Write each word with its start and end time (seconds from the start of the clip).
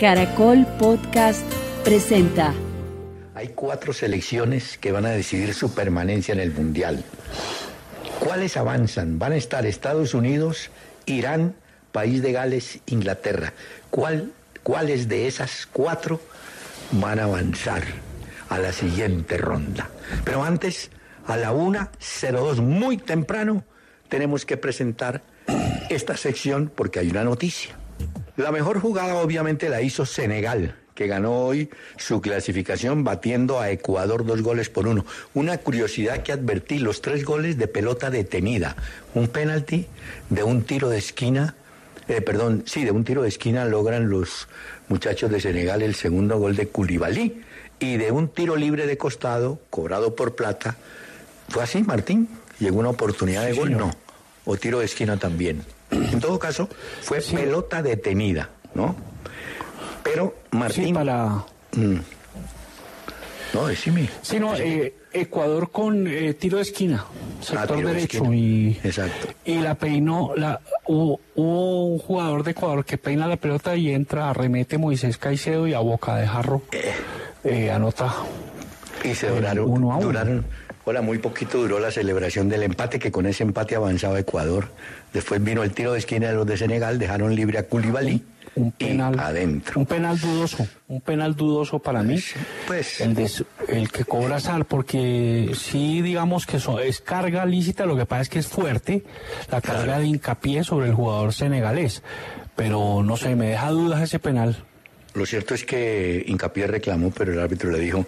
Caracol 0.00 0.66
Podcast 0.78 1.44
presenta. 1.84 2.54
Hay 3.34 3.48
cuatro 3.48 3.92
selecciones 3.92 4.78
que 4.78 4.92
van 4.92 5.04
a 5.04 5.10
decidir 5.10 5.52
su 5.52 5.74
permanencia 5.74 6.32
en 6.32 6.40
el 6.40 6.52
Mundial. 6.52 7.04
¿Cuáles 8.18 8.56
avanzan? 8.56 9.18
Van 9.18 9.32
a 9.32 9.36
estar 9.36 9.66
Estados 9.66 10.14
Unidos, 10.14 10.70
Irán, 11.04 11.54
País 11.92 12.22
de 12.22 12.32
Gales, 12.32 12.80
Inglaterra. 12.86 13.52
¿Cuál, 13.90 14.32
¿Cuáles 14.62 15.06
de 15.06 15.26
esas 15.26 15.68
cuatro 15.70 16.18
van 16.92 17.18
a 17.18 17.24
avanzar 17.24 17.82
a 18.48 18.58
la 18.58 18.72
siguiente 18.72 19.36
ronda? 19.36 19.90
Pero 20.24 20.42
antes, 20.42 20.90
a 21.26 21.36
la 21.36 21.52
1.02, 21.52 22.62
muy 22.62 22.96
temprano, 22.96 23.64
tenemos 24.08 24.46
que 24.46 24.56
presentar 24.56 25.20
esta 25.90 26.16
sección 26.16 26.72
porque 26.74 27.00
hay 27.00 27.10
una 27.10 27.24
noticia. 27.24 27.79
La 28.40 28.52
mejor 28.52 28.80
jugada 28.80 29.16
obviamente 29.16 29.68
la 29.68 29.82
hizo 29.82 30.06
Senegal, 30.06 30.74
que 30.94 31.06
ganó 31.06 31.40
hoy 31.40 31.68
su 31.98 32.22
clasificación 32.22 33.04
batiendo 33.04 33.60
a 33.60 33.70
Ecuador 33.70 34.24
dos 34.24 34.40
goles 34.40 34.70
por 34.70 34.88
uno. 34.88 35.04
Una 35.34 35.58
curiosidad 35.58 36.22
que 36.22 36.32
advertí, 36.32 36.78
los 36.78 37.02
tres 37.02 37.22
goles 37.26 37.58
de 37.58 37.68
pelota 37.68 38.08
detenida, 38.08 38.76
un 39.14 39.28
penalti 39.28 39.86
de 40.30 40.42
un 40.42 40.62
tiro 40.62 40.88
de 40.88 40.96
esquina, 40.96 41.54
eh, 42.08 42.22
perdón, 42.22 42.62
sí, 42.64 42.82
de 42.82 42.92
un 42.92 43.04
tiro 43.04 43.20
de 43.20 43.28
esquina 43.28 43.66
logran 43.66 44.08
los 44.08 44.48
muchachos 44.88 45.30
de 45.30 45.38
Senegal 45.38 45.82
el 45.82 45.94
segundo 45.94 46.38
gol 46.38 46.56
de 46.56 46.66
Culibalí 46.66 47.42
y 47.78 47.98
de 47.98 48.10
un 48.10 48.28
tiro 48.28 48.56
libre 48.56 48.86
de 48.86 48.96
costado, 48.96 49.60
cobrado 49.68 50.16
por 50.16 50.34
plata, 50.34 50.78
fue 51.50 51.62
así, 51.62 51.82
Martín, 51.82 52.26
llegó 52.58 52.78
una 52.78 52.88
oportunidad 52.88 53.44
de 53.44 53.52
gol, 53.52 53.76
no, 53.76 53.90
o 54.46 54.56
tiro 54.56 54.78
de 54.78 54.86
esquina 54.86 55.18
también. 55.18 55.62
En 55.90 56.20
todo 56.20 56.38
caso, 56.38 56.68
fue 57.02 57.20
pelota 57.20 57.82
detenida, 57.82 58.50
¿no? 58.74 58.94
Pero 60.02 60.34
Martín. 60.52 60.86
Sí, 60.86 60.92
para. 60.92 61.44
Mm. 61.76 61.96
No, 63.52 63.66
decime. 63.66 64.08
Sí, 64.22 64.38
no, 64.38 64.54
eh, 64.56 64.94
Ecuador 65.12 65.72
con 65.72 66.06
eh, 66.06 66.34
tiro 66.34 66.58
de 66.58 66.62
esquina, 66.62 67.04
sector 67.40 67.72
Ah, 67.78 67.80
de 67.80 67.84
derecho. 67.84 68.18
esquina. 68.18 68.36
Y, 68.36 68.80
Exacto. 68.84 69.28
y 69.44 69.54
la 69.56 69.74
peinó. 69.74 70.32
La, 70.36 70.60
hubo, 70.86 71.20
hubo 71.34 71.86
un 71.86 71.98
jugador 71.98 72.44
de 72.44 72.52
Ecuador 72.52 72.84
que 72.84 72.96
peina 72.96 73.26
la 73.26 73.36
pelota 73.36 73.74
y 73.74 73.90
entra, 73.90 74.30
arremete 74.30 74.78
Moisés 74.78 75.18
Caicedo 75.18 75.66
y 75.66 75.74
a 75.74 75.80
boca 75.80 76.14
de 76.16 76.28
jarro 76.28 76.62
eh, 77.42 77.70
anota. 77.72 78.14
Y 79.02 79.14
se 79.16 79.30
duraron, 79.30 79.68
uno 79.68 79.92
a 79.92 79.96
uno. 79.96 80.06
duraron, 80.06 80.46
hola, 80.84 81.02
muy 81.02 81.18
poquito 81.18 81.58
duró 81.58 81.78
la 81.80 81.90
celebración 81.90 82.48
del 82.48 82.62
empate, 82.62 82.98
que 82.98 83.10
con 83.12 83.26
ese 83.26 83.42
empate 83.42 83.76
avanzaba 83.76 84.18
Ecuador. 84.18 84.68
Después 85.12 85.42
vino 85.42 85.62
el 85.62 85.72
tiro 85.72 85.92
de 85.92 85.98
esquina 85.98 86.28
de 86.28 86.34
los 86.34 86.46
de 86.46 86.56
Senegal, 86.56 86.98
dejaron 86.98 87.34
libre 87.34 87.58
a 87.58 87.66
Koulibaly 87.68 88.22
Un 88.56 88.72
penal. 88.72 89.14
y 89.16 89.18
adentro. 89.18 89.78
Un 89.80 89.86
penal 89.86 90.18
dudoso. 90.18 90.66
Un 90.88 91.00
penal 91.00 91.34
dudoso 91.36 91.78
para 91.78 92.02
mí. 92.02 92.18
Pues, 92.66 93.00
El, 93.00 93.14
de, 93.14 93.28
su- 93.28 93.46
el 93.68 93.90
que 93.90 94.04
cobra 94.04 94.40
Sal, 94.40 94.64
porque 94.64 95.52
sí, 95.54 96.02
digamos 96.02 96.46
que 96.46 96.56
es 96.82 97.00
carga 97.00 97.44
lícita, 97.46 97.86
lo 97.86 97.96
que 97.96 98.06
pasa 98.06 98.22
es 98.22 98.28
que 98.28 98.38
es 98.40 98.46
fuerte 98.48 99.04
la 99.50 99.60
carga 99.60 99.98
de 99.98 100.06
hincapié 100.06 100.64
sobre 100.64 100.86
el 100.88 100.94
jugador 100.94 101.32
senegalés. 101.32 102.02
Pero 102.56 103.02
no 103.02 103.16
sé, 103.16 103.36
me 103.36 103.48
deja 103.50 103.70
dudas 103.70 104.02
ese 104.02 104.18
penal. 104.18 104.64
lo 105.14 105.24
cierto 105.26 105.54
es 105.54 105.64
que 105.64 106.22
Hincapié 106.26 106.66
reclamó, 106.66 107.10
pero 107.10 107.32
el 107.32 107.38
árbitro 107.40 107.70
le 107.70 107.78
dijo, 107.78 108.04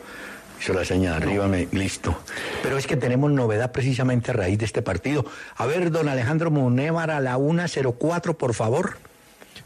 hizo 0.62 0.72
la 0.72 0.84
seña 0.84 1.10
de 1.10 1.16
arriba, 1.16 1.48
me- 1.48 1.66
listo. 1.72 2.16
Pero 2.62 2.78
es 2.78 2.86
que 2.86 2.96
tenemos 2.96 3.30
novedad 3.32 3.72
precisamente 3.72 4.30
a 4.30 4.34
raíz 4.34 4.58
de 4.58 4.64
este 4.64 4.80
partido. 4.82 5.24
A 5.56 5.66
ver, 5.66 5.90
don 5.90 6.08
Alejandro 6.08 6.50
Munévar 6.50 7.10
a 7.10 7.20
la 7.20 7.36
1.04, 7.36 8.34
por 8.36 8.54
favor. 8.54 8.96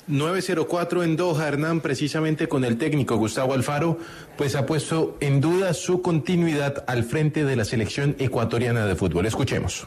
904 0.09 1.03
en 1.03 1.17
Doha, 1.17 1.49
Hernán, 1.49 1.81
precisamente 1.81 2.49
con 2.49 2.65
el 2.65 2.79
técnico 2.79 3.17
Gustavo 3.17 3.55
Alfaro, 3.55 3.99
pues 4.39 4.55
ha 4.55 4.65
puesto 4.65 5.17
en 5.21 5.41
duda 5.41 5.75
su 5.75 6.01
continuidad 6.01 6.85
al 6.87 7.03
frente 7.05 7.45
de 7.45 7.57
la 7.57 7.65
selección 7.65 8.15
ecuatoriana 8.19 8.87
de 8.87 8.95
fútbol. 8.95 9.27
Escuchemos. 9.27 9.87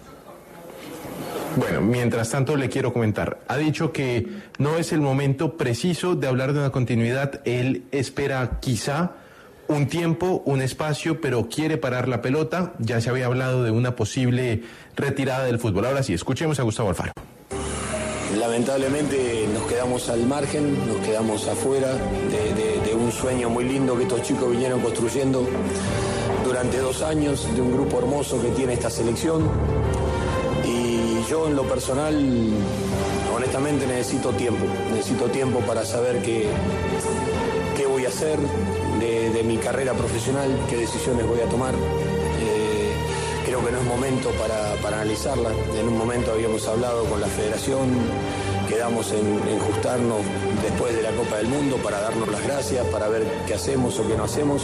Bueno, 1.55 1.81
mientras 1.81 2.29
tanto 2.29 2.55
le 2.55 2.69
quiero 2.69 2.93
comentar, 2.93 3.39
ha 3.47 3.57
dicho 3.57 3.91
que 3.91 4.27
no 4.59 4.77
es 4.77 4.91
el 4.91 5.01
momento 5.01 5.57
preciso 5.57 6.15
de 6.15 6.27
hablar 6.27 6.53
de 6.53 6.59
una 6.59 6.69
continuidad, 6.69 7.41
él 7.45 7.83
espera 7.91 8.59
quizá 8.61 9.11
un 9.69 9.87
tiempo, 9.87 10.41
un 10.45 10.61
espacio, 10.61 11.21
pero 11.21 11.47
quiere 11.47 11.77
parar 11.77 12.07
la 12.07 12.21
pelota, 12.21 12.73
ya 12.79 12.99
se 12.99 13.09
había 13.09 13.27
hablado 13.27 13.63
de 13.63 13.71
una 13.71 13.95
posible 13.95 14.63
retirada 14.95 15.45
del 15.45 15.59
fútbol. 15.59 15.85
Ahora 15.85 16.03
sí, 16.03 16.13
escuchemos 16.13 16.59
a 16.59 16.63
Gustavo 16.63 16.89
Alfaro. 16.89 17.13
Lamentablemente 18.37 19.47
nos 19.53 19.63
quedamos 19.63 20.09
al 20.09 20.25
margen, 20.25 20.87
nos 20.87 20.97
quedamos 21.05 21.47
afuera 21.47 21.93
de, 21.93 22.95
un 22.95 23.11
sueño 23.11 23.49
muy 23.49 23.63
lindo 23.63 23.95
que 23.95 24.03
estos 24.03 24.23
chicos 24.23 24.51
vinieron 24.51 24.81
construyendo 24.81 25.47
durante 26.43 26.79
dos 26.79 27.01
años, 27.01 27.47
de 27.55 27.61
un 27.61 27.71
grupo 27.71 27.99
hermoso 27.99 28.41
que 28.41 28.49
tiene 28.49 28.73
esta 28.73 28.89
selección. 28.89 29.49
Y 30.65 31.29
yo 31.29 31.47
en 31.47 31.55
lo 31.55 31.63
personal, 31.63 32.15
honestamente 33.35 33.85
necesito 33.87 34.31
tiempo, 34.31 34.65
necesito 34.91 35.25
tiempo 35.25 35.59
para 35.59 35.85
saber 35.85 36.21
qué, 36.21 36.47
qué 37.77 37.85
voy 37.85 38.05
a 38.05 38.09
hacer 38.09 38.37
de, 38.99 39.43
mi 39.43 39.57
carrera 39.57 39.93
profesional, 39.93 40.49
qué 40.69 40.77
decisiones 40.77 41.25
voy 41.25 41.39
a 41.39 41.45
tomar. 41.45 41.73
Eh, 41.73 42.93
creo 43.45 43.65
que 43.65 43.71
no 43.71 43.79
es 43.79 43.85
momento 43.85 44.29
para, 44.31 44.75
para 44.81 44.97
analizarla. 44.97 45.51
En 45.77 45.87
un 45.87 45.97
momento 45.97 46.31
habíamos 46.31 46.67
hablado 46.67 47.05
con 47.05 47.21
la 47.21 47.27
federación, 47.27 47.89
quedamos 48.67 49.11
en, 49.11 49.47
en 49.47 49.59
justarnos 49.59 50.19
después 50.61 50.95
de 50.95 51.01
la 51.01 51.11
Copa 51.11 51.37
del 51.37 51.47
Mundo 51.47 51.77
para 51.77 52.01
darnos 52.01 52.27
las 52.27 52.43
gracias, 52.43 52.85
para 52.87 53.07
ver 53.07 53.23
qué 53.47 53.53
hacemos 53.53 53.97
o 53.99 54.07
qué 54.07 54.15
no 54.15 54.25
hacemos. 54.25 54.63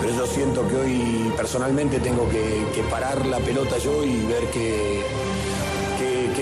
Pero 0.00 0.14
yo 0.14 0.26
siento 0.26 0.66
que 0.68 0.76
hoy 0.76 1.32
personalmente 1.36 2.00
tengo 2.00 2.28
que, 2.28 2.66
que 2.74 2.82
parar 2.84 3.26
la 3.26 3.38
pelota 3.38 3.78
yo 3.78 4.04
y 4.04 4.24
ver 4.26 4.44
qué, 4.52 5.02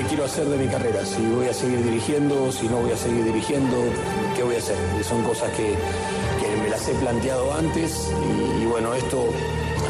quiero 0.08 0.24
hacer 0.24 0.46
de 0.46 0.56
mi 0.56 0.66
carrera. 0.66 1.04
Si 1.04 1.24
voy 1.26 1.46
a 1.46 1.54
seguir 1.54 1.82
dirigiendo, 1.82 2.50
si 2.52 2.68
no 2.68 2.78
voy 2.78 2.90
a 2.92 2.96
seguir 2.96 3.24
dirigiendo, 3.24 3.76
qué 4.34 4.42
voy 4.42 4.56
a 4.56 4.58
hacer. 4.58 4.76
Son 5.04 5.22
cosas 5.22 5.50
que, 5.50 5.74
me 6.62 6.68
las 6.68 6.88
he 6.88 6.94
planteado 6.94 7.52
antes 7.54 8.10
y, 8.58 8.62
y 8.62 8.66
bueno, 8.66 8.94
esto 8.94 9.24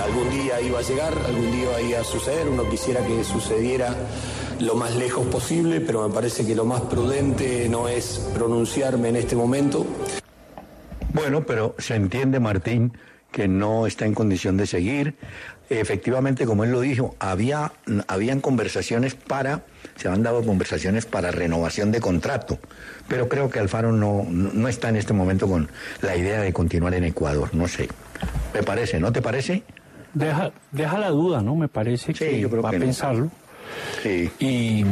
algún 0.04 0.30
día 0.30 0.60
iba 0.60 0.78
a 0.78 0.82
llegar, 0.82 1.12
algún 1.26 1.50
día 1.52 1.80
iba 1.80 2.00
a 2.00 2.04
suceder. 2.04 2.48
Uno 2.48 2.68
quisiera 2.68 3.04
que 3.04 3.22
sucediera 3.24 3.94
lo 4.60 4.74
más 4.74 4.94
lejos 4.96 5.26
posible, 5.26 5.80
pero 5.80 6.06
me 6.06 6.14
parece 6.14 6.46
que 6.46 6.54
lo 6.54 6.64
más 6.64 6.82
prudente 6.82 7.68
no 7.68 7.88
es 7.88 8.30
pronunciarme 8.34 9.08
en 9.08 9.16
este 9.16 9.36
momento. 9.36 9.86
Bueno, 11.12 11.44
pero 11.44 11.74
se 11.78 11.94
entiende, 11.96 12.40
Martín, 12.40 12.92
que 13.32 13.48
no 13.48 13.86
está 13.86 14.06
en 14.06 14.14
condición 14.14 14.56
de 14.56 14.66
seguir. 14.66 15.16
Efectivamente, 15.70 16.46
como 16.46 16.64
él 16.64 16.72
lo 16.72 16.80
dijo, 16.80 17.14
había, 17.20 17.72
habían 18.08 18.40
conversaciones 18.40 19.14
para, 19.14 19.62
se 19.94 20.08
han 20.08 20.24
dado 20.24 20.44
conversaciones 20.44 21.06
para 21.06 21.30
renovación 21.30 21.92
de 21.92 22.00
contrato, 22.00 22.58
pero 23.06 23.28
creo 23.28 23.50
que 23.50 23.60
Alfaro 23.60 23.92
no, 23.92 24.26
no, 24.28 24.66
está 24.68 24.88
en 24.88 24.96
este 24.96 25.12
momento 25.12 25.46
con 25.46 25.68
la 26.02 26.16
idea 26.16 26.40
de 26.40 26.52
continuar 26.52 26.94
en 26.94 27.04
Ecuador, 27.04 27.50
no 27.54 27.68
sé. 27.68 27.88
Me 28.52 28.64
parece, 28.64 28.98
¿no 28.98 29.12
te 29.12 29.22
parece? 29.22 29.62
Deja, 30.12 30.50
deja 30.72 30.98
la 30.98 31.10
duda, 31.10 31.40
¿no? 31.40 31.54
Me 31.54 31.68
parece 31.68 32.14
Sí, 32.14 32.18
que 32.18 32.40
yo 32.40 32.50
creo 32.50 32.62
va 32.62 32.70
que 32.70 32.76
a 32.76 32.78
no. 32.80 32.84
pensarlo. 32.86 33.30
Sí. 34.02 34.28
Y, 34.40 34.84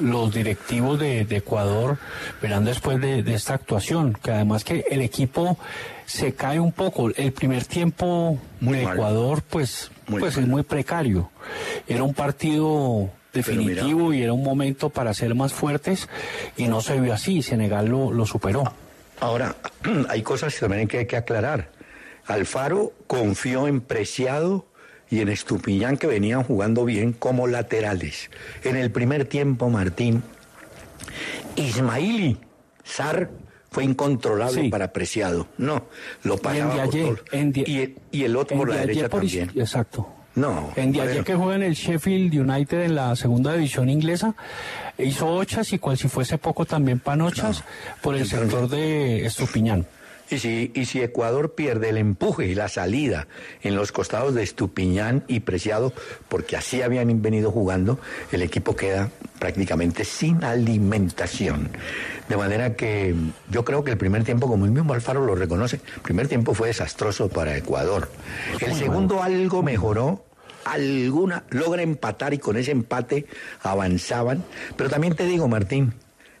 los 0.00 0.32
directivos 0.32 0.98
de, 0.98 1.20
Ecuador 1.28 1.98
verán 2.40 2.64
después 2.64 3.00
de, 3.00 3.20
esta 3.34 3.54
actuación, 3.54 4.16
que 4.22 4.30
además 4.30 4.64
que 4.64 4.84
el 4.90 5.02
equipo 5.02 5.58
se 6.06 6.34
cae 6.34 6.58
un 6.58 6.72
poco. 6.72 7.10
El 7.14 7.32
primer 7.32 7.64
tiempo 7.66 8.38
de 8.60 8.82
Ecuador, 8.82 9.42
pues, 9.48 9.90
pues 10.18 10.36
es 10.36 10.46
muy 10.46 10.62
precario. 10.62 11.30
Era 11.86 12.02
un 12.02 12.14
partido 12.14 13.10
definitivo 13.32 14.12
y 14.12 14.22
era 14.22 14.32
un 14.32 14.42
momento 14.42 14.90
para 14.90 15.14
ser 15.14 15.34
más 15.34 15.52
fuertes 15.52 16.08
y 16.56 16.66
no 16.66 16.80
se 16.80 17.00
vio 17.00 17.14
así. 17.14 17.42
Senegal 17.42 17.86
lo, 17.86 18.12
lo 18.12 18.26
superó. 18.26 18.64
Ahora, 19.20 19.56
hay 20.08 20.22
cosas 20.22 20.54
que 20.54 20.60
también 20.60 20.88
hay 20.92 21.06
que 21.06 21.16
aclarar. 21.16 21.70
Alfaro 22.26 22.92
confió 23.06 23.66
en 23.66 23.80
Preciado 23.80 24.66
y 25.10 25.20
en 25.20 25.28
Estupiñán 25.28 25.96
que 25.96 26.06
venían 26.06 26.44
jugando 26.44 26.84
bien 26.84 27.12
como 27.12 27.46
laterales. 27.46 28.30
En 28.62 28.76
el 28.76 28.90
primer 28.90 29.24
tiempo, 29.24 29.68
Martín, 29.68 30.22
Ismaili 31.56 32.38
Sar 32.84 33.30
fue 33.70 33.84
incontrolable 33.84 34.68
para 34.68 34.92
Preciado. 34.92 35.46
No, 35.58 35.84
lo 36.24 36.38
pasaba 36.38 36.84
por 36.84 37.24
y, 37.32 37.94
y, 38.10 38.24
el 38.24 38.36
otro 38.36 38.56
por 38.56 38.68
la 38.68 38.76
derecha 38.78 39.08
también. 39.08 39.50
Exacto. 39.54 40.08
No. 40.34 40.72
En 40.76 40.92
Diaye 40.92 41.24
que 41.24 41.34
juega 41.34 41.56
en 41.56 41.62
el 41.64 41.74
Sheffield 41.74 42.32
United 42.34 42.82
en 42.82 42.94
la 42.94 43.16
segunda 43.16 43.52
división 43.54 43.88
inglesa, 43.88 44.34
hizo 44.96 45.28
ochas 45.28 45.72
y 45.72 45.78
cual 45.78 45.98
si 45.98 46.08
fuese 46.08 46.38
poco 46.38 46.64
también 46.64 47.00
panochas 47.00 47.64
por 48.00 48.14
el 48.14 48.26
sector 48.26 48.68
de 48.68 49.26
Estupiñán. 49.26 49.86
Y 50.30 50.38
si, 50.38 50.70
y 50.74 50.84
si 50.86 51.02
Ecuador 51.02 51.54
pierde 51.54 51.88
el 51.88 51.96
empuje 51.96 52.46
y 52.46 52.54
la 52.54 52.68
salida 52.68 53.26
en 53.62 53.74
los 53.74 53.90
costados 53.90 54.34
de 54.34 54.42
Estupiñán 54.42 55.24
y 55.26 55.40
Preciado, 55.40 55.92
porque 56.28 56.56
así 56.56 56.82
habían 56.82 57.20
venido 57.20 57.50
jugando, 57.50 57.98
el 58.30 58.42
equipo 58.42 58.76
queda 58.76 59.10
prácticamente 59.40 60.04
sin 60.04 60.44
alimentación. 60.44 61.70
De 62.28 62.36
manera 62.36 62.76
que 62.76 63.14
yo 63.50 63.64
creo 63.64 63.82
que 63.82 63.90
el 63.90 63.98
primer 63.98 64.22
tiempo, 64.22 64.46
como 64.46 64.66
el 64.66 64.70
mismo 64.70 64.94
Alfaro 64.94 65.26
lo 65.26 65.34
reconoce, 65.34 65.80
el 65.96 66.02
primer 66.02 66.28
tiempo 66.28 66.54
fue 66.54 66.68
desastroso 66.68 67.28
para 67.28 67.56
Ecuador. 67.56 68.08
El 68.60 68.74
segundo 68.74 69.22
algo 69.22 69.64
mejoró, 69.64 70.24
alguna, 70.64 71.42
logra 71.50 71.82
empatar 71.82 72.34
y 72.34 72.38
con 72.38 72.56
ese 72.56 72.70
empate 72.70 73.26
avanzaban. 73.62 74.44
Pero 74.76 74.88
también 74.90 75.16
te 75.16 75.24
digo, 75.24 75.48
Martín, 75.48 75.92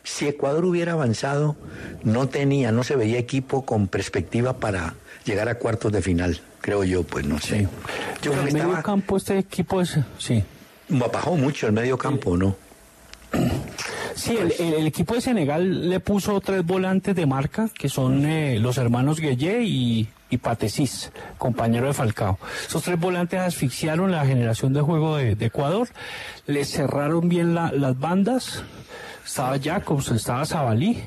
si 0.02 0.28
Ecuador 0.28 0.64
hubiera 0.64 0.92
avanzado, 0.92 1.56
no 2.02 2.28
tenía, 2.28 2.72
no 2.72 2.82
se 2.82 2.96
veía 2.96 3.18
equipo 3.18 3.64
con 3.64 3.88
perspectiva 3.88 4.54
para 4.54 4.94
llegar 5.24 5.48
a 5.48 5.56
cuartos 5.56 5.92
de 5.92 6.02
final, 6.02 6.40
creo 6.60 6.84
yo, 6.84 7.02
pues 7.02 7.26
no 7.26 7.38
sé. 7.38 7.68
Yo 8.22 8.32
creo 8.32 8.44
que 8.44 8.48
el 8.50 8.54
medio 8.54 8.82
campo 8.82 9.16
este 9.16 9.38
equipo 9.38 9.80
es, 9.80 9.98
sí. 10.18 10.42
Bajó 10.88 11.36
mucho 11.36 11.66
el 11.66 11.72
medio 11.72 11.96
campo, 11.96 12.36
¿no? 12.36 12.56
Sí, 14.14 14.36
el, 14.36 14.86
equipo 14.86 15.14
de 15.14 15.20
Senegal 15.20 15.88
le 15.88 16.00
puso 16.00 16.40
tres 16.40 16.64
volantes 16.64 17.14
de 17.14 17.26
marca, 17.26 17.70
que 17.72 17.88
son 17.88 18.26
eh, 18.26 18.58
los 18.58 18.76
hermanos 18.76 19.20
Gueye 19.20 19.62
y, 19.62 20.08
y 20.30 20.38
Patesis, 20.38 21.10
compañero 21.38 21.86
de 21.86 21.94
Falcao. 21.94 22.38
Esos 22.66 22.82
tres 22.82 22.98
volantes 22.98 23.40
asfixiaron 23.40 24.10
la 24.10 24.24
generación 24.26 24.72
de 24.72 24.80
juego 24.80 25.16
de, 25.16 25.32
Ecuador, 25.40 25.88
le 26.46 26.64
cerraron 26.64 27.28
bien 27.28 27.54
las 27.54 27.98
bandas, 27.98 28.62
estaba 29.30 29.60
Jacobs, 29.62 30.10
estaba 30.10 30.44
Zabalí 30.44 31.00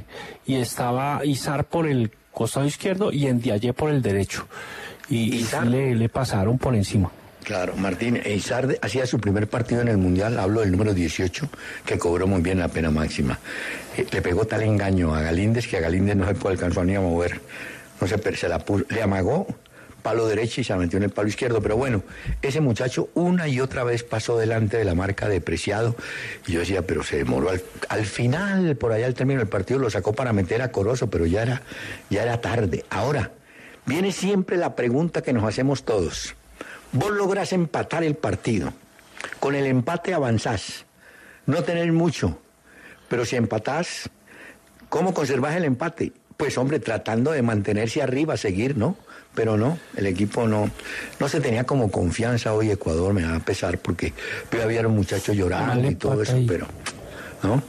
y 0.45 0.55
estaba 0.55 1.25
Izar 1.25 1.65
por 1.65 1.87
el 1.87 2.09
costado 2.31 2.65
izquierdo 2.65 3.11
y 3.11 3.27
Endiaye 3.27 3.73
por 3.73 3.89
el 3.89 4.01
derecho. 4.01 4.47
Y, 5.09 5.45
le, 5.65 5.93
le, 5.93 6.07
pasaron 6.07 6.57
por 6.57 6.73
encima. 6.73 7.11
Claro, 7.43 7.75
Martín, 7.75 8.21
Izar 8.25 8.77
hacía 8.81 9.05
su 9.05 9.19
primer 9.19 9.49
partido 9.49 9.81
en 9.81 9.89
el 9.89 9.97
Mundial, 9.97 10.39
hablo 10.39 10.61
del 10.61 10.71
número 10.71 10.93
18, 10.93 11.49
que 11.85 11.99
cobró 11.99 12.25
muy 12.25 12.41
bien 12.41 12.59
la 12.59 12.69
pena 12.69 12.89
máxima. 12.89 13.37
Eh, 13.97 14.07
le 14.09 14.21
pegó 14.21 14.45
tal 14.45 14.61
engaño 14.61 15.13
a 15.13 15.21
Galíndez 15.21 15.67
que 15.67 15.75
a 15.75 15.81
Galíndez 15.81 16.15
no 16.15 16.25
se 16.25 16.47
alcanzar 16.47 16.85
ni 16.85 16.95
a 16.95 17.01
mover. 17.01 17.41
No 17.99 18.07
se, 18.07 18.35
se 18.37 18.47
la 18.47 18.63
le 18.89 19.01
amagó 19.01 19.47
palo 20.03 20.27
derecho 20.27 20.61
y 20.61 20.63
se 20.63 20.75
metió 20.75 20.97
en 20.97 21.03
el 21.03 21.09
palo 21.09 21.29
izquierdo. 21.29 21.61
Pero 21.61 21.77
bueno, 21.77 22.03
ese 22.43 22.61
muchacho 22.61 23.09
una 23.15 23.47
y 23.47 23.59
otra 23.59 23.83
vez 23.83 24.03
pasó 24.03 24.37
delante 24.37 24.77
de 24.77 24.83
la 24.83 24.93
marca 24.93 25.27
depreciado. 25.27 25.95
Y 26.45 26.51
yo 26.51 26.59
decía, 26.59 26.83
pero 26.83 27.01
se 27.01 27.17
demoró. 27.17 27.49
Al, 27.89 28.05
final, 28.05 28.75
por 28.75 28.91
allá 28.91 29.07
al 29.07 29.15
término 29.15 29.39
del 29.39 29.47
partido, 29.47 29.79
lo 29.79 29.89
sacó 29.89 30.13
para 30.13 30.33
meter 30.33 30.61
a 30.61 30.71
Corozo, 30.71 31.09
pero 31.09 31.25
ya 31.25 31.41
era, 31.41 31.61
ya 32.11 32.21
era 32.21 32.39
tarde. 32.41 32.85
Ahora, 32.91 33.31
viene 33.85 34.11
siempre 34.11 34.57
la 34.57 34.75
pregunta 34.75 35.23
que 35.23 35.33
nos 35.33 35.43
hacemos 35.45 35.83
todos. 35.83 36.35
Vos 36.91 37.11
lográs 37.11 37.53
empatar 37.53 38.03
el 38.03 38.15
partido. 38.15 38.73
Con 39.39 39.55
el 39.55 39.65
empate 39.65 40.13
avanzás. 40.13 40.85
No 41.45 41.63
tener 41.63 41.91
mucho. 41.91 42.39
Pero 43.09 43.25
si 43.25 43.35
empatás, 43.35 44.09
¿cómo 44.89 45.13
conservás 45.13 45.55
el 45.55 45.65
empate? 45.65 46.11
Pues 46.37 46.57
hombre, 46.57 46.79
tratando 46.79 47.31
de 47.31 47.41
mantenerse 47.41 48.01
arriba, 48.01 48.37
seguir, 48.37 48.77
¿no? 48.77 48.97
Pero 49.33 49.57
no, 49.57 49.77
el 49.95 50.07
equipo 50.07 50.47
no, 50.47 50.69
no 51.19 51.29
se 51.29 51.41
tenía 51.41 51.63
como 51.63 51.91
confianza 51.91 52.53
hoy 52.53 52.71
Ecuador, 52.71 53.13
me 53.13 53.23
va 53.23 53.35
a 53.35 53.39
pesar 53.39 53.77
porque 53.79 54.13
había 54.61 54.87
un 54.87 54.95
muchacho 54.95 55.33
llorando 55.33 55.89
y 55.89 55.95
todo 55.95 56.21
eso, 56.21 56.37
pero 56.47 56.67
¿no? 57.43 57.61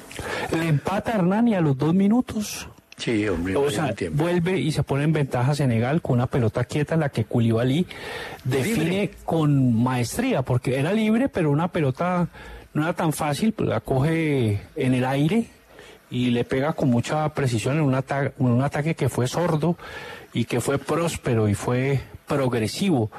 Le 0.57 0.69
empata 0.69 1.13
Hernani 1.13 1.55
a 1.55 1.61
los 1.61 1.77
dos 1.77 1.95
minutos. 1.95 2.69
Sí, 2.97 3.27
hombre. 3.27 3.57
O 3.57 3.71
sea, 3.71 3.93
vuelve 4.13 4.59
y 4.59 4.71
se 4.71 4.85
pone 4.85 5.05
en 5.05 5.13
ventaja 5.13 5.55
Senegal 5.55 6.01
con 6.01 6.15
una 6.15 6.29
pelota 6.29 6.65
quieta 6.65 6.95
en 6.95 7.01
la 7.01 7.09
que 7.09 7.25
Koulibaly 7.25 7.87
define 8.45 9.11
con 9.25 9.83
maestría, 9.83 10.43
porque 10.43 10.79
era 10.79 10.93
libre, 10.93 11.29
pero 11.29 11.51
una 11.51 11.69
pelota 11.69 12.29
no 12.73 12.83
era 12.83 12.93
tan 12.93 13.13
fácil, 13.13 13.53
pues 13.53 13.69
la 13.69 13.81
coge 13.81 14.61
en 14.77 14.95
el 14.95 15.05
aire 15.05 15.49
y 16.11 16.31
le 16.31 16.45
pega 16.45 16.75
con 16.75 16.91
mucha 16.91 17.29
precisión 17.35 17.77
en 17.77 17.83
un, 17.83 17.95
en 17.95 18.33
un 18.39 18.63
ataque 18.63 18.95
que 18.95 19.09
fue 19.09 19.27
sordo 19.27 19.77
y 20.35 20.45
que 20.45 20.61
fue 20.61 20.79
próspero 20.79 21.49
y 21.49 21.55
fue 21.55 22.01
progresivo, 22.27 23.11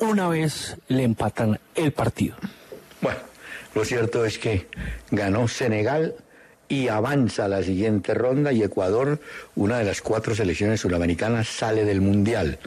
una 0.00 0.28
vez 0.28 0.76
le 0.88 1.04
empatan 1.04 1.58
el 1.74 1.92
partido. 1.92 2.36
Bueno, 3.00 3.20
lo 3.74 3.84
cierto 3.84 4.24
es 4.24 4.38
que 4.38 4.66
ganó 5.10 5.46
Senegal 5.46 6.16
y 6.68 6.88
avanza 6.88 7.44
a 7.44 7.48
la 7.48 7.62
siguiente 7.62 8.12
ronda 8.12 8.52
y 8.52 8.62
Ecuador, 8.62 9.20
una 9.54 9.78
de 9.78 9.84
las 9.84 10.02
cuatro 10.02 10.34
selecciones 10.34 10.80
sudamericanas, 10.80 11.46
sale 11.46 11.84
del 11.84 12.00
Mundial. 12.00 12.58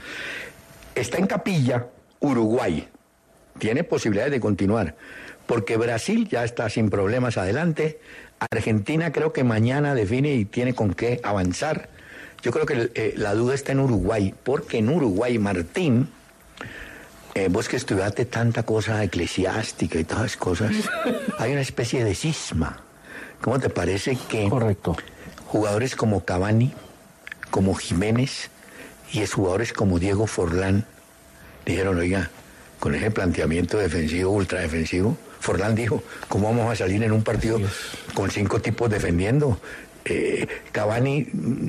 Está 0.95 1.17
en 1.17 1.27
capilla 1.27 1.87
Uruguay. 2.21 2.87
Tiene 3.59 3.83
posibilidades 3.83 4.31
de 4.31 4.39
continuar, 4.39 4.95
porque 5.47 5.77
Brasil 5.77 6.29
ya 6.29 6.45
está 6.45 6.69
sin 6.69 6.89
problemas 6.89 7.37
adelante. 7.37 7.99
Argentina 8.51 9.11
creo 9.11 9.33
que 9.33 9.43
mañana 9.43 9.95
define 9.95 10.35
y 10.35 10.45
tiene 10.45 10.73
con 10.73 10.93
qué 10.93 11.19
avanzar. 11.23 11.89
Yo 12.41 12.51
creo 12.51 12.65
que 12.65 12.91
eh, 12.93 13.13
la 13.17 13.33
duda 13.33 13.55
está 13.55 13.71
en 13.71 13.79
Uruguay, 13.79 14.33
porque 14.43 14.77
en 14.77 14.89
Uruguay, 14.89 15.37
Martín, 15.39 16.09
eh, 17.33 17.47
vos 17.49 17.67
que 17.67 17.77
estudiaste 17.77 18.25
tanta 18.25 18.63
cosa 18.63 19.03
eclesiástica 19.03 19.99
y 19.99 20.03
todas 20.03 20.25
esas 20.25 20.37
cosas, 20.37 20.71
hay 21.39 21.51
una 21.51 21.61
especie 21.61 22.03
de 22.03 22.15
cisma. 22.15 22.81
¿Cómo 23.41 23.59
te 23.59 23.69
parece 23.69 24.17
que 24.29 24.49
Correcto. 24.49 24.95
jugadores 25.47 25.95
como 25.95 26.25
Cavani, 26.25 26.73
como 27.51 27.75
Jiménez 27.75 28.49
y 29.11 29.21
es 29.21 29.33
jugadores 29.33 29.73
como 29.73 29.99
Diego 29.99 30.27
Forlán 30.27 30.85
dijeron, 31.65 31.97
oiga, 31.99 32.29
con 32.79 32.95
ese 32.95 33.11
planteamiento 33.11 33.77
defensivo, 33.77 34.31
ultradefensivo, 34.31 35.17
Forlán 35.39 35.75
dijo, 35.75 36.03
¿cómo 36.27 36.49
vamos 36.49 36.71
a 36.71 36.75
salir 36.75 37.03
en 37.03 37.11
un 37.11 37.23
partido 37.23 37.59
con 38.13 38.31
cinco 38.31 38.59
tipos 38.59 38.89
defendiendo? 38.89 39.59
Eh, 40.09 40.47
Cavani, 40.71 41.27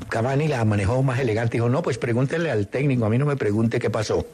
Cavani 0.09 0.49
la 0.49 0.65
manejó 0.65 1.03
más 1.03 1.19
elegante. 1.19 1.57
Dijo, 1.57 1.69
no, 1.69 1.83
pues 1.83 1.99
pregúntele 1.99 2.51
al 2.51 2.69
técnico, 2.69 3.05
a 3.05 3.11
mí 3.11 3.19
no 3.19 3.27
me 3.27 3.37
pregunte 3.37 3.79
qué 3.79 3.91
pasó. 3.91 4.27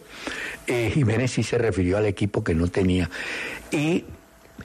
Eh, 0.67 0.91
Jiménez 0.93 1.33
sí 1.33 1.43
se 1.43 1.59
refirió 1.59 1.97
al 1.97 2.07
equipo 2.07 2.45
que 2.45 2.55
no 2.55 2.69
tenía. 2.69 3.11
Y 3.71 4.05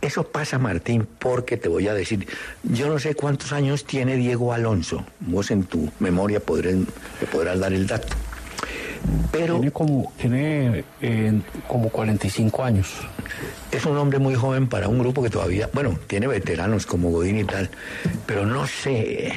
eso 0.02 0.24
pasa, 0.24 0.60
Martín, 0.60 1.08
porque 1.20 1.58
te 1.58 1.70
voy 1.70 1.88
a 1.88 1.94
decir, 1.94 2.28
yo 2.64 2.88
no 2.88 3.00
sé 3.00 3.16
cuántos 3.16 3.52
años 3.52 3.86
tiene 3.86 4.16
Diego 4.18 4.54
Alonso. 4.54 5.06
Vos 5.22 5.52
en 5.52 5.64
tu 5.64 5.92
memoria 6.00 6.40
podrás, 6.40 6.76
me 6.76 7.28
podrás 7.32 7.60
dar 7.60 7.74
el 7.74 7.88
dato. 7.88 8.16
Pero 9.32 9.56
tiene 9.56 9.72
como, 9.72 10.12
tiene, 10.18 10.84
eh, 11.02 11.42
como 11.68 11.90
45 11.90 12.64
años. 12.64 12.94
Es 13.72 13.86
un 13.86 13.98
hombre 13.98 14.20
muy 14.20 14.36
joven 14.36 14.68
para 14.68 14.88
un 14.88 15.00
grupo 15.00 15.22
que 15.22 15.30
todavía, 15.30 15.70
bueno, 15.74 15.98
tiene 16.08 16.28
veteranos 16.28 16.86
como 16.86 17.12
Godín 17.12 17.38
y 17.40 17.44
tal, 17.44 17.70
pero 18.26 18.46
no 18.46 18.66
sé. 18.68 19.34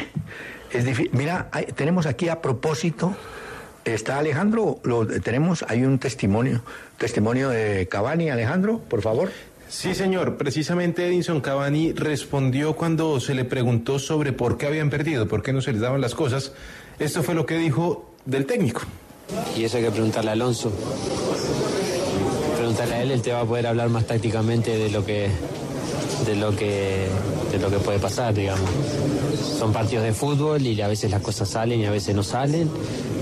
Es 0.73 0.85
difícil. 0.85 1.11
Mira, 1.13 1.51
tenemos 1.77 2.07
aquí 2.07 2.29
a 2.29 2.41
propósito, 2.41 3.15
está 3.85 4.19
Alejandro, 4.19 4.81
lo 4.85 5.07
tenemos, 5.07 5.65
hay 5.69 5.85
un 5.85 5.99
testimonio, 5.99 6.63
testimonio 6.97 7.51
de 7.51 7.89
Cavani, 7.89 8.31
Alejandro, 8.31 8.79
por 8.79 9.03
favor. 9.03 9.31
Sí, 9.73 9.95
señor. 9.95 10.37
Precisamente 10.37 11.07
Edinson 11.07 11.41
Cavani 11.41 11.93
respondió 11.93 12.75
cuando 12.75 13.19
se 13.21 13.35
le 13.35 13.47
preguntó 13.47 13.99
sobre 13.99 14.33
por 14.33 14.59
qué 14.59 14.67
habían 14.67 14.91
perdido, 14.91 15.27
por 15.27 15.43
qué 15.43 15.55
no 15.55 15.63
se 15.63 15.73
les 15.73 15.81
daban 15.81 16.03
las 16.03 16.15
cosas. 16.15 16.53
Esto 16.99 17.23
fue 17.23 17.35
lo 17.35 17.47
que 17.47 17.57
dijo 17.57 18.15
del 18.27 18.45
técnico. 18.45 18.83
Y 19.57 19.65
eso 19.65 19.77
hay 19.77 19.85
que 19.85 19.91
preguntarle 19.91 20.31
a 20.31 20.33
Alonso. 20.35 20.71
Preguntarle 22.57 22.95
a 22.95 23.03
él, 23.03 23.11
él 23.11 23.23
te 23.23 23.33
va 23.33 23.41
a 23.41 23.45
poder 23.45 23.67
hablar 23.67 23.89
más 23.89 24.07
tácticamente 24.07 24.77
de 24.77 24.91
lo 24.91 25.05
que 25.05 25.31
de 26.27 26.37
lo 26.37 26.55
que 26.55 27.09
de 27.51 27.59
lo 27.59 27.71
que 27.71 27.79
puede 27.79 27.99
pasar, 27.99 28.35
digamos. 28.35 28.69
Son 29.59 29.73
partidos 29.73 30.05
de 30.05 30.13
fútbol 30.13 30.63
y 30.63 30.81
a 30.81 30.89
veces 30.89 31.11
las 31.11 31.21
cosas 31.21 31.49
salen 31.49 31.81
y 31.81 31.87
a 31.87 31.91
veces 31.91 32.15
no 32.15 32.23
salen. 32.23 32.71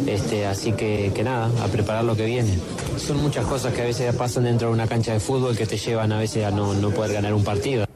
Este, 0.07 0.47
así 0.47 0.73
que, 0.73 1.13
que 1.15 1.23
nada, 1.23 1.51
a 1.63 1.69
preparar 1.69 2.05
lo 2.05 2.17
que 2.17 2.25
viene. 2.25 2.59
Son 2.99 3.21
muchas 3.21 3.45
cosas 3.47 3.75
que 3.75 3.83
a 3.83 3.85
veces 3.85 4.15
pasan 4.15 4.45
dentro 4.45 4.69
de 4.69 4.75
una 4.75 4.87
cancha 4.87 5.13
de 5.13 5.21
fútbol 5.21 5.57
que 5.57 5.67
te 5.67 5.77
llevan 5.77 6.13
a 6.13 6.19
veces 6.19 6.45
a 6.45 6.51
no, 6.51 6.75
no 6.75 6.91
poder 6.91 7.13
ganar 7.13 7.35
un 7.35 7.45
partido. 7.45 7.87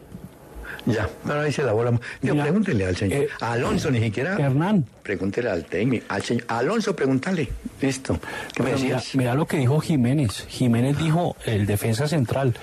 Ya, 0.86 1.08
ahora 1.26 1.44
dice 1.44 1.62
la 1.62 1.72
bola. 1.72 1.98
Yo, 2.22 2.32
Mira, 2.34 2.44
pregúntele 2.44 2.84
al 2.86 2.96
señor. 2.96 3.22
eh, 3.22 3.28
Alonso 3.40 3.90
ni 3.90 4.00
siquiera. 4.00 4.36
Hernán. 4.38 4.84
Pregúntele 5.02 5.50
al 5.50 5.64
técnico. 5.64 6.04
Al 6.08 6.22
señor. 6.22 6.44
Alonso, 6.48 6.94
pregúntale. 6.94 7.48
Listo. 7.80 8.18
¿Qué 8.54 8.62
me 8.62 8.70
Pero 8.70 8.82
mira, 8.82 8.96
decías? 8.96 9.14
mira 9.16 9.34
lo 9.34 9.46
que 9.46 9.56
dijo 9.58 9.80
Jiménez. 9.80 10.46
Jiménez 10.48 10.98
dijo, 10.98 11.36
el 11.46 11.66
defensa 11.66 12.06
central, 12.08 12.54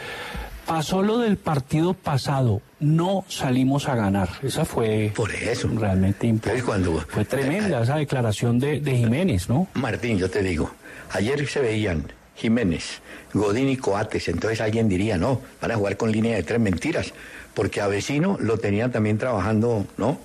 pasó 0.65 1.01
lo 1.01 1.17
del 1.17 1.37
partido 1.37 1.93
pasado, 1.93 2.61
no 2.79 3.25
salimos 3.27 3.87
a 3.89 3.95
ganar. 3.95 4.29
Esa 4.43 4.65
fue 4.65 5.11
Por 5.15 5.31
eso. 5.33 5.69
realmente 5.75 6.27
Entonces, 6.27 6.63
cuando- 6.63 6.99
Fue 7.07 7.25
tremenda 7.25 7.81
esa 7.83 7.95
declaración 7.97 8.59
de, 8.59 8.79
de 8.79 8.97
Jiménez, 8.97 9.49
¿no? 9.49 9.67
Martín, 9.73 10.17
yo 10.17 10.29
te 10.29 10.43
digo, 10.43 10.71
ayer 11.11 11.45
se 11.47 11.59
veían 11.59 12.05
Jiménez, 12.35 13.01
Godín 13.33 13.69
y 13.69 13.77
Coates, 13.77 14.27
entonces 14.29 14.61
alguien 14.61 14.87
diría, 14.87 15.17
no, 15.17 15.41
van 15.61 15.71
a 15.71 15.75
jugar 15.75 15.97
con 15.97 16.11
línea 16.11 16.35
de 16.37 16.43
tres 16.43 16.59
mentiras, 16.59 17.13
porque 17.53 17.81
a 17.81 17.87
vecino 17.87 18.37
lo 18.39 18.57
tenían 18.57 18.91
también 18.91 19.17
trabajando, 19.17 19.85
¿no? 19.97 20.17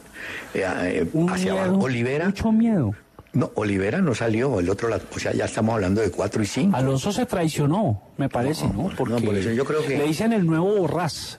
Eh, 0.54 0.64
eh, 0.64 1.06
hacia 1.30 1.52
miedo, 1.52 1.64
abajo. 1.64 1.85
Olivera, 1.85 2.26
Mucho 2.26 2.52
miedo. 2.52 2.95
no, 3.33 3.50
Olivera 3.54 4.00
no 4.00 4.14
salió, 4.14 4.59
el 4.61 4.68
otro 4.71 4.88
lado, 4.88 5.02
o 5.14 5.18
sea, 5.18 5.33
ya 5.33 5.45
estamos 5.45 5.75
hablando 5.75 6.00
de 6.00 6.11
cuatro 6.11 6.42
y 6.42 6.47
cinco. 6.47 6.76
Alonso 6.76 7.12
se 7.12 7.26
traicionó, 7.26 8.02
me 8.16 8.28
parece, 8.28 8.66
¿no? 8.66 8.90
no, 8.90 9.04
no, 9.06 9.21
por 9.21 9.37
eso 9.37 9.50
yo 9.52 9.64
creo 9.64 9.83
que- 9.87 9.99
Le 9.99 10.04
dicen 10.06 10.33
el 10.33 10.47
nuevo 10.47 10.75
Borrás, 10.76 11.38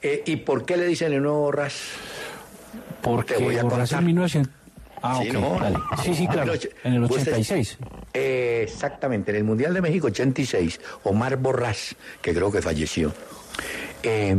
Eh, 0.00 0.22
¿Y 0.26 0.36
por 0.36 0.64
qué 0.64 0.76
le 0.76 0.86
dicen 0.86 1.12
el 1.12 1.22
nuevo 1.22 1.50
Ras? 1.50 1.74
porque 3.02 3.34
Te 3.34 3.42
voy 3.42 3.56
a 3.58 3.64
Borrás 3.64 3.88
contar. 3.90 3.98
en 4.00 4.06
1900... 4.06 4.52
Ah, 5.02 5.20
Sí, 5.22 5.30
no. 5.30 5.58
dale. 5.60 5.76
Sí, 6.04 6.14
sí, 6.14 6.26
claro, 6.28 6.52
en 6.84 6.92
el 6.94 7.02
Usted- 7.04 7.20
86. 7.32 7.78
Eh, 8.14 8.60
exactamente, 8.66 9.30
en 9.32 9.36
el 9.38 9.44
Mundial 9.44 9.74
de 9.74 9.80
México 9.80 10.06
86, 10.08 10.80
Omar 11.04 11.36
Borrás, 11.36 11.94
que 12.22 12.32
creo 12.32 12.50
que 12.52 12.62
falleció, 12.62 13.12
eh, 14.02 14.36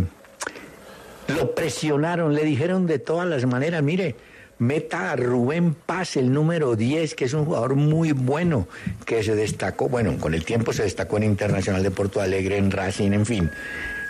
lo 1.30 1.56
presionaron, 1.56 2.34
le 2.34 2.44
dijeron 2.44 2.88
de 2.88 3.00
todas 3.00 3.28
las 3.28 3.46
maneras, 3.46 3.84
mire, 3.84 4.16
meta 4.58 5.12
a 5.12 5.16
Rubén 5.16 5.74
Paz, 5.74 6.18
el 6.18 6.34
número 6.34 6.76
10, 6.76 7.16
que 7.16 7.26
es 7.26 7.34
un 7.34 7.46
jugador 7.46 7.76
muy 7.76 8.12
bueno, 8.12 8.68
que 9.06 9.24
se 9.24 9.36
destacó, 9.36 9.90
bueno, 9.90 10.18
con 10.18 10.34
el 10.34 10.44
tiempo 10.44 10.74
se 10.74 10.84
destacó 10.84 11.18
en 11.18 11.24
Internacional 11.24 11.82
de 11.84 11.92
Porto 11.92 12.22
Alegre, 12.22 12.58
en 12.58 12.72
Racing, 12.72 13.12
en 13.14 13.26
fin. 13.26 13.52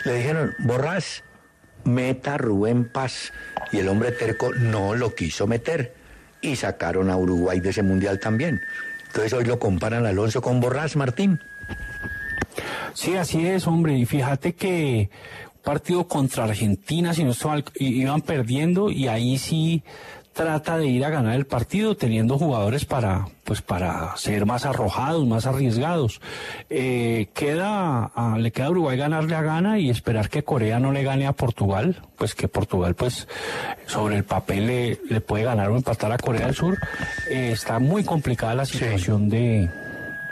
Le 0.05 0.15
dijeron, 0.15 0.53
Borrás, 0.59 1.23
meta 1.83 2.35
a 2.35 2.38
Rubén 2.38 2.89
Paz, 2.91 3.31
y 3.71 3.77
el 3.77 3.88
hombre 3.88 4.11
terco 4.11 4.53
no 4.53 4.95
lo 4.95 5.13
quiso 5.13 5.45
meter, 5.45 5.93
y 6.41 6.55
sacaron 6.55 7.09
a 7.09 7.17
Uruguay 7.17 7.59
de 7.59 7.69
ese 7.69 7.83
Mundial 7.83 8.19
también. 8.19 8.59
Entonces 9.07 9.33
hoy 9.33 9.45
lo 9.45 9.59
comparan 9.59 10.05
Alonso 10.05 10.41
con 10.41 10.59
Borrás, 10.59 10.95
Martín. 10.95 11.39
Sí, 12.93 13.15
así 13.15 13.47
es, 13.47 13.67
hombre. 13.67 13.93
Y 13.93 14.05
fíjate 14.05 14.53
que 14.53 15.09
partido 15.69 16.07
contra 16.07 16.45
Argentina, 16.45 17.13
si 17.13 17.23
no 17.23 17.31
estaban, 17.31 17.63
iban 17.79 18.21
perdiendo 18.21 18.89
y 18.89 19.07
ahí 19.07 19.38
sí 19.38 19.83
trata 20.33 20.77
de 20.77 20.88
ir 20.88 21.03
a 21.05 21.09
ganar 21.09 21.35
el 21.35 21.45
partido 21.45 21.95
teniendo 21.95 22.38
jugadores 22.39 22.85
para 22.85 23.27
pues 23.43 23.61
para 23.61 24.15
ser 24.17 24.45
más 24.45 24.65
arrojados, 24.65 25.27
más 25.27 25.45
arriesgados. 25.45 26.21
Eh, 26.69 27.27
queda 27.35 28.05
a- 28.15 28.38
le 28.39 28.51
queda 28.51 28.67
a 28.67 28.71
Uruguay 28.71 28.97
ganarle 28.97 29.35
a 29.35 29.41
Gana 29.41 29.77
y 29.79 29.89
esperar 29.91 30.29
que 30.29 30.43
Corea 30.43 30.79
no 30.79 30.91
le 30.91 31.03
gane 31.03 31.27
a 31.27 31.33
Portugal, 31.33 32.01
pues 32.17 32.33
que 32.35 32.47
Portugal 32.47 32.95
pues 32.95 33.27
sobre 33.85 34.15
el 34.17 34.23
papel 34.23 34.65
le, 34.67 34.99
le 35.09 35.21
puede 35.21 35.43
ganar 35.43 35.69
o 35.69 35.75
empatar 35.75 36.11
a 36.11 36.17
Corea 36.17 36.45
del 36.47 36.55
Sur. 36.55 36.77
Eh, 37.29 37.51
está 37.53 37.77
muy 37.79 38.03
complicada 38.03 38.55
la 38.55 38.65
situación 38.65 39.29
de 39.29 39.69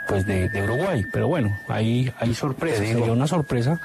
pues 0.08 0.24
de, 0.26 0.48
de 0.48 0.62
Uruguay. 0.62 1.04
Pero 1.12 1.28
bueno, 1.28 1.50
ahí 1.68 2.10
hay 2.18 2.32
sorpresa. 2.34 2.78
Sería 2.78 3.12
una 3.12 3.26
sorpresa 3.26 3.78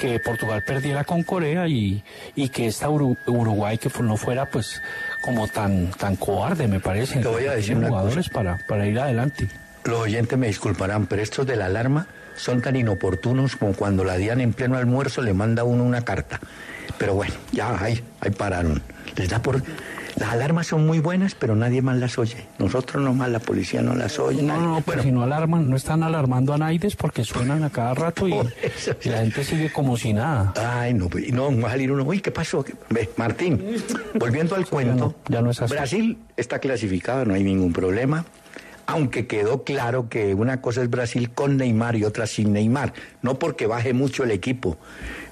que 0.00 0.18
Portugal 0.18 0.62
perdiera 0.66 1.04
con 1.04 1.22
Corea 1.22 1.68
y, 1.68 2.02
y 2.34 2.48
que 2.48 2.66
esta 2.66 2.88
Uru- 2.88 3.18
Uruguay 3.26 3.76
que 3.76 3.90
no 4.02 4.16
fuera 4.16 4.46
pues 4.46 4.80
como 5.20 5.46
tan 5.46 5.90
tan 5.90 6.16
cobarde 6.16 6.66
me 6.68 6.80
parece. 6.80 7.20
Te 7.20 7.28
voy 7.28 7.44
a 7.46 7.52
decir 7.52 7.76
jugadores 7.76 8.28
para, 8.30 8.58
para 8.66 8.86
ir 8.86 8.98
adelante. 8.98 9.46
Los 9.84 10.00
oyentes 10.00 10.38
me 10.38 10.46
disculparán, 10.46 11.06
pero 11.06 11.20
estos 11.22 11.46
de 11.46 11.56
la 11.56 11.66
alarma 11.66 12.06
son 12.34 12.62
tan 12.62 12.76
inoportunos 12.76 13.56
como 13.56 13.74
cuando 13.74 14.02
la 14.04 14.16
DIAN 14.16 14.40
en 14.40 14.52
pleno 14.54 14.76
almuerzo 14.78 15.20
le 15.20 15.34
manda 15.34 15.62
a 15.62 15.64
uno 15.66 15.84
una 15.84 16.00
carta. 16.02 16.40
Pero 16.98 17.14
bueno, 17.14 17.34
ya 17.52 17.82
ahí, 17.82 18.02
ahí 18.20 18.30
pararon. 18.30 18.82
Les 19.16 19.28
da 19.28 19.40
por... 19.42 19.62
Las 20.16 20.32
alarmas 20.32 20.66
son 20.66 20.86
muy 20.86 20.98
buenas, 20.98 21.34
pero 21.34 21.54
nadie 21.56 21.82
más 21.82 21.96
las 21.98 22.18
oye. 22.18 22.46
Nosotros 22.58 23.02
nomás, 23.02 23.30
la 23.30 23.38
policía 23.38 23.80
no 23.82 23.94
las 23.94 24.18
oye. 24.18 24.42
No, 24.42 24.54
nadie. 24.54 24.62
no, 24.66 24.74
pero 24.76 24.84
Bueno, 24.86 25.02
si 25.02 25.12
no 25.12 25.22
alarman, 25.22 25.70
no 25.70 25.76
están 25.76 26.02
alarmando 26.02 26.52
a 26.52 26.58
Naides 26.58 26.96
porque 26.96 27.24
suenan 27.24 27.62
a 27.64 27.70
cada 27.70 27.94
rato 27.94 28.26
y, 28.28 28.32
la 29.04 29.18
gente 29.18 29.44
sigue 29.44 29.72
como 29.72 29.96
si 29.96 30.12
nada. 30.12 30.52
Ay, 30.56 30.94
no, 30.94 31.08
no, 31.32 31.60
va 31.60 31.68
a 31.68 31.70
salir 31.72 31.92
uno. 31.92 32.02
Uy, 32.04 32.20
¿qué 32.20 32.30
pasó? 32.30 32.62
¿Qué- 32.64 32.74
Ve, 32.90 33.08
Martín, 33.16 33.62
volviendo 34.18 34.54
al 34.56 34.66
cuento. 34.68 34.94
no, 34.94 35.14
ya 35.28 35.42
no 35.42 35.50
es 35.50 35.62
así. 35.62 35.72
Brasil 35.74 36.18
está 36.36 36.58
clasificado, 36.58 37.24
no 37.24 37.34
hay 37.34 37.44
ningún 37.44 37.72
problema. 37.72 38.24
Aunque 38.86 39.28
quedó 39.28 39.62
claro 39.62 40.08
que 40.08 40.34
una 40.34 40.60
cosa 40.60 40.82
es 40.82 40.90
Brasil 40.90 41.30
con 41.30 41.56
Neymar 41.56 41.94
y 41.94 42.02
otra 42.04 42.26
sin 42.26 42.52
Neymar. 42.52 42.92
No 43.22 43.38
porque 43.38 43.68
baje 43.68 43.92
mucho 43.92 44.24
el 44.24 44.32
equipo, 44.32 44.78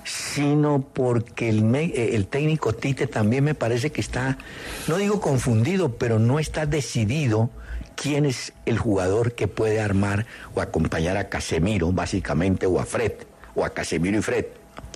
sino 0.04 0.80
porque 0.92 1.48
el, 1.48 1.62
me- 1.62 1.84
eh, 1.84 2.14
el 2.14 2.26
técnico 2.26 2.72
Tite 2.74 3.06
también 3.06 3.44
me 3.44 3.54
parece 3.54 3.90
que 3.92 4.00
está, 4.00 4.38
no 4.86 4.96
digo 4.96 5.20
confundido, 5.20 5.96
pero 5.96 6.18
no 6.18 6.38
está 6.38 6.66
decidido 6.66 7.50
quién 7.94 8.24
es 8.26 8.52
el 8.66 8.78
jugador 8.78 9.32
que 9.32 9.48
puede 9.48 9.80
armar 9.80 10.26
o 10.54 10.60
acompañar 10.60 11.16
a 11.16 11.28
Casemiro, 11.28 11.92
básicamente, 11.92 12.66
o 12.66 12.80
a 12.80 12.84
Fred, 12.86 13.12
o 13.54 13.64
a 13.64 13.70
Casemiro 13.70 14.18
y 14.18 14.22
Fred. 14.22 14.46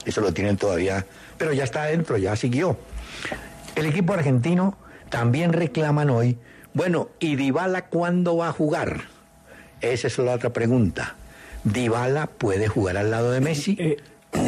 Eso 0.05 0.21
lo 0.21 0.33
tienen 0.33 0.57
todavía, 0.57 1.05
pero 1.39 1.53
ya 1.53 1.65
está 1.65 1.83
adentro, 1.83 2.17
ya 2.17 2.35
siguió. 2.37 2.77
El 3.75 3.87
equipo 3.87 4.13
argentino 4.15 4.77
también 5.11 5.53
reclaman 5.53 6.11
hoy, 6.11 6.39
bueno, 6.75 7.09
¿y 7.21 7.37
Dybala 7.37 7.87
cuándo 7.87 8.37
va 8.37 8.49
a 8.49 8.53
jugar? 8.53 9.03
Esa 9.81 10.07
es 10.07 10.17
la 10.19 10.33
otra 10.35 10.51
pregunta. 10.51 11.17
¿Dybala 11.65 12.27
puede 12.29 12.67
jugar 12.69 12.97
al 12.97 13.11
lado 13.11 13.31
de 13.31 13.41
Messi? 13.41 13.77
Eh, 13.79 13.97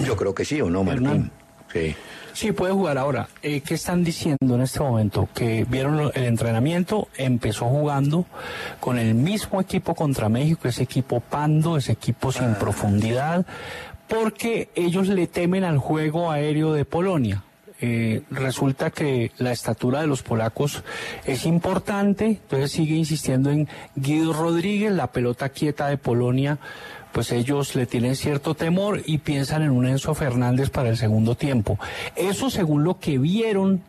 Yo 0.05 0.17
creo 0.17 0.35
que 0.35 0.45
sí 0.45 0.61
o 0.61 0.71
no, 0.71 0.85
Martín. 0.85 1.31
Sí. 1.73 1.95
Sí, 2.35 2.51
puede 2.51 2.73
jugar 2.73 2.99
ahora. 2.99 3.29
Eh, 3.43 3.61
¿Qué 3.61 3.75
están 3.75 4.03
diciendo 4.03 4.57
en 4.57 4.63
este 4.63 4.81
momento? 4.81 5.29
Que 5.33 5.65
vieron 5.69 6.11
el 6.15 6.25
entrenamiento, 6.25 7.07
empezó 7.17 7.67
jugando 7.67 8.27
con 8.81 8.99
el 8.99 9.15
mismo 9.15 9.61
equipo 9.61 9.95
contra 9.95 10.29
México, 10.29 10.67
ese 10.67 10.83
equipo 10.83 11.21
pando, 11.21 11.77
ese 11.77 11.93
equipo 11.93 12.33
sin 12.33 12.55
profundidad, 12.57 13.47
porque 14.09 14.69
ellos 14.75 15.07
le 15.07 15.29
temen 15.29 15.63
al 15.63 15.79
juego 15.79 16.33
aéreo 16.33 16.73
de 16.73 16.85
Polonia. 16.85 17.45
Eh, 17.81 18.23
resulta 18.31 18.91
que 18.91 19.31
la 19.39 19.53
estatura 19.53 20.01
de 20.01 20.09
los 20.09 20.23
polacos 20.23 20.83
es 21.27 21.47
importante, 21.47 22.27
entonces 22.27 22.73
sigue 22.73 22.97
insistiendo 22.97 23.51
en 23.51 23.69
Guido 23.95 24.33
Rodríguez, 24.33 24.91
la 24.93 25.13
pelota 25.13 25.51
quieta 25.51 25.87
de 25.87 25.99
Polonia 25.99 26.59
pues 27.15 27.31
ellos 27.33 27.75
le 27.77 27.87
tienen 27.87 28.17
cierto 28.17 28.55
temor 28.55 29.01
y 29.07 29.19
piensan 29.19 29.63
en 29.63 29.71
un 29.71 29.87
Enzo 29.87 30.15
Fernández 30.15 30.69
para 30.69 30.89
el 30.91 30.97
segundo 30.99 31.37
tiempo. 31.37 31.79
Eso 32.17 32.51
según 32.51 32.83
lo 32.85 32.99
que 32.99 33.17
vieron 33.19 33.81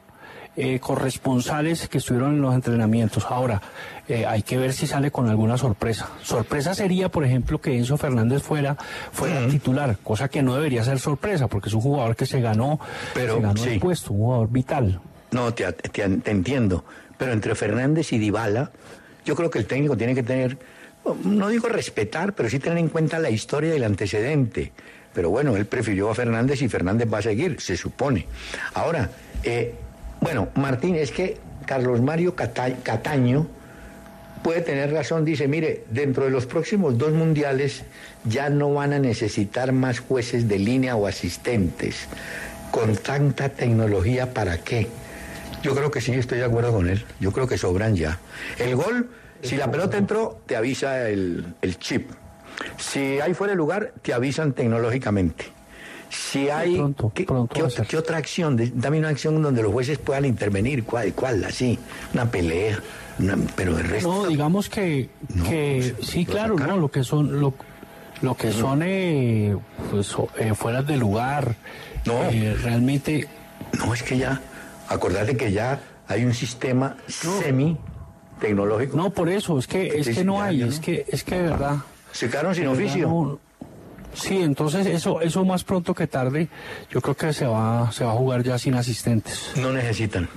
eh, 0.56 0.80
corresponsales 0.80 1.90
que 1.90 1.98
estuvieron 1.98 2.36
en 2.36 2.42
los 2.42 2.54
entrenamientos. 2.54 3.26
Ahora, 3.30 3.62
eh, 4.08 4.26
hay 4.26 4.42
que 4.44 4.58
ver 4.58 4.72
si 4.74 4.88
sale 4.88 5.12
con 5.12 5.28
alguna 5.28 5.58
sorpresa. 5.58 6.08
Sorpresa 6.24 6.74
sería, 6.74 7.10
por 7.10 7.26
ejemplo, 7.26 7.60
que 7.60 7.76
Enzo 7.78 7.98
Fernández 7.98 8.42
fuera, 8.44 8.78
fuera 9.12 9.46
titular, 9.48 9.98
cosa 10.04 10.30
que 10.30 10.42
no 10.44 10.56
debería 10.56 10.84
ser 10.84 11.00
sorpresa, 11.00 11.48
porque 11.48 11.68
es 11.70 11.74
un 11.76 11.82
jugador 11.82 12.16
que 12.16 12.26
se 12.26 12.40
ganó, 12.40 12.80
Pero, 13.14 13.36
se 13.36 13.42
ganó 13.42 13.58
sí. 13.64 13.70
el 13.72 13.80
puesto, 13.80 14.14
un 14.14 14.20
jugador 14.20 14.50
vital. 14.50 15.02
No, 15.32 15.54
te, 15.54 15.74
te- 15.74 15.90
te 16.20 16.32
entiendo. 16.32 16.86
Pero 17.18 17.34
entre 17.34 17.56
Fernández 17.56 18.14
y 18.14 18.18
Dybala, 18.20 18.72
yo 19.26 19.36
creo 19.36 19.50
que 19.50 19.60
el 19.60 19.66
técnico 19.66 19.98
tiene 19.98 20.14
que 20.16 20.24
tener, 20.24 20.58
no 21.24 21.50
digo 21.50 21.68
respetar, 21.68 22.34
pero 22.34 22.50
sí 22.50 22.60
tener 22.60 22.78
en 22.80 22.90
cuenta 22.90 23.20
la 23.20 23.30
historia 23.30 23.74
y 23.74 23.78
el 23.78 23.84
antecedente. 23.84 24.72
Pero 25.14 25.30
bueno, 25.30 25.56
él 25.56 25.66
prefirió 25.66 26.10
a 26.10 26.16
Fernández 26.16 26.62
y 26.62 26.68
Fernández 26.68 27.08
va 27.14 27.20
a 27.20 27.22
seguir, 27.22 27.62
se 27.62 27.78
supone. 27.78 28.28
Ahora, 28.74 29.10
eh, 29.44 29.74
bueno, 30.20 30.50
Martín, 30.56 30.96
es 30.96 31.12
que 31.12 31.38
Carlos 31.66 32.02
Mario 32.02 32.36
Cata- 32.36 32.76
Cataño 32.84 33.48
puede 34.44 34.62
tener 34.62 34.92
razón, 34.92 35.24
dice, 35.26 35.48
mire, 35.48 35.84
dentro 35.90 36.26
de 36.26 36.32
los 36.32 36.46
próximos 36.46 36.98
dos 36.98 37.14
mundiales 37.14 37.84
ya 38.26 38.50
no 38.50 38.74
van 38.74 38.94
a 38.94 39.00
necesitar 39.00 39.72
más 39.72 40.00
jueces 40.00 40.48
de 40.48 40.60
línea 40.60 40.96
o 40.96 41.08
asistentes. 41.08 42.08
Con 42.72 42.96
tanta 42.98 43.50
tecnología, 43.50 44.34
¿para 44.34 44.58
qué? 44.58 44.88
Yo 45.64 45.74
creo 45.74 45.90
que 45.90 46.02
sí, 46.02 46.12
estoy 46.14 46.40
de 46.40 46.46
acuerdo 46.46 46.74
con 46.74 46.90
él. 46.90 47.04
Yo 47.20 47.32
creo 47.32 47.48
que 47.48 47.58
sobran 47.58 47.96
ya. 47.96 48.20
El 48.60 48.76
gol, 48.76 49.10
si 49.46 49.56
la 49.58 49.70
pelota 49.72 49.98
entró, 49.98 50.40
te 50.46 50.56
avisa 50.56 51.08
el, 51.10 51.46
el 51.62 51.78
chip. 51.80 52.10
Si 52.78 53.20
hay 53.20 53.34
fuera 53.34 53.52
de 53.52 53.58
lugar, 53.58 53.94
te 54.02 54.14
avisan 54.14 54.54
tecnológicamente. 54.54 55.46
Si 56.10 56.50
hay. 56.50 56.76
Pronto, 56.78 57.12
¿qué, 57.14 57.26
pronto 57.26 57.54
otra, 57.60 57.70
ser. 57.70 57.88
qué 57.88 57.98
otra 57.98 58.18
acción? 58.18 58.58
Dame 58.76 59.00
una 59.00 59.10
acción 59.10 59.42
donde 59.42 59.62
los 59.62 59.72
jueces 59.74 59.98
puedan 59.98 60.24
intervenir. 60.26 60.84
¿Cuál? 60.86 61.14
¿Cuál? 61.14 61.44
Así. 61.44 61.78
Una 62.14 62.30
pelea. 62.32 62.80
una- 63.20 63.38
pero 63.56 63.78
el 63.78 63.84
resto. 63.86 64.10
No, 64.24 64.28
digamos 64.28 64.70
que, 64.70 65.10
No, 65.34 65.50
que 65.50 65.96
sí, 66.02 66.26
claro, 66.26 66.56
no, 66.56 66.78
lo 66.78 66.90
que 66.90 67.04
son, 67.04 67.40
lo, 67.42 67.54
lo 68.22 68.36
que 68.36 68.52
son, 68.52 68.82
eh, 68.84 69.58
pues, 69.92 70.16
eh, 70.38 70.54
fuera 70.54 70.82
de 70.84 70.96
lugar, 70.98 71.56
No. 72.06 72.24
eh, 72.30 72.56
realmente, 72.62 73.28
No, 73.80 73.94
es 73.94 74.04
que 74.04 74.18
ya. 74.18 74.40
Acordate 74.88 75.36
que 75.36 75.52
ya 75.52 75.80
hay 76.08 76.24
un 76.24 76.34
sistema 76.34 76.96
semi 77.08 77.78
tecnológico. 78.40 78.98
no, 78.98 79.10
por 79.10 79.30
eso, 79.30 79.58
es 79.60 79.68
que, 79.68 79.88
es 79.88 80.10
que 80.10 80.24
no 80.24 80.42
hay, 80.42 80.62
es 80.64 80.80
que, 80.80 81.06
es 81.08 81.24
que 81.24 81.36
de 81.36 81.44
verdad. 81.50 81.78
Se 82.12 82.30
quedaron 82.30 82.56
sin 82.56 82.68
oficio. 82.68 83.08
no- 83.08 83.40
sí, 84.14 84.42
entonces 84.42 84.86
eso, 84.88 85.20
eso 85.22 85.44
más 85.44 85.64
pronto 85.64 85.94
que 85.94 86.08
tarde, 86.08 86.48
yo 86.90 87.02
creo 87.02 87.16
que 87.16 87.34
se 87.34 87.46
va, 87.46 87.92
se 87.92 88.04
va 88.06 88.12
a 88.12 88.16
jugar 88.16 88.44
ya 88.44 88.58
sin 88.58 88.74
asistentes. 88.76 89.52
No 89.58 89.72
necesitan. 89.74 90.28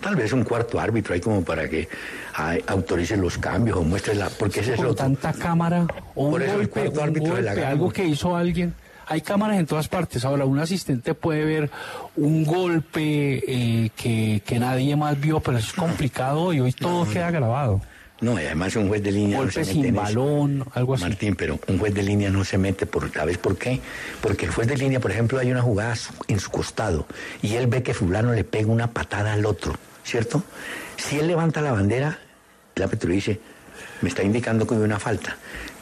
Tal 0.00 0.14
vez 0.14 0.32
un 0.32 0.44
cuarto 0.44 0.78
árbitro 0.78 1.14
ahí 1.14 1.20
como 1.20 1.42
para 1.42 1.68
que 1.68 1.88
ay, 2.34 2.62
autorice 2.66 3.16
los 3.16 3.38
cambios 3.38 3.78
o 3.78 3.82
muestre 3.82 4.14
la... 4.14 4.28
Porque 4.28 4.60
ese 4.60 4.72
es 4.72 4.76
Con 4.76 4.86
otro. 4.86 4.96
tanta 4.96 5.32
cámara, 5.32 5.86
o 6.14 6.26
un 6.26 6.30
Por 6.32 6.42
eso 6.42 6.60
el 6.60 6.68
golpe, 6.68 7.02
árbitro 7.02 7.34
de 7.34 7.42
la 7.42 7.68
algo 7.70 7.90
que 7.90 8.04
hizo 8.04 8.36
alguien. 8.36 8.74
Hay 9.06 9.20
cámaras 9.20 9.58
en 9.58 9.66
todas 9.66 9.88
partes. 9.88 10.24
Ahora, 10.24 10.44
un 10.44 10.58
asistente 10.58 11.14
puede 11.14 11.44
ver 11.44 11.70
un 12.16 12.44
golpe 12.44 13.42
eh, 13.46 13.90
que, 13.96 14.42
que 14.44 14.58
nadie 14.58 14.96
más 14.96 15.18
vio, 15.20 15.40
pero 15.40 15.58
es 15.58 15.72
complicado 15.72 16.52
y 16.52 16.60
hoy 16.60 16.72
todo 16.72 17.08
queda 17.08 17.30
grabado. 17.30 17.80
No, 18.20 18.40
y 18.40 18.46
además 18.46 18.74
un 18.76 18.88
juez 18.88 19.02
de 19.02 19.12
línea 19.12 19.36
no 19.36 19.42
Golpe 19.44 19.52
se 19.52 19.60
mete 19.60 19.72
sin 19.74 19.84
en 19.84 19.94
eso. 19.94 20.02
balón, 20.02 20.64
algo 20.72 20.94
así. 20.94 21.04
Martín, 21.04 21.36
pero 21.36 21.60
un 21.68 21.78
juez 21.78 21.92
de 21.94 22.02
línea 22.02 22.30
no 22.30 22.44
se 22.44 22.56
mete 22.56 22.86
por, 22.86 23.12
¿sabes 23.12 23.36
por 23.36 23.58
qué? 23.58 23.78
Porque 24.22 24.46
el 24.46 24.52
juez 24.52 24.66
de 24.68 24.76
línea, 24.76 25.00
por 25.00 25.10
ejemplo, 25.10 25.38
hay 25.38 25.50
una 25.50 25.60
jugada 25.60 25.94
en 26.26 26.40
su 26.40 26.50
costado 26.50 27.06
y 27.42 27.56
él 27.56 27.66
ve 27.66 27.82
que 27.82 27.92
fulano 27.92 28.32
le 28.32 28.42
pega 28.42 28.68
una 28.68 28.90
patada 28.90 29.34
al 29.34 29.44
otro, 29.44 29.74
¿cierto? 30.02 30.42
Si 30.96 31.18
él 31.18 31.26
levanta 31.26 31.60
la 31.60 31.72
bandera, 31.72 32.18
el 32.74 32.82
árbitro 32.82 33.10
dice, 33.12 33.38
me 34.00 34.08
está 34.08 34.22
indicando 34.22 34.66
que 34.66 34.74
hay 34.76 34.80
una 34.80 34.98
falta. 34.98 35.36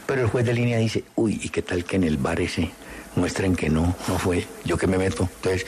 Pero 0.05 0.23
el 0.23 0.27
juez 0.27 0.45
de 0.45 0.55
línea 0.55 0.79
dice, 0.79 1.05
uy, 1.15 1.41
¿y 1.41 1.49
qué 1.51 1.63
tal 1.63 1.85
que 1.85 1.97
en 1.97 2.05
el 2.05 2.17
bar 2.17 2.41
ese 2.41 2.71
muestren 3.17 3.55
que 3.57 3.69
no, 3.71 3.95
no 4.09 4.19
fue, 4.19 4.47
yo 4.65 4.77
que 4.77 4.87
me 4.87 4.99
meto? 4.99 5.29
Entonces, 5.37 5.67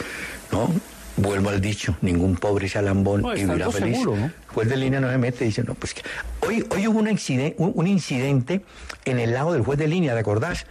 no, 0.52 0.70
vuelvo 1.16 1.48
al 1.50 1.60
dicho, 1.60 1.96
ningún 2.02 2.36
pobre 2.36 2.68
se 2.68 2.78
alambón 2.78 3.22
No, 3.22 3.34
y 3.36 3.44
vivirá 3.44 3.70
feliz. 3.70 3.98
seguro, 3.98 4.30
juez 4.48 4.68
de 4.68 4.76
línea 4.76 5.00
no 5.00 5.10
se 5.10 5.18
mete, 5.18 5.44
dice, 5.44 5.62
no, 5.64 5.74
pues 5.74 5.94
que... 5.94 6.02
Hoy, 6.46 6.64
hoy 6.70 6.86
hubo 6.88 6.98
un 6.98 7.08
incidente, 7.08 7.56
un, 7.58 7.72
un 7.74 7.86
incidente 7.86 8.62
en 9.04 9.18
el 9.18 9.32
lado 9.32 9.52
del 9.52 9.62
juez 9.62 9.78
de 9.78 9.88
línea, 9.88 10.14
¿te 10.14 10.20
acordás? 10.20 10.66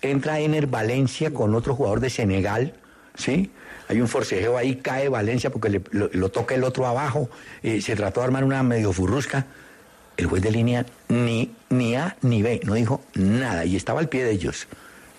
Entra 0.00 0.40
Ener 0.40 0.66
Valencia 0.66 1.32
con 1.32 1.54
otro 1.54 1.74
jugador 1.74 2.00
de 2.00 2.10
Senegal, 2.10 2.74
¿sí? 3.14 3.50
Hay 3.88 4.00
un 4.00 4.08
forcejeo 4.08 4.56
ahí, 4.56 4.76
cae 4.76 5.08
Valencia 5.08 5.50
porque 5.50 5.68
le- 5.68 5.82
lo, 5.90 6.08
lo 6.12 6.28
toca 6.30 6.54
el 6.54 6.64
otro 6.64 6.86
abajo, 6.86 7.28
eh, 7.62 7.80
se 7.82 7.94
trató 7.94 8.20
de 8.20 8.26
armar 8.26 8.44
una 8.44 8.62
medio 8.62 8.92
furrusca. 8.92 9.46
El 10.16 10.26
juez 10.26 10.42
de 10.42 10.50
línea 10.50 10.86
ni, 11.08 11.50
ni 11.70 11.94
A 11.96 12.16
ni 12.22 12.42
B, 12.42 12.60
no 12.64 12.74
dijo 12.74 13.00
nada, 13.14 13.64
y 13.64 13.76
estaba 13.76 14.00
al 14.00 14.08
pie 14.08 14.24
de 14.24 14.30
ellos, 14.32 14.66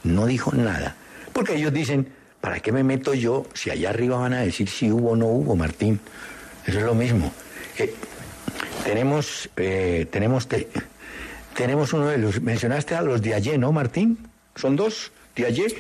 no 0.03 0.25
dijo 0.25 0.51
nada. 0.53 0.95
Porque 1.33 1.55
ellos 1.55 1.73
dicen, 1.73 2.07
¿para 2.41 2.59
qué 2.59 2.71
me 2.71 2.83
meto 2.83 3.13
yo 3.13 3.45
si 3.53 3.69
allá 3.71 3.89
arriba 3.89 4.17
van 4.17 4.33
a 4.33 4.41
decir 4.41 4.69
si 4.69 4.91
hubo 4.91 5.11
o 5.11 5.15
no 5.15 5.25
hubo, 5.27 5.55
Martín? 5.55 5.99
Eso 6.65 6.79
es 6.79 6.85
lo 6.85 6.95
mismo. 6.95 7.31
Eh, 7.77 7.93
tenemos, 8.83 9.49
eh, 9.57 10.07
tenemos, 10.11 10.47
te- 10.47 10.67
tenemos 11.55 11.93
uno 11.93 12.07
de 12.07 12.17
los, 12.17 12.41
mencionaste 12.41 12.95
a 12.95 13.01
los 13.01 13.21
de 13.21 13.33
ayer, 13.33 13.57
¿no, 13.59 13.71
Martín? 13.71 14.17
¿Son 14.55 14.75
dos? 14.75 15.11
¿De 15.35 15.45
ayer? 15.45 15.71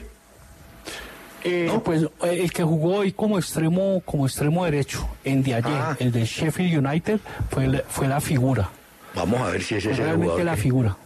Eh, 1.43 1.65
¿No? 1.67 1.83
Pues 1.83 2.03
eh, 2.03 2.39
el 2.41 2.51
que 2.53 2.63
jugó 2.63 2.95
hoy 2.95 3.11
como 3.11 3.37
extremo, 3.37 4.01
como 4.05 4.25
extremo 4.25 4.63
derecho 4.65 5.07
en 5.25 5.43
de 5.43 5.55
ayer, 5.55 5.71
Ah. 5.73 5.95
el 5.99 6.11
de 6.11 6.25
Sheffield 6.25 6.85
United, 6.85 7.19
fue, 7.49 7.65
el- 7.65 7.83
fue 7.89 8.07
la 8.07 8.21
figura. 8.21 8.69
Vamos 9.13 9.41
a 9.41 9.51
ver 9.51 9.61
si 9.61 9.75
ese 9.75 9.91
es 9.91 9.99
el 9.99 10.05
realmente 10.05 10.25
jugador. 10.27 10.45
la 10.45 10.55
que- 10.55 10.61
figura. 10.61 10.97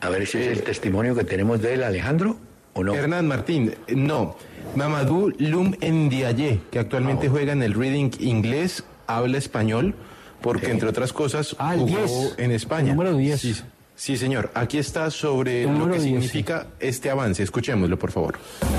a 0.00 0.08
ver 0.08 0.26
si 0.26 0.38
es 0.38 0.46
el 0.46 0.62
testimonio 0.62 1.14
que 1.14 1.24
tenemos 1.24 1.60
de 1.60 1.74
él, 1.74 1.82
Alejandro, 1.82 2.36
o 2.74 2.84
no. 2.84 2.94
Hernán 2.94 3.26
Martín, 3.28 3.74
no. 3.88 4.36
Mamadou 4.76 5.32
Lum 5.38 5.74
Ndiaye, 5.80 6.60
que 6.70 6.78
actualmente 6.78 7.26
Ah, 7.26 7.30
juega 7.30 7.52
en 7.52 7.62
el 7.62 7.74
Reading 7.74 8.10
inglés, 8.20 8.84
habla 9.06 9.38
español, 9.38 9.94
porque 10.40 10.70
entre 10.70 10.88
otras 10.88 11.12
cosas 11.12 11.56
Ah, 11.58 11.74
jugó 11.76 11.86
10, 11.86 12.34
en 12.38 12.52
España. 12.52 12.90
el 12.90 12.96
número 12.96 13.16
10. 13.16 13.40
Sí, 13.40 13.54
sí, 13.96 14.16
señor. 14.16 14.50
Aquí 14.54 14.78
está 14.78 15.10
sobre 15.10 15.64
lo 15.64 15.86
que 15.86 15.98
10, 15.98 16.02
significa 16.04 16.68
este 16.78 17.10
avance. 17.10 17.42
Escuchémoslo, 17.42 17.98
por 17.98 18.12
favor. 18.12 18.38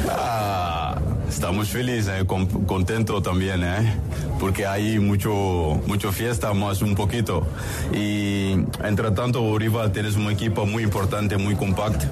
Ah, 0.10 0.98
estamos 1.32 1.70
felices, 1.70 2.08
eh, 2.22 2.26
con- 2.26 2.46
contentos 2.66 3.24
también, 3.24 3.64
eh, 3.64 3.94
porque 4.40 4.66
hay 4.68 5.00
mucho, 5.00 5.82
mucho 5.88 6.12
fiesta 6.12 6.54
más 6.54 6.82
un 6.82 6.96
poquito. 6.96 7.48
Y 7.94 8.52
entre 8.84 9.12
tanto, 9.12 9.42
Bolívar 9.42 9.92
tienes 9.92 10.16
un 10.16 10.30
equipo 10.30 10.66
muy 10.66 10.84
importante, 10.84 11.38
muy 11.38 11.56
compacto, 11.56 12.06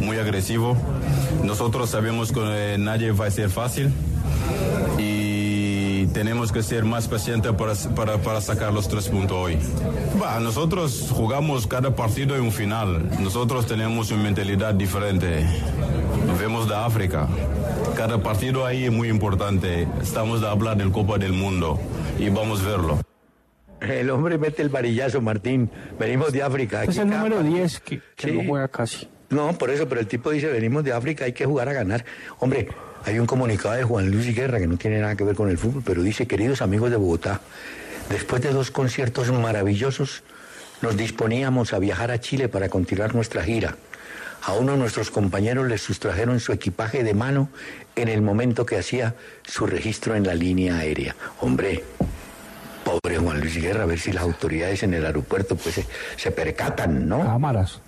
muy 0.00 0.16
agresivo. 0.16 0.76
Nosotros 1.44 1.90
sabemos 1.90 2.32
que 2.32 2.40
eh, 2.42 2.78
nadie 2.78 3.12
va 3.12 3.26
a 3.26 3.30
ser 3.30 3.50
fácil 3.50 3.92
y 4.98 6.06
tenemos 6.06 6.50
que 6.52 6.62
ser 6.62 6.84
más 6.84 7.08
pacientes 7.08 7.52
para, 7.52 8.18
para, 8.18 8.40
sacar 8.40 8.72
los 8.72 8.88
tres 8.88 9.08
puntos 9.08 9.36
hoy. 9.36 9.58
Nosotros 10.40 11.08
jugamos 11.10 11.66
cada 11.66 11.94
partido 11.94 12.34
en 12.36 12.42
un 12.42 12.52
final. 12.52 13.08
Nosotros 13.20 13.66
tenemos 13.66 14.10
una 14.10 14.22
mentalidad 14.22 14.74
diferente. 14.74 15.46
Vemos 16.38 16.68
de 16.68 16.74
África. 16.74 17.28
Cada 17.96 18.22
partido 18.22 18.66
ahí 18.66 18.84
es 18.84 18.92
muy 18.92 19.08
importante. 19.08 19.86
Estamos 20.02 20.40
de 20.40 20.48
hablar 20.48 20.76
del 20.76 20.90
Copa 20.90 21.18
del 21.18 21.32
Mundo 21.32 21.78
y 22.18 22.28
vamos 22.30 22.62
a 22.62 22.68
verlo. 22.68 23.00
El 23.80 24.10
hombre 24.10 24.38
mete 24.38 24.62
el 24.62 24.68
varillazo, 24.68 25.20
Martín. 25.20 25.70
Venimos 25.98 26.32
de 26.32 26.42
África. 26.42 26.82
Es 26.84 26.90
Aquí 26.90 27.00
el 27.00 27.10
número 27.10 27.36
partido- 27.36 27.54
10 27.56 27.80
que, 27.80 28.00
que 28.16 28.28
Sí. 28.28 28.32
no 28.32 28.44
juega 28.48 28.68
casi. 28.68 29.08
No, 29.30 29.52
por 29.56 29.70
eso, 29.70 29.88
pero 29.88 30.00
el 30.00 30.06
tipo 30.06 30.30
dice, 30.30 30.48
venimos 30.48 30.84
de 30.84 30.92
África, 30.92 31.24
hay 31.24 31.32
que 31.32 31.44
jugar 31.46 31.68
a 31.68 31.72
ganar. 31.72 32.04
Hombre, 32.38 32.68
hay 33.04 33.18
un 33.18 33.26
comunicado 33.26 33.74
de 33.74 33.82
Juan 33.84 34.10
Luis 34.10 34.34
Guerra 34.34 34.58
que 34.58 34.66
no 34.66 34.76
tiene 34.76 35.00
nada 35.00 35.16
que 35.16 35.24
ver 35.24 35.34
con 35.34 35.48
el 35.48 35.58
fútbol, 35.58 35.82
pero 35.84 36.02
dice, 36.02 36.26
queridos 36.26 36.60
amigos 36.62 36.90
de 36.90 36.96
Bogotá, 36.96 37.40
después 38.10 38.42
de 38.42 38.50
dos 38.52 38.70
conciertos 38.70 39.30
maravillosos, 39.32 40.22
nos 40.82 40.96
disponíamos 40.96 41.72
a 41.72 41.78
viajar 41.78 42.10
a 42.10 42.20
Chile 42.20 42.48
para 42.48 42.68
continuar 42.68 43.14
nuestra 43.14 43.42
gira. 43.42 43.76
A 44.44 44.54
uno 44.54 44.72
de 44.72 44.78
nuestros 44.78 45.10
compañeros 45.10 45.68
le 45.68 45.78
sustrajeron 45.78 46.40
su 46.40 46.52
equipaje 46.52 47.04
de 47.04 47.14
mano 47.14 47.48
en 47.94 48.08
el 48.08 48.22
momento 48.22 48.66
que 48.66 48.78
hacía 48.78 49.14
su 49.44 49.66
registro 49.66 50.16
en 50.16 50.26
la 50.26 50.34
línea 50.34 50.78
aérea. 50.78 51.14
Hombre, 51.40 51.84
pobre 52.84 53.18
Juan 53.18 53.40
Luis 53.40 53.56
Guerra, 53.56 53.84
a 53.84 53.86
ver 53.86 54.00
si 54.00 54.12
las 54.12 54.22
autoridades 54.24 54.82
en 54.82 54.94
el 54.94 55.06
aeropuerto 55.06 55.54
pues 55.56 55.76
se, 55.76 55.86
se 56.16 56.30
percatan, 56.32 57.08
¿no? 57.08 57.20
Cámaras. 57.22 57.80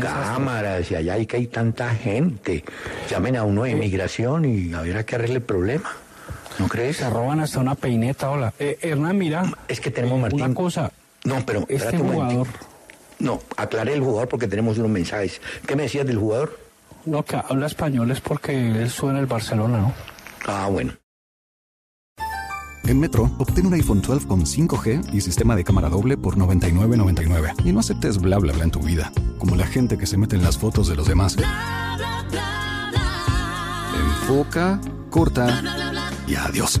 Cámaras 0.00 0.90
y 0.90 0.96
allá 0.96 1.14
hay 1.14 1.26
que 1.26 1.36
hay 1.36 1.46
tanta 1.48 1.90
gente. 1.94 2.64
Llamen 3.10 3.36
a 3.36 3.44
uno 3.44 3.64
de 3.64 3.70
inmigración 3.70 4.44
y 4.44 4.74
a 4.74 4.82
ver 4.82 4.96
a 4.98 5.04
qué 5.06 5.14
arregle 5.16 5.36
el 5.36 5.42
problema. 5.42 5.90
¿No 6.58 6.68
crees? 6.68 6.96
Se 6.98 7.10
roban 7.10 7.40
hasta 7.40 7.58
una 7.60 7.74
peineta, 7.74 8.30
hola. 8.30 8.52
Eh, 8.58 8.78
Hernán, 8.80 9.18
mira. 9.18 9.44
Es 9.68 9.80
que 9.80 9.90
tenemos, 9.90 10.18
eh, 10.18 10.22
Martín. 10.22 10.42
Una 10.42 10.54
cosa. 10.54 10.90
No, 11.24 11.44
pero 11.44 11.64
Este 11.68 11.98
jugador. 11.98 12.14
momentico. 12.24 12.66
No, 13.18 13.40
aclaré 13.56 13.94
el 13.94 14.00
jugador 14.00 14.28
porque 14.28 14.46
tenemos 14.46 14.78
unos 14.78 14.90
mensajes. 14.90 15.40
¿Qué 15.66 15.76
me 15.76 15.84
decías 15.84 16.06
del 16.06 16.18
jugador? 16.18 16.58
No, 17.06 17.24
que 17.24 17.36
habla 17.36 17.66
español 17.66 18.10
es 18.10 18.20
porque 18.20 18.52
él 18.52 18.76
estuvo 18.76 19.10
en 19.10 19.16
el 19.16 19.26
Barcelona, 19.26 19.78
¿no? 19.78 19.94
Ah, 20.46 20.68
bueno. 20.70 20.92
En 22.84 23.00
Metro, 23.00 23.30
obtén 23.38 23.66
un 23.66 23.74
iPhone 23.74 24.00
12 24.00 24.28
con 24.28 24.46
5G 24.46 25.12
y 25.12 25.20
sistema 25.20 25.56
de 25.56 25.64
cámara 25.64 25.88
doble 25.88 26.16
por 26.16 26.36
$99.99. 26.36 27.54
Y 27.64 27.72
no 27.72 27.80
aceptes 27.80 28.18
bla 28.18 28.38
bla 28.38 28.52
bla 28.52 28.64
en 28.64 28.70
tu 28.70 28.80
vida, 28.80 29.10
como 29.38 29.56
la 29.56 29.66
gente 29.66 29.98
que 29.98 30.06
se 30.06 30.16
mete 30.16 30.36
en 30.36 30.44
las 30.44 30.56
fotos 30.56 30.86
de 30.86 30.94
los 30.94 31.08
demás. 31.08 31.36
Enfoca, 33.96 34.80
corta 35.10 35.62
y 36.28 36.36
adiós. 36.36 36.80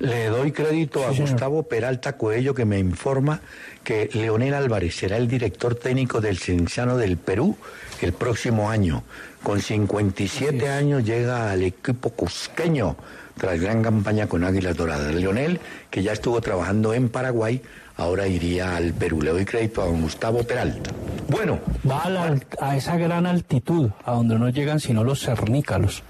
le 0.00 0.26
doy 0.26 0.52
crédito 0.52 1.04
a 1.06 1.10
Gustavo 1.10 1.64
Peralta 1.64 2.12
Coello 2.16 2.54
que 2.54 2.64
me 2.64 2.78
informa 2.78 3.40
que 3.82 4.08
Leonel 4.12 4.54
Álvarez 4.54 4.94
será 4.96 5.16
el 5.16 5.26
director 5.28 5.74
técnico 5.74 6.20
del 6.20 6.38
Cienciano 6.38 6.96
del 6.96 7.16
Perú 7.16 7.56
el 8.00 8.12
próximo 8.12 8.70
año. 8.70 9.02
Con 9.42 9.60
57 9.60 10.68
años 10.68 11.04
llega 11.04 11.50
al 11.50 11.62
equipo 11.62 12.10
cusqueño 12.10 12.96
tras 13.36 13.60
gran 13.60 13.82
campaña 13.82 14.26
con 14.26 14.44
Águilas 14.44 14.76
Doradas. 14.76 15.14
Leonel, 15.14 15.60
que 15.90 16.02
ya 16.02 16.12
estuvo 16.12 16.40
trabajando 16.40 16.92
en 16.94 17.08
Paraguay, 17.08 17.62
ahora 17.96 18.26
iría 18.26 18.76
al 18.76 18.92
Perú. 18.94 19.22
Le 19.22 19.30
doy 19.30 19.44
crédito 19.44 19.80
a 19.82 19.86
don 19.86 20.02
Gustavo 20.02 20.42
Peralta. 20.42 20.90
Bueno. 21.28 21.60
Va 21.88 22.02
a, 22.02 22.10
la- 22.10 22.38
a 22.60 22.76
esa 22.76 22.96
gran 22.96 23.26
altitud, 23.26 23.90
a 24.04 24.12
donde 24.12 24.38
no 24.38 24.48
llegan 24.48 24.80
sino 24.80 25.04
los 25.04 25.20
cernícalos. 25.24 26.02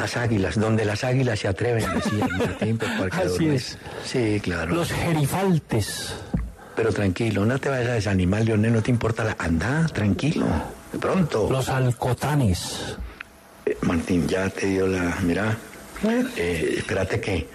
Las 0.00 0.16
águilas, 0.16 0.58
donde 0.58 0.86
las 0.86 1.04
águilas 1.04 1.40
se 1.40 1.46
atreven, 1.46 1.84
decía 1.94 2.26
Martín, 2.38 2.78
porque 2.98 3.18
Así 3.18 3.48
es. 3.48 3.76
Sí, 4.02 4.40
claro. 4.42 4.74
Los 4.74 4.90
gerifaltes. 4.90 6.14
Pero 6.74 6.90
tranquilo, 6.90 7.44
no 7.44 7.58
te 7.58 7.68
vayas 7.68 7.90
a 7.90 7.92
desanimar, 7.92 8.42
Leonel, 8.46 8.72
no 8.72 8.82
te 8.82 8.90
importa 8.90 9.24
la... 9.24 9.36
Anda, 9.38 9.86
tranquilo, 9.92 10.46
de 10.90 10.98
pronto. 10.98 11.50
Los 11.50 11.68
alcotanes. 11.68 12.96
Eh, 13.66 13.76
Martín, 13.82 14.26
ya 14.26 14.48
te 14.48 14.68
dio 14.68 14.86
la... 14.86 15.18
Mira, 15.22 15.58
eh, 16.34 16.76
espérate 16.78 17.20
que 17.20 17.46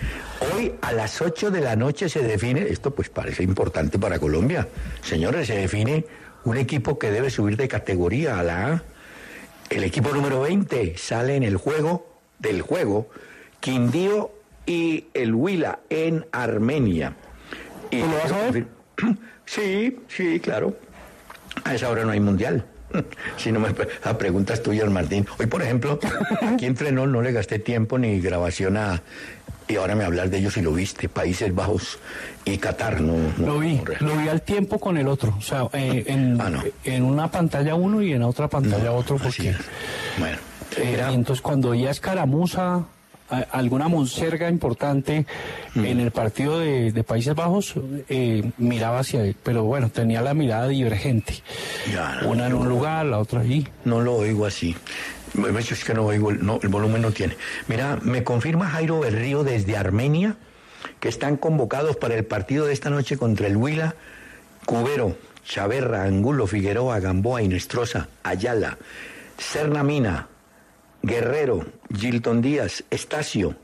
hoy 0.53 0.71
a 0.83 0.91
las 0.91 1.19
8 1.23 1.49
de 1.49 1.61
la 1.61 1.75
noche 1.75 2.09
se 2.09 2.21
define, 2.21 2.61
esto 2.69 2.93
pues 2.93 3.09
parece 3.09 3.41
importante 3.41 3.97
para 3.97 4.19
Colombia, 4.19 4.67
señores, 5.01 5.47
se 5.47 5.55
define 5.55 6.05
un 6.43 6.57
equipo 6.57 6.99
que 6.99 7.09
debe 7.09 7.31
subir 7.31 7.57
de 7.57 7.67
categoría 7.67 8.37
a 8.37 8.43
la 8.43 8.67
A. 8.67 8.83
El 9.71 9.83
equipo 9.83 10.11
número 10.13 10.41
20 10.41 10.95
sale 10.95 11.37
en 11.37 11.41
el 11.41 11.57
juego 11.57 12.14
del 12.39 12.61
juego 12.61 13.09
Quindío 13.59 14.31
y 14.65 15.05
el 15.13 15.33
Huila 15.33 15.79
en 15.89 16.25
Armenia. 16.31 17.13
Y 17.91 17.99
¿Tú 18.01 18.07
lo 18.07 18.15
vas 18.17 18.31
a 18.31 18.51
ver? 18.51 18.65
Sí, 19.45 19.99
sí, 20.07 20.39
claro. 20.39 20.75
A 21.63 21.75
esa 21.75 21.89
hora 21.89 22.03
no 22.03 22.11
hay 22.11 22.19
mundial. 22.19 22.65
Si 23.37 23.51
no 23.51 23.59
me 23.59 23.69
a 24.03 24.17
preguntas 24.17 24.63
tuyas, 24.63 24.89
Martín. 24.89 25.27
Hoy, 25.37 25.45
por 25.47 25.61
ejemplo, 25.61 25.99
aquí 26.41 26.65
en 26.65 26.75
Frenol 26.75 27.11
no 27.11 27.21
le 27.21 27.31
gasté 27.31 27.59
tiempo 27.59 27.97
ni 27.99 28.19
grabación 28.21 28.77
a. 28.77 29.01
Y 29.67 29.75
ahora 29.77 29.95
me 29.95 30.03
hablar 30.03 30.29
de 30.29 30.37
ellos 30.37 30.57
y 30.57 30.61
lo 30.61 30.71
viste. 30.73 31.09
Países 31.09 31.53
Bajos 31.53 31.99
y 32.45 32.57
Qatar, 32.57 33.01
no. 33.01 33.13
no- 33.37 33.47
Lo 33.47 33.59
vi, 33.59 33.81
no 33.99 34.07
lo 34.07 34.17
vi 34.17 34.29
al 34.29 34.41
tiempo 34.43 34.79
con 34.79 34.97
el 34.97 35.07
otro. 35.07 35.35
O 35.37 35.41
sea, 35.41 35.67
eh, 35.73 36.03
en, 36.07 36.39
Ah, 36.39 36.49
no. 36.49 36.63
en 36.83 37.03
una 37.03 37.29
pantalla 37.31 37.73
uno 37.75 38.01
y 38.01 38.13
en 38.13 38.21
otra 38.23 38.47
pantalla 38.47 38.91
otro. 38.91 39.17
así 39.23 39.47
es. 39.47 39.57
Bueno, 40.19 40.37
y 40.77 41.13
entonces 41.13 41.41
cuando 41.41 41.73
ya 41.73 41.91
escaramuza 41.91 42.85
alguna 43.51 43.87
monserga 43.87 44.49
importante 44.49 45.25
Mm. 45.73 45.85
en 45.85 45.99
el 45.99 46.11
partido 46.11 46.59
de, 46.59 46.91
de 46.91 47.03
Países 47.03 47.33
Bajos, 47.35 47.73
eh, 48.07 48.51
miraba 48.57 48.99
hacia 48.99 49.23
él. 49.23 49.35
Pero 49.43 49.63
bueno, 49.63 49.89
tenía 49.89 50.21
la 50.21 50.33
mirada 50.33 50.67
divergente. 50.69 51.41
ya, 51.91 52.21
no, 52.21 52.29
Una 52.29 52.47
en 52.47 52.53
un 52.53 52.69
lugar, 52.69 53.05
la 53.07 53.17
otra 53.19 53.41
allí. 53.41 53.67
no 53.83 53.99
lo 54.01 54.15
oigo 54.15 54.45
así. 54.45 54.75
Me 55.33 55.59
es 55.59 55.83
que 55.83 55.93
no 55.93 56.05
oigo, 56.05 56.29
el- 56.31 56.45
no, 56.45 56.59
el 56.61 56.69
volumen 56.69 57.01
no 57.01 57.11
tiene. 57.11 57.35
Mira, 57.67 57.99
me 58.03 58.23
confirma 58.23 58.69
Jairo 58.69 58.99
Berrío 59.01 59.43
desde 59.43 59.75
Armenia 59.75 60.37
que 61.01 61.09
están 61.09 61.35
convocados 61.35 61.97
para 61.97 62.15
el 62.15 62.23
partido 62.25 62.65
de 62.67 62.73
esta 62.73 62.89
noche 62.89 63.17
contra 63.17 63.47
el 63.47 63.57
Huila, 63.57 63.95
Cubero, 64.65 65.17
Chaverra, 65.45 66.03
Angulo, 66.03 66.47
Figueroa, 66.47 66.99
Gamboa, 67.01 67.41
Inestrosa, 67.41 68.07
Ayala, 68.23 68.77
Serna 69.37 69.83
Mina, 69.83 70.27
Guerrero, 71.05 71.65
Gilton 71.95 72.41
Díaz, 72.41 72.83
Estacio, 72.89 73.55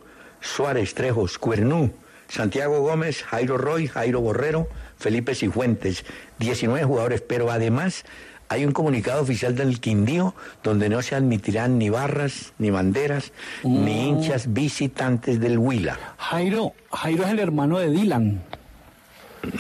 Suárez, 0.41 0.93
Trejos, 0.93 1.37
Cuernú, 1.37 1.91
Santiago 2.27 2.79
Gómez, 2.81 3.23
Jairo 3.23 3.57
Roy, 3.57 3.87
Jairo 3.87 4.21
Borrero, 4.21 4.67
Felipe 4.97 5.33
Cifuentes, 5.35 6.05
19 6.39 6.85
jugadores, 6.85 7.21
pero 7.21 7.51
además 7.51 8.05
hay 8.47 8.65
un 8.65 8.71
comunicado 8.73 9.21
oficial 9.21 9.55
del 9.55 9.79
Quindío 9.79 10.35
donde 10.63 10.87
no 10.89 11.01
se 11.01 11.15
admitirán 11.15 11.77
ni 11.79 11.89
barras, 11.89 12.53
ni 12.59 12.69
banderas, 12.69 13.31
ni 13.63 14.07
hinchas 14.09 14.53
visitantes 14.53 15.39
del 15.39 15.57
Huila. 15.57 15.97
Jairo, 16.17 16.73
Jairo 16.91 17.23
es 17.23 17.29
el 17.31 17.39
hermano 17.39 17.79
de 17.79 17.89
Dylan. 17.89 18.41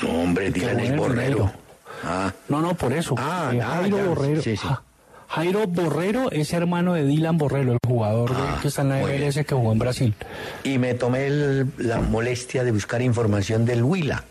No, 0.03 0.09
hombre, 0.21 0.51
Dylan 0.51 0.79
es 0.81 0.95
Borrero. 0.95 1.51
Ah, 2.03 2.31
No, 2.49 2.61
no, 2.61 2.73
por 2.75 2.93
eso. 2.93 3.15
Ah, 3.17 3.51
Eh, 3.53 3.61
ah, 3.61 3.77
Jairo 3.81 3.97
Borrero. 3.97 4.41
sí, 4.41 4.55
sí. 4.57 4.67
Ja- 4.67 4.83
Jairo 5.33 5.65
Borrero 5.65 6.29
es 6.31 6.51
hermano 6.51 6.93
de 6.93 7.05
Dylan 7.05 7.37
Borrero, 7.37 7.71
el 7.73 7.77
jugador 7.87 8.35
de- 8.35 8.41
Ah, 8.41 8.59
que 8.61 8.67
está 8.67 8.81
en 8.81 8.89
la. 8.89 8.99
MLS 9.01 9.45
que 9.45 9.55
jugó 9.55 9.71
en 9.71 9.79
Brasil. 9.79 10.13
y 10.63 10.77
me 10.77 10.93
tomé 10.93 11.27
el- 11.27 11.67
la 11.77 12.01
molestia 12.01 12.63
de 12.65 12.71
buscar 12.71 13.01
información 13.01 13.63
del 13.65 13.81
Huila. 13.83 14.25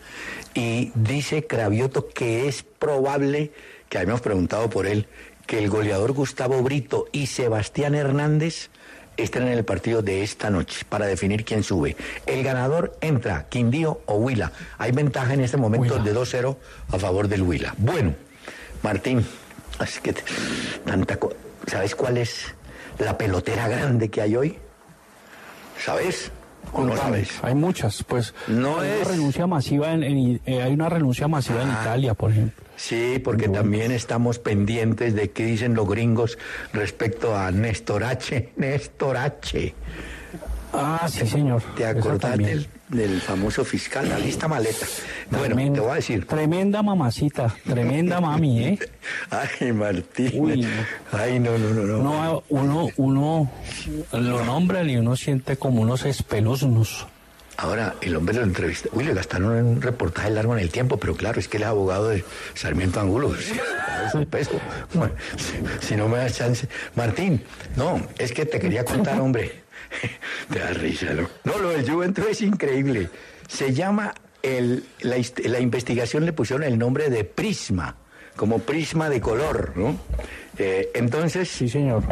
Y 0.55 0.93
dice 0.95 1.47
Cravioto 1.47 2.09
que 2.09 2.49
es 2.49 2.63
probable, 2.79 3.51
que 3.89 3.99
habíamos 3.99 4.21
preguntado 4.21 4.69
por 4.69 4.87
él, 4.87 5.07
que 5.47 5.59
el 5.59 5.71
goleador 5.71 6.13
Gustavo 6.13 6.61
Brito 6.63 7.07
y 7.13 7.27
Sebastián 7.29 7.95
Hernández 7.95 8.69
estén 9.17 9.45
en 9.45 9.53
el 9.55 9.65
partido 9.65 10.03
de 10.03 10.23
esta 10.23 10.51
noche 10.51 10.85
para 10.89 11.07
definir 11.07 11.45
quién 11.47 11.63
sube. 11.63 11.97
El 12.27 12.43
ganador 12.45 12.97
entra, 13.01 13.47
Quindío 13.49 14.01
o 14.07 14.17
Huila. 14.17 14.53
Hay 14.77 14.93
ventaja 14.93 15.33
en 15.33 15.41
este 15.41 15.57
momento 15.57 15.95
Huila. 15.95 16.05
de 16.05 16.13
2-0 16.13 16.59
a 16.93 16.99
favor 16.99 17.27
del 17.29 17.43
Huila. 17.43 17.75
Bueno, 17.79 18.15
Martín, 18.83 19.25
así 19.81 20.01
que 20.01 20.15
tanta 20.85 21.17
co- 21.17 21.35
¿sabes 21.67 21.95
cuál 21.97 22.17
es 22.19 22.55
la 22.99 23.19
pelotera 23.19 23.67
grande 23.69 24.09
que 24.09 24.21
hay 24.21 24.37
hoy? 24.37 24.59
¿Sabes? 25.85 26.31
¿O 26.73 26.85
no 26.85 26.97
sabes? 26.97 27.31
Hay 27.43 27.55
muchas, 27.55 28.05
pues. 28.05 28.35
No 28.47 28.81
hay 28.81 28.91
es- 28.91 29.07
Una 29.07 29.11
renuncia 29.17 29.47
masiva 29.47 29.93
en, 29.93 30.03
en- 30.05 30.41
eh, 30.47 30.63
hay 30.63 30.73
una 30.73 30.89
renuncia 30.89 31.27
masiva 31.27 31.63
en 31.63 31.71
Ah. 31.71 31.79
Italia, 31.83 32.15
por 32.15 32.31
ejemplo. 32.31 32.63
Sí, 32.77 33.21
porque 33.23 33.49
también 33.49 33.91
estamos 33.93 34.39
pendientes 34.39 35.15
de 35.15 35.31
qué 35.31 35.45
dicen 35.45 35.75
los 35.75 35.89
gringos 35.89 36.39
respecto 36.73 37.37
a 37.37 37.51
Néstor 37.51 38.05
H. 38.05 38.53
Néstor 38.57 39.17
H. 39.19 39.75
Ah, 40.73 41.07
sí, 41.11 41.27
señor. 41.27 41.63
¿Te 41.77 41.85
acordás 41.85 42.39
del, 42.39 42.69
del 42.89 43.21
famoso 43.21 43.65
fiscal, 43.65 44.09
la 44.09 44.19
lista 44.19 44.47
maleta? 44.49 44.87
Bueno, 45.31 45.45
Tremenda- 45.55 45.75
te 45.75 45.81
voy 45.81 45.91
a 45.93 45.95
decir. 45.95 46.27
Tremenda 46.27 46.83
mamacita, 46.83 47.55
tremenda 47.65 48.21
mami, 48.21 48.65
¿eh? 48.65 48.79
Ay, 49.31 49.73
Martín. 49.73 50.33
Uy, 50.35 50.67
Ay, 51.13 51.39
no, 51.39 51.57
no, 51.57 51.71
no, 51.71 51.83
no. 51.85 51.99
Uno, 52.01 52.43
uno, 52.49 52.91
uno 52.97 53.51
lo 54.13 54.45
nombra 54.45 54.83
y 54.83 54.97
uno 54.97 55.15
siente 55.17 55.57
como 55.57 55.83
unos 55.83 56.05
espeluznos. 56.05 57.07
Ahora, 57.57 57.95
el 58.01 58.17
hombre 58.17 58.35
lo 58.37 58.43
entrevista. 58.43 58.89
Uy, 58.93 59.05
le 59.05 59.13
gastaron 59.13 59.53
un 59.53 59.83
reportaje 59.83 60.31
largo 60.31 60.55
en 60.55 60.61
el 60.61 60.71
tiempo, 60.71 60.97
pero 60.97 61.15
claro, 61.15 61.39
es 61.39 61.47
que 61.47 61.59
él 61.59 61.65
es 61.65 61.69
abogado 61.69 62.09
de 62.09 62.25
Sarmiento 62.55 63.01
Angulo. 63.01 63.33
Es 64.09 64.15
un 64.15 64.25
peso. 64.27 64.53
Bueno, 64.95 65.13
si, 65.37 65.87
si 65.89 65.95
no 65.95 66.09
me 66.09 66.17
das 66.19 66.35
chance. 66.39 66.67
Martín, 66.97 67.45
no, 67.77 68.01
es 68.19 68.33
que 68.33 68.47
te 68.47 68.59
quería 68.59 68.83
contar, 68.85 69.21
hombre. 69.21 69.61
Te 70.51 70.59
da 70.59 70.71
risa, 70.71 71.13
¿no? 71.13 71.29
No, 71.45 71.59
lo 71.59 71.69
del 71.69 71.89
Juventus 71.89 72.25
es 72.31 72.41
increíble. 72.41 73.11
Se 73.47 73.73
llama, 73.75 74.15
la, 74.43 75.17
la 75.45 75.61
investigación 75.61 76.25
le 76.25 76.33
pusieron 76.33 76.65
el 76.65 76.79
nombre 76.79 77.11
de 77.11 77.25
Prisma, 77.25 77.97
como 78.37 78.61
prisma 78.61 79.11
de 79.11 79.21
color, 79.21 79.73
¿no? 79.77 79.99
Eh, 80.59 80.91
entonces, 80.95 81.49
Sí, 81.49 81.69
señor. 81.69 82.03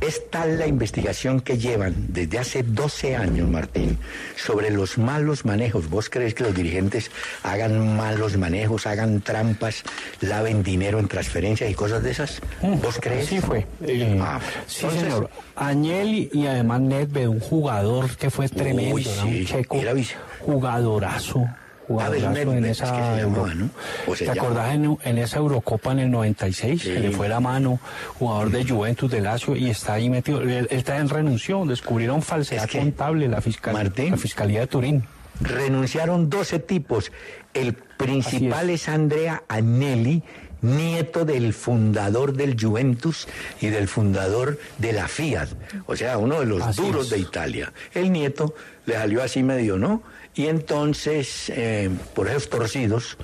es 0.00 0.30
tal 0.30 0.58
la 0.58 0.66
investigación 0.66 1.40
que 1.40 1.58
llevan 1.58 1.94
desde 2.08 2.38
hace 2.38 2.62
12 2.62 3.16
años, 3.16 3.48
Martín, 3.48 3.98
sobre 4.36 4.70
los 4.70 4.96
malos 4.98 5.44
manejos. 5.44 5.88
¿Vos 5.90 6.08
crees 6.08 6.34
que 6.34 6.44
los 6.44 6.54
dirigentes 6.54 7.10
hagan 7.42 7.96
malos 7.96 8.36
manejos, 8.36 8.86
hagan 8.86 9.20
trampas, 9.22 9.82
laven 10.20 10.62
dinero 10.62 10.98
en 11.00 11.08
transferencias 11.08 11.70
y 11.70 11.74
cosas 11.74 12.02
de 12.02 12.10
esas? 12.12 12.40
¿Vos 12.82 12.98
crees? 13.00 13.26
Sí 13.26 13.40
fue. 13.40 13.66
Eh, 13.82 14.18
Ah, 14.22 14.40
sí, 14.66 14.80
entonces- 14.84 15.02
señor. 15.02 15.30
Añel 15.56 16.30
y 16.32 16.46
además 16.46 16.80
Nedved, 16.82 17.26
un 17.26 17.40
jugador 17.40 18.16
que 18.16 18.30
fue 18.30 18.48
tremendo, 18.48 18.94
Uy, 18.94 19.04
sí, 19.04 19.40
un 19.40 19.44
checo, 19.46 19.76
era 19.80 19.92
jugadorazo. 20.40 21.44
Jugadorazo 21.88 22.52
en 22.52 22.64
es 22.66 22.78
que 22.78 22.84
esa 22.84 22.86
se 22.86 22.92
llamaba, 22.92 23.20
Euro- 23.20 23.54
¿no? 23.54 23.70
O 24.06 24.14
¿Te 24.14 24.30
acordás 24.30 24.74
en, 24.74 24.98
en 25.04 25.18
esa 25.18 25.38
Eurocopa 25.38 25.92
en 25.92 25.98
el 26.00 26.10
96? 26.10 26.80
Sí. 26.82 26.88
Que 26.92 27.00
le 27.00 27.10
fue 27.10 27.28
la 27.28 27.40
mano, 27.40 27.80
jugador 28.18 28.50
de 28.50 28.64
Juventus 28.68 29.10
de 29.10 29.20
Lazio 29.20 29.56
y 29.56 29.70
está 29.70 29.94
ahí 29.94 30.08
metido. 30.10 30.42
Él, 30.42 30.68
en 30.70 31.08
renunció, 31.08 31.64
descubrieron 31.64 32.22
falsedad 32.22 32.64
Es 32.64 32.70
que, 32.70 32.78
contable 32.78 33.26
la, 33.28 33.40
fiscal, 33.40 33.72
Martín. 33.72 34.10
la 34.12 34.16
Fiscalía 34.18 34.60
de 34.60 34.66
Turín. 34.66 35.04
Renunciaron 35.40 36.28
12 36.28 36.58
tipos. 36.60 37.10
El 37.54 37.74
principal 37.74 38.70
es. 38.70 38.88
Andrea 38.88 39.42
Agnelli, 39.48 40.22
nieto 40.60 41.24
del 41.24 41.52
fundador 41.54 42.32
del 42.34 42.56
Juventus 42.60 43.28
y 43.60 43.68
del 43.68 43.88
fundador 43.88 44.58
de 44.78 44.92
la 44.92 45.06
Fiat. 45.08 45.48
O 45.86 45.96
sea, 45.96 46.18
uno 46.18 46.40
de 46.40 46.46
los 46.46 46.62
Así 46.62 46.82
duros 46.82 47.06
es. 47.06 47.10
de 47.10 47.18
Italia. 47.20 47.72
El 47.94 48.12
nieto 48.12 48.54
le 48.86 48.94
salió 48.94 49.22
así 49.22 49.42
medio, 49.42 49.78
¿no? 49.78 50.02
Y 50.38 50.46
entonces, 50.46 51.50
eh, 51.54 51.90
por 52.14 52.28
esos 52.28 52.48
torcidos, 52.48 53.18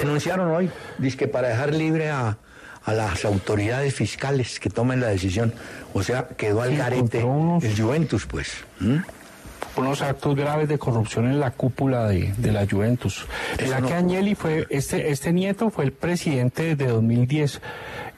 Renunciaron 0.00 0.50
hoy, 0.50 0.70
dice 0.98 1.16
que 1.16 1.28
para 1.28 1.48
dejar 1.48 1.72
libre 1.72 2.10
a, 2.10 2.36
a 2.84 2.92
las 2.92 3.24
autoridades 3.24 3.94
fiscales 3.94 4.58
que 4.60 4.70
tomen 4.70 5.00
la 5.00 5.06
decisión. 5.08 5.54
O 5.94 6.02
sea, 6.02 6.26
quedó 6.36 6.62
al 6.62 6.76
garete 6.76 7.22
unos- 7.24 7.62
el 7.64 7.80
Juventus, 7.80 8.26
pues. 8.26 8.52
unos 9.76 10.02
actos 10.02 10.34
graves 10.34 10.68
de 10.68 10.78
corrupción 10.78 11.26
en 11.26 11.38
la 11.38 11.52
cúpula 11.52 12.08
de, 12.08 12.34
de 12.36 12.50
la 12.52 12.66
Juventus. 12.68 13.24
Mira 13.62 13.80
no- 13.80 13.86
que 13.88 13.94
Agnelli 13.94 14.34
fue, 14.34 14.66
este, 14.68 15.10
este 15.10 15.32
nieto 15.32 15.70
fue 15.70 15.84
el 15.84 15.92
presidente 15.92 16.74
desde 16.74 16.90
2010. 16.92 17.60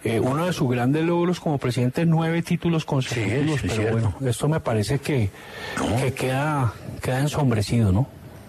Eh, 0.04 0.18
uno 0.18 0.46
de 0.46 0.52
sus 0.52 0.70
grandes 0.70 1.04
logros 1.04 1.40
como 1.40 1.58
presidente, 1.58 2.06
nueve 2.06 2.42
títulos 2.42 2.84
consecutivos, 2.86 3.60
sí, 3.60 3.68
pero 3.68 3.92
bueno, 3.92 4.14
esto 4.26 4.48
me 4.48 4.60
parece 4.60 4.98
que, 4.98 5.28
que 6.00 6.12
queda, 6.14 6.72
queda 7.02 7.20
ensombrecido, 7.20 7.92
¿no? 7.92 8.08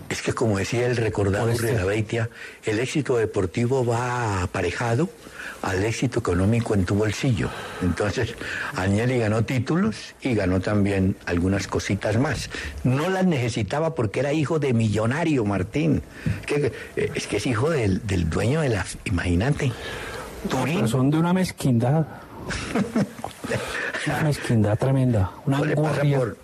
Es 0.10 0.22
que 0.22 0.34
como 0.34 0.58
decía 0.58 0.88
el 0.88 0.98
recordado 0.98 1.50
este- 1.50 1.74
Beitia, 1.84 2.30
el 2.66 2.80
éxito 2.80 3.16
deportivo 3.18 3.86
va 3.86 4.44
aparejado 4.44 5.10
al 5.62 5.84
éxito 5.86 6.20
económico 6.20 6.74
en 6.74 6.86
tu 6.86 6.96
bolsillo. 6.96 7.50
Entonces, 7.82 8.34
Agnelli 8.76 9.20
ganó 9.20 9.44
títulos 9.46 10.16
y 10.22 10.34
ganó 10.34 10.60
también 10.60 11.16
algunas 11.26 11.68
cositas 11.68 12.18
más. 12.18 12.50
No 12.84 13.10
las 13.10 13.26
necesitaba 13.26 13.94
porque 13.94 14.22
era 14.22 14.34
hijo 14.34 14.58
de 14.60 14.74
millonario, 14.74 15.46
Martín. 15.46 16.02
Que- 16.46 16.74
eh, 16.96 17.12
es 17.14 17.28
que 17.28 17.38
es 17.38 17.46
hijo 17.46 17.70
del, 17.70 18.06
del 18.08 18.30
dueño 18.30 18.62
de 18.62 18.70
la... 18.70 18.86
Imagínate. 19.06 19.72
Pero 20.50 20.88
son 20.88 21.10
de 21.12 21.18
una 21.18 21.34
mezquindad. 21.34 22.06
una 24.08 24.22
mezquindad 24.24 24.78
tremenda. 24.78 25.32
Una 25.46 25.60
¿No 25.60 25.66
le 25.66 25.76
pasa 25.76 26.02
por, 26.18 26.38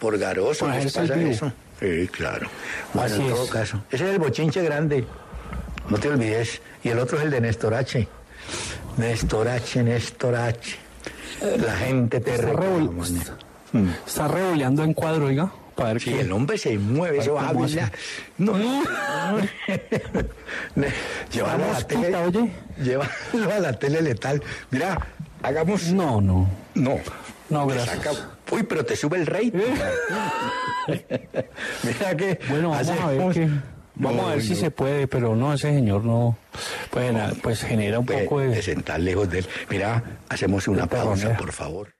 por 0.00 0.18
garoso? 0.18 0.66
Por 0.66 0.74
¿Les 0.74 0.92
pasa 0.92 1.14
eso? 1.20 1.52
Sí, 1.80 2.08
claro. 2.08 2.48
Bueno, 2.94 3.14
Así 3.14 3.22
en 3.22 3.28
todo 3.30 3.44
es. 3.44 3.50
caso. 3.50 3.82
Ese 3.90 4.04
es 4.04 4.10
el 4.12 4.18
bochinche 4.18 4.62
grande. 4.62 5.04
No 5.88 5.98
te 5.98 6.08
olvides. 6.08 6.60
Y 6.84 6.88
el 6.90 6.98
otro 6.98 7.18
es 7.18 7.24
el 7.24 7.30
de 7.30 7.40
Néstor 7.40 7.74
H. 7.74 8.06
Néstor 8.96 9.48
H, 9.48 9.82
Néstor 9.82 10.34
H. 10.36 10.76
La 11.58 11.72
gente 11.76 12.20
te 12.20 12.34
Está 12.34 12.46
reclama. 12.46 12.76
revol- 12.76 13.94
Está 14.06 14.28
revoleando 14.28 14.84
en 14.84 14.94
cuadro, 14.94 15.26
oiga, 15.26 15.50
para 15.80 15.94
ver 15.94 16.02
Si 16.02 16.10
qué- 16.10 16.20
el 16.20 16.30
hombre 16.32 16.58
se 16.58 16.78
mueve, 16.78 17.24
cómo 17.26 17.40
habla. 17.40 17.64
hace. 17.64 17.92
No, 18.38 18.56
no. 18.58 18.82
Llévalo 21.32 21.64
a 21.64 21.72
la 21.72 21.86
tele. 21.86 22.14
oye. 22.16 22.52
Llévalo 22.82 23.10
a 23.54 23.58
la 23.58 23.72
tele 23.78 24.02
letal. 24.02 24.42
Mira, 24.70 25.06
hagamos. 25.42 25.92
No, 25.92 26.20
no. 26.20 26.48
No. 26.74 26.98
No, 27.48 27.66
gracias. 27.66 27.96
saca- 27.96 28.30
Uy, 28.52 28.62
pero 28.64 28.84
te 28.84 28.94
sube 28.96 29.16
el 29.18 29.26
rey. 29.26 29.50
Mira 31.82 32.16
que. 32.16 32.38
Bueno, 32.48 32.70
vamos 32.70 32.88
a 32.90 33.06
ver 33.06 33.32
qué. 33.32 33.48
Vamos 33.96 34.16
No, 34.22 34.28
a 34.28 34.30
ver 34.34 34.42
si 34.42 34.50
no. 34.50 34.56
se 34.56 34.70
puede, 34.70 35.06
pero 35.08 35.36
no, 35.36 35.52
ese 35.52 35.68
señor 35.74 36.04
no. 36.04 36.36
Pues, 36.90 37.12
pues 37.42 37.62
genera 37.62 37.98
un 37.98 38.06
Pues, 38.06 38.22
poco 38.24 38.40
de 38.40 38.48
de. 38.48 38.62
sentar 38.62 38.98
lejos 39.00 39.28
de 39.30 39.40
él. 39.40 39.46
Mira, 39.68 40.02
hacemos 40.28 40.68
una 40.68 40.86
pausa, 40.86 41.36
por 41.36 41.52
favor. 41.52 41.94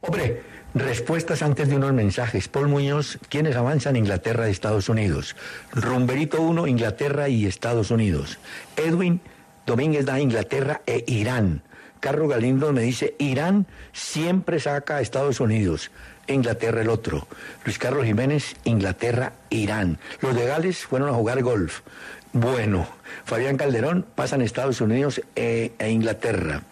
Hombre, 0.00 0.40
respuestas 0.74 1.42
antes 1.42 1.68
de 1.68 1.76
unos 1.76 1.92
mensajes. 1.92 2.48
Paul 2.48 2.68
Muñoz, 2.68 3.18
¿quiénes 3.28 3.56
avanzan? 3.56 3.96
Inglaterra 3.96 4.48
y 4.48 4.52
Estados 4.52 4.88
Unidos. 4.88 5.36
Rumberito 5.72 6.42
1, 6.42 6.66
Inglaterra 6.66 7.28
y 7.28 7.46
Estados 7.46 7.90
Unidos. 7.90 8.38
Edwin 8.76 9.20
Domínguez 9.68 10.06
da 10.06 10.18
Inglaterra 10.18 10.80
e 10.86 11.04
Irán. 11.06 11.60
Carlos 12.00 12.30
Galindo 12.30 12.72
me 12.72 12.80
dice, 12.80 13.14
Irán 13.18 13.66
siempre 13.92 14.60
saca 14.60 14.96
a 14.96 15.00
Estados 15.02 15.40
Unidos. 15.40 15.90
Inglaterra 16.26 16.80
el 16.80 16.88
otro. 16.88 17.28
Luis 17.66 17.78
Carlos 17.78 18.06
Jiménez, 18.06 18.56
Inglaterra, 18.64 19.32
Irán. 19.50 19.98
Los 20.20 20.34
de 20.34 20.46
Gales 20.46 20.86
fueron 20.86 21.10
a 21.10 21.12
jugar 21.12 21.42
golf. 21.42 21.80
Bueno, 22.32 22.86
Fabián 23.24 23.58
Calderón 23.58 24.06
pasan 24.14 24.40
Estados 24.40 24.80
Unidos 24.80 25.20
e, 25.36 25.72
e 25.78 25.90
Inglaterra. 25.90 26.62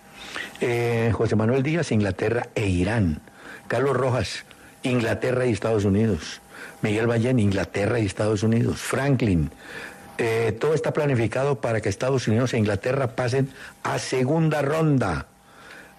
Eh, 0.63 1.11
José 1.13 1.37
Manuel 1.37 1.63
Díaz, 1.63 1.93
Inglaterra 1.93 2.49
e 2.55 2.67
Irán. 2.67 3.21
Carlos 3.69 3.97
Rojas, 3.97 4.45
Inglaterra 4.83 5.47
y 5.47 5.53
Estados 5.53 5.85
Unidos. 5.85 6.41
Miguel 6.83 7.07
Ballén, 7.07 7.39
Inglaterra 7.39 7.99
y 7.99 8.07
Estados 8.07 8.43
Unidos. 8.43 8.79
Franklin, 8.81 9.51
eh, 10.19 10.57
todo 10.59 10.75
está 10.75 10.93
planificado 10.93 11.61
para 11.61 11.81
que 11.81 11.89
Estados 11.89 12.29
Unidos 12.29 12.55
e 12.55 12.59
Inglaterra 12.59 13.15
pasen 13.17 13.51
a 13.83 13.99
segunda 13.99 14.63
ronda. 14.63 15.27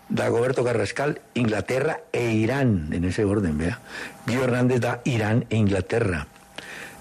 Dagoberto 0.10 0.64
Carrascal, 0.64 1.22
Inglaterra 1.34 2.00
e 2.14 2.32
Irán, 2.32 2.90
en 2.94 3.04
ese 3.04 3.26
orden, 3.26 3.58
vea. 3.58 3.80
Guido 4.26 4.46
Hernández 4.46 4.80
da 4.80 5.02
Irán 5.04 5.46
e 5.50 5.58
Inglaterra. 5.58 6.28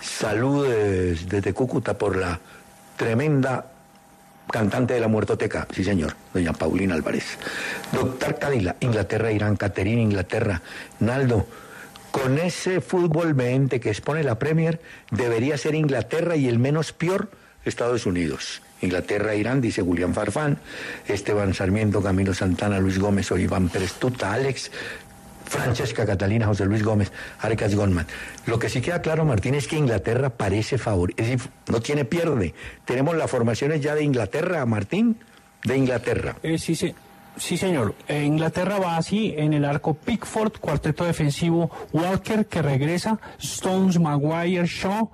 Saludos 0.00 1.28
desde 1.28 1.52
Cúcuta 1.52 1.96
por 1.96 2.16
la 2.16 2.40
tremenda 2.96 3.66
cantante 4.50 4.94
de 4.94 5.00
la 5.00 5.08
muertoteca, 5.08 5.66
sí 5.72 5.84
señor, 5.84 6.14
doña 6.32 6.52
Paulina 6.52 6.94
Álvarez. 6.94 7.38
Doctor 7.92 8.38
Cadila, 8.38 8.76
Inglaterra, 8.80 9.32
Irán, 9.32 9.56
Caterina, 9.56 10.00
Inglaterra. 10.00 10.62
Naldo, 11.00 11.46
con 12.10 12.38
ese 12.38 12.80
fútbol 12.80 13.34
vehemente 13.34 13.80
que 13.80 13.90
expone 13.90 14.22
la 14.22 14.38
Premier, 14.38 14.80
debería 15.10 15.58
ser 15.58 15.74
Inglaterra 15.74 16.36
y 16.36 16.48
el 16.48 16.58
menos 16.58 16.92
peor, 16.92 17.30
Estados 17.64 18.06
Unidos. 18.06 18.62
Inglaterra, 18.82 19.34
Irán, 19.34 19.60
dice 19.60 19.82
Julián 19.82 20.14
Farfán, 20.14 20.58
Esteban 21.08 21.54
Sarmiento, 21.54 22.02
Camilo 22.02 22.34
Santana, 22.34 22.78
Luis 22.78 22.98
Gómez, 22.98 23.30
Oliván 23.32 23.68
Pérez 23.68 23.94
Tuta, 23.94 24.32
Alex, 24.32 24.70
Francesca 25.46 26.04
Catalina, 26.04 26.46
José 26.46 26.66
Luis 26.66 26.82
Gómez, 26.82 27.12
Arecas 27.40 27.74
Gonman. 27.74 28.06
Lo 28.46 28.58
que 28.58 28.68
sí 28.68 28.80
queda 28.80 29.00
claro, 29.00 29.24
Martín, 29.24 29.54
es 29.54 29.66
que 29.66 29.76
Inglaterra 29.76 30.30
parece 30.30 30.78
favorito, 30.78 31.22
es 31.22 31.30
decir, 31.30 31.50
no 31.68 31.80
tiene 31.80 32.04
pierde. 32.04 32.54
Tenemos 32.84 33.16
las 33.16 33.30
formaciones 33.30 33.80
ya 33.80 33.94
de 33.94 34.02
Inglaterra, 34.02 34.64
Martín, 34.66 35.18
de 35.64 35.76
Inglaterra. 35.76 36.36
Eh, 36.42 36.58
sí, 36.58 36.74
sí. 36.74 36.94
Sí, 37.36 37.58
señor. 37.58 37.94
Eh, 38.08 38.22
Inglaterra 38.22 38.78
va 38.78 38.96
así 38.96 39.34
en 39.36 39.52
el 39.52 39.64
arco 39.66 39.94
Pickford, 39.94 40.52
cuarteto 40.58 41.04
defensivo 41.04 41.70
Walker 41.92 42.46
que 42.46 42.62
regresa, 42.62 43.18
Stones, 43.38 43.98
Maguire, 44.00 44.66
Shaw, 44.66 45.10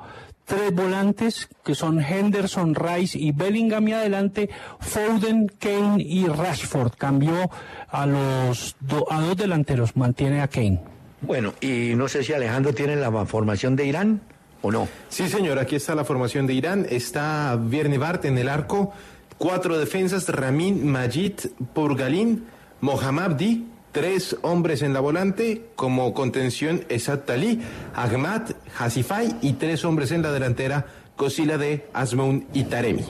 tres 0.52 0.74
volantes 0.74 1.48
que 1.64 1.74
son 1.74 1.98
Henderson, 1.98 2.74
Rice 2.74 3.18
y 3.18 3.32
Bellingham 3.32 3.88
y 3.88 3.92
adelante 3.94 4.50
Foden, 4.80 5.46
Kane 5.58 6.02
y 6.02 6.26
Rashford. 6.26 6.92
Cambió 6.98 7.50
a 7.88 8.04
los 8.06 8.76
do- 8.80 9.10
a 9.10 9.20
dos 9.22 9.34
delanteros, 9.36 9.96
mantiene 9.96 10.42
a 10.42 10.48
Kane. 10.48 10.80
Bueno, 11.22 11.54
y 11.62 11.94
no 11.96 12.06
sé 12.06 12.22
si 12.22 12.34
Alejandro 12.34 12.74
tiene 12.74 12.96
la 12.96 13.10
formación 13.24 13.76
de 13.76 13.86
Irán 13.86 14.20
o 14.60 14.70
no. 14.70 14.88
Sí, 15.08 15.26
señor, 15.28 15.58
aquí 15.58 15.76
está 15.76 15.94
la 15.94 16.04
formación 16.04 16.46
de 16.46 16.52
Irán. 16.52 16.86
Está 16.90 17.56
Vierni 17.58 17.96
Bart 17.96 18.26
en 18.26 18.36
el 18.36 18.50
arco. 18.50 18.92
Cuatro 19.38 19.78
defensas, 19.78 20.28
Ramin, 20.28 20.86
Majid, 20.86 21.32
Purgalín, 21.72 22.44
Mohammadi. 22.82 23.68
Tres 23.92 24.38
hombres 24.40 24.80
en 24.80 24.94
la 24.94 25.00
volante, 25.00 25.66
como 25.76 26.14
contención 26.14 26.84
Esat 26.88 27.26
Tali, 27.26 27.60
Ahmad, 27.94 28.42
Hasifai 28.78 29.36
y 29.42 29.52
tres 29.52 29.84
hombres 29.84 30.12
en 30.12 30.22
la 30.22 30.32
delantera, 30.32 30.86
Kosila 31.14 31.58
de 31.58 31.86
Asmoun 31.92 32.46
y 32.54 32.64
Taremi. 32.64 33.04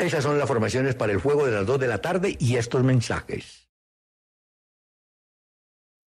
Esas 0.00 0.24
son 0.24 0.36
las 0.36 0.48
formaciones 0.48 0.96
para 0.96 1.12
el 1.12 1.20
juego 1.20 1.46
de 1.46 1.52
las 1.52 1.66
2 1.66 1.78
de 1.78 1.86
la 1.86 1.98
tarde 1.98 2.36
y 2.40 2.56
estos 2.56 2.82
mensajes. 2.82 3.68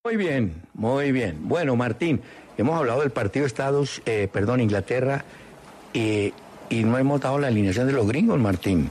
Muy 0.04 0.18
bien, 0.18 0.62
muy 0.74 1.14
bien. 1.14 1.48
Bueno, 1.48 1.78
Martín, 1.78 2.22
hemos 2.58 2.78
hablado 2.78 3.02
del 3.02 3.12
partido 3.12 3.46
Estados, 3.46 4.02
eh, 4.06 4.28
perdón, 4.32 4.60
Inglaterra, 4.60 5.24
eh, 5.94 6.34
y 6.70 6.84
no 6.84 6.98
hemos 6.98 7.22
dado 7.22 7.40
la 7.40 7.48
alineación 7.48 7.88
de 7.88 7.94
los 7.94 8.08
gringos, 8.08 8.40
Martín. 8.40 8.90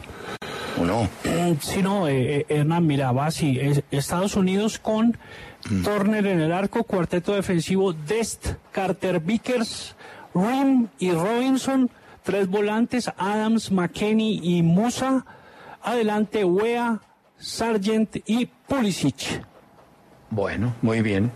¿O 0.80 0.84
no? 0.84 1.02
Mm, 1.24 1.56
Sí, 1.60 1.82
no, 1.82 2.08
eh, 2.08 2.38
eh, 2.40 2.46
Hernán, 2.48 2.86
mira, 2.86 3.12
va 3.12 3.26
así. 3.26 3.58
Es- 3.60 3.82
Estados 3.90 4.34
Unidos 4.36 4.78
con 4.78 5.16
Turner 5.84 6.26
en 6.26 6.40
el 6.40 6.52
arco, 6.52 6.84
cuarteto 6.84 7.34
defensivo 7.34 7.92
Dest, 7.92 8.54
Carter 8.72 9.20
Vickers, 9.20 9.94
Rim 10.34 10.88
y 10.98 11.10
Robinson, 11.12 11.90
tres 12.22 12.48
volantes, 12.48 13.10
Adams, 13.18 13.70
McKenney 13.70 14.40
y 14.42 14.62
Musa. 14.62 15.24
Adelante, 15.82 16.44
Wea, 16.44 17.00
Sargent 17.38 18.16
y 18.26 18.46
Pulisic. 18.46 19.42
Bueno, 20.30 20.74
muy 20.82 21.00
bien. 21.02 21.30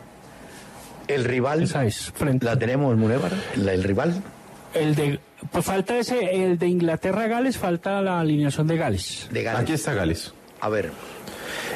El 1.08 1.24
rival, 1.24 1.62
Esa 1.64 1.84
es, 1.84 2.10
frente. 2.12 2.46
la 2.46 2.58
tenemos, 2.58 2.96
Munevar, 2.96 3.32
el 3.54 3.82
rival. 3.84 4.22
El 4.72 4.94
de, 4.94 5.20
pues 5.50 5.64
falta 5.64 5.98
ese, 5.98 6.44
el 6.44 6.58
de 6.58 6.68
Inglaterra-Gales, 6.68 7.58
falta 7.58 8.00
la 8.02 8.20
alineación 8.20 8.66
de 8.66 8.76
Gales. 8.76 9.28
De 9.30 9.42
Gales. 9.42 9.60
Aquí 9.60 9.72
está 9.72 9.94
Gales. 9.94 10.32
A 10.60 10.68
ver, 10.68 10.90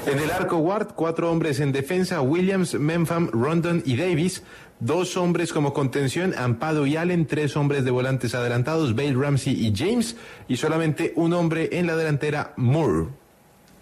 En 0.07 0.19
el 0.19 0.31
arco 0.31 0.57
Ward, 0.57 0.89
cuatro 0.95 1.31
hombres 1.31 1.61
en 1.61 1.73
defensa, 1.73 2.21
Williams, 2.23 2.75
Mempham, 2.75 3.29
Rondon 3.33 3.83
y 3.85 3.97
Davis. 3.97 4.43
Dos 4.81 5.17
hombres 5.17 5.53
como 5.53 5.73
contención, 5.75 6.35
Ampado 6.39 6.87
y 6.87 6.97
Allen. 6.97 7.27
Tres 7.27 7.57
hombres 7.57 7.85
de 7.85 7.91
volantes 7.91 8.35
adelantados, 8.35 8.95
Bale, 8.95 9.15
Ramsey 9.15 9.55
y 9.67 9.75
James. 9.77 10.17
Y 10.47 10.57
solamente 10.57 11.13
un 11.17 11.33
hombre 11.33 11.69
en 11.73 11.87
la 11.87 11.97
delantera, 11.97 12.53
Moore. 12.57 13.09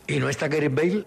¿y 0.09 0.19
no 0.19 0.29
está 0.29 0.49
Gareth 0.49 0.75
Bale? 0.75 1.05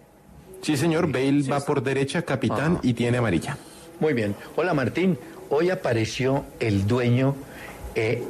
Sí, 0.62 0.78
señor, 0.78 1.12
Bale 1.12 1.42
va 1.44 1.62
por 1.62 1.82
derecha, 1.82 2.22
capitán, 2.22 2.80
y 2.84 2.94
tiene 2.94 3.18
amarilla. 3.18 3.58
Muy 4.00 4.14
bien. 4.14 4.36
Hola 4.56 4.74
Martín, 4.74 5.18
hoy 5.50 5.70
apareció 5.70 6.46
el 6.60 6.86
dueño 6.88 7.36
eh, 7.96 8.24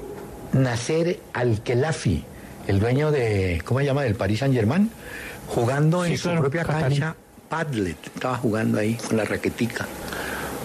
Nasser 0.54 1.20
Al-Khelafi, 1.34 2.24
el 2.68 2.80
dueño 2.80 3.12
de, 3.12 3.62
¿cómo 3.66 3.80
se 3.80 3.86
llama?, 3.86 4.04
del 4.04 4.16
Paris 4.16 4.40
Saint-Germain, 4.40 4.90
jugando 5.48 6.06
Sí, 6.06 6.12
en 6.12 6.18
su 6.18 6.36
propia 6.36 6.64
cancha, 6.64 7.16
Padlet, 7.50 7.98
estaba 8.14 8.38
jugando 8.38 8.80
ahí 8.80 8.96
con 8.96 9.18
la 9.18 9.26
raquetica. 9.26 9.88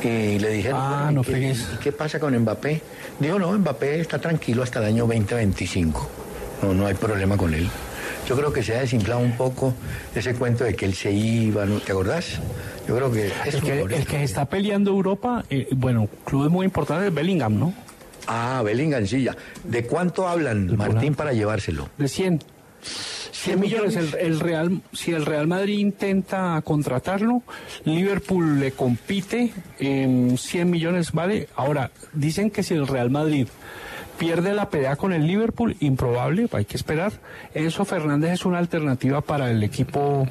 Y 0.03 0.39
le 0.39 0.51
dijeron, 0.51 0.79
Ah, 0.83 1.11
bueno, 1.11 1.23
¿y 1.27 1.31
no 1.31 1.53
y 1.53 1.79
qué 1.83 1.93
pasa 1.93 2.21
con 2.21 2.37
Mbappé? 2.37 2.83
Dijo, 3.19 3.39
no, 3.39 3.53
Mbappé 3.53 4.01
está 4.01 4.19
tranquilo 4.19 4.63
hasta 4.63 4.81
el 4.81 4.87
año 4.87 5.07
2025. 5.07 6.11
No, 6.63 6.75
no 6.75 6.87
hay 6.87 6.95
problema 6.95 7.37
con 7.39 7.55
él. 7.55 7.71
Yo 8.29 8.37
creo 8.37 8.53
que 8.53 8.63
se 8.63 8.75
ha 8.77 8.81
desinflado 8.81 9.21
un 9.21 9.37
poco 9.37 9.75
ese 10.15 10.35
cuento 10.35 10.65
de 10.65 10.75
que 10.75 10.85
él 10.87 10.95
se 10.95 11.13
iba, 11.13 11.65
¿no? 11.65 11.79
¿te 11.81 11.93
acordás? 11.93 12.39
Yo 12.87 12.97
creo 12.97 13.11
que 13.11 13.27
es 13.47 13.55
El 13.55 13.63
que, 13.63 13.81
el 13.81 14.07
que 14.07 14.23
está 14.23 14.45
peleando 14.47 14.91
Europa, 14.91 15.45
eh, 15.49 15.69
bueno, 15.73 16.09
clubes 16.25 16.51
muy 16.51 16.67
importantes 16.67 17.09
es 17.09 17.15
Bellingham, 17.15 17.59
¿no? 17.59 17.75
Ah, 18.27 18.63
Bellingham, 18.65 19.07
sí, 19.07 19.23
ya. 19.23 19.37
¿De 19.63 19.87
cuánto 19.87 20.29
hablan, 20.29 20.77
Martín, 20.77 21.15
para 21.15 21.33
llevárselo? 21.33 21.89
De 21.99 22.09
100. 22.09 22.41
100 23.33 23.61
millones. 23.61 23.97
El, 23.97 24.15
el 24.19 24.41
Real, 24.41 24.81
si 24.93 25.13
el 25.13 25.27
Real 25.27 25.47
Madrid 25.47 25.79
intenta 25.79 26.61
contratarlo, 26.63 27.43
Liverpool 27.85 28.61
le 28.61 28.73
compite, 28.73 29.53
en 29.79 30.39
100 30.39 30.71
millones 30.71 31.13
vale. 31.13 31.49
Ahora, 31.57 31.91
dicen 32.13 32.51
que 32.51 32.63
si 32.63 32.75
el 32.75 32.87
Real 32.87 33.11
Madrid 33.11 33.49
pierde 34.19 34.55
la 34.55 34.71
pelea 34.71 34.97
con 34.97 35.13
el 35.13 35.27
Liverpool, 35.27 35.77
improbable, 35.81 36.49
hay 36.53 36.65
que 36.65 36.77
esperar. 36.77 37.13
Enzo 37.53 37.85
Fernández 37.85 38.33
es 38.33 38.45
una 38.45 38.59
alternativa 38.59 39.21
para 39.21 39.51
el 39.51 39.63
equipo 39.63 40.27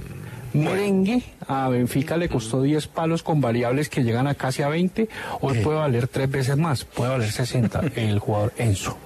merengue. 0.54 1.24
A 1.48 1.70
Benfica 1.70 2.18
le 2.18 2.30
costó 2.30 2.62
10 2.62 2.88
palos 2.88 3.24
con 3.24 3.42
variables 3.42 3.90
que 3.90 4.04
llegan 4.04 4.28
a 4.28 4.36
casi 4.36 4.62
a 4.62 4.70
20. 4.70 5.08
Hoy 5.42 5.60
puede 5.60 5.78
valer 5.78 6.08
tres 6.08 6.30
veces 6.30 6.58
más, 6.58 6.86
puede 6.86 7.12
valer 7.12 7.32
60 7.32 7.82
el 7.96 8.20
jugador 8.20 8.54
Enzo. 8.58 8.98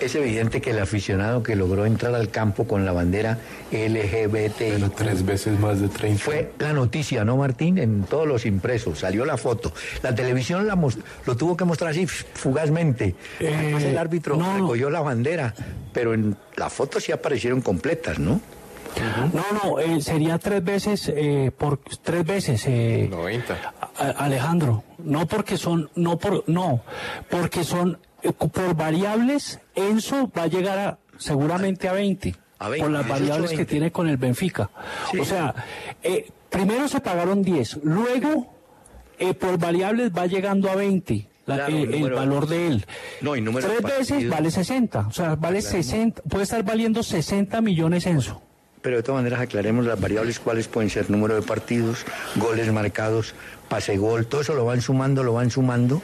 Es 0.00 0.14
evidente 0.14 0.62
que 0.62 0.70
el 0.70 0.78
aficionado 0.78 1.42
que 1.42 1.54
logró 1.54 1.84
entrar 1.84 2.14
al 2.14 2.30
campo 2.30 2.66
con 2.66 2.86
la 2.86 2.92
bandera 2.92 3.38
LGBT 3.70 4.94
Tres 4.96 5.26
veces 5.26 5.60
más 5.60 5.78
de 5.78 5.88
30. 5.88 6.24
fue 6.24 6.52
la 6.58 6.72
noticia, 6.72 7.22
¿no, 7.22 7.36
Martín? 7.36 7.76
En 7.76 8.04
todos 8.04 8.26
los 8.26 8.46
impresos, 8.46 9.00
salió 9.00 9.26
la 9.26 9.36
foto. 9.36 9.74
La 10.02 10.14
televisión 10.14 10.66
la 10.66 10.74
lo 11.26 11.36
tuvo 11.36 11.54
que 11.54 11.66
mostrar 11.66 11.90
así 11.90 12.06
fugazmente. 12.06 13.14
Además, 13.40 13.82
el 13.82 13.98
árbitro 13.98 14.36
no. 14.36 14.54
recogió 14.54 14.88
la 14.88 15.02
bandera, 15.02 15.54
pero 15.92 16.14
en 16.14 16.34
la 16.56 16.70
foto 16.70 16.98
sí 16.98 17.12
aparecieron 17.12 17.60
completas, 17.60 18.18
¿no? 18.18 18.40
No, 19.32 19.44
no, 19.62 19.78
eh, 19.78 20.00
sería 20.02 20.38
tres 20.38 20.62
veces, 20.64 21.10
eh, 21.14 21.50
por 21.56 21.78
tres 22.02 22.24
veces, 22.24 22.64
eh, 22.66 23.08
90. 23.10 23.56
a- 23.98 24.04
Alejandro. 24.24 24.82
No 24.98 25.26
porque 25.26 25.56
son, 25.56 25.90
no 25.94 26.18
por, 26.18 26.44
no, 26.48 26.82
porque 27.30 27.64
son 27.64 27.98
eh, 28.22 28.32
por 28.32 28.74
variables. 28.74 29.60
Enzo 29.74 30.30
va 30.36 30.42
a 30.42 30.46
llegar 30.48 30.78
a 30.78 30.98
seguramente 31.18 31.88
a 31.88 31.92
20, 31.92 32.34
A 32.58 32.68
20, 32.68 32.84
por 32.84 32.90
las 32.92 33.04
18, 33.06 33.20
variables 33.20 33.50
que 33.50 33.56
20. 33.58 33.70
tiene 33.70 33.92
con 33.92 34.08
el 34.08 34.16
Benfica. 34.16 34.70
Sí. 35.10 35.18
O 35.18 35.24
sea, 35.24 35.54
eh, 36.02 36.28
primero 36.50 36.88
se 36.88 37.00
pagaron 37.00 37.42
10, 37.42 37.78
luego 37.82 38.52
eh, 39.18 39.34
por 39.34 39.58
variables 39.58 40.10
va 40.16 40.26
llegando 40.26 40.70
a 40.70 40.74
20. 40.76 41.28
la- 41.46 41.56
Claro, 41.56 41.76
el 41.76 41.90
número- 41.90 42.16
valor 42.16 42.46
de 42.46 42.66
él. 42.68 42.86
No, 43.22 43.34
y 43.36 43.40
número 43.40 43.68
de 43.68 43.76
Tres 43.80 43.98
veces 44.10 44.28
vale 44.28 44.50
60, 44.50 45.06
o 45.08 45.12
sea, 45.12 45.34
vale 45.36 45.62
60, 45.62 46.22
puede 46.22 46.44
estar 46.44 46.62
valiendo 46.62 47.02
60 47.02 47.60
millones 47.60 48.06
Enzo. 48.06 48.40
Pero 48.82 48.96
de 48.96 49.02
todas 49.02 49.20
maneras 49.20 49.40
aclaremos 49.40 49.84
las 49.84 50.00
variables 50.00 50.38
cuáles 50.38 50.68
pueden 50.68 50.90
ser 50.90 51.10
número 51.10 51.34
de 51.34 51.42
partidos, 51.42 52.04
goles 52.36 52.72
marcados, 52.72 53.34
pase 53.68 53.98
gol, 53.98 54.26
todo 54.26 54.40
eso 54.40 54.54
lo 54.54 54.64
van 54.64 54.80
sumando, 54.80 55.22
lo 55.22 55.34
van 55.34 55.50
sumando. 55.50 56.00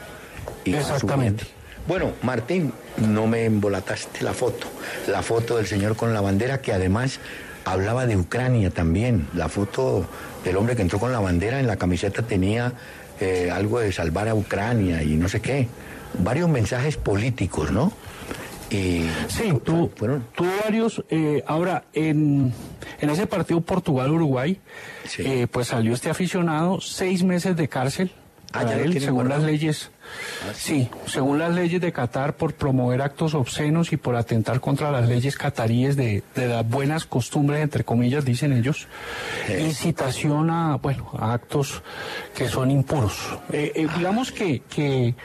Y 0.63 0.75
Exactamente. 0.75 1.45
Bueno, 1.87 2.11
Martín, 2.21 2.73
no 2.97 3.27
me 3.27 3.45
embolataste 3.45 4.23
la 4.23 4.33
foto, 4.33 4.67
la 5.07 5.23
foto 5.23 5.57
del 5.57 5.67
señor 5.67 5.95
con 5.95 6.13
la 6.13 6.19
bandera 6.19 6.61
que 6.61 6.73
además 6.73 7.19
hablaba 7.63 8.05
de 8.05 8.17
Ucrania 8.17 8.69
también, 8.71 9.27
la 9.33 9.47
foto 9.47 10.05
del 10.43 10.57
hombre 10.57 10.75
que 10.75 10.81
entró 10.81 10.99
con 10.99 11.11
la 11.13 11.19
bandera 11.19 11.59
en 11.59 11.67
la 11.67 11.77
camiseta 11.77 12.23
tenía 12.23 12.73
eh, 13.19 13.49
algo 13.51 13.79
de 13.79 13.91
salvar 13.91 14.27
a 14.27 14.35
Ucrania 14.35 15.01
y 15.01 15.15
no 15.15 15.29
sé 15.29 15.39
qué, 15.39 15.67
varios 16.19 16.49
mensajes 16.49 16.97
políticos, 16.97 17.71
¿no? 17.71 17.93
Y 18.69 19.07
Sí, 19.29 19.53
fueron 19.95 20.25
tuvo 20.35 20.49
varios. 20.63 21.03
eh, 21.09 21.43
ahora, 21.47 21.85
en, 21.93 22.51
en 22.99 23.09
ese 23.09 23.25
partido 23.27 23.61
Portugal-Uruguay, 23.61 24.59
Sí. 25.05 25.23
eh, 25.25 25.47
pues 25.49 25.67
salió 25.67 25.93
este 25.93 26.09
aficionado 26.09 26.81
seis 26.81 27.23
meses 27.23 27.55
de 27.55 27.67
cárcel. 27.69 28.11
Ah, 28.59 28.73
él, 28.73 28.83
tienen 28.91 29.01
según 29.01 29.15
guardado. 29.15 29.41
las 29.41 29.51
leyes. 29.51 29.91
sí, 30.53 30.89
según 31.05 31.39
las 31.39 31.53
leyes 31.53 31.81
de 31.81 31.91
Qatar, 31.91 32.35
por 32.35 32.53
promover 32.53 33.01
actos 33.01 33.33
obscenos 33.33 33.91
y 33.93 33.97
por 33.97 34.15
atentar 34.15 34.59
contra 34.59 34.91
las 34.91 35.07
leyes 35.07 35.35
cataríes 35.35 35.95
de, 35.95 36.23
de 36.35 36.47
las 36.47 36.67
buenas 36.67 37.05
costumbres, 37.05 37.61
entre 37.61 37.83
comillas, 37.83 38.25
dicen 38.25 38.53
ellos. 38.53 38.87
Incitación 39.59 40.49
a, 40.49 40.77
bueno, 40.77 41.09
a 41.17 41.33
actos 41.33 41.81
que 42.33 42.47
son 42.47 42.71
impuros. 42.71 43.37
Eh, 43.51 43.71
eh, 43.75 43.87
digamos 43.97 44.31
que, 44.31 44.61
que, 44.69 45.15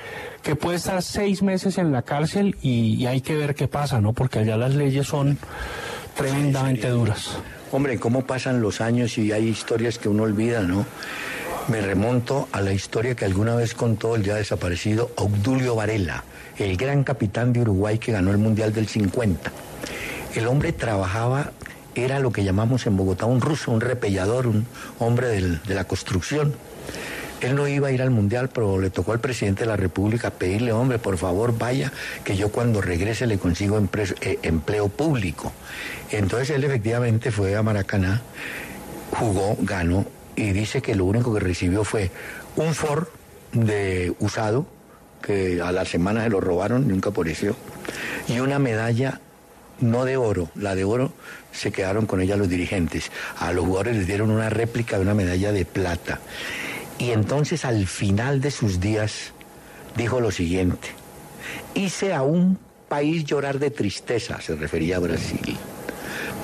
que 0.43 0.57
puede 0.57 0.77
estar 0.77 1.03
seis 1.03 1.43
meses 1.43 1.79
en 1.79 1.93
la 1.93 2.03
cárcel 2.03 2.57
y, 2.63 2.95
y 2.95 3.07
hay 3.07 3.21
que 3.21 3.37
ver 3.37 3.55
qué 3.55 3.69
pasa, 3.69 4.01
¿no? 4.01 4.13
Porque 4.13 4.41
allá 4.41 4.57
las 4.57 4.75
leyes 4.75 5.07
son 5.07 5.39
tremendamente 6.17 6.89
duras. 6.89 7.37
Hombre, 7.71 7.99
cómo 7.99 8.27
pasan 8.27 8.61
los 8.61 8.81
años 8.83 9.17
y 9.17 9.33
hay 9.33 9.49
historias 9.49 9.99
que 9.99 10.09
uno 10.09 10.25
olvida, 10.25 10.61
¿no? 10.61 10.85
Me 11.69 11.81
remonto 11.81 12.49
a 12.53 12.61
la 12.61 12.73
historia 12.73 13.15
que 13.15 13.25
alguna 13.25 13.55
vez 13.55 13.75
contó 13.75 14.17
el 14.17 14.25
ya 14.25 14.35
desaparecido 14.35 15.11
Obdulio 15.17 15.75
Varela, 15.75 16.25
el 16.59 16.77
gran 16.77 17.05
capitán 17.05 17.53
de 17.53 17.61
Uruguay 17.61 17.99
que 17.99 18.13
ganó 18.13 18.31
el 18.31 18.39
Mundial 18.39 18.73
del 18.73 18.89
50. 18.89 19.51
El 20.35 20.47
hombre 20.49 20.73
trabajaba, 20.73 21.53
era 21.95 22.19
lo 22.19 22.33
que 22.33 22.45
llamamos 22.45 22.87
en 22.87 22.97
Bogotá 22.97 23.27
un 23.27 23.41
ruso, 23.41 23.71
un 23.71 23.81
repellador, 23.81 24.47
un 24.47 24.67
hombre 24.99 25.29
del- 25.29 25.63
de 25.63 25.75
la 25.75 25.85
construcción. 25.85 26.55
Él 27.41 27.55
no 27.57 27.67
iba 27.69 27.89
a 27.89 27.93
ir 27.93 28.03
al 28.03 28.11
Mundial, 28.11 28.49
pero 28.53 28.79
le 28.81 28.91
tocó 28.91 29.13
al 29.13 29.21
presidente 29.21 29.61
de 29.65 29.67
la 29.67 29.77
República 29.77 30.31
pedirle, 30.31 30.73
hombre, 30.73 30.99
por 30.99 31.19
favor, 31.19 31.57
vaya, 31.59 31.93
que 32.25 32.37
yo 32.37 32.51
cuando 32.51 32.81
regrese 32.81 33.27
le 33.27 33.39
consigo 33.39 33.79
eh, 34.21 34.39
empleo 34.43 34.89
público. 34.89 35.53
Entonces 36.11 36.51
él 36.51 36.65
efectivamente 36.65 37.31
fue 37.31 37.57
a 37.57 37.63
Maracaná, 37.63 38.23
jugó, 39.19 39.57
ganó, 39.61 40.07
y 40.37 40.53
dice 40.53 40.83
que 40.83 40.95
lo 40.95 41.05
único 41.05 41.33
que 41.35 41.41
recibió 41.41 41.85
fue 41.85 42.11
un 42.57 42.75
Ford 42.75 43.07
de 43.53 44.15
usado, 44.19 44.67
que 45.23 45.61
a 45.61 45.73
la 45.73 45.85
semana 45.85 46.25
se 46.25 46.31
lo 46.31 46.41
robaron, 46.41 46.89
nunca 46.89 47.11
apareció, 47.11 47.57
y 48.29 48.41
una 48.41 48.59
medalla 48.59 49.21
no 49.81 50.05
de 50.05 50.17
oro, 50.17 50.51
la 50.55 50.75
de 50.75 50.85
oro 50.85 51.13
se 51.53 51.73
quedaron 51.73 52.07
con 52.07 52.21
ella 52.21 52.37
los 52.37 52.49
dirigentes. 52.49 53.11
A 53.39 53.53
los 53.53 53.65
jugadores 53.67 53.97
les 53.97 54.07
dieron 54.07 54.31
una 54.31 54.49
réplica 54.49 54.97
de 54.97 55.03
una 55.03 55.15
medalla 55.15 55.53
de 55.53 55.65
plata. 55.65 56.21
Y 56.99 57.11
entonces 57.11 57.65
al 57.65 57.87
final 57.87 58.41
de 58.41 58.51
sus 58.51 58.81
días 58.81 59.33
dijo 59.97 60.21
lo 60.21 60.31
siguiente, 60.31 60.89
hice 61.75 62.15
a 62.15 62.23
un 62.23 62.59
país 62.89 63.25
llorar 63.25 63.59
de 63.59 63.71
tristeza, 63.71 64.41
se 64.41 64.55
refería 64.55 64.97
a 64.97 65.01
Brasil, 65.01 65.57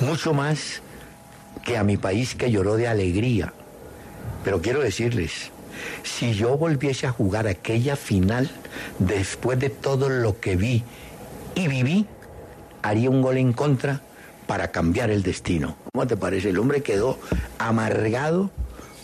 mucho 0.00 0.34
más 0.34 0.82
que 1.64 1.76
a 1.76 1.84
mi 1.84 1.96
país 1.96 2.34
que 2.34 2.50
lloró 2.50 2.76
de 2.76 2.88
alegría. 2.88 3.52
Pero 4.44 4.60
quiero 4.62 4.80
decirles, 4.80 5.50
si 6.02 6.34
yo 6.34 6.56
volviese 6.56 7.06
a 7.06 7.12
jugar 7.12 7.46
aquella 7.46 7.96
final 7.96 8.50
después 8.98 9.58
de 9.58 9.70
todo 9.70 10.08
lo 10.08 10.40
que 10.40 10.56
vi 10.56 10.84
y 11.54 11.68
viví, 11.68 12.06
haría 12.82 13.10
un 13.10 13.22
gol 13.22 13.36
en 13.38 13.52
contra 13.52 14.00
para 14.46 14.68
cambiar 14.68 15.10
el 15.10 15.22
destino. 15.22 15.76
¿Cómo 15.92 16.06
te 16.06 16.16
parece? 16.16 16.50
El 16.50 16.58
hombre 16.58 16.82
quedó 16.82 17.18
amargado 17.58 18.50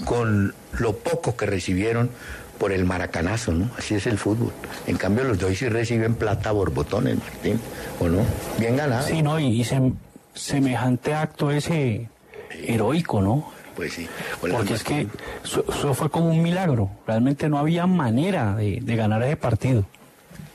con 0.05 0.55
lo 0.79 0.97
poco 0.97 1.37
que 1.37 1.47
recibieron 1.47 2.11
por 2.59 2.73
el 2.73 2.85
maracanazo, 2.85 3.53
¿no? 3.53 3.70
Así 3.77 3.94
es 3.97 4.07
el 4.07 4.16
fútbol. 4.16 4.53
En 4.87 4.97
cambio, 4.97 5.25
los 5.25 5.38
de 5.38 5.47
hoy 5.47 5.57
sí 5.57 5.68
reciben 5.68 6.14
plata 6.14 6.53
borbotones, 6.53 7.18
Martín, 7.18 7.61
¿o 8.01 8.09
no? 8.09 8.25
Bien 8.59 8.77
ganado. 8.77 9.07
Sí, 9.07 9.23
¿no? 9.23 9.38
Y, 9.38 9.61
y 9.61 9.64
sem- 9.64 9.94
semejante 10.35 11.12
acto 11.14 11.51
ese 11.51 12.09
heroico, 12.51 13.20
¿no? 13.20 13.53
Pues 13.77 13.93
sí. 13.95 14.09
Porque 14.41 14.75
es 14.75 14.85
que 14.85 15.09
eso, 15.43 15.65
eso 15.69 15.95
fue 15.95 16.11
como 16.11 16.31
un 16.31 16.43
milagro. 16.43 16.91
Realmente 17.07 17.49
no 17.49 17.59
había 17.59 17.87
manera 17.87 18.55
de, 18.55 18.81
de 18.81 18.97
ganar 18.97 19.22
ese 19.22 19.37
partido. 19.37 19.85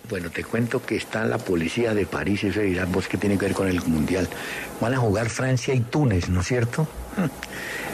Bueno, 0.10 0.32
te 0.32 0.44
cuento 0.44 0.84
que 0.84 0.96
está 0.96 1.24
la 1.26 1.38
policía 1.38 1.94
de 1.94 2.08
París, 2.08 2.44
eso 2.44 2.62
dirás 2.62 2.92
vos 2.92 3.08
que 3.08 3.18
tiene 3.18 3.38
que 3.38 3.46
ver 3.46 3.54
con 3.54 3.68
el 3.68 3.80
Mundial. 3.84 4.28
Van 4.82 4.94
a 4.96 4.98
jugar 4.98 5.30
Francia 5.30 5.74
y 5.76 5.82
Túnez, 5.82 6.30
¿no 6.30 6.42
es 6.42 6.48
cierto? 6.48 6.88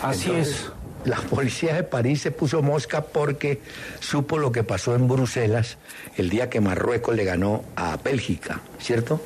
Así 0.01 0.29
Entonces, 0.29 0.71
La 1.05 1.17
policía 1.17 1.75
de 1.75 1.83
París 1.83 2.21
se 2.21 2.31
puso 2.31 2.61
mosca 2.63 3.01
porque 3.01 3.61
supo 3.99 4.37
lo 4.39 4.51
que 4.51 4.63
pasó 4.63 4.95
en 4.95 5.07
Bruselas 5.07 5.77
el 6.17 6.29
día 6.29 6.49
que 6.49 6.61
Marruecos 6.61 7.15
le 7.15 7.23
ganó 7.25 7.63
a 7.75 7.97
Bélgica, 7.97 8.61
¿cierto? 8.79 9.21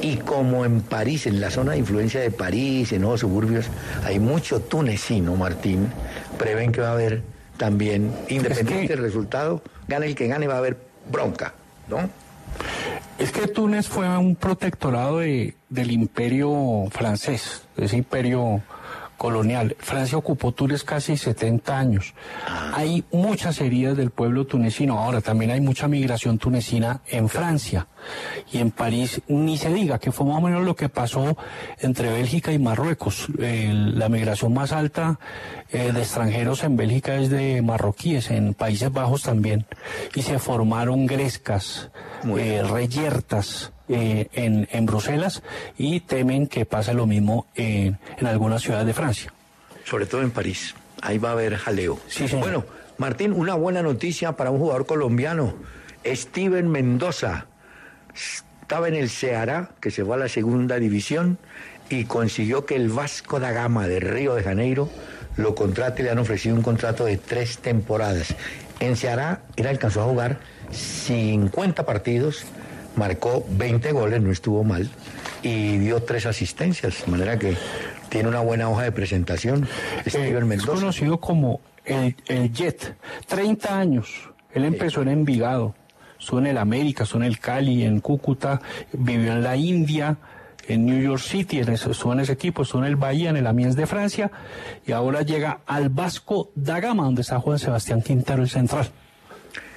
Y 0.00 0.16
como 0.16 0.64
en 0.64 0.80
París, 0.80 1.26
en 1.26 1.40
la 1.40 1.50
zona 1.50 1.72
de 1.72 1.78
influencia 1.78 2.20
de 2.20 2.30
París, 2.32 2.92
en 2.92 3.02
los 3.02 3.20
suburbios, 3.20 3.66
hay 4.04 4.18
mucho 4.18 4.60
tunecino, 4.60 5.36
Martín, 5.36 5.88
prevén 6.36 6.72
que 6.72 6.80
va 6.80 6.88
a 6.88 6.92
haber 6.92 7.22
también, 7.56 8.12
independiente 8.28 8.88
que- 8.88 8.94
del 8.94 9.02
resultado, 9.04 9.62
gane 9.86 10.06
el 10.06 10.14
que 10.16 10.26
gane, 10.26 10.48
va 10.48 10.54
a 10.54 10.58
haber 10.58 10.78
bronca, 11.12 11.54
¿no? 11.88 12.10
Es 13.18 13.30
que 13.32 13.46
Túnez 13.46 13.86
fue 13.86 14.08
un 14.18 14.34
protectorado 14.34 15.18
de, 15.18 15.54
del 15.68 15.90
imperio 15.92 16.86
francés, 16.90 17.62
ese 17.76 17.98
imperio 17.98 18.62
colonial. 19.20 19.76
Francia 19.78 20.16
ocupó 20.16 20.52
Túnez 20.52 20.82
casi 20.82 21.14
70 21.14 21.78
años. 21.78 22.14
Hay 22.72 23.04
muchas 23.12 23.60
heridas 23.60 23.94
del 23.94 24.12
pueblo 24.12 24.46
tunecino. 24.46 24.98
Ahora 24.98 25.20
también 25.20 25.50
hay 25.50 25.60
mucha 25.60 25.88
migración 25.88 26.38
tunecina 26.38 27.02
en 27.06 27.28
Francia. 27.28 27.86
Y 28.50 28.60
en 28.60 28.70
París 28.70 29.20
ni 29.28 29.58
se 29.58 29.74
diga 29.74 29.98
que 29.98 30.10
fue 30.10 30.24
más 30.24 30.38
o 30.38 30.40
menos 30.40 30.64
lo 30.64 30.74
que 30.74 30.88
pasó 30.88 31.36
entre 31.80 32.10
Bélgica 32.10 32.50
y 32.50 32.58
Marruecos. 32.58 33.28
Eh, 33.38 33.70
la 33.74 34.08
migración 34.08 34.54
más 34.54 34.72
alta 34.72 35.20
eh, 35.68 35.92
de 35.92 36.00
extranjeros 36.00 36.64
en 36.64 36.78
Bélgica 36.78 37.16
es 37.16 37.28
de 37.28 37.60
marroquíes, 37.60 38.30
en 38.30 38.54
Países 38.54 38.90
Bajos 38.90 39.24
también. 39.24 39.66
Y 40.14 40.22
se 40.22 40.38
formaron 40.38 41.04
grescas, 41.04 41.90
eh, 42.24 42.62
reyertas 42.66 43.70
eh, 43.90 44.28
en, 44.32 44.68
en 44.70 44.86
Bruselas 44.86 45.42
y 45.76 46.00
temen 46.00 46.46
que 46.46 46.64
pase 46.64 46.94
lo 46.94 47.06
mismo 47.06 47.46
en, 47.54 47.98
en 48.18 48.26
algunas 48.26 48.62
ciudades 48.62 48.86
de 48.86 48.94
Francia. 48.94 49.32
Sobre 49.84 50.06
todo 50.06 50.22
en 50.22 50.30
París. 50.30 50.74
Ahí 51.02 51.18
va 51.18 51.30
a 51.30 51.32
haber 51.32 51.56
jaleo. 51.56 51.98
Sí, 52.08 52.28
señor. 52.28 52.44
Bueno, 52.44 52.64
Martín, 52.98 53.32
una 53.32 53.54
buena 53.54 53.82
noticia 53.82 54.32
para 54.32 54.50
un 54.50 54.58
jugador 54.58 54.86
colombiano. 54.86 55.54
Steven 56.04 56.68
Mendoza 56.70 57.46
estaba 58.14 58.88
en 58.88 58.94
el 58.94 59.10
Ceará, 59.10 59.70
que 59.80 59.90
se 59.90 60.04
fue 60.04 60.14
a 60.14 60.18
la 60.18 60.28
segunda 60.28 60.78
división, 60.78 61.38
y 61.88 62.04
consiguió 62.04 62.66
que 62.66 62.76
el 62.76 62.88
Vasco 62.88 63.40
da 63.40 63.50
Gama 63.50 63.88
de 63.88 64.00
Río 64.00 64.34
de 64.34 64.44
Janeiro 64.44 64.88
lo 65.36 65.54
contrate 65.54 66.02
y 66.02 66.04
le 66.04 66.10
han 66.10 66.18
ofrecido 66.18 66.54
un 66.54 66.62
contrato 66.62 67.04
de 67.04 67.16
tres 67.16 67.58
temporadas. 67.58 68.34
En 68.78 68.96
Ceará 68.96 69.42
él 69.56 69.66
alcanzó 69.66 70.02
a 70.02 70.04
jugar 70.04 70.38
50 70.70 71.84
partidos, 71.84 72.44
marcó 72.96 73.44
20 73.50 73.92
goles, 73.92 74.20
no 74.22 74.30
estuvo 74.30 74.64
mal, 74.64 74.88
y 75.42 75.78
dio 75.78 76.02
tres 76.02 76.26
asistencias, 76.26 77.04
de 77.04 77.10
manera 77.12 77.38
que 77.38 77.56
tiene 78.08 78.28
una 78.28 78.40
buena 78.40 78.68
hoja 78.68 78.82
de 78.84 78.92
presentación. 78.92 79.68
Eh, 80.18 80.30
es 80.56 80.62
conocido 80.80 81.20
como 81.20 81.60
el, 81.84 82.16
el 82.26 82.52
Jet. 82.52 82.96
30 83.28 83.78
años. 83.78 84.30
Él 84.52 84.64
empezó 84.64 85.02
en 85.02 85.08
Envigado. 85.08 85.74
Estuvo 86.18 86.40
en 86.40 86.48
el 86.48 86.58
América, 86.58 87.04
estuvo 87.04 87.22
en 87.22 87.28
el 87.28 87.38
Cali, 87.38 87.84
en 87.84 88.00
Cúcuta, 88.00 88.60
vivió 88.92 89.32
en 89.32 89.42
la 89.42 89.56
India, 89.56 90.16
en 90.68 90.84
New 90.84 91.00
York 91.00 91.22
City, 91.22 91.60
en 91.60 91.70
ese- 91.70 91.90
estuvo 91.92 92.12
en 92.12 92.20
ese 92.20 92.32
equipo, 92.32 92.62
estuvo 92.62 92.82
en 92.82 92.88
el 92.88 92.96
Bahía, 92.96 93.30
en 93.30 93.36
el 93.38 93.46
Amiens 93.46 93.74
de 93.74 93.86
Francia, 93.86 94.30
y 94.86 94.92
ahora 94.92 95.22
llega 95.22 95.60
al 95.66 95.88
Vasco 95.88 96.50
da 96.54 96.78
Gama, 96.80 97.04
donde 97.04 97.22
está 97.22 97.40
Juan 97.40 97.58
Sebastián 97.58 98.02
Quintero, 98.02 98.42
el 98.42 98.50
central. 98.50 98.90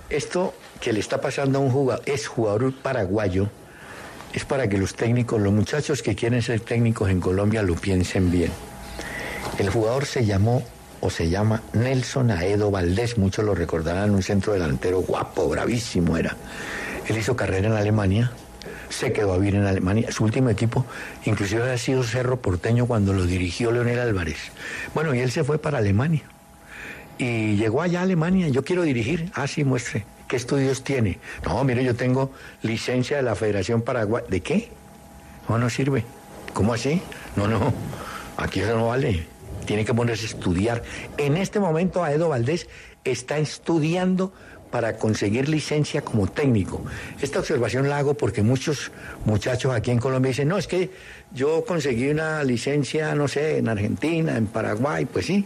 Esto 0.09 0.53
que 0.83 0.91
le 0.91 0.99
está 0.99 1.21
pasando 1.21 1.59
a 1.59 1.61
un 1.61 1.71
jugador, 1.71 2.03
es 2.05 2.27
jugador 2.27 2.73
paraguayo, 2.73 3.49
es 4.33 4.43
para 4.43 4.67
que 4.67 4.77
los 4.77 4.95
técnicos, 4.95 5.39
los 5.39 5.53
muchachos 5.53 6.03
que 6.03 6.13
quieren 6.13 6.41
ser 6.41 6.59
técnicos 6.59 7.09
en 7.09 7.21
Colombia 7.21 7.63
lo 7.63 7.75
piensen 7.75 8.29
bien. 8.29 8.51
El 9.57 9.69
jugador 9.69 10.05
se 10.05 10.25
llamó 10.25 10.61
o 10.99 11.09
se 11.09 11.29
llama 11.29 11.61
Nelson 11.71 12.31
Aedo 12.31 12.69
Valdés, 12.69 13.17
muchos 13.17 13.45
lo 13.45 13.55
recordarán, 13.55 14.11
un 14.11 14.23
centro 14.23 14.51
delantero 14.51 14.99
guapo, 14.99 15.47
bravísimo 15.47 16.17
era. 16.17 16.35
Él 17.07 17.17
hizo 17.17 17.33
carrera 17.37 17.69
en 17.69 17.75
Alemania, 17.75 18.33
se 18.89 19.13
quedó 19.13 19.35
a 19.35 19.37
vivir 19.37 19.55
en 19.55 19.65
Alemania. 19.65 20.11
Su 20.11 20.25
último 20.25 20.49
equipo, 20.49 20.85
inclusive 21.23 21.71
ha 21.71 21.77
sido 21.77 22.03
Cerro 22.03 22.41
Porteño 22.41 22.87
cuando 22.87 23.13
lo 23.13 23.25
dirigió 23.25 23.71
Leonel 23.71 23.99
Álvarez. 23.99 24.51
Bueno, 24.93 25.15
y 25.15 25.19
él 25.19 25.31
se 25.31 25.45
fue 25.45 25.59
para 25.59 25.77
Alemania. 25.77 26.23
Y 27.17 27.55
llegó 27.55 27.81
allá 27.81 28.01
a 28.01 28.03
Alemania, 28.03 28.49
yo 28.49 28.65
quiero 28.65 28.81
dirigir. 28.81 29.31
Ah, 29.33 29.47
sí, 29.47 29.63
muestre. 29.63 30.05
¿Qué 30.27 30.35
estudios 30.35 30.83
tiene? 30.83 31.19
No, 31.45 31.63
mire, 31.63 31.83
yo 31.83 31.95
tengo 31.95 32.31
licencia 32.61 33.17
de 33.17 33.23
la 33.23 33.35
Federación 33.35 33.81
Paraguay. 33.81 34.23
¿De 34.29 34.41
qué? 34.41 34.69
No, 35.47 35.57
no 35.57 35.69
sirve. 35.69 36.05
¿Cómo 36.53 36.73
así? 36.73 37.01
No, 37.35 37.47
no. 37.47 37.73
Aquí 38.37 38.61
eso 38.61 38.75
no 38.75 38.87
vale. 38.87 39.27
Tiene 39.65 39.85
que 39.85 39.93
ponerse 39.93 40.25
a 40.25 40.29
estudiar. 40.29 40.83
En 41.17 41.37
este 41.37 41.59
momento, 41.59 42.03
Aedo 42.03 42.29
Valdés 42.29 42.67
está 43.03 43.37
estudiando 43.37 44.33
para 44.73 44.97
conseguir 44.97 45.49
licencia 45.49 46.01
como 46.01 46.25
técnico. 46.25 46.83
Esta 47.21 47.37
observación 47.37 47.89
la 47.89 47.99
hago 47.99 48.15
porque 48.15 48.41
muchos 48.41 48.91
muchachos 49.23 49.71
aquí 49.71 49.91
en 49.91 49.99
Colombia 49.99 50.29
dicen, 50.29 50.47
no, 50.47 50.57
es 50.57 50.65
que 50.65 50.89
yo 51.31 51.63
conseguí 51.63 52.09
una 52.09 52.43
licencia, 52.43 53.13
no 53.13 53.27
sé, 53.27 53.59
en 53.59 53.69
Argentina, 53.69 54.35
en 54.35 54.47
Paraguay, 54.47 55.05
pues 55.05 55.27
sí, 55.27 55.45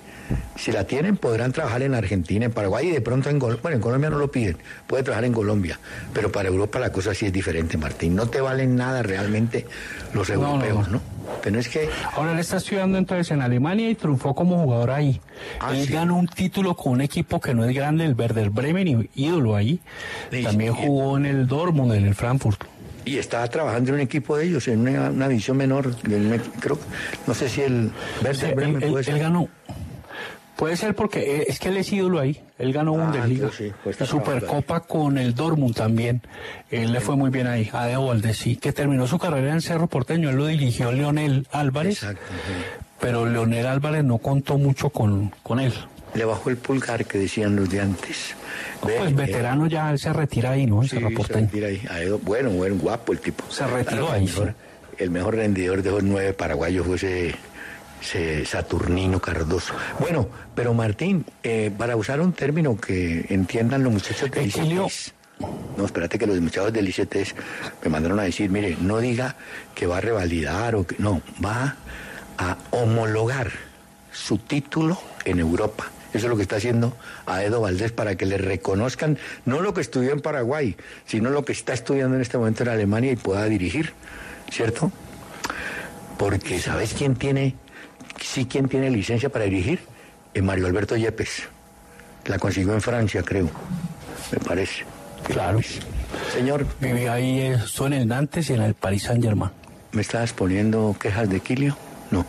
si 0.55 0.71
la 0.71 0.85
tienen 0.85 1.17
podrán 1.17 1.51
trabajar 1.51 1.81
en 1.81 1.93
Argentina, 1.93 2.45
en 2.45 2.53
Paraguay 2.53 2.87
y 2.87 2.91
de 2.91 3.01
pronto 3.01 3.29
en 3.29 3.37
Colombia, 3.37 3.61
bueno, 3.63 3.75
en 3.75 3.81
Colombia 3.81 4.09
no 4.09 4.17
lo 4.17 4.31
piden, 4.31 4.59
puede 4.87 5.03
trabajar 5.03 5.25
en 5.25 5.33
Colombia, 5.33 5.77
pero 6.13 6.31
para 6.31 6.47
Europa 6.47 6.79
la 6.79 6.93
cosa 6.93 7.13
sí 7.13 7.25
es 7.25 7.33
diferente, 7.33 7.77
Martín, 7.77 8.15
no 8.15 8.29
te 8.29 8.39
valen 8.39 8.77
nada 8.77 9.03
realmente 9.03 9.65
los 10.13 10.29
no, 10.29 10.35
europeos, 10.35 10.87
no. 10.87 10.93
¿no? 10.93 11.16
Pero 11.43 11.59
es 11.59 11.69
que 11.69 11.87
Ahora 12.15 12.33
él 12.33 12.39
está 12.39 12.57
estudiando 12.57 12.97
entonces 12.97 13.31
en 13.31 13.41
Alemania 13.41 13.89
y 13.89 13.95
triunfó 13.95 14.33
como 14.35 14.57
jugador 14.63 14.91
ahí. 14.91 15.21
Ah, 15.59 15.71
él 15.73 15.85
sí. 15.85 15.93
ganó 15.93 16.17
un 16.17 16.27
título 16.27 16.75
con 16.75 16.93
un 16.93 17.01
equipo 17.01 17.39
que 17.39 17.53
no 17.53 17.63
es 17.65 17.73
grande, 17.75 18.05
el 18.05 18.13
Werder 18.15 18.49
Bremen, 18.49 19.09
ídolo 19.15 19.55
ahí. 19.55 19.79
Sí, 20.31 20.43
También 20.43 20.73
jugó 20.73 21.17
en 21.17 21.25
el 21.25 21.47
Dortmund, 21.47 21.93
en 21.93 22.05
el 22.05 22.15
Frankfurt. 22.15 22.63
Y 23.05 23.17
estaba 23.17 23.47
trabajando 23.47 23.89
en 23.91 23.95
un 23.95 24.01
equipo 24.01 24.35
de 24.35 24.45
ellos, 24.47 24.67
en 24.67 24.79
una, 24.81 25.09
una 25.09 25.29
división 25.29 25.55
menor. 25.55 25.95
de 26.01 26.15
un 26.17 26.33
equ- 26.33 26.51
creo, 26.59 26.77
no 27.25 27.33
sé 27.33 27.47
si 27.47 27.61
el 27.61 27.91
Werder 28.21 28.49
Sí, 28.49 28.53
Bremen 28.55 28.83
él, 28.83 28.89
puede 28.89 28.99
él- 29.01 29.05
ser. 29.05 29.13
él 29.15 29.21
ganó. 29.21 29.47
Puede 30.57 30.75
ser 30.75 30.95
porque 30.95 31.19
eh, 31.37 31.45
es 31.47 31.59
que 31.59 31.69
él 31.69 31.77
es 31.77 31.91
ídolo 31.93 32.19
ahí. 32.19 32.41
Él 32.57 32.73
ganó 32.73 32.95
Ah, 32.99 33.03
Bundesliga. 33.05 33.49
sí, 33.55 33.71
Supercopa 34.05 34.79
con 34.81 35.17
el 35.19 35.35
Dortmund 35.35 35.75
también. 35.75 36.21
Él 36.71 36.91
le 36.91 36.99
fue 36.99 37.15
muy 37.15 37.29
bien 37.29 37.45
ahí. 37.47 37.69
A 37.73 37.85
De 37.85 38.33
sí, 38.33 38.55
que 38.55 38.73
terminó 38.73 39.05
su 39.05 39.19
carrera 39.19 39.53
en 39.53 39.61
Cerro 39.61 39.85
Porteño. 39.87 40.29
Él 40.31 40.35
lo 40.35 40.47
dirigió 40.47 40.91
Leonel 40.91 41.47
Álvarez. 41.51 42.01
Exacto, 42.01 42.21
sí. 42.47 42.53
Pero 42.99 43.27
Leonel 43.27 43.67
Álvarez 43.67 44.03
no 44.03 44.17
contó 44.17 44.57
mucho 44.57 44.89
con, 44.89 45.31
con 45.43 45.59
él. 45.59 45.73
Le 46.15 46.25
bajó 46.25 46.49
el 46.49 46.57
pulgar 46.57 47.05
que 47.05 47.19
decían 47.19 47.55
los 47.55 47.69
de 47.69 47.81
antes. 47.81 48.33
Pues 48.81 48.95
eh, 48.95 49.13
veterano 49.13 49.67
ya, 49.67 49.91
él 49.91 49.99
se 49.99 50.11
retira 50.11 50.51
ahí, 50.51 50.65
¿no? 50.65 50.81
En 50.81 50.89
sí, 50.89 50.95
Cerro 50.95 51.09
se 51.09 51.15
Porteño. 51.15 51.41
retira 51.51 51.67
ahí. 51.67 52.09
Bueno, 52.23 52.49
bueno, 52.49 52.75
guapo 52.77 53.11
el 53.13 53.19
tipo. 53.19 53.43
Se 53.51 53.67
retiró 53.67 54.11
ahí, 54.11 54.23
El 54.23 54.29
mejor, 54.31 54.55
el 54.97 55.09
mejor 55.11 55.35
rendidor 55.35 55.83
de 55.83 55.91
los 55.91 56.01
nueve 56.03 56.33
paraguayos 56.33 56.87
fue 56.87 56.95
ese 56.95 57.35
Saturnino 58.01 59.19
Cardoso. 59.19 59.73
Bueno, 59.99 60.27
pero 60.55 60.73
Martín, 60.73 61.25
eh, 61.43 61.71
para 61.75 61.95
usar 61.95 62.21
un 62.21 62.33
término 62.33 62.77
que 62.77 63.25
entiendan 63.29 63.83
los 63.83 63.93
muchachos 63.93 64.31
del. 64.31 64.47
ICETES. 64.47 65.13
No, 65.77 65.85
espérate 65.85 66.17
que 66.17 66.25
los 66.25 66.39
muchachos 66.39 66.73
del 66.73 66.87
ICETES 66.87 67.35
me 67.83 67.89
mandaron 67.89 68.19
a 68.19 68.23
decir, 68.23 68.49
mire, 68.49 68.75
no 68.81 68.99
diga 68.99 69.35
que 69.75 69.85
va 69.85 69.97
a 69.97 70.01
revalidar 70.01 70.75
o 70.75 70.87
que 70.87 70.95
no, 70.99 71.21
va 71.43 71.75
a 72.37 72.57
homologar 72.71 73.51
su 74.11 74.37
título 74.37 74.99
en 75.25 75.39
Europa. 75.39 75.91
Eso 76.13 76.25
es 76.25 76.29
lo 76.29 76.37
que 76.37 76.43
está 76.43 76.55
haciendo 76.55 76.95
Aedo 77.25 77.61
Valdés 77.61 77.91
para 77.91 78.15
que 78.15 78.25
le 78.25 78.37
reconozcan 78.37 79.19
no 79.45 79.61
lo 79.61 79.73
que 79.73 79.81
estudió 79.81 80.13
en 80.13 80.21
Paraguay, 80.21 80.75
sino 81.05 81.29
lo 81.29 81.45
que 81.45 81.51
está 81.51 81.73
estudiando 81.73 82.15
en 82.15 82.21
este 82.21 82.37
momento 82.37 82.63
en 82.63 82.69
Alemania 82.69 83.11
y 83.11 83.17
pueda 83.17 83.45
dirigir, 83.45 83.93
¿cierto? 84.49 84.91
Porque 86.17 86.59
¿sabes 86.59 86.95
quién 86.97 87.15
tiene, 87.15 87.55
sí 88.25 88.45
quién 88.45 88.67
tiene 88.67 88.89
licencia 88.89 89.29
para 89.29 89.45
dirigir? 89.45 89.79
Eh, 90.33 90.41
Mario 90.41 90.67
Alberto 90.67 90.95
Yepes. 90.95 91.43
La 92.25 92.37
consiguió 92.39 92.73
en 92.73 92.81
Francia, 92.81 93.23
creo, 93.23 93.49
me 94.31 94.39
parece. 94.39 94.83
Claro. 95.23 95.59
Señor, 96.33 96.65
Viví 96.79 97.05
ahí, 97.07 97.39
eh, 97.39 97.53
estuvo 97.63 97.87
en 97.87 97.93
el 97.93 98.07
Nantes 98.07 98.49
y 98.49 98.53
en 98.53 98.61
el 98.61 98.73
Paris 98.73 99.03
Saint 99.03 99.23
Germain. 99.23 99.51
¿me 99.93 100.01
estabas 100.01 100.31
poniendo 100.33 100.95
quejas 100.99 101.27
de 101.29 101.39
Quilio? 101.39 101.75
No. 102.11 102.25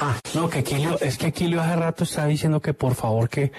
Ah, 0.00 0.16
No, 0.34 0.50
que 0.50 0.62
Quilio, 0.62 0.98
es 1.00 1.16
que 1.16 1.32
Quilio 1.32 1.62
hace 1.62 1.76
rato 1.76 2.04
está 2.04 2.26
diciendo 2.26 2.60
que 2.60 2.74
por 2.74 2.94
favor 2.94 3.28
que, 3.30 3.50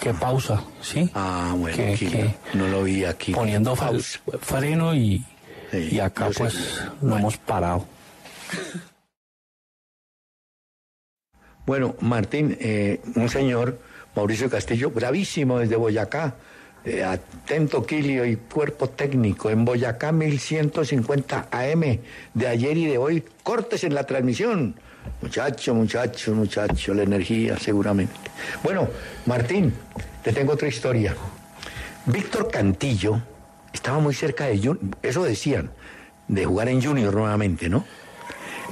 que 0.00 0.14
pausa, 0.14 0.62
¿sí? 0.80 1.10
ah 1.14 1.52
bueno, 1.56 1.76
que, 1.76 1.94
Quilio, 1.94 2.32
que 2.50 2.56
no 2.58 2.68
lo 2.68 2.82
vi 2.84 3.04
aquí. 3.04 3.32
poniendo 3.32 3.74
Pausa. 3.74 4.20
freno 4.40 4.94
y, 4.94 5.24
Sí, 5.70 5.88
y 5.92 6.00
acá 6.00 6.30
pues 6.36 6.80
lo 7.02 7.16
hemos 7.18 7.36
parado. 7.36 7.86
Bueno, 11.66 11.94
Martín, 12.00 12.56
eh, 12.60 13.00
un 13.14 13.28
señor, 13.28 13.78
Mauricio 14.16 14.50
Castillo, 14.50 14.90
bravísimo 14.90 15.58
desde 15.58 15.76
Boyacá, 15.76 16.34
eh, 16.84 17.04
atento 17.04 17.86
Quilio 17.86 18.24
y 18.24 18.36
cuerpo 18.36 18.88
técnico, 18.88 19.48
en 19.48 19.64
Boyacá 19.64 20.10
1150 20.10 21.48
AM, 21.50 22.00
de 22.34 22.48
ayer 22.48 22.76
y 22.76 22.86
de 22.86 22.98
hoy, 22.98 23.24
cortes 23.44 23.84
en 23.84 23.94
la 23.94 24.04
transmisión. 24.04 24.74
Muchacho, 25.20 25.74
muchacho, 25.74 26.34
muchacho, 26.34 26.94
la 26.94 27.02
energía 27.04 27.56
seguramente. 27.58 28.14
Bueno, 28.62 28.88
Martín, 29.26 29.72
te 30.22 30.32
tengo 30.32 30.52
otra 30.52 30.68
historia. 30.68 31.14
Víctor 32.06 32.50
Cantillo 32.50 33.20
estaba 33.72 33.98
muy 34.00 34.14
cerca 34.14 34.46
de 34.46 34.56
Junior, 34.58 34.78
eso 35.02 35.22
decían, 35.22 35.70
de 36.26 36.44
jugar 36.44 36.68
en 36.68 36.82
Junior 36.82 37.14
nuevamente, 37.14 37.68
¿no? 37.68 37.84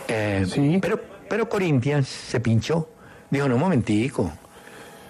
Eh, 0.08 0.44
Sí. 0.48 0.78
Pero, 0.82 1.00
pero 1.30 1.48
Corinthians 1.48 2.08
se 2.08 2.40
pinchó. 2.40 2.90
Dijo, 3.30 3.48
no, 3.48 3.54
un 3.54 3.60
momentico. 3.60 4.32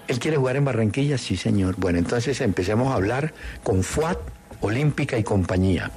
¿Él 0.06 0.18
quiere 0.18 0.36
jugar 0.36 0.56
en 0.56 0.66
Barranquilla? 0.66 1.16
Sí, 1.16 1.34
señor. 1.34 1.76
Bueno, 1.78 1.98
entonces 1.98 2.38
empecemos 2.42 2.92
a 2.92 2.96
hablar 2.96 3.32
con 3.62 3.82
FUAT, 3.82 4.18
Olímpica 4.60 5.16
y 5.16 5.24
compañía. 5.24 5.90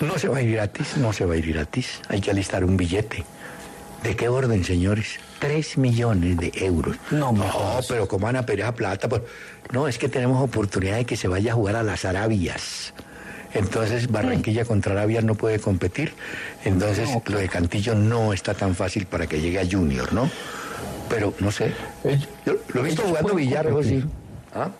No 0.00 0.18
se 0.18 0.28
va 0.28 0.38
a 0.38 0.42
ir 0.42 0.52
gratis, 0.52 0.98
no 0.98 1.14
se 1.14 1.24
va 1.24 1.34
a 1.34 1.36
ir 1.38 1.54
gratis. 1.54 2.02
Hay 2.08 2.20
que 2.20 2.30
alistar 2.30 2.64
un 2.64 2.76
billete. 2.76 3.24
¿De 4.02 4.14
qué 4.14 4.28
orden, 4.28 4.62
señores? 4.62 5.20
Tres 5.38 5.78
millones 5.78 6.36
de 6.36 6.52
euros. 6.56 6.98
No, 7.10 7.32
no 7.32 7.80
pero 7.88 8.06
¿cómo 8.06 8.26
van 8.26 8.36
a 8.36 8.44
pedir 8.44 8.66
plata? 8.74 9.08
Pues, 9.08 9.22
no, 9.72 9.88
es 9.88 9.96
que 9.96 10.10
tenemos 10.10 10.42
oportunidad 10.42 10.96
de 10.96 11.06
que 11.06 11.16
se 11.16 11.28
vaya 11.28 11.52
a 11.52 11.54
jugar 11.54 11.76
a 11.76 11.82
las 11.82 12.04
Arabias. 12.04 12.92
Entonces 13.58 14.10
Barranquilla 14.10 14.64
contra 14.64 14.92
Arabia 14.92 15.22
no 15.22 15.34
puede 15.34 15.58
competir. 15.58 16.12
Entonces 16.64 17.08
lo 17.26 17.38
de 17.38 17.48
Cantillo 17.48 17.94
no 17.94 18.32
está 18.32 18.54
tan 18.54 18.74
fácil 18.74 19.06
para 19.06 19.26
que 19.26 19.40
llegue 19.40 19.60
a 19.60 19.66
Junior, 19.70 20.12
¿no? 20.12 20.30
Pero 21.08 21.32
no 21.40 21.50
sé. 21.50 21.72
Yo 22.44 22.54
lo 22.74 22.80
he 22.80 22.84
visto 22.84 23.02
jugando 23.02 23.34
billar, 23.34 23.68
sí. 23.82 24.04
¿Ah? 24.54 24.70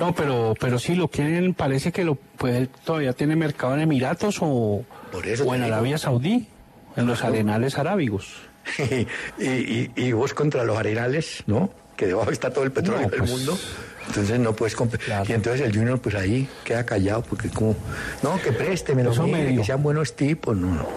No, 0.00 0.14
pero, 0.14 0.54
pero 0.58 0.78
sí 0.78 0.94
lo 0.94 1.08
quieren, 1.08 1.54
parece 1.54 1.92
que 1.92 2.04
lo 2.04 2.18
él 2.46 2.68
todavía 2.84 3.12
tiene 3.12 3.36
mercado 3.36 3.74
en 3.74 3.80
Emiratos 3.80 4.38
o, 4.40 4.84
Por 5.12 5.26
eso 5.26 5.44
o 5.44 5.54
en 5.54 5.62
digo. 5.62 5.74
Arabia 5.74 5.98
Saudí, 5.98 6.48
en 6.96 7.06
los 7.06 7.22
arenales 7.22 7.78
arábigos. 7.78 8.34
y, 9.38 9.44
y- 9.44 9.90
y 9.94 10.12
vos 10.12 10.32
contra 10.34 10.64
los 10.64 10.76
arenales, 10.78 11.44
¿no? 11.46 11.70
Que 11.96 12.06
debajo 12.06 12.30
está 12.30 12.50
todo 12.50 12.64
el 12.64 12.72
petróleo 12.72 13.02
No, 13.02 13.08
del 13.10 13.18
pues, 13.20 13.30
mundo. 13.30 13.58
Entonces 14.08 14.38
no 14.38 14.52
puedes 14.54 14.76
competir. 14.76 15.06
Claro. 15.06 15.24
Y 15.28 15.32
entonces 15.32 15.66
el 15.66 15.76
Junior 15.76 16.00
pues 16.00 16.14
ahí 16.14 16.48
queda 16.64 16.84
callado 16.84 17.22
porque 17.22 17.48
como, 17.48 17.74
no, 18.22 18.40
que 18.40 18.52
présteme, 18.52 19.02
que 19.04 19.64
sean 19.64 19.82
buenos 19.82 20.14
tipos, 20.14 20.56
no, 20.56 20.74
no. 20.74 20.88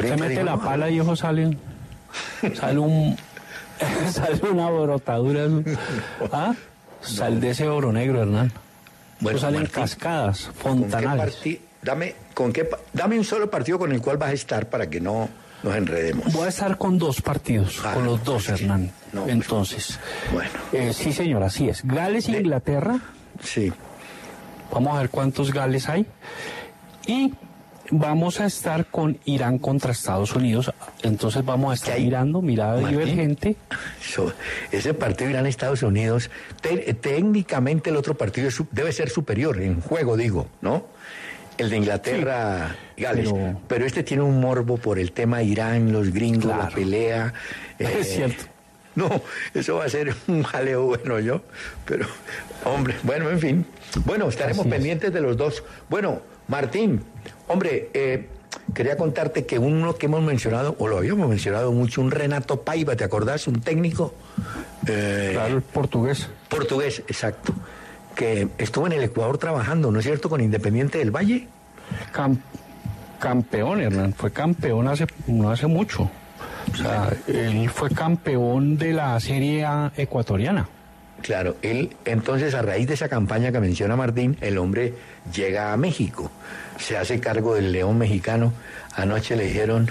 Se 0.00 0.16
mete 0.16 0.28
dijo, 0.28 0.44
la 0.44 0.56
no, 0.56 0.62
pala 0.62 0.90
y 0.90 1.00
ojo 1.00 1.16
salen, 1.16 1.58
sale 2.54 2.78
un, 2.78 3.16
sale 4.10 4.40
una 4.50 4.70
brotadura, 4.70 5.46
¿ah? 6.32 6.54
Sal 7.00 7.40
de 7.40 7.50
ese 7.50 7.66
oro 7.68 7.92
negro, 7.92 8.22
Hernán. 8.22 8.52
Bueno, 9.20 9.38
Eso 9.38 9.46
salen 9.46 9.62
Martín, 9.62 9.82
cascadas, 9.82 10.50
¿con 10.62 10.84
qué 10.84 10.90
fontanales. 10.90 11.38
dame, 11.82 12.14
con 12.34 12.52
qué, 12.52 12.68
dame 12.92 13.18
un 13.18 13.24
solo 13.24 13.50
partido 13.50 13.78
con 13.78 13.92
el 13.92 14.00
cual 14.00 14.16
vas 14.16 14.30
a 14.30 14.34
estar 14.34 14.68
para 14.68 14.88
que 14.88 15.00
no 15.00 15.28
nos 15.62 15.74
enredemos. 15.76 16.32
Voy 16.32 16.46
a 16.46 16.48
estar 16.48 16.76
con 16.78 16.98
dos 16.98 17.20
partidos, 17.20 17.80
Ah, 17.84 17.94
con 17.94 18.04
los 18.04 18.22
dos, 18.24 18.44
sí. 18.44 18.52
Hernán. 18.52 18.90
No, 19.12 19.22
pues, 19.22 19.32
Entonces, 19.34 19.98
Bueno, 20.32 20.50
eh, 20.72 20.92
sí, 20.94 21.12
señor, 21.12 21.42
así 21.42 21.68
es. 21.68 21.82
Gales, 21.84 22.26
De- 22.26 22.38
Inglaterra. 22.38 22.98
sí. 23.42 23.72
Vamos 24.72 24.96
a 24.96 25.00
ver 25.00 25.10
cuántos 25.10 25.52
Gales 25.52 25.88
hay. 25.88 26.06
Y 27.06 27.34
vamos 27.90 28.38
a 28.38 28.46
estar 28.46 28.86
con 28.86 29.18
Irán 29.24 29.58
contra 29.58 29.90
Estados 29.90 30.36
Unidos. 30.36 30.72
Entonces 31.02 31.44
vamos 31.44 31.72
a 31.72 31.74
estar 31.74 31.94
hay? 31.94 32.04
mirando, 32.04 32.40
mirada 32.40 32.80
Martín. 32.80 32.98
divergente. 33.00 33.56
Ese 34.70 34.94
partido 34.94 35.28
Irán-Estados 35.30 35.82
Unidos, 35.82 36.30
te- 36.60 36.94
técnicamente 36.94 37.90
el 37.90 37.96
otro 37.96 38.16
partido 38.16 38.46
es 38.48 38.62
debe 38.70 38.92
ser 38.92 39.10
superior, 39.10 39.60
en 39.60 39.80
juego 39.80 40.16
digo, 40.16 40.46
¿no? 40.60 40.84
El 41.60 41.70
de 41.70 41.76
Inglaterra, 41.76 42.76
Gales. 42.96 43.30
Pero... 43.32 43.60
pero- 43.68 43.86
este 43.86 44.02
tiene 44.02 44.22
un 44.22 44.40
morbo 44.40 44.76
por 44.76 44.98
el 44.98 45.12
tema 45.12 45.42
Irán, 45.42 45.92
los 45.92 46.10
gringos, 46.12 46.46
la 46.56 46.68
pelea. 46.68 47.32
eh, 47.78 47.96
Es 48.00 48.08
cierto. 48.14 48.44
No, 48.96 49.08
eso 49.54 49.76
va 49.76 49.84
a 49.84 49.88
ser 49.88 50.14
un 50.26 50.42
jaleo 50.42 50.84
bueno 50.86 51.20
yo, 51.20 51.42
pero 51.86 52.06
hombre, 52.64 52.96
bueno, 53.04 53.30
en 53.30 53.38
fin. 53.38 53.66
Bueno, 54.04 54.28
estaremos 54.28 54.60
Así 54.60 54.68
es. 54.68 54.74
pendientes 54.74 55.12
de 55.12 55.20
los 55.20 55.36
dos. 55.36 55.62
Bueno, 55.88 56.20
Martín, 56.48 57.00
hombre, 57.46 57.88
eh, 57.94 58.26
quería 58.74 58.96
contarte 58.96 59.46
que 59.46 59.60
uno 59.60 59.94
que 59.94 60.06
hemos 60.06 60.22
mencionado, 60.22 60.74
o 60.80 60.88
lo 60.88 60.98
habíamos 60.98 61.28
mencionado 61.28 61.70
mucho, 61.70 62.00
un 62.00 62.10
Renato 62.10 62.62
Paiva, 62.62 62.96
¿te 62.96 63.04
acordás? 63.04 63.46
Un 63.46 63.60
técnico 63.60 64.12
eh, 64.88 65.30
Claro, 65.34 65.60
portugués. 65.72 66.28
portugués, 66.48 66.98
exacto, 67.06 67.54
que 68.20 68.48
estuvo 68.58 68.86
en 68.86 68.92
el 68.92 69.02
Ecuador 69.02 69.38
trabajando, 69.38 69.90
¿no 69.90 69.98
es 69.98 70.04
cierto?, 70.04 70.28
con 70.28 70.42
Independiente 70.42 70.98
del 70.98 71.10
Valle. 71.10 71.48
Cam- 72.12 72.36
campeón, 73.18 73.80
Hernán. 73.80 74.12
Fue 74.12 74.30
campeón 74.30 74.88
hace, 74.88 75.06
no 75.26 75.50
hace 75.50 75.66
mucho. 75.66 76.10
O 76.70 76.76
sea, 76.76 77.10
él 77.26 77.70
fue 77.70 77.88
campeón 77.88 78.76
de 78.76 78.92
la 78.92 79.18
Serie 79.20 79.64
A 79.64 79.90
ecuatoriana. 79.96 80.68
Claro, 81.22 81.56
él, 81.62 81.96
entonces 82.04 82.54
a 82.54 82.60
raíz 82.60 82.88
de 82.88 82.94
esa 82.94 83.08
campaña 83.08 83.52
que 83.52 83.60
menciona 83.60 83.96
Martín, 83.96 84.36
el 84.42 84.58
hombre 84.58 84.92
llega 85.34 85.72
a 85.72 85.78
México, 85.78 86.30
se 86.78 86.98
hace 86.98 87.20
cargo 87.20 87.54
del 87.54 87.72
león 87.72 87.96
mexicano. 87.96 88.52
Anoche 88.96 89.34
le 89.34 89.44
dijeron, 89.46 89.88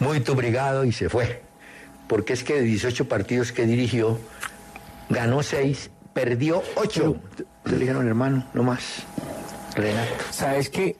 muy 0.00 0.18
tu 0.18 0.34
brigado 0.34 0.84
y 0.84 0.90
se 0.90 1.08
fue. 1.08 1.40
Porque 2.08 2.32
es 2.32 2.42
que 2.42 2.54
de 2.54 2.62
18 2.62 3.06
partidos 3.08 3.52
que 3.52 3.64
dirigió, 3.64 4.18
ganó 5.08 5.44
6, 5.44 5.90
perdió 6.12 6.62
8. 6.76 7.16
Le 7.66 7.78
dijeron, 7.78 8.06
hermano, 8.06 8.44
no 8.54 8.62
más. 8.62 9.02
Renato. 9.74 10.10
Sabes 10.30 10.68
que 10.68 10.96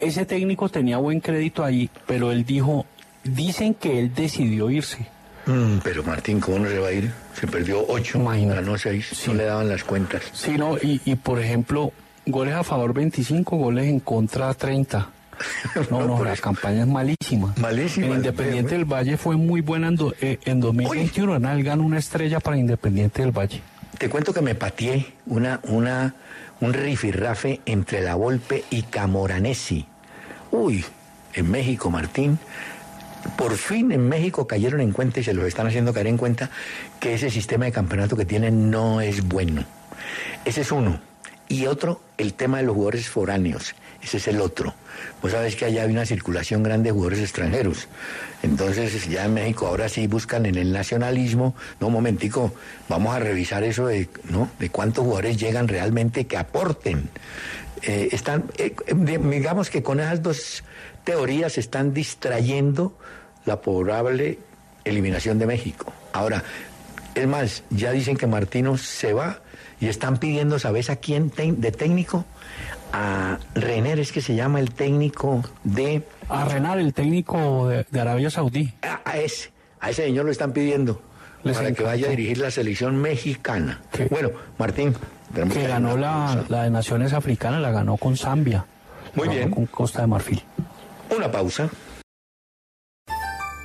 ese 0.00 0.24
técnico 0.26 0.68
tenía 0.68 0.98
buen 0.98 1.20
crédito 1.20 1.64
ahí, 1.64 1.90
pero 2.06 2.32
él 2.32 2.44
dijo, 2.44 2.86
dicen 3.22 3.74
que 3.74 3.98
él 3.98 4.14
decidió 4.14 4.70
irse. 4.70 5.06
Mm, 5.46 5.78
pero 5.82 6.02
Martín, 6.02 6.40
¿cómo 6.40 6.60
no 6.60 6.68
se 6.70 6.78
va 6.78 6.88
a 6.88 6.92
ir? 6.92 7.12
Se 7.38 7.46
perdió 7.46 7.84
8, 7.86 8.18
Imagínate. 8.18 8.60
ganó 8.62 8.78
6, 8.78 9.06
Sí. 9.12 9.30
no 9.30 9.34
le 9.34 9.44
daban 9.44 9.68
las 9.68 9.84
cuentas. 9.84 10.22
Sí, 10.32 10.56
no, 10.56 10.76
y, 10.78 11.00
y 11.04 11.16
por 11.16 11.38
ejemplo, 11.38 11.92
goles 12.24 12.54
a 12.54 12.64
favor 12.64 12.94
25, 12.94 13.56
goles 13.56 13.86
en 13.86 14.00
contra 14.00 14.52
30. 14.54 15.10
No, 15.90 16.06
no, 16.06 16.24
la 16.24 16.36
campaña 16.36 16.82
es 16.82 16.86
malísima. 16.86 17.52
Malísima, 17.60 18.06
El 18.06 18.12
Independiente 18.18 18.74
del 18.76 18.84
Valle 18.84 19.16
fue 19.16 19.36
muy 19.36 19.60
buena 19.60 19.88
en, 19.88 19.96
do- 19.96 20.14
eh, 20.20 20.38
en 20.44 20.60
2021. 20.60 21.34
Hernán, 21.34 21.58
Él 21.58 21.64
ganó 21.64 21.82
una 21.82 21.98
estrella 21.98 22.38
para 22.40 22.56
Independiente 22.56 23.20
del 23.22 23.32
Valle. 23.32 23.60
Te 23.98 24.10
cuento 24.10 24.34
que 24.34 24.42
me 24.42 24.56
pateé 24.56 25.14
una, 25.26 25.60
una, 25.64 26.14
un 26.60 26.72
rifirrafe 26.72 27.60
entre 27.64 28.00
La 28.00 28.16
Volpe 28.16 28.64
y 28.70 28.82
Camoranesi. 28.82 29.86
Uy, 30.50 30.84
en 31.32 31.50
México, 31.50 31.90
Martín. 31.90 32.38
Por 33.36 33.56
fin 33.56 33.92
en 33.92 34.08
México 34.08 34.46
cayeron 34.46 34.80
en 34.80 34.92
cuenta 34.92 35.20
y 35.20 35.24
se 35.24 35.32
los 35.32 35.46
están 35.46 35.68
haciendo 35.68 35.94
caer 35.94 36.08
en 36.08 36.18
cuenta 36.18 36.50
que 36.98 37.14
ese 37.14 37.30
sistema 37.30 37.66
de 37.66 37.72
campeonato 37.72 38.16
que 38.16 38.26
tienen 38.26 38.70
no 38.70 39.00
es 39.00 39.26
bueno. 39.26 39.64
Ese 40.44 40.62
es 40.62 40.72
uno. 40.72 41.00
Y 41.48 41.66
otro, 41.66 42.00
el 42.18 42.34
tema 42.34 42.58
de 42.58 42.64
los 42.64 42.74
jugadores 42.74 43.08
foráneos. 43.08 43.74
Ese 44.04 44.18
es 44.18 44.28
el 44.28 44.40
otro. 44.42 44.74
Vos 45.22 45.32
sabes 45.32 45.56
que 45.56 45.64
allá 45.64 45.82
hay 45.82 45.90
una 45.90 46.04
circulación 46.04 46.62
grande 46.62 46.90
de 46.90 46.92
jugadores 46.92 47.20
extranjeros. 47.20 47.88
Entonces, 48.42 49.08
ya 49.08 49.24
en 49.24 49.32
México 49.32 49.66
ahora 49.66 49.88
sí 49.88 50.06
buscan 50.06 50.44
en 50.44 50.56
el 50.56 50.72
nacionalismo. 50.72 51.54
No, 51.80 51.88
momentico, 51.88 52.52
vamos 52.88 53.16
a 53.16 53.18
revisar 53.18 53.64
eso 53.64 53.86
de, 53.86 54.10
¿no? 54.28 54.50
de 54.58 54.68
cuántos 54.68 55.04
jugadores 55.04 55.38
llegan 55.38 55.68
realmente 55.68 56.26
que 56.26 56.36
aporten. 56.36 57.08
Eh, 57.80 58.10
están, 58.12 58.44
eh, 58.58 58.74
digamos 58.86 59.70
que 59.70 59.82
con 59.82 60.00
esas 60.00 60.22
dos 60.22 60.64
teorías 61.04 61.56
están 61.56 61.94
distrayendo 61.94 62.96
la 63.46 63.62
probable 63.62 64.38
eliminación 64.84 65.38
de 65.38 65.46
México. 65.46 65.92
Ahora, 66.12 66.44
es 67.14 67.26
más, 67.26 67.62
ya 67.70 67.90
dicen 67.92 68.18
que 68.18 68.26
Martino 68.26 68.76
se 68.76 69.14
va 69.14 69.40
y 69.80 69.88
están 69.88 70.18
pidiendo, 70.18 70.58
¿sabes 70.58 70.90
a 70.90 70.96
quién 70.96 71.32
de 71.34 71.72
técnico? 71.72 72.26
A 72.96 73.38
Rener, 73.56 73.98
es 73.98 74.12
que 74.12 74.20
se 74.20 74.36
llama 74.36 74.60
el 74.60 74.70
técnico 74.70 75.42
de... 75.64 76.04
A 76.28 76.44
Renar, 76.44 76.78
el 76.78 76.94
técnico 76.94 77.66
de, 77.68 77.84
de 77.90 78.00
Arabia 78.00 78.30
Saudí. 78.30 78.72
A, 78.82 79.00
a 79.04 79.18
ese, 79.18 79.50
a 79.80 79.90
ese 79.90 80.04
señor 80.04 80.26
lo 80.26 80.30
están 80.30 80.52
pidiendo 80.52 81.02
Les 81.42 81.56
para 81.56 81.72
que 81.72 81.82
vaya 81.82 82.06
a 82.06 82.10
dirigir 82.10 82.38
la 82.38 82.52
selección 82.52 82.96
mexicana. 82.96 83.80
Bueno, 84.10 84.30
Martín, 84.58 84.94
Que 85.52 85.66
ganó 85.66 85.96
la, 85.96 86.44
la 86.48 86.62
de 86.62 86.70
Naciones 86.70 87.12
Africanas, 87.12 87.60
la 87.60 87.72
ganó 87.72 87.96
con 87.96 88.16
Zambia. 88.16 88.64
Muy 89.14 89.28
bien. 89.28 89.50
Con 89.50 89.66
Costa 89.66 90.02
de 90.02 90.06
Marfil. 90.06 90.42
Una 91.16 91.30
pausa. 91.32 91.68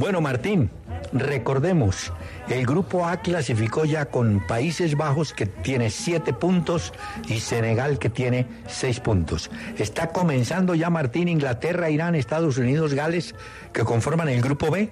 Bueno, 0.00 0.22
Martín, 0.22 0.70
recordemos, 1.12 2.10
el 2.48 2.64
grupo 2.64 3.06
A 3.06 3.18
clasificó 3.18 3.84
ya 3.84 4.06
con 4.06 4.40
Países 4.46 4.96
Bajos 4.96 5.34
que 5.34 5.44
tiene 5.44 5.90
siete 5.90 6.32
puntos 6.32 6.94
y 7.28 7.38
Senegal 7.38 7.98
que 7.98 8.08
tiene 8.08 8.46
seis 8.66 8.98
puntos. 8.98 9.50
Está 9.76 10.08
comenzando 10.08 10.74
ya 10.74 10.88
Martín, 10.88 11.28
Inglaterra, 11.28 11.90
Irán, 11.90 12.14
Estados 12.14 12.56
Unidos, 12.56 12.94
Gales, 12.94 13.34
que 13.74 13.84
conforman 13.84 14.30
el 14.30 14.40
grupo 14.40 14.70
B. 14.70 14.90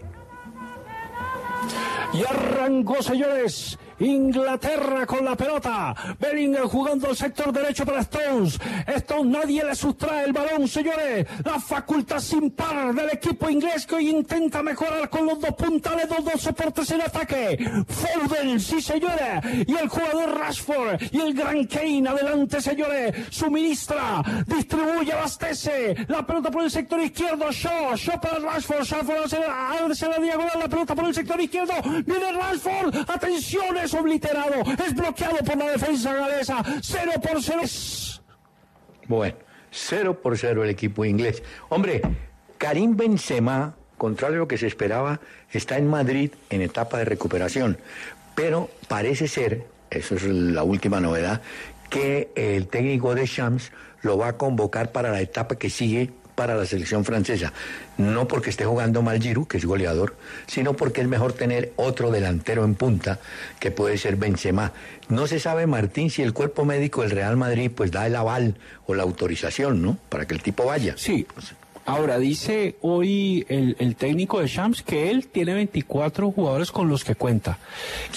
Y 2.13 2.23
arrancó, 2.29 3.03
señores. 3.03 3.79
Inglaterra 4.01 5.07
con 5.07 5.25
la 5.25 5.37
pelota. 5.37 5.95
Bellingham 6.19 6.69
jugando 6.69 7.09
al 7.09 7.17
sector 7.17 7.53
derecho 7.53 7.85
para 7.85 8.01
Stones. 8.01 8.59
Stones 8.87 9.39
nadie 9.39 9.65
le 9.65 9.75
sustrae 9.75 10.25
el 10.25 10.33
balón, 10.33 10.69
señores. 10.69 11.27
La 11.45 11.59
facultad 11.59 12.21
sin 12.21 12.51
par 12.51 12.95
del 12.95 13.11
equipo 13.11 13.49
inglés 13.51 13.87
que 13.87 13.97
hoy 13.97 14.11
intenta 14.11 14.63
mejorar 14.63 15.09
con 15.09 15.27
los 15.27 15.41
dos 15.41 15.55
puntales, 15.55 16.09
dos, 16.09 16.25
dos 16.25 16.41
soportes 16.41 16.91
en 16.91 17.03
ataque. 17.03 17.59
Foden, 17.89 18.61
sí, 18.61 18.81
señores. 18.81 19.43
Y 19.67 19.75
el 19.77 19.89
jugador 19.89 20.39
Rashford 20.39 21.03
y 21.11 21.21
el 21.21 21.35
gran 21.35 21.65
Kane 21.67 22.09
adelante, 22.09 22.61
señores. 22.61 23.15
Suministra, 23.31 24.23
distribuye, 24.47 25.13
abastece. 25.13 25.95
La 26.09 26.27
pelota 26.27 26.51
por 26.51 26.63
el 26.63 26.71
sector 26.71 27.01
izquierdo. 27.01 27.51
Shaw, 27.51 27.97
Shaw 27.97 28.21
para 28.21 28.39
Rashford. 28.39 28.79
Rashford 28.79 29.25
hace 29.25 29.39
la, 30.09 30.19
diagonal. 30.19 30.59
La 30.59 30.69
pelota 30.69 30.95
por 30.95 31.07
el 31.07 31.15
sector 31.15 31.41
izquierdo. 31.41 31.75
Viene 32.05 32.33
Rashford. 32.33 32.95
Atención, 33.09 33.77
obliterado. 33.95 34.63
Es 34.87 34.95
bloqueado 34.95 35.39
por 35.39 35.57
la 35.57 35.71
defensa 35.71 36.15
galesa. 36.15 36.65
0 36.83 37.13
por 37.23 37.43
0. 37.43 37.63
Bueno, 39.07 39.37
0 39.71 40.21
por 40.21 40.37
0 40.37 40.65
el 40.65 40.71
equipo 40.71 41.05
inglés. 41.05 41.43
Hombre, 41.69 42.03
Karim 42.59 42.97
Benzema, 42.97 43.75
contrario 43.97 44.37
a 44.37 44.41
lo 44.41 44.49
que 44.49 44.59
se 44.59 44.67
esperaba, 44.67 45.21
está 45.53 45.79
en 45.79 45.89
Madrid 45.89 46.33
en 46.51 46.63
etapa 46.63 46.99
de 46.99 47.05
recuperación. 47.05 47.79
Pero 48.35 48.71
parece 48.87 49.29
ser, 49.29 49.67
eso 49.91 50.15
es 50.15 50.25
la 50.25 50.63
última 50.63 51.01
novedad, 51.01 51.43
que 51.91 52.31
el 52.35 52.69
técnico 52.69 53.15
de 53.15 53.27
Shams 53.27 53.73
lo 54.03 54.19
va 54.19 54.29
a 54.29 54.33
convocar 54.37 54.93
para 54.93 55.11
la 55.11 55.21
etapa 55.21 55.57
que 55.57 55.71
sigue 55.71 56.13
para 56.39 56.55
la 56.55 56.65
selección 56.67 57.05
francesa. 57.05 57.53
No 57.97 58.29
porque 58.29 58.51
esté 58.51 58.65
jugando 58.65 59.03
mal 59.03 59.21
Giroud, 59.21 59.49
que 59.49 59.57
es 59.57 59.65
goleador, 59.65 60.15
sino 60.47 60.75
porque 60.75 61.01
es 61.01 61.09
mejor 61.09 61.33
tener 61.33 61.73
otro 61.75 62.13
delantero 62.13 62.65
en 62.65 62.77
punta, 62.77 63.19
que 63.59 63.73
puede 63.73 63.99
ser 63.99 64.15
Benzema. 64.15 64.71
No 65.09 65.27
se 65.27 65.41
sabe, 65.41 65.67
Martín, 65.67 66.11
si 66.11 66.23
el 66.23 66.33
cuerpo 66.33 66.65
médico 66.65 67.03
del 67.03 67.11
Real 67.11 67.37
Madrid 67.37 67.73
pues 67.75 67.91
da 67.91 68.07
el 68.07 68.15
aval 68.15 68.55
o 68.87 68.95
la 68.95 69.03
autorización, 69.03 69.83
¿no? 69.83 69.99
Para 70.09 70.29
que 70.29 70.35
el 70.35 70.41
tipo 70.41 70.65
vaya. 70.65 70.95
Sí. 70.97 71.27
Ahora 71.89 72.19
dice 72.19 72.77
hoy 72.83 73.47
el, 73.49 73.75
el, 73.79 73.97
técnico 73.97 74.41
de 74.41 74.47
Shams 74.47 74.83
que 74.83 75.11
él 75.11 75.27
tiene 75.29 75.55
24 75.55 76.31
jugadores 76.33 76.71
con 76.71 76.91
los 76.91 77.03
que 77.03 77.15
cuenta. 77.15 77.57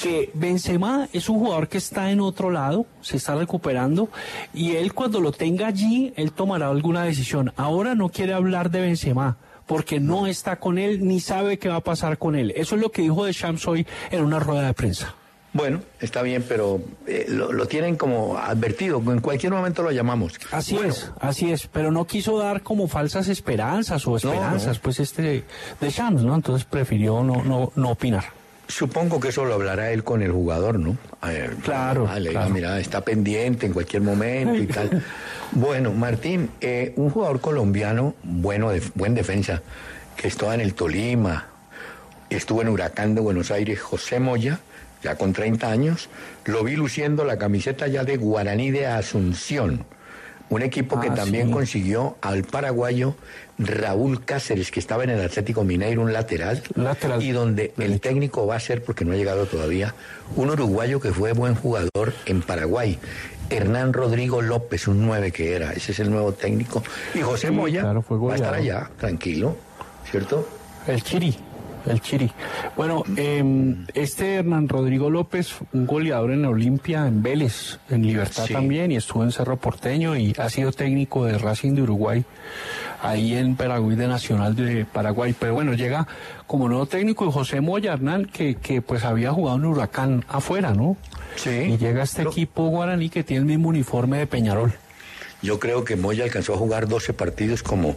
Que 0.03 0.29
Benzema 0.33 1.07
es 1.13 1.29
un 1.29 1.39
jugador 1.39 1.69
que 1.69 1.77
está 1.77 2.11
en 2.11 2.19
otro 2.19 2.51
lado, 2.51 2.85
se 2.99 3.15
está 3.15 3.33
recuperando 3.33 4.09
y 4.53 4.75
él 4.75 4.93
cuando 4.93 5.21
lo 5.21 5.31
tenga 5.31 5.67
allí, 5.67 6.11
él 6.17 6.33
tomará 6.33 6.67
alguna 6.67 7.05
decisión. 7.05 7.53
Ahora 7.55 7.95
no 7.95 8.09
quiere 8.09 8.33
hablar 8.33 8.71
de 8.71 8.81
Benzema 8.81 9.37
porque 9.67 10.01
no 10.01 10.27
está 10.27 10.57
con 10.57 10.77
él 10.77 11.07
ni 11.07 11.21
sabe 11.21 11.57
qué 11.57 11.69
va 11.69 11.77
a 11.77 11.81
pasar 11.81 12.17
con 12.17 12.35
él. 12.35 12.51
Eso 12.57 12.75
es 12.75 12.81
lo 12.81 12.91
que 12.91 13.03
dijo 13.03 13.23
de 13.23 13.31
Shams 13.31 13.65
hoy 13.69 13.87
en 14.09 14.25
una 14.25 14.41
rueda 14.41 14.67
de 14.67 14.73
prensa. 14.73 15.15
Bueno, 15.53 15.81
está 15.99 16.21
bien, 16.21 16.45
pero 16.47 16.81
eh, 17.07 17.25
lo, 17.27 17.51
lo, 17.51 17.65
tienen 17.65 17.97
como 17.97 18.37
advertido, 18.37 19.03
en 19.07 19.19
cualquier 19.19 19.51
momento 19.51 19.83
lo 19.83 19.91
llamamos. 19.91 20.39
Así 20.51 20.75
bueno, 20.75 20.89
es, 20.89 21.11
así 21.19 21.51
es, 21.51 21.67
pero 21.67 21.91
no 21.91 22.05
quiso 22.05 22.37
dar 22.37 22.61
como 22.61 22.87
falsas 22.87 23.27
esperanzas 23.27 24.07
o 24.07 24.15
esperanzas, 24.15 24.67
no, 24.67 24.73
no. 24.73 24.79
pues 24.81 25.01
este 25.01 25.43
de 25.81 25.89
Shams, 25.89 26.23
¿no? 26.23 26.35
Entonces 26.35 26.65
prefirió 26.65 27.21
no, 27.21 27.43
no, 27.43 27.73
no 27.75 27.89
opinar. 27.89 28.23
Supongo 28.71 29.19
que 29.19 29.29
eso 29.29 29.43
lo 29.43 29.55
hablará 29.55 29.91
él 29.91 30.05
con 30.05 30.21
el 30.21 30.31
jugador, 30.31 30.79
¿no? 30.79 30.95
Ver, 31.21 31.55
claro, 31.55 32.05
vale, 32.05 32.29
claro. 32.29 32.49
Mira, 32.51 32.79
está 32.79 33.01
pendiente 33.01 33.65
en 33.65 33.73
cualquier 33.73 34.01
momento 34.01 34.55
y 34.55 34.67
tal. 34.67 35.03
Bueno, 35.53 35.91
Martín, 35.91 36.49
eh, 36.61 36.93
un 36.95 37.09
jugador 37.09 37.41
colombiano, 37.41 38.15
bueno, 38.23 38.69
de, 38.69 38.81
buen 38.95 39.13
defensa, 39.13 39.61
que 40.15 40.29
estaba 40.29 40.55
en 40.55 40.61
el 40.61 40.73
Tolima, 40.73 41.47
estuvo 42.29 42.61
en 42.61 42.69
Huracán 42.69 43.15
de 43.15 43.19
Buenos 43.19 43.51
Aires, 43.51 43.81
José 43.81 44.21
Moya, 44.21 44.61
ya 45.03 45.15
con 45.15 45.33
30 45.33 45.69
años, 45.69 46.09
lo 46.45 46.63
vi 46.63 46.75
luciendo 46.75 47.23
la 47.25 47.37
camiseta 47.37 47.87
ya 47.87 48.03
de 48.03 48.17
Guaraní 48.17 48.71
de 48.71 48.87
Asunción, 48.87 49.85
un 50.49 50.61
equipo 50.61 50.99
que 50.99 51.09
Ah, 51.09 51.13
también 51.15 51.47
sí. 51.47 51.53
consiguió 51.53 52.17
al 52.21 52.43
paraguayo 52.43 53.15
Raúl 53.57 54.25
Cáceres, 54.25 54.69
que 54.71 54.79
estaba 54.79 55.03
en 55.03 55.11
el 55.11 55.21
Atlético 55.21 55.63
Mineiro, 55.63 56.01
un 56.01 56.11
lateral, 56.13 56.61
Lateral. 56.75 57.21
y 57.23 57.31
donde 57.31 57.73
el 57.77 57.99
técnico 58.01 58.45
va 58.47 58.55
a 58.55 58.59
ser, 58.59 58.83
porque 58.83 59.05
no 59.05 59.13
ha 59.13 59.15
llegado 59.15 59.45
todavía, 59.45 59.93
un 60.35 60.49
uruguayo 60.49 60.99
que 60.99 61.11
fue 61.11 61.31
buen 61.33 61.55
jugador 61.55 62.13
en 62.25 62.41
Paraguay. 62.41 62.97
Hernán 63.49 63.91
Rodrigo 63.93 64.41
López, 64.41 64.87
un 64.87 65.05
9 65.05 65.31
que 65.31 65.53
era, 65.55 65.73
ese 65.73 65.91
es 65.91 65.99
el 65.99 66.09
nuevo 66.09 66.31
técnico. 66.33 66.81
Y 67.13 67.19
José 67.21 67.47
Sí, 67.47 67.53
Moya 67.53 67.81
claro, 67.81 68.03
va 68.09 68.31
a 68.33 68.35
estar 68.35 68.53
allá, 68.53 68.89
tranquilo, 68.97 69.55
¿cierto? 70.09 70.47
El 70.87 71.03
Chiri, 71.03 71.37
el 71.87 72.01
Chiri. 72.01 72.31
Bueno, 72.75 73.03
eh, 73.17 73.75
este 73.93 74.35
Hernán 74.35 74.67
Rodrigo 74.69 75.09
López, 75.09 75.55
un 75.73 75.85
goleador 75.85 76.31
en 76.31 76.45
Olimpia, 76.45 77.07
en 77.07 77.21
Vélez, 77.23 77.79
en 77.89 78.03
Libertad 78.05 78.45
Sí. 78.47 78.53
también, 78.53 78.91
y 78.91 78.95
estuvo 78.95 79.23
en 79.23 79.31
Cerro 79.31 79.57
Porteño 79.57 80.15
y 80.15 80.33
ha 80.37 80.49
sido 80.49 80.71
técnico 80.71 81.25
de 81.25 81.37
Racing 81.37 81.73
de 81.75 81.81
Uruguay, 81.83 82.23
ahí 83.01 83.33
en 83.35 83.55
Paraguay 83.55 83.95
de 83.95 84.07
Nacional 84.07 84.55
de 84.55 84.85
Paraguay. 84.85 85.35
Pero 85.37 85.53
bueno, 85.53 85.73
llega 85.73 86.07
como 86.47 86.67
nuevo 86.67 86.85
técnico 86.85 87.25
y 87.27 87.31
José 87.31 87.61
Moya 87.61 87.93
Hernán, 87.93 88.25
que, 88.25 88.55
que 88.55 88.81
pues 88.81 89.03
había 89.03 89.31
jugado 89.31 89.57
en 89.57 89.65
Huracán 89.65 90.25
afuera, 90.27 90.73
¿no? 90.73 90.97
Sí. 91.35 91.49
Y 91.49 91.77
llega 91.77 92.03
este 92.03 92.23
Lo- 92.23 92.31
equipo 92.31 92.67
guaraní 92.67 93.09
que 93.09 93.23
tiene 93.23 93.39
el 93.41 93.45
mismo 93.45 93.69
uniforme 93.69 94.17
de 94.17 94.27
Peñarol. 94.27 94.73
Yo 95.43 95.59
creo 95.59 95.83
que 95.83 95.95
Moya 95.95 96.23
alcanzó 96.25 96.53
a 96.53 96.57
jugar 96.57 96.87
12 96.87 97.13
partidos 97.13 97.63
como 97.63 97.95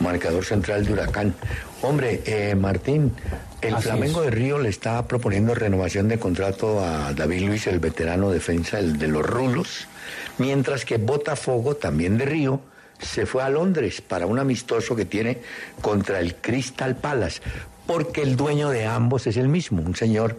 marcador 0.00 0.42
central 0.46 0.86
de 0.86 0.94
Huracán. 0.94 1.34
Hombre, 1.82 2.22
eh, 2.26 2.54
Martín, 2.56 3.12
el 3.60 3.74
Así 3.74 3.84
Flamengo 3.84 4.20
es. 4.22 4.26
de 4.26 4.30
Río 4.32 4.58
le 4.58 4.68
está 4.68 5.06
proponiendo 5.06 5.54
renovación 5.54 6.08
de 6.08 6.18
contrato 6.18 6.80
a 6.84 7.12
David 7.14 7.42
Luis, 7.46 7.66
el 7.68 7.78
veterano 7.78 8.30
defensa 8.30 8.78
el 8.80 8.98
de 8.98 9.06
los 9.08 9.24
Rulos, 9.24 9.86
mientras 10.38 10.84
que 10.84 10.96
Botafogo, 10.96 11.76
también 11.76 12.18
de 12.18 12.24
Río, 12.24 12.60
se 12.98 13.26
fue 13.26 13.44
a 13.44 13.48
Londres 13.48 14.00
para 14.00 14.26
un 14.26 14.40
amistoso 14.40 14.96
que 14.96 15.04
tiene 15.04 15.38
contra 15.80 16.18
el 16.18 16.34
Crystal 16.34 16.96
Palace, 16.96 17.40
porque 17.86 18.22
el 18.22 18.34
dueño 18.34 18.70
de 18.70 18.84
ambos 18.86 19.28
es 19.28 19.36
el 19.36 19.48
mismo, 19.48 19.80
un 19.82 19.94
señor 19.94 20.36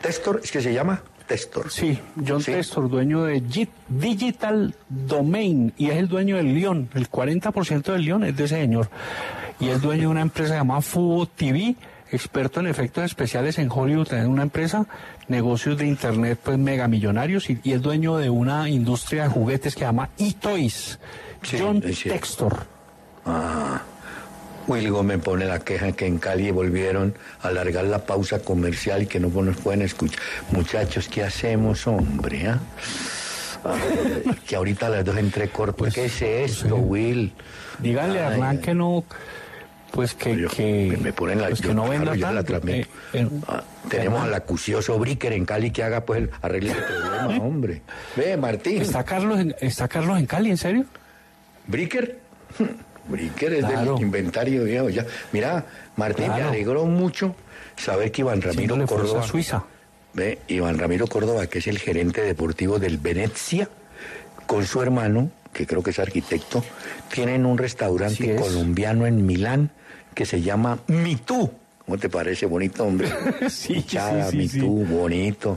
Testor, 0.00 0.40
¿es 0.42 0.50
que 0.52 0.62
se 0.62 0.72
llama? 0.72 1.02
Testor. 1.26 1.70
Sí, 1.70 1.98
John 2.26 2.42
Sí. 2.42 2.52
Testor, 2.52 2.88
dueño 2.88 3.24
de 3.24 3.42
Git- 3.42 3.68
Digital 3.88 4.74
Domain 4.88 5.72
y 5.76 5.90
es 5.90 5.96
el 5.96 6.08
dueño 6.08 6.36
del 6.36 6.54
León. 6.54 6.88
El 6.94 7.08
40% 7.08 7.92
del 7.92 8.04
León 8.04 8.24
es 8.24 8.36
de 8.36 8.44
ese 8.44 8.56
señor. 8.56 8.88
Y 9.60 9.68
es 9.68 9.80
dueño 9.80 10.02
de 10.02 10.06
una 10.08 10.22
empresa 10.22 10.54
llamada 10.54 10.80
Fubo 10.80 11.26
TV, 11.26 11.76
experto 12.10 12.60
en 12.60 12.66
efectos 12.66 13.04
especiales 13.04 13.58
en 13.58 13.70
Hollywood, 13.70 14.08
tiene 14.08 14.26
una 14.26 14.42
empresa, 14.42 14.86
negocios 15.28 15.76
de 15.76 15.86
internet 15.86 16.38
pues 16.42 16.58
megamillonarios 16.58 17.50
y, 17.50 17.60
y 17.62 17.72
es 17.72 17.82
dueño 17.82 18.16
de 18.16 18.30
una 18.30 18.68
industria 18.68 19.24
de 19.24 19.28
juguetes 19.28 19.74
que 19.74 19.80
se 19.80 19.86
llama 19.86 20.08
eToys. 20.18 20.98
Sí, 21.42 21.58
John. 21.60 21.80
Textor. 21.80 22.66
Ah, 23.26 23.82
Wilgo 24.66 25.02
me 25.02 25.18
pone 25.18 25.44
la 25.46 25.58
queja 25.60 25.92
que 25.92 26.06
en 26.06 26.18
Cali 26.18 26.50
volvieron 26.50 27.14
a 27.42 27.48
alargar 27.48 27.84
la 27.84 28.04
pausa 28.04 28.40
comercial 28.40 29.02
y 29.02 29.06
que 29.06 29.20
no 29.20 29.28
nos 29.28 29.56
pueden 29.56 29.82
escuchar. 29.82 30.20
Muchachos, 30.52 31.08
¿qué 31.08 31.22
hacemos, 31.22 31.86
hombre? 31.86 32.48
ah? 32.48 32.58
Ay, 33.64 34.36
que 34.46 34.56
ahorita 34.56 34.88
las 34.88 35.04
dos 35.04 35.16
entré 35.16 35.48
corto. 35.48 35.76
Pues, 35.76 35.94
¿Qué 35.94 36.06
es 36.06 36.22
esto, 36.22 36.76
Will? 36.76 37.32
Dígale 37.78 38.20
a 38.20 38.32
Hernán 38.32 38.58
que 38.58 38.74
no, 38.74 39.04
pues 39.90 40.14
que, 40.14 40.96
me, 41.00 41.12
ponen 41.12 41.40
la 41.40 41.48
pues 41.48 41.60
que 41.60 41.74
no 41.74 41.84
claro, 41.86 42.10
venda 42.12 42.32
la 42.32 42.42
transmito. 42.44 42.88
Eh, 43.12 43.20
eh, 43.20 43.28
Ah, 43.48 43.62
tenemos 43.88 44.22
al 44.22 44.34
acucioso 44.34 44.98
Bricker 44.98 45.32
en 45.32 45.44
Cali 45.44 45.70
que 45.70 45.82
haga 45.82 46.04
pues 46.04 46.22
el 46.22 46.30
arregle 46.42 46.72
el 46.72 46.78
problema, 46.78 47.26
hombre. 47.44 47.82
Ve, 48.16 48.36
Martín. 48.36 48.82
¿Está 48.82 49.04
Carlos, 49.04 49.38
en, 49.40 49.54
¿Está 49.60 49.88
Carlos 49.88 50.18
en 50.18 50.26
Cali, 50.26 50.50
en 50.50 50.56
serio? 50.56 50.84
¿Bricker? 51.66 52.18
Bricker 53.08 53.52
es 53.54 53.64
Claro. 53.64 53.94
del 53.94 54.02
inventario 54.02 54.64
viejo. 54.64 54.88
Ya. 54.90 55.04
Mira, 55.32 55.64
Martín, 55.96 56.28
me 56.28 56.42
alegró 56.42 56.86
mucho 56.86 57.34
saber 57.76 58.12
que 58.12 58.20
Iván 58.22 58.40
Ramiro 58.42 58.76
Córdoba. 58.86 59.20
a 59.20 59.24
Suiza. 59.24 59.64
Ve, 60.12 60.38
Iván 60.48 60.78
Ramiro 60.78 61.06
Córdoba, 61.06 61.46
que 61.46 61.58
es 61.60 61.66
el 61.66 61.78
gerente 61.78 62.22
deportivo 62.22 62.78
del 62.78 62.98
Venecia, 62.98 63.68
con 64.46 64.66
su 64.66 64.82
hermano, 64.82 65.30
que 65.52 65.66
creo 65.66 65.82
que 65.82 65.90
es 65.90 65.98
arquitecto, 65.98 66.64
tienen 67.12 67.46
un 67.46 67.58
restaurante 67.58 68.34
es. 68.34 68.40
colombiano 68.40 69.06
en 69.06 69.24
Milán 69.26 69.70
que 70.14 70.26
se 70.26 70.40
llama 70.40 70.78
Mitú. 70.88 71.50
¿Cómo 71.84 71.98
te 71.98 72.08
parece? 72.08 72.46
Bonito, 72.46 72.84
hombre. 72.84 73.08
Sí, 73.48 73.74
Hinchada, 73.74 74.30
sí, 74.30 74.48
sí, 74.48 74.60
Mitú, 74.60 74.84
bonito. 74.86 75.56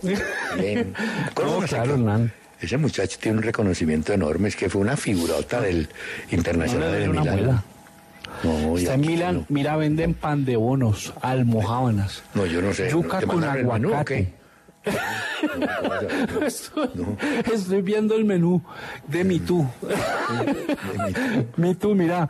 Bien. 0.58 0.94
No, 1.38 1.60
no 1.62 1.68
claro, 1.68 1.94
Hernán. 1.94 2.32
Ese 2.60 2.78
muchacho 2.78 3.18
tiene 3.20 3.38
un 3.40 3.44
reconocimiento 3.44 4.14
enorme, 4.14 4.48
es 4.48 4.56
que 4.56 4.70
fue 4.70 4.82
una 4.82 4.96
figurota 4.96 5.60
del 5.60 5.90
Internacional 6.32 6.92
No 6.92 6.98
de 6.98 7.08
Milán. 7.10 7.64
No, 8.44 8.78
Está 8.78 8.94
en 8.96 9.02
Milán, 9.02 9.36
no. 9.36 9.46
mira, 9.50 9.76
venden 9.76 10.14
pan 10.14 10.44
de 10.46 10.56
bonos, 10.56 11.14
almohábanas. 11.22 12.24
No, 12.34 12.46
yo 12.46 12.62
no 12.62 12.74
sé. 12.74 12.90
Yuca 12.90 13.20
¿te 13.20 13.28
con 13.28 13.44
aguacate. 13.44 14.34
Estoy, 16.46 16.90
estoy 17.54 17.82
viendo 17.82 18.16
el 18.16 18.26
menú 18.26 18.62
de 19.08 19.24
mi 19.24 19.40
tú. 19.40 19.66
mi 21.58 21.76
tú, 21.76 21.96
mira, 21.96 22.30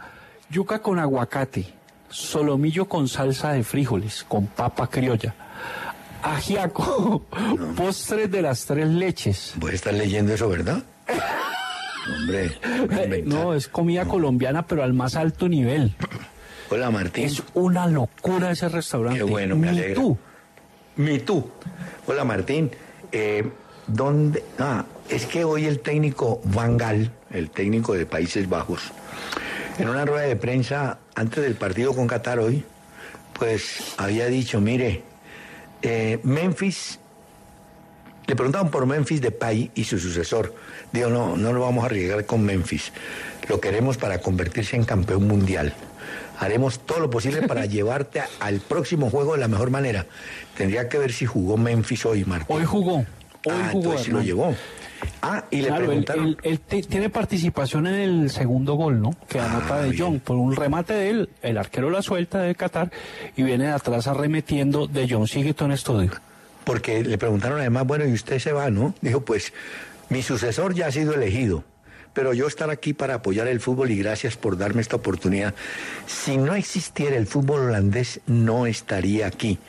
yuca 0.49 0.79
con 0.79 0.99
aguacate, 0.99 1.65
solomillo 2.13 2.85
con 2.85 3.07
salsa 3.07 3.51
de 3.53 3.63
frijoles, 3.63 4.23
con 4.27 4.47
papa 4.47 4.87
criolla, 4.87 5.33
ajiaco, 6.21 7.23
postres 7.75 8.29
de 8.31 8.41
las 8.41 8.65
tres 8.65 8.87
leches. 8.87 9.53
Voy 9.57 9.71
a 9.71 9.75
estar 9.75 9.93
leyendo 9.93 10.33
eso, 10.33 10.47
¿verdad? 10.49 10.83
Hombre, 12.17 12.51
Eh, 12.63 13.23
No, 13.25 13.53
es 13.53 13.67
comida 13.67 14.05
colombiana, 14.05 14.65
pero 14.67 14.83
al 14.83 14.93
más 14.93 15.15
alto 15.15 15.47
nivel. 15.49 15.95
Hola 16.69 16.91
Martín. 16.91 17.25
Es 17.25 17.41
una 17.53 17.87
locura 17.87 18.51
ese 18.51 18.67
restaurante. 18.69 19.19
Qué 19.19 19.23
bueno, 19.23 19.55
me 19.55 19.69
alegra. 19.69 19.95
tú. 19.95 20.17
Mi 20.95 21.19
tú. 21.19 21.49
Hola 22.07 22.23
Martín. 22.23 22.71
Eh, 23.11 23.47
¿Dónde? 23.87 24.43
Ah, 24.59 24.85
es 25.09 25.25
que 25.25 25.43
hoy 25.43 25.65
el 25.65 25.79
técnico 25.79 26.41
Van 26.45 26.77
Gaal, 26.77 27.11
el 27.31 27.49
técnico 27.49 27.93
de 27.93 28.05
Países 28.05 28.47
Bajos, 28.49 28.91
en 29.77 29.89
una 29.89 30.05
rueda 30.05 30.23
de 30.25 30.35
prensa 30.35 30.97
antes 31.15 31.43
del 31.43 31.55
partido 31.55 31.93
con 31.95 32.07
Qatar 32.07 32.39
hoy, 32.39 32.63
pues 33.37 33.93
había 33.97 34.27
dicho, 34.27 34.59
mire, 34.61 35.03
eh, 35.81 36.19
Memphis, 36.23 36.99
le 38.25 38.35
preguntaban 38.35 38.71
por 38.71 38.85
Memphis 38.85 39.21
Depay 39.21 39.71
y 39.75 39.83
su 39.83 39.99
sucesor. 39.99 40.53
Digo, 40.91 41.09
no, 41.09 41.35
no 41.35 41.51
lo 41.53 41.61
vamos 41.61 41.83
a 41.83 41.87
arriesgar 41.87 42.25
con 42.25 42.43
Memphis. 42.43 42.91
Lo 43.49 43.59
queremos 43.59 43.97
para 43.97 44.19
convertirse 44.19 44.75
en 44.75 44.85
campeón 44.85 45.27
mundial. 45.27 45.73
Haremos 46.39 46.79
todo 46.85 46.99
lo 46.99 47.09
posible 47.09 47.47
para 47.47 47.65
llevarte 47.67 48.19
a- 48.21 48.27
al 48.39 48.59
próximo 48.59 49.09
juego 49.09 49.33
de 49.33 49.39
la 49.39 49.47
mejor 49.47 49.71
manera. 49.71 50.05
Tendría 50.57 50.87
que 50.89 50.97
ver 50.97 51.11
si 51.11 51.25
jugó 51.25 51.57
Memphis 51.57 52.05
hoy, 52.05 52.23
Martín. 52.25 52.55
Hoy 52.55 52.65
jugó. 52.65 52.97
Hoy 52.97 53.05
ah, 53.51 53.69
jugó. 53.71 53.83
entonces 53.83 54.05
sí 54.05 54.11
lo 54.11 54.21
llevó. 54.21 54.55
Ah, 55.21 55.45
y 55.51 55.61
le 55.61 55.67
Claro, 55.67 55.81
él, 55.83 55.87
preguntaron... 55.87 56.25
él- 56.27 56.37
él 56.43 56.59
te- 56.59 56.83
tiene 56.83 57.09
participación 57.09 57.87
en 57.87 57.95
el 57.95 58.29
segundo 58.29 58.73
gol, 58.75 59.01
¿no? 59.01 59.15
Que 59.27 59.39
anota 59.39 59.81
de 59.81 59.97
Jong 59.97 60.19
por 60.19 60.37
un 60.37 60.55
remate 60.55 60.93
de 60.93 61.09
él, 61.09 61.29
el 61.41 61.57
arquero 61.57 61.89
la 61.89 62.01
suelta 62.01 62.39
de 62.39 62.55
Qatar 62.55 62.91
y 63.35 63.43
viene 63.43 63.65
de 63.65 63.71
atrás 63.71 64.07
arremetiendo 64.07 64.87
de 64.87 65.07
Jong. 65.09 65.27
Sigue 65.27 65.53
todo 65.53 65.65
en 65.67 65.71
estudio. 65.73 66.11
Porque 66.63 67.03
le 67.03 67.17
preguntaron 67.17 67.59
además, 67.59 67.85
bueno, 67.85 68.05
y 68.05 68.13
usted 68.13 68.39
se 68.39 68.51
va, 68.53 68.69
¿no? 68.69 68.93
Dijo, 69.01 69.21
pues, 69.21 69.53
mi 70.09 70.21
sucesor 70.21 70.73
ya 70.73 70.87
ha 70.87 70.91
sido 70.91 71.13
elegido, 71.13 71.63
pero 72.13 72.33
yo 72.33 72.47
estar 72.47 72.69
aquí 72.69 72.93
para 72.93 73.15
apoyar 73.15 73.47
el 73.47 73.59
fútbol 73.59 73.91
y 73.91 73.97
gracias 73.97 74.37
por 74.37 74.57
darme 74.57 74.81
esta 74.81 74.95
oportunidad. 74.95 75.53
Si 76.05 76.37
no 76.37 76.53
existiera 76.55 77.15
el 77.17 77.27
fútbol 77.27 77.61
holandés, 77.61 78.21
no 78.27 78.65
estaría 78.65 79.27
aquí. 79.27 79.59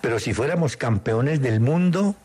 Pero 0.00 0.18
si 0.18 0.34
fuéramos 0.34 0.76
campeones 0.76 1.40
del 1.40 1.60
mundo, 1.60 2.16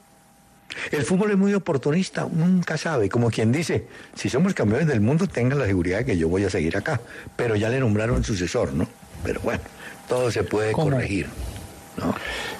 el 0.91 1.03
fútbol 1.03 1.32
es 1.32 1.38
muy 1.38 1.53
oportunista, 1.53 2.28
nunca 2.32 2.78
sabe, 2.78 3.09
como 3.09 3.30
quien 3.32 3.51
dice, 3.51 3.88
si 4.15 4.30
somos 4.30 4.53
campeones 4.53 4.88
del 4.88 5.01
mundo, 5.01 5.28
tengan 5.28 5.59
la 5.59 5.65
seguridad 5.65 5.99
de 5.99 6.05
que 6.05 6.18
yo 6.18 6.28
voy 6.30 6.43
a 6.45 6.49
seguir 6.49 6.76
acá. 6.78 6.99
Pero 7.36 7.55
ya 7.55 7.70
le 7.70 7.80
nombraron 7.80 8.24
sucesor, 8.24 8.74
¿no? 8.74 8.88
Pero 9.24 9.39
bueno, 9.41 9.61
todo 10.07 10.30
se 10.32 10.43
puede 10.43 10.72
¿Cómo? 10.74 10.91
corregir. 10.91 11.28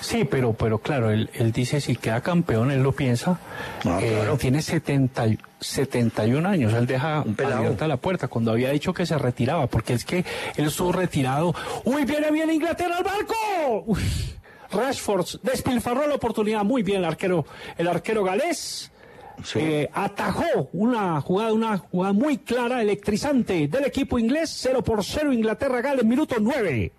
Sí, 0.02 0.24
pero, 0.26 0.54
pero 0.54 0.80
claro, 0.80 1.12
él, 1.12 1.30
él 1.36 1.52
dice 1.52 1.80
si 1.80 1.96
queda 1.96 2.22
campeón, 2.22 2.72
él 2.72 2.82
lo 2.82 2.92
piensa. 2.92 3.40
Ah, 3.86 4.00
Eh, 4.02 4.14
claro. 4.16 4.36
Tiene 4.38 4.64
70, 4.64 5.28
y- 5.28 5.38
71 5.60 6.44
años, 6.50 6.74
él 6.74 6.88
deja 6.88 7.20
abierta 7.20 7.88
la 7.88 7.98
puerta 7.98 8.28
cuando 8.28 8.52
había 8.52 8.72
dicho 8.72 8.96
que 8.96 9.06
se 9.06 9.16
retiraba, 9.18 9.68
porque 9.68 9.94
es 9.94 10.06
que 10.06 10.26
él 10.56 10.66
estuvo 10.66 10.92
retirado. 10.92 11.54
¡Uy, 11.84 12.04
viene 12.06 12.32
bien 12.32 12.50
Inglaterra 12.52 12.98
al 12.98 13.04
barco! 13.04 13.84
Uy, 13.86 14.02
Rashford 14.72 15.26
despilfarró 15.44 16.08
la 16.08 16.16
oportunidad 16.16 16.64
muy 16.64 16.84
bien 16.84 17.00
el 17.00 17.06
arquero, 17.06 17.46
el 17.78 17.88
arquero 17.88 18.24
galés. 18.24 18.92
eh, 19.56 19.88
atajó 19.94 20.70
una 20.74 21.22
jugada, 21.22 21.54
una 21.54 21.78
jugada 21.78 22.12
muy 22.14 22.40
clara, 22.40 22.82
electrizante 22.82 23.68
del 23.68 23.86
equipo 23.86 24.18
inglés, 24.18 24.50
0 24.62 24.84
por 24.84 25.04
0 25.04 25.32
Inglaterra-Gales, 25.32 26.04
minuto 26.06 26.36
9. 26.40 26.92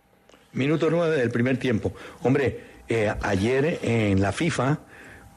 Minuto 0.53 0.89
nueve 0.91 1.17
del 1.17 1.31
primer 1.31 1.59
tiempo. 1.59 1.93
Hombre, 2.23 2.61
eh, 2.89 3.13
ayer 3.23 3.81
en 3.83 4.21
la 4.23 4.33
FIFA 4.33 4.79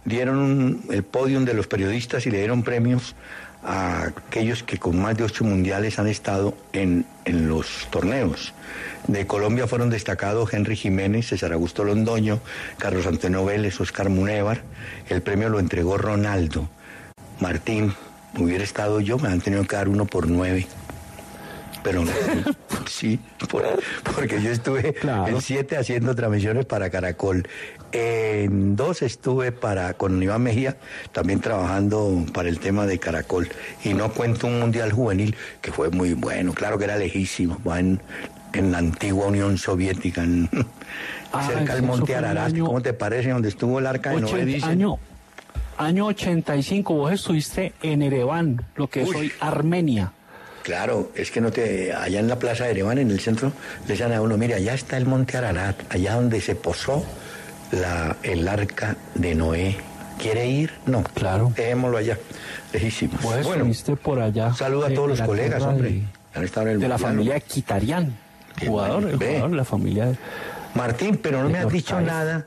dieron 0.05 0.37
un- 0.37 0.83
el 0.91 1.03
podium 1.03 1.43
de 1.43 1.53
los 1.53 1.67
periodistas 1.67 2.25
y 2.27 2.31
le 2.31 2.37
dieron 2.37 2.63
premios 2.63 3.15
a 3.63 4.03
aquellos 4.03 4.63
que 4.63 4.77
con 4.77 4.99
más 4.99 5.17
de 5.17 5.23
ocho 5.23 5.43
mundiales 5.43 5.99
han 5.99 6.07
estado 6.07 6.55
en, 6.73 7.05
en 7.25 7.47
los 7.47 7.87
torneos. 7.89 8.53
De 9.07 9.27
Colombia 9.27 9.67
fueron 9.67 9.89
destacados 9.89 10.53
Henry 10.53 10.75
Jiménez, 10.75 11.27
César 11.27 11.53
Augusto 11.53 11.83
Londoño, 11.83 12.39
Carlos 12.77 13.05
Antonio 13.05 13.45
Vélez, 13.45 13.79
Oscar 13.79 14.09
Munévar. 14.09 14.61
El 15.09 15.21
premio 15.21 15.49
lo 15.49 15.59
entregó 15.59 15.97
Ronaldo. 15.97 16.69
Martín, 17.39 17.93
hubiera 18.37 18.63
estado 18.63 18.99
yo, 18.99 19.17
me 19.17 19.29
han 19.29 19.41
tenido 19.41 19.65
que 19.65 19.75
dar 19.75 19.89
uno 19.89 20.05
por 20.05 20.27
nueve. 20.27 20.67
Pero 21.83 22.03
sí, 22.87 23.19
por- 23.49 23.65
porque 24.15 24.41
yo 24.41 24.51
estuve 24.51 24.95
en 25.27 25.41
siete 25.41 25.77
haciendo 25.77 26.15
transmisiones 26.15 26.65
para 26.65 26.89
Caracol. 26.89 27.47
En 27.91 28.75
dos 28.75 29.01
estuve 29.01 29.51
para 29.51 29.93
con 29.95 30.21
Iván 30.21 30.43
Mejía, 30.43 30.77
también 31.11 31.41
trabajando 31.41 32.25
para 32.33 32.47
el 32.49 32.59
tema 32.59 32.85
de 32.85 32.99
Caracol. 32.99 33.49
Y 33.83 33.93
no 33.93 34.11
cuento 34.13 34.47
un 34.47 34.59
mundial 34.59 34.91
juvenil 34.93 35.35
que 35.61 35.71
fue 35.71 35.89
muy 35.89 36.13
bueno, 36.13 36.53
claro 36.53 36.77
que 36.77 36.85
era 36.85 36.95
lejísimo, 36.97 37.57
en, 37.75 37.99
en 38.53 38.71
la 38.71 38.77
antigua 38.77 39.27
Unión 39.27 39.57
Soviética, 39.57 40.23
en- 40.23 40.49
Ah, 41.33 41.47
cerca 41.47 41.75
del 41.75 41.83
Monte 41.83 42.13
Ararat. 42.15 42.57
¿Cómo 42.57 42.81
te 42.81 42.91
parece? 42.93 43.29
Donde 43.29 43.47
estuvo 43.49 43.79
el 43.79 43.87
arca 43.87 44.09
de 44.09 44.19
Noé, 44.19 44.43
dicen. 44.45 44.69
año, 44.69 44.97
año 45.77 46.07
85, 46.07 46.93
vos 46.93 47.13
estuviste 47.13 47.71
en 47.81 48.01
Ereván, 48.01 48.65
lo 48.75 48.87
que 48.89 49.03
es 49.03 49.09
hoy 49.15 49.31
Armenia. 49.39 50.11
Claro, 50.63 51.11
es 51.15 51.31
que 51.31 51.41
no 51.41 51.51
te, 51.51 51.93
allá 51.93 52.19
en 52.19 52.27
la 52.27 52.37
plaza 52.37 52.65
de 52.65 52.71
Ereván, 52.71 52.97
en 52.99 53.09
el 53.09 53.19
centro, 53.19 53.51
le 53.83 53.87
decían 53.87 54.13
a 54.13 54.21
uno, 54.21 54.37
mira, 54.37 54.57
allá 54.57 54.73
está 54.73 54.97
el 54.97 55.05
monte 55.05 55.37
Ararat, 55.37 55.75
allá 55.89 56.15
donde 56.15 56.39
se 56.41 56.55
posó 56.55 57.03
la, 57.71 58.15
el 58.23 58.47
arca 58.47 58.95
de 59.15 59.35
Noé. 59.35 59.77
¿Quiere 60.19 60.45
ir? 60.47 60.71
No. 60.85 61.03
Claro. 61.03 61.51
Dejémoslo 61.55 61.97
allá, 61.97 62.17
lejísimo. 62.73 63.13
Vos 63.23 63.33
Bueno, 63.43 63.51
estuviste 63.51 63.95
por 63.95 64.19
allá. 64.19 64.53
saludo 64.53 64.85
a 64.85 64.93
todos 64.93 65.09
los 65.09 65.21
colegas, 65.21 65.63
hombre. 65.63 65.89
De, 65.89 66.03
Han 66.35 66.43
estado 66.43 66.67
en 66.67 66.73
el 66.73 66.79
de 66.79 66.87
la 66.87 66.99
familia 66.99 67.39
Quitarian, 67.39 68.15
jugador, 68.63 69.05
el 69.05 69.15
jugador 69.17 69.51
la 69.51 69.65
familia. 69.65 70.13
Martín, 70.75 71.17
pero 71.17 71.41
no 71.41 71.49
me 71.49 71.57
has 71.57 71.69
dicho 71.71 71.99
nada. 71.99 72.45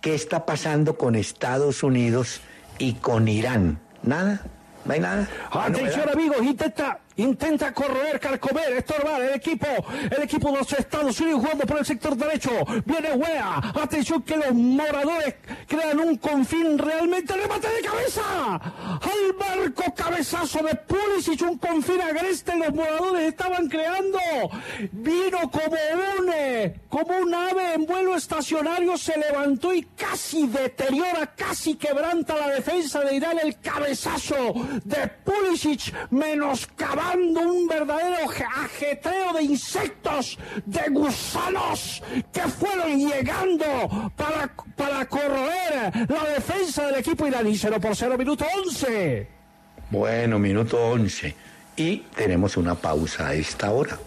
¿Qué 0.00 0.14
está 0.14 0.46
pasando 0.46 0.96
con 0.96 1.14
Estados 1.14 1.82
Unidos 1.82 2.40
y 2.78 2.94
con 2.94 3.28
Irán? 3.28 3.78
¿Nada? 4.02 4.40
¿No 4.86 4.94
hay 4.94 5.00
nada? 5.00 5.28
¿No 5.52 5.60
hay 5.60 5.72
Atención 5.72 6.08
amigos, 6.08 6.38
intenta, 6.40 7.00
intenta 7.20 7.72
corroer, 7.72 8.18
carcomer, 8.20 8.72
estorbar 8.72 9.22
el 9.22 9.34
equipo, 9.34 9.66
el 10.10 10.22
equipo 10.22 10.50
de 10.50 10.58
los 10.58 10.72
Estados 10.72 11.20
Unidos 11.20 11.40
jugando 11.42 11.66
por 11.66 11.78
el 11.78 11.86
sector 11.86 12.16
derecho. 12.16 12.50
Viene 12.84 13.12
Wea, 13.12 13.72
atención 13.82 14.22
que 14.22 14.36
los 14.36 14.52
moradores 14.52 15.34
crean 15.66 16.00
un 16.00 16.16
confín 16.16 16.78
realmente 16.78 17.34
remate 17.34 17.68
de 17.68 17.82
cabeza. 17.82 18.54
Al 18.54 19.32
barco 19.38 19.94
cabezazo 19.94 20.62
de 20.62 20.74
Pulisic, 20.74 21.42
un 21.42 21.58
confín 21.58 22.00
agreste 22.00 22.56
los 22.56 22.74
moradores 22.74 23.22
estaban 23.28 23.68
creando. 23.68 24.18
Vino 24.92 25.50
como 25.50 25.76
un, 26.18 26.32
eh, 26.34 26.80
como 26.88 27.16
un 27.18 27.34
ave 27.34 27.74
en 27.74 27.86
vuelo 27.86 28.16
estacionario, 28.16 28.96
se 28.96 29.16
levantó 29.18 29.72
y 29.74 29.82
casi 29.96 30.46
deteriora, 30.46 31.34
casi 31.34 31.74
quebranta 31.74 32.36
la 32.36 32.48
defensa 32.48 33.00
de 33.00 33.16
Irán 33.16 33.38
el 33.42 33.58
cabezazo 33.60 34.54
de 34.84 35.08
Pulisic, 35.24 35.94
un 37.18 37.66
verdadero 37.66 38.28
je- 38.28 38.44
ajetreo 38.44 39.32
de 39.32 39.42
insectos, 39.42 40.38
de 40.64 40.82
gusanos 40.90 42.02
que 42.32 42.40
fueron 42.42 42.98
llegando 42.98 44.10
para, 44.16 44.54
para 44.76 45.06
corroer 45.06 45.92
la 46.08 46.24
defensa 46.34 46.86
del 46.86 46.96
equipo 46.96 47.26
iraní. 47.26 47.56
0 47.56 47.80
por 47.80 47.94
0, 47.96 48.16
minuto 48.18 48.44
11. 48.66 49.28
Bueno, 49.90 50.38
minuto 50.38 50.78
11. 50.90 51.34
Y 51.76 51.98
tenemos 52.14 52.56
una 52.56 52.74
pausa 52.74 53.28
a 53.28 53.34
esta 53.34 53.70
hora. 53.70 53.98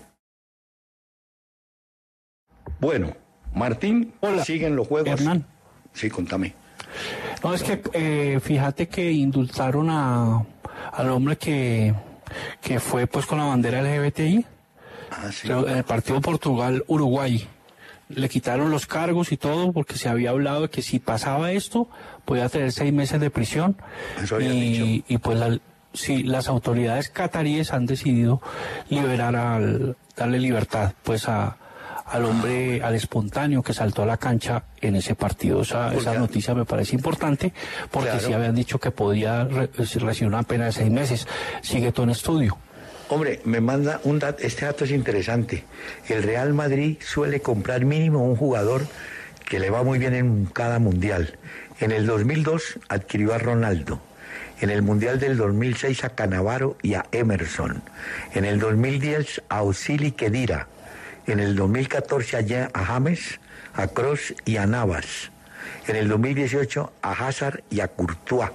Bueno, 2.79 3.13
Martín, 3.55 4.13
siguen 4.45 4.75
los 4.75 4.87
juegos. 4.87 5.09
Hernán. 5.19 5.45
Sí, 5.93 6.09
contame. 6.09 6.53
No, 7.43 7.53
es 7.53 7.63
que 7.63 7.81
eh, 7.93 8.39
fíjate 8.41 8.87
que 8.87 9.11
indultaron 9.11 9.89
a, 9.89 10.45
al 10.91 11.09
hombre 11.09 11.37
que, 11.37 11.93
que 12.61 12.79
fue 12.79 13.07
pues 13.07 13.25
con 13.25 13.37
la 13.37 13.45
bandera 13.45 13.81
LGBTI. 13.81 14.45
Pero 15.43 15.67
En 15.67 15.77
el 15.77 15.83
partido 15.83 16.21
Portugal-Uruguay. 16.21 17.47
Le 18.09 18.29
quitaron 18.29 18.69
los 18.69 18.85
cargos 18.85 19.31
y 19.31 19.37
todo 19.37 19.71
porque 19.71 19.97
se 19.97 20.09
había 20.09 20.31
hablado 20.31 20.63
de 20.63 20.69
que 20.69 20.81
si 20.81 20.99
pasaba 20.99 21.51
esto 21.51 21.87
podía 22.25 22.49
tener 22.49 22.71
seis 22.71 22.93
meses 22.93 23.19
de 23.19 23.29
prisión. 23.29 23.77
Eso 24.21 24.39
y, 24.41 25.03
y 25.07 25.17
pues 25.17 25.39
la, 25.39 25.57
sí, 25.93 26.23
las 26.23 26.47
autoridades 26.47 27.09
cataríes 27.09 27.73
han 27.73 27.85
decidido 27.85 28.41
liberar 28.89 29.35
al, 29.35 29.95
darle 30.15 30.39
libertad, 30.39 30.93
pues 31.03 31.27
a, 31.27 31.57
al 32.05 32.25
hombre, 32.25 32.81
al 32.83 32.95
espontáneo 32.95 33.63
que 33.63 33.73
saltó 33.73 34.03
a 34.03 34.05
la 34.05 34.17
cancha 34.17 34.63
en 34.81 34.95
ese 34.95 35.15
partido. 35.15 35.61
Esa, 35.61 35.93
esa 35.93 36.13
noticia 36.15 36.53
me 36.53 36.65
parece 36.65 36.95
importante 36.95 37.53
porque 37.91 38.09
Claro. 38.09 38.25
sí 38.27 38.33
habían 38.33 38.55
dicho 38.55 38.79
que 38.79 38.91
podía 38.91 39.45
re- 39.45 39.69
recibir 39.75 40.27
una 40.27 40.43
pena 40.43 40.65
de 40.65 40.71
seis 40.73 40.91
meses. 40.91 41.27
Sigue 41.61 41.91
todo 41.91 42.03
en 42.05 42.09
estudio. 42.11 42.57
Hombre, 43.09 43.41
me 43.45 43.61
manda 43.61 43.99
un 44.05 44.19
dato, 44.19 44.41
este 44.43 44.65
dato 44.65 44.85
es 44.85 44.91
interesante. 44.91 45.65
El 46.07 46.23
Real 46.23 46.53
Madrid 46.53 46.97
suele 47.05 47.41
comprar 47.41 47.85
mínimo 47.85 48.23
un 48.25 48.35
jugador 48.35 48.85
que 49.47 49.59
le 49.59 49.69
va 49.69 49.83
muy 49.83 49.99
bien 49.99 50.13
en 50.15 50.45
cada 50.45 50.79
mundial. 50.79 51.37
En 51.79 51.91
el 51.91 52.05
2002 52.05 52.79
adquirió 52.89 53.33
a 53.33 53.37
Ronaldo. 53.37 53.99
En 54.61 54.69
el 54.69 54.81
Mundial 54.81 55.19
del 55.19 55.35
2006 55.35 56.05
a 56.05 56.09
Canavaro 56.09 56.77
y 56.81 56.93
a 56.93 57.05
Emerson. 57.11 57.83
En 58.33 58.45
el 58.45 58.59
2010 58.59 59.41
a 59.49 59.63
Osili 59.63 60.13
Kedira. 60.13 60.67
En 61.25 61.39
el 61.39 61.55
2014 61.55 62.69
a, 62.73 62.85
James, 62.85 63.39
a 63.73 63.87
Cross 63.87 64.33
y 64.45 64.57
a 64.57 64.65
Navas. 64.65 65.31
En 65.87 65.95
el 65.95 66.07
2018 66.07 66.91
a 67.01 67.11
Hazard 67.11 67.63
y 67.69 67.79
a 67.79 67.87
Courtois. 67.87 68.51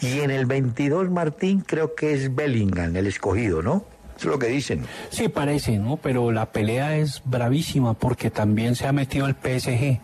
Y 0.00 0.20
en 0.20 0.30
el 0.30 0.46
22, 0.46 1.10
Martín, 1.10 1.60
creo 1.60 1.94
que 1.94 2.14
es 2.14 2.34
Bellingham, 2.34 2.96
el 2.96 3.06
escogido, 3.06 3.62
¿no? 3.62 3.84
Eso 4.16 4.28
es 4.28 4.32
lo 4.32 4.38
que 4.38 4.48
dicen. 4.48 4.84
Sí, 5.08 5.28
parece, 5.28 5.78
¿no? 5.78 5.96
Pero 5.96 6.30
la 6.30 6.46
pelea 6.52 6.96
es 6.96 7.22
bravísima 7.24 7.94
porque 7.94 8.30
también 8.30 8.76
se 8.76 8.86
ha 8.86 8.92
metido 8.92 9.26
el 9.26 9.34
PSG. 9.34 9.98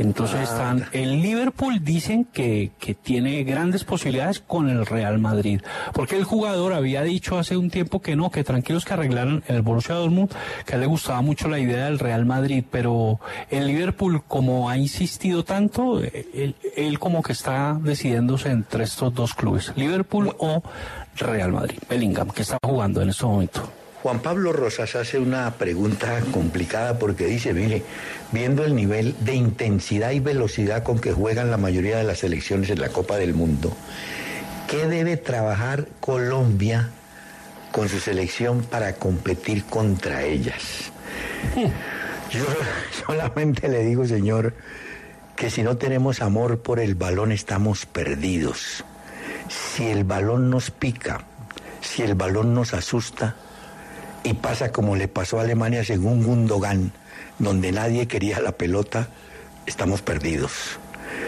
Entonces 0.00 0.38
Ah. 0.40 0.42
están, 0.42 0.86
el 0.92 1.20
Liverpool 1.20 1.84
dicen 1.84 2.24
que, 2.24 2.70
que 2.78 2.94
tiene 2.94 3.44
grandes 3.44 3.84
posibilidades 3.84 4.40
con 4.40 4.68
el 4.70 4.86
Real 4.86 5.18
Madrid, 5.18 5.60
porque 5.92 6.16
el 6.16 6.24
jugador 6.24 6.72
había 6.72 7.02
dicho 7.02 7.38
hace 7.38 7.56
un 7.56 7.70
tiempo 7.70 8.00
que 8.00 8.16
no, 8.16 8.30
que 8.30 8.42
tranquilos 8.42 8.84
que 8.84 8.94
arreglaran 8.94 9.42
el 9.46 9.62
Borussia 9.62 9.94
Dortmund, 9.96 10.30
que 10.64 10.72
a 10.72 10.74
él 10.76 10.80
le 10.80 10.86
gustaba 10.86 11.20
mucho 11.20 11.48
la 11.48 11.58
idea 11.58 11.84
del 11.84 11.98
Real 11.98 12.24
Madrid, 12.24 12.64
pero 12.70 13.20
el 13.50 13.66
Liverpool 13.66 14.22
como 14.26 14.70
ha 14.70 14.78
insistido 14.78 15.44
tanto, 15.44 16.02
eh, 16.02 16.26
él, 16.34 16.54
él 16.76 16.98
como 16.98 17.22
que 17.22 17.32
está 17.32 17.78
decidiéndose 17.80 18.50
entre 18.50 18.84
estos 18.84 19.14
dos 19.14 19.34
clubes, 19.34 19.72
Liverpool 19.76 20.34
o 20.38 20.62
Real 21.16 21.52
Madrid, 21.52 21.78
Bellingham, 21.88 22.30
que 22.30 22.42
está 22.42 22.56
jugando 22.62 23.02
en 23.02 23.10
este 23.10 23.26
momento. 23.26 23.70
Juan 24.02 24.20
Pablo 24.20 24.54
Rosas 24.54 24.96
hace 24.96 25.18
una 25.18 25.50
pregunta 25.54 26.20
complicada 26.32 26.98
porque 26.98 27.26
dice, 27.26 27.52
mire, 27.52 27.82
viendo 28.32 28.64
el 28.64 28.74
nivel 28.74 29.14
de 29.20 29.34
intensidad 29.34 30.12
y 30.12 30.20
velocidad 30.20 30.82
con 30.82 30.98
que 30.98 31.12
juegan 31.12 31.50
la 31.50 31.58
mayoría 31.58 31.98
de 31.98 32.04
las 32.04 32.20
selecciones 32.20 32.70
en 32.70 32.80
la 32.80 32.88
Copa 32.88 33.18
del 33.18 33.34
Mundo, 33.34 33.76
¿qué 34.68 34.86
debe 34.86 35.18
trabajar 35.18 35.86
Colombia 36.00 36.88
con 37.72 37.90
su 37.90 38.00
selección 38.00 38.62
para 38.62 38.94
competir 38.94 39.64
contra 39.64 40.24
ellas? 40.24 40.90
Yo 42.30 42.44
solamente 43.06 43.68
le 43.68 43.84
digo, 43.84 44.06
señor, 44.06 44.54
que 45.36 45.50
si 45.50 45.62
no 45.62 45.76
tenemos 45.76 46.22
amor 46.22 46.60
por 46.60 46.80
el 46.80 46.94
balón 46.94 47.32
estamos 47.32 47.84
perdidos. 47.84 48.82
Si 49.48 49.88
el 49.88 50.04
balón 50.04 50.48
nos 50.48 50.70
pica, 50.70 51.20
si 51.82 52.02
el 52.02 52.14
balón 52.14 52.54
nos 52.54 52.72
asusta, 52.72 53.36
y 54.22 54.34
pasa 54.34 54.70
como 54.72 54.96
le 54.96 55.08
pasó 55.08 55.38
a 55.38 55.42
Alemania 55.42 55.84
según 55.84 56.22
Gundogan, 56.24 56.92
donde 57.38 57.72
nadie 57.72 58.06
quería 58.06 58.40
la 58.40 58.52
pelota, 58.52 59.08
estamos 59.66 60.02
perdidos. 60.02 60.78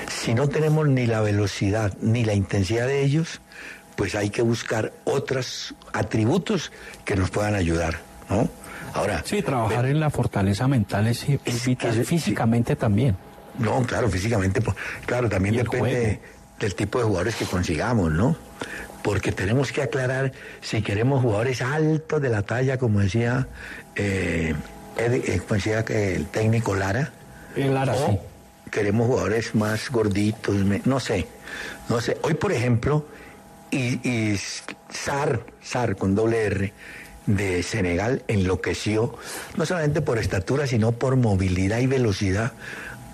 Si 0.09 0.34
no 0.34 0.49
tenemos 0.49 0.88
ni 0.88 1.07
la 1.07 1.20
velocidad 1.20 1.95
ni 2.01 2.24
la 2.24 2.34
intensidad 2.34 2.86
de 2.86 3.03
ellos, 3.03 3.40
pues 3.97 4.14
hay 4.14 4.30
que 4.30 4.43
buscar 4.43 4.93
otros 5.05 5.74
atributos 5.93 6.72
que 7.05 7.16
nos 7.16 7.30
puedan 7.30 7.55
ayudar, 7.55 8.01
¿no? 8.28 8.49
Ahora, 8.95 9.22
Sí, 9.24 9.40
trabajar 9.43 9.86
en 9.86 10.01
la 10.01 10.11
fortaleza 10.11 10.68
mental 10.68 11.07
es, 11.07 11.24
es 11.45 11.66
vital, 11.66 12.05
físicamente 12.05 12.76
también. 12.76 13.16
No, 13.59 13.82
claro, 13.82 14.09
físicamente, 14.09 14.61
pues, 14.61 14.76
claro, 15.07 15.28
también 15.28 15.57
depende 15.57 15.90
juego. 15.90 16.20
del 16.59 16.74
tipo 16.74 16.99
de 16.99 17.05
jugadores 17.05 17.36
que 17.36 17.45
consigamos, 17.47 18.12
¿no? 18.12 18.36
Porque 19.03 19.32
tenemos 19.32 19.72
que 19.72 19.82
aclarar 19.82 20.32
si 20.61 20.82
queremos 20.82 21.22
jugadores 21.22 21.61
altos 21.61 22.22
de 22.22 22.28
la 22.28 22.42
talla, 22.42 22.78
como 22.78 23.00
decía, 23.00 23.48
eh, 23.96 24.55
eh, 24.96 25.40
como 25.40 25.55
decía 25.55 25.84
que 25.84 26.14
el 26.14 26.26
técnico 26.26 26.74
Lara. 26.74 27.12
El 27.57 27.74
Lara, 27.74 27.94
o 27.94 28.07
sí. 28.07 28.18
queremos 28.70 29.09
jugadores 29.09 29.55
más 29.55 29.90
gorditos, 29.90 30.55
no 30.84 31.00
sé, 31.00 31.26
no 31.88 32.00
sé. 32.00 32.16
Hoy, 32.22 32.34
por 32.34 32.53
ejemplo, 32.53 33.07
y, 33.70 34.09
y 34.09 34.38
Sar, 34.90 35.40
Sar 35.62 35.96
con 35.96 36.14
doble 36.14 36.44
R, 36.44 36.72
de 37.26 37.62
Senegal 37.62 38.22
enloqueció, 38.28 39.14
no 39.57 39.66
solamente 39.66 40.00
por 40.00 40.18
estatura, 40.18 40.66
sino 40.66 40.92
por 40.92 41.16
movilidad 41.16 41.78
y 41.78 41.86
velocidad 41.86 42.53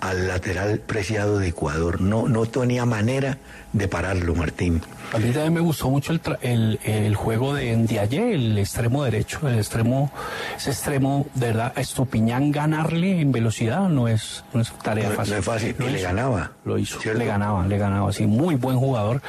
al 0.01 0.27
lateral 0.27 0.79
preciado 0.79 1.39
de 1.39 1.47
Ecuador. 1.49 2.01
No, 2.01 2.27
no 2.27 2.45
tenía 2.45 2.85
manera 2.85 3.37
de 3.73 3.87
pararlo, 3.87 4.33
Martín. 4.35 4.81
A 5.13 5.17
mí 5.17 5.31
también 5.31 5.53
me 5.53 5.59
gustó 5.59 5.89
mucho 5.89 6.11
el, 6.11 6.21
tra- 6.21 6.37
el, 6.41 6.79
el 6.83 7.15
juego 7.15 7.53
de 7.55 7.75
Ndiaye, 7.75 8.33
el 8.35 8.57
extremo 8.57 9.03
derecho, 9.03 9.47
el 9.47 9.57
extremo, 9.57 10.11
ese 10.55 10.69
extremo, 10.71 11.27
de 11.33 11.47
verdad, 11.47 11.73
a 11.75 11.81
Estupiñán 11.81 12.51
ganarle 12.51 13.19
en 13.21 13.31
velocidad 13.31 13.89
no 13.89 14.07
es, 14.07 14.43
no 14.53 14.61
es 14.61 14.71
tarea 14.83 15.09
No- 15.09 15.15
fácil. 15.15 15.33
no 15.33 15.39
es 15.39 15.45
fácil, 15.45 15.75
Lo 15.79 15.89
y 15.89 15.93
le 15.93 16.01
ganaba, 16.01 16.51
Lo 16.65 16.77
hizo, 16.77 16.99
¿cierto? 16.99 17.19
le 17.19 17.25
ganaba, 17.25 17.65
le 17.67 17.77
ganaba, 17.77 18.13
sí, 18.13 18.25
muy 18.27 18.55
buen 18.55 18.77
jugador 18.77 19.21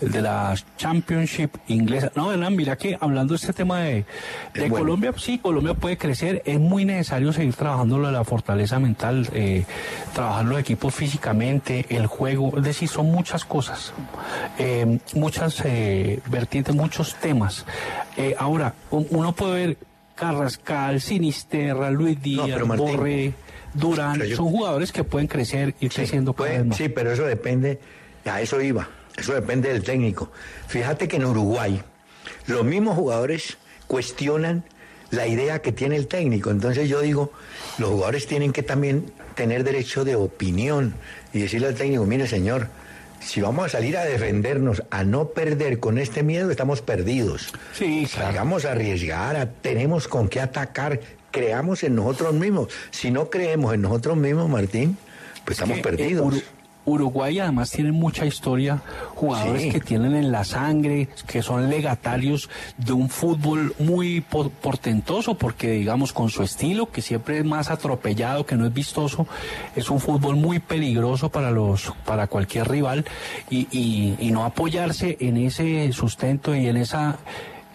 el 0.00 0.12
de 0.12 0.22
la 0.22 0.54
Championship 0.76 1.50
inglesa. 1.68 2.12
No, 2.14 2.28
verdad, 2.28 2.50
mira 2.50 2.76
que 2.76 2.96
hablando 3.00 3.32
de 3.32 3.36
este 3.36 3.52
tema 3.52 3.80
de, 3.80 4.04
de 4.54 4.60
bueno. 4.68 4.76
Colombia, 4.76 5.12
sí, 5.16 5.38
Colombia 5.38 5.74
puede 5.74 5.96
crecer, 5.96 6.42
es 6.44 6.58
muy 6.60 6.84
necesario 6.84 7.32
seguir 7.32 7.54
trabajando 7.54 7.98
la 7.98 8.22
fortaleza 8.24 8.78
mental, 8.78 9.28
eh, 9.32 9.64
trabajar 10.14 10.44
los 10.44 10.58
equipos 10.60 10.94
físicamente, 10.94 11.86
el 11.88 12.06
juego, 12.06 12.52
es 12.56 12.62
decir, 12.64 12.88
son 12.88 13.06
muchas 13.10 13.44
cosas, 13.44 13.92
eh, 14.58 14.98
muchas 15.14 15.60
eh, 15.64 16.20
vertientes, 16.30 16.74
muchos 16.74 17.14
temas. 17.16 17.66
Eh, 18.16 18.34
ahora, 18.38 18.74
uno 18.90 19.32
puede 19.32 19.66
ver 19.66 19.76
Carrascal, 20.14 21.00
Sinisterra, 21.00 21.90
Luis 21.90 22.20
Díaz, 22.20 22.66
Martín, 22.66 22.86
Borré, 22.86 23.32
Durán, 23.74 24.20
yo- 24.22 24.36
son 24.36 24.46
jugadores 24.46 24.90
que 24.92 25.04
pueden 25.04 25.28
crecer 25.28 25.74
y 25.80 25.88
creciendo 25.88 26.32
cada 26.32 26.50
vez 26.50 26.66
más. 26.66 26.76
Sí, 26.76 26.88
pero 26.88 27.12
eso 27.12 27.22
depende, 27.24 27.78
a 28.24 28.40
eso 28.40 28.60
iba, 28.60 28.88
eso 29.18 29.34
depende 29.34 29.72
del 29.72 29.82
técnico. 29.82 30.30
Fíjate 30.68 31.08
que 31.08 31.16
en 31.16 31.24
Uruguay 31.26 31.82
los 32.46 32.64
mismos 32.64 32.96
jugadores 32.96 33.58
cuestionan 33.86 34.64
la 35.10 35.26
idea 35.26 35.60
que 35.60 35.72
tiene 35.72 35.96
el 35.96 36.06
técnico. 36.06 36.50
Entonces 36.50 36.88
yo 36.88 37.00
digo, 37.00 37.32
los 37.78 37.90
jugadores 37.90 38.26
tienen 38.26 38.52
que 38.52 38.62
también 38.62 39.10
tener 39.34 39.64
derecho 39.64 40.04
de 40.04 40.16
opinión 40.16 40.94
y 41.32 41.40
decirle 41.40 41.68
al 41.68 41.74
técnico, 41.74 42.04
mire 42.04 42.26
señor, 42.26 42.68
si 43.20 43.40
vamos 43.40 43.66
a 43.66 43.68
salir 43.68 43.96
a 43.96 44.04
defendernos, 44.04 44.82
a 44.90 45.04
no 45.04 45.28
perder 45.30 45.80
con 45.80 45.98
este 45.98 46.22
miedo, 46.22 46.50
estamos 46.50 46.82
perdidos. 46.82 47.48
Sí, 47.74 48.06
Salgamos 48.06 48.64
a 48.64 48.72
arriesgar, 48.72 49.36
a- 49.36 49.50
tenemos 49.50 50.06
con 50.08 50.28
qué 50.28 50.40
atacar, 50.40 51.00
creamos 51.30 51.82
en 51.82 51.94
nosotros 51.96 52.34
mismos. 52.34 52.68
Si 52.90 53.10
no 53.10 53.30
creemos 53.30 53.74
en 53.74 53.82
nosotros 53.82 54.16
mismos, 54.16 54.48
Martín, 54.48 54.96
pues 55.44 55.56
estamos 55.58 55.78
que, 55.78 55.82
perdidos. 55.82 56.42
Uru- 56.88 56.98
Uruguay 57.08 57.38
además 57.38 57.70
tiene 57.70 57.92
mucha 57.92 58.26
historia, 58.26 58.82
jugadores 59.14 59.62
Sí. 59.62 59.70
que 59.70 59.80
tienen 59.80 60.14
en 60.14 60.30
la 60.32 60.44
sangre, 60.44 61.08
que 61.26 61.42
son 61.42 61.70
legatarios 61.70 62.50
de 62.76 62.92
un 62.92 63.08
fútbol 63.08 63.74
muy 63.78 64.20
po- 64.20 64.50
portentoso, 64.50 65.34
porque 65.34 65.70
digamos 65.70 66.12
con 66.12 66.28
su 66.28 66.42
estilo, 66.42 66.90
que 66.90 67.00
siempre 67.00 67.38
es 67.38 67.44
más 67.44 67.70
atropellado, 67.70 68.44
que 68.44 68.56
no 68.56 68.66
es 68.66 68.72
vistoso, 68.74 69.26
es 69.76 69.88
un 69.90 70.00
fútbol 70.00 70.36
muy 70.36 70.58
peligroso 70.58 71.30
para 71.30 71.50
los, 71.50 71.92
para 72.04 72.26
cualquier 72.26 72.68
rival, 72.68 73.04
y, 73.48 73.68
y- 73.70 74.16
y 74.18 74.30
no 74.30 74.44
apoyarse 74.44 75.16
en 75.20 75.36
ese 75.38 75.90
sustento 75.92 76.54
y 76.54 76.66
en 76.66 76.76
esa 76.76 77.16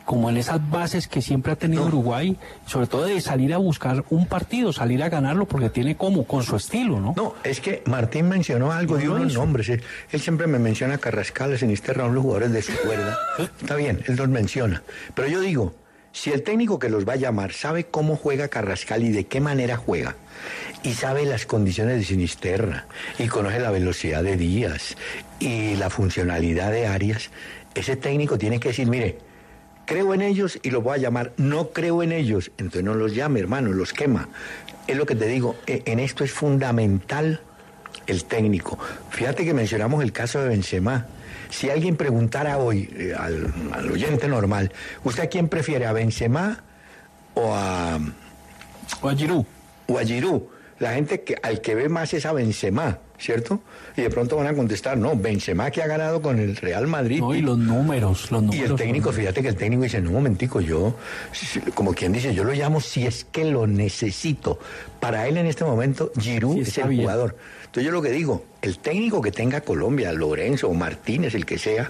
como 0.05 0.29
en 0.29 0.37
esas 0.37 0.69
bases 0.69 1.07
que 1.07 1.21
siempre 1.21 1.53
ha 1.53 1.55
tenido 1.55 1.85
Uruguay, 1.85 2.37
sobre 2.65 2.87
todo 2.87 3.05
de 3.05 3.21
salir 3.21 3.53
a 3.53 3.57
buscar 3.57 4.03
un 4.09 4.27
partido, 4.27 4.73
salir 4.73 5.01
a 5.03 5.09
ganarlo, 5.09 5.45
porque 5.45 5.69
tiene 5.69 5.95
como 5.95 6.25
con 6.25 6.43
su 6.43 6.55
estilo, 6.55 6.99
¿no? 6.99 7.13
No, 7.15 7.35
es 7.43 7.61
que 7.61 7.83
Martín 7.85 8.27
mencionó 8.29 8.71
algo, 8.71 8.97
dio 8.97 9.13
unos 9.13 9.33
nombres. 9.33 9.69
Él, 9.69 9.83
él 10.11 10.19
siempre 10.19 10.47
me 10.47 10.59
menciona 10.59 10.97
Carrascal, 10.97 11.57
Sinisterra, 11.57 12.07
los 12.07 12.21
jugadores 12.21 12.51
de 12.51 12.61
su 12.61 12.73
cuerda. 12.77 13.17
Está 13.61 13.75
bien, 13.75 14.03
él 14.07 14.15
los 14.15 14.27
menciona. 14.27 14.83
Pero 15.15 15.27
yo 15.27 15.41
digo, 15.41 15.73
si 16.11 16.31
el 16.31 16.43
técnico 16.43 16.77
que 16.77 16.89
los 16.89 17.07
va 17.07 17.13
a 17.13 17.17
llamar 17.17 17.53
sabe 17.53 17.85
cómo 17.85 18.15
juega 18.15 18.47
Carrascal 18.47 19.03
y 19.03 19.11
de 19.11 19.25
qué 19.25 19.41
manera 19.41 19.77
juega, 19.77 20.15
y 20.83 20.93
sabe 20.93 21.25
las 21.25 21.45
condiciones 21.45 21.97
de 21.97 22.03
Sinisterra, 22.03 22.85
y 23.17 23.27
conoce 23.27 23.59
la 23.59 23.71
velocidad 23.71 24.23
de 24.23 24.37
Díaz 24.37 24.95
y 25.39 25.75
la 25.75 25.89
funcionalidad 25.89 26.71
de 26.71 26.87
Arias, 26.87 27.31
ese 27.73 27.95
técnico 27.95 28.37
tiene 28.37 28.59
que 28.59 28.69
decir, 28.69 28.87
mire, 28.87 29.17
creo 29.85 30.13
en 30.13 30.21
ellos 30.21 30.59
y 30.63 30.69
los 30.71 30.83
voy 30.83 30.95
a 30.95 31.01
llamar, 31.01 31.33
no 31.37 31.69
creo 31.69 32.03
en 32.03 32.11
ellos, 32.11 32.51
entonces 32.57 32.83
no 32.83 32.93
los 32.95 33.13
llame, 33.15 33.39
hermano, 33.39 33.71
los 33.71 33.93
quema. 33.93 34.29
Es 34.87 34.97
lo 34.97 35.05
que 35.05 35.15
te 35.15 35.27
digo, 35.27 35.55
e- 35.67 35.81
en 35.85 35.99
esto 35.99 36.23
es 36.23 36.31
fundamental 36.31 37.41
el 38.07 38.25
técnico. 38.25 38.77
Fíjate 39.11 39.45
que 39.45 39.53
mencionamos 39.53 40.03
el 40.03 40.11
caso 40.11 40.41
de 40.41 40.49
Benzema. 40.49 41.05
Si 41.49 41.69
alguien 41.69 41.95
preguntara 41.95 42.57
hoy 42.57 42.89
eh, 42.97 43.13
al, 43.17 43.53
al 43.71 43.91
oyente 43.91 44.27
normal, 44.27 44.71
¿usted 45.03 45.23
a 45.23 45.27
quién 45.27 45.47
prefiere, 45.47 45.85
a 45.85 45.93
Benzema 45.93 46.63
o 47.35 47.53
a, 47.53 47.99
O 49.01 49.09
a 49.09 49.15
Giroud. 49.15 49.45
o 49.87 49.97
a 49.99 50.03
Giroud? 50.03 50.41
La 50.79 50.93
gente 50.93 51.21
que 51.21 51.37
al 51.41 51.61
que 51.61 51.75
ve 51.75 51.87
más 51.87 52.13
es 52.13 52.25
a 52.25 52.33
Benzema, 52.33 52.97
¿cierto? 53.23 53.61
Y 53.95 54.01
de 54.01 54.09
pronto 54.09 54.35
van 54.35 54.47
a 54.47 54.53
contestar, 54.53 54.97
no, 54.97 55.15
Benzema 55.15 55.71
que 55.71 55.81
ha 55.81 55.87
ganado 55.87 56.21
con 56.21 56.39
el 56.39 56.57
Real 56.57 56.87
Madrid. 56.87 57.19
No, 57.21 57.33
y 57.33 57.41
los 57.41 57.57
números, 57.57 58.29
los 58.31 58.43
números. 58.43 58.67
Y 58.67 58.71
el 58.71 58.75
técnico, 58.75 59.11
fíjate 59.13 59.41
que 59.41 59.47
el 59.47 59.55
técnico 59.55 59.83
dice, 59.83 60.01
no, 60.01 60.09
un 60.09 60.15
momentico, 60.15 60.59
yo, 60.59 60.95
como 61.73 61.93
quien 61.93 62.11
dice, 62.11 62.33
yo 62.33 62.43
lo 62.43 62.51
llamo 62.51 62.81
si 62.81 63.05
es 63.05 63.23
que 63.23 63.45
lo 63.45 63.65
necesito. 63.65 64.59
Para 64.99 65.27
él 65.27 65.37
en 65.37 65.45
este 65.45 65.63
momento, 65.63 66.11
Giroud 66.19 66.55
Sí, 66.55 66.61
es 66.61 66.77
el 66.79 66.89
bien. 66.89 67.01
jugador. 67.03 67.37
Entonces 67.65 67.85
yo 67.85 67.91
lo 67.91 68.01
que 68.01 68.11
digo, 68.11 68.43
el 68.61 68.77
técnico 68.79 69.21
que 69.21 69.31
tenga 69.31 69.61
Colombia, 69.61 70.11
Lorenzo 70.11 70.67
o 70.67 70.73
Martínez, 70.73 71.33
el 71.33 71.45
que 71.45 71.57
sea, 71.57 71.89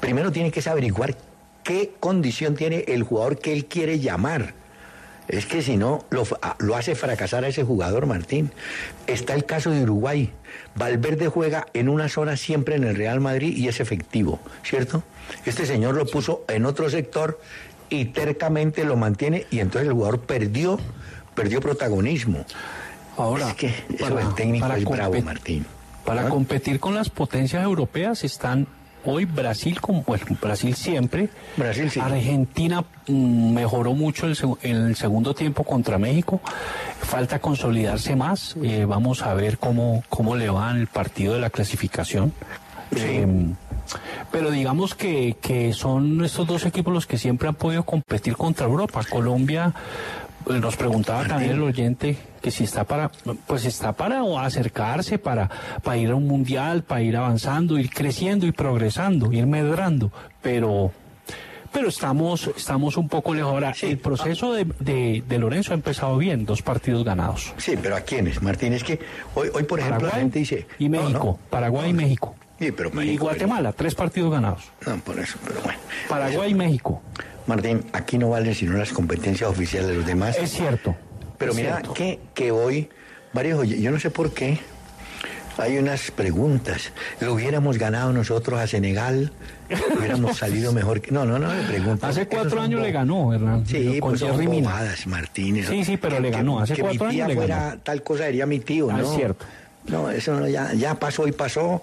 primero 0.00 0.30
tiene 0.30 0.50
que 0.52 0.62
averiguar 0.68 1.16
qué 1.64 1.92
condición 2.00 2.54
tiene 2.54 2.84
el 2.88 3.02
jugador 3.02 3.38
que 3.38 3.52
él 3.52 3.66
quiere 3.66 3.98
llamar. 3.98 4.54
Es 5.28 5.46
que 5.46 5.62
si 5.62 5.76
no, 5.76 6.04
lo, 6.10 6.24
fa- 6.24 6.56
lo 6.58 6.76
hace 6.76 6.94
fracasar 6.94 7.44
a 7.44 7.48
ese 7.48 7.62
jugador, 7.64 8.06
Martín. 8.06 8.50
Está 9.06 9.34
el 9.34 9.44
caso 9.44 9.70
de 9.70 9.82
Uruguay. 9.82 10.30
Valverde 10.74 11.28
juega 11.28 11.66
en 11.74 11.88
una 11.88 12.08
zona 12.08 12.36
siempre 12.36 12.74
en 12.74 12.84
el 12.84 12.96
Real 12.96 13.20
Madrid 13.20 13.56
y 13.56 13.68
es 13.68 13.80
efectivo, 13.80 14.40
¿cierto? 14.64 15.02
Este 15.46 15.64
señor 15.64 15.94
lo 15.94 16.06
puso 16.06 16.44
en 16.48 16.66
otro 16.66 16.90
sector 16.90 17.40
y 17.88 18.06
tercamente 18.06 18.84
lo 18.84 18.96
mantiene 18.96 19.46
y 19.50 19.60
entonces 19.60 19.88
el 19.88 19.94
jugador 19.94 20.20
perdió, 20.20 20.78
perdió 21.34 21.60
protagonismo. 21.60 22.44
Ahora, 23.16 23.50
es 23.50 23.54
que 23.54 23.66
eso 23.68 24.08
para- 24.14 24.22
el 24.22 24.34
técnico 24.34 24.66
es 24.72 24.84
bravo, 24.84 25.20
Martín. 25.22 25.64
Para 26.04 26.26
¿Ah? 26.26 26.28
competir 26.28 26.80
con 26.80 26.94
las 26.94 27.10
potencias 27.10 27.62
europeas 27.62 28.24
están 28.24 28.66
hoy 29.04 29.24
Brasil, 29.24 29.80
como 29.80 30.02
bueno, 30.02 30.24
Brasil 30.40 30.74
siempre. 30.74 31.28
Brasil 31.56 31.90
sí. 31.90 32.00
Argentina 32.00 32.84
mm, 33.06 33.52
mejoró 33.54 33.94
mucho 33.94 34.26
el 34.26 34.36
el 34.62 34.96
segundo 34.96 35.34
tiempo 35.34 35.64
contra 35.64 35.98
México. 35.98 36.40
Falta 37.00 37.38
consolidarse 37.38 38.16
más. 38.16 38.56
Eh, 38.62 38.84
vamos 38.86 39.22
a 39.22 39.34
ver 39.34 39.58
cómo, 39.58 40.02
cómo 40.08 40.36
le 40.36 40.48
va 40.50 40.70
en 40.70 40.78
el 40.78 40.86
partido 40.86 41.34
de 41.34 41.40
la 41.40 41.50
clasificación. 41.50 42.32
Eh, 42.96 43.26
pero 44.30 44.50
digamos 44.50 44.94
que, 44.94 45.36
que 45.40 45.72
son 45.72 46.24
estos 46.24 46.46
dos 46.46 46.64
equipos 46.64 46.92
los 46.92 47.06
que 47.06 47.18
siempre 47.18 47.48
han 47.48 47.54
podido 47.54 47.84
competir 47.84 48.36
contra 48.36 48.66
Europa. 48.66 49.02
Colombia, 49.08 49.74
nos 50.46 50.76
preguntaba 50.76 51.24
también 51.26 51.52
el 51.52 51.62
oyente 51.62 52.16
que 52.40 52.50
si 52.50 52.64
está 52.64 52.84
para, 52.84 53.10
pues 53.46 53.64
está 53.64 53.92
para 53.92 54.22
acercarse, 54.44 55.18
para, 55.18 55.48
para 55.82 55.96
ir 55.96 56.10
a 56.10 56.14
un 56.14 56.26
mundial, 56.26 56.82
para 56.82 57.02
ir 57.02 57.16
avanzando, 57.16 57.78
ir 57.78 57.90
creciendo 57.90 58.46
y 58.46 58.52
progresando, 58.52 59.32
ir 59.32 59.46
medrando. 59.46 60.10
Pero, 60.42 60.92
pero 61.72 61.88
estamos, 61.88 62.50
estamos 62.56 62.96
un 62.96 63.08
poco 63.08 63.34
lejos. 63.34 63.52
Ahora, 63.52 63.72
el 63.82 63.98
proceso 63.98 64.52
de, 64.52 64.66
de, 64.80 65.22
de 65.26 65.38
Lorenzo 65.38 65.72
ha 65.72 65.74
empezado 65.74 66.18
bien, 66.18 66.44
dos 66.44 66.62
partidos 66.62 67.04
ganados. 67.04 67.52
Sí, 67.58 67.74
pero 67.80 67.96
¿a 67.96 68.00
quiénes, 68.00 68.42
Martín? 68.42 68.72
Es 68.72 68.82
que 68.84 68.98
hoy, 69.34 69.48
hoy 69.54 69.62
por 69.62 69.78
ejemplo, 69.78 70.06
la 70.06 70.12
Paraguay 70.12 70.20
gente 70.22 70.38
dice... 70.40 70.66
y 70.78 70.88
México, 70.88 71.38
no, 71.42 71.50
Paraguay 71.50 71.90
y 71.90 71.94
México. 71.94 72.34
Sí, 72.58 72.70
pero 72.70 73.02
Y 73.02 73.16
Guatemala, 73.16 73.72
tres 73.72 73.94
partidos 73.94 74.30
ganados. 74.30 74.62
No, 74.86 74.96
por 74.98 75.18
eso, 75.18 75.36
pero 75.44 75.60
bueno. 75.62 75.78
Paraguay 76.08 76.52
y 76.52 76.54
México. 76.54 77.02
Martín, 77.46 77.84
aquí 77.92 78.18
no 78.18 78.30
valen 78.30 78.54
sino 78.54 78.74
las 78.76 78.92
competencias 78.92 79.48
oficiales 79.50 79.88
de 79.90 79.96
los 79.96 80.06
demás. 80.06 80.36
Es 80.38 80.50
cierto. 80.52 80.94
Pero 81.38 81.52
es 81.52 81.56
mira 81.56 81.70
cierto. 81.76 81.94
que, 81.94 82.20
que 82.34 82.50
hoy, 82.52 82.88
varios, 83.32 83.58
oye, 83.58 83.80
yo 83.80 83.90
no 83.90 83.98
sé 83.98 84.10
por 84.10 84.32
qué, 84.32 84.58
hay 85.58 85.76
unas 85.78 86.10
preguntas. 86.12 86.92
¿Lo 87.20 87.34
hubiéramos 87.34 87.78
ganado 87.78 88.12
nosotros 88.12 88.58
a 88.60 88.66
Senegal? 88.66 89.32
¿Hubiéramos 89.98 90.38
salido 90.38 90.72
mejor? 90.74 91.00
que- 91.00 91.10
No, 91.10 91.24
no, 91.24 91.38
no 91.38 91.52
le 91.52 91.62
pregunto. 91.64 92.06
Hace 92.06 92.26
cuatro 92.26 92.60
años 92.60 92.80
le 92.80 92.92
ganó, 92.92 93.34
Hernán. 93.34 93.66
Sí, 93.66 93.98
con 93.98 94.10
pues 94.12 94.20
son 94.20 94.44
bobadas, 94.44 95.06
Martín. 95.06 95.56
eso- 95.58 95.70
Sí, 95.72 95.84
sí, 95.84 95.96
pero 95.96 96.16
que- 96.16 96.22
le 96.22 96.30
ganó. 96.30 96.60
Hace 96.60 96.74
que 96.74 96.82
cuatro 96.82 97.06
mi 97.06 97.12
tía 97.14 97.24
años 97.24 97.28
le 97.28 97.40
fuera 97.40 97.56
ganó. 97.70 97.78
tal 97.82 98.02
cosa 98.02 98.24
diría 98.26 98.46
mi 98.46 98.60
tío, 98.60 98.88
Ah, 98.90 98.98
¿no? 98.98 99.10
es 99.10 99.16
cierto. 99.16 99.44
No, 99.88 100.10
eso 100.10 100.38
no, 100.38 100.48
ya, 100.48 100.72
ya 100.74 100.94
pasó 100.94 101.26
y 101.26 101.32
pasó. 101.32 101.82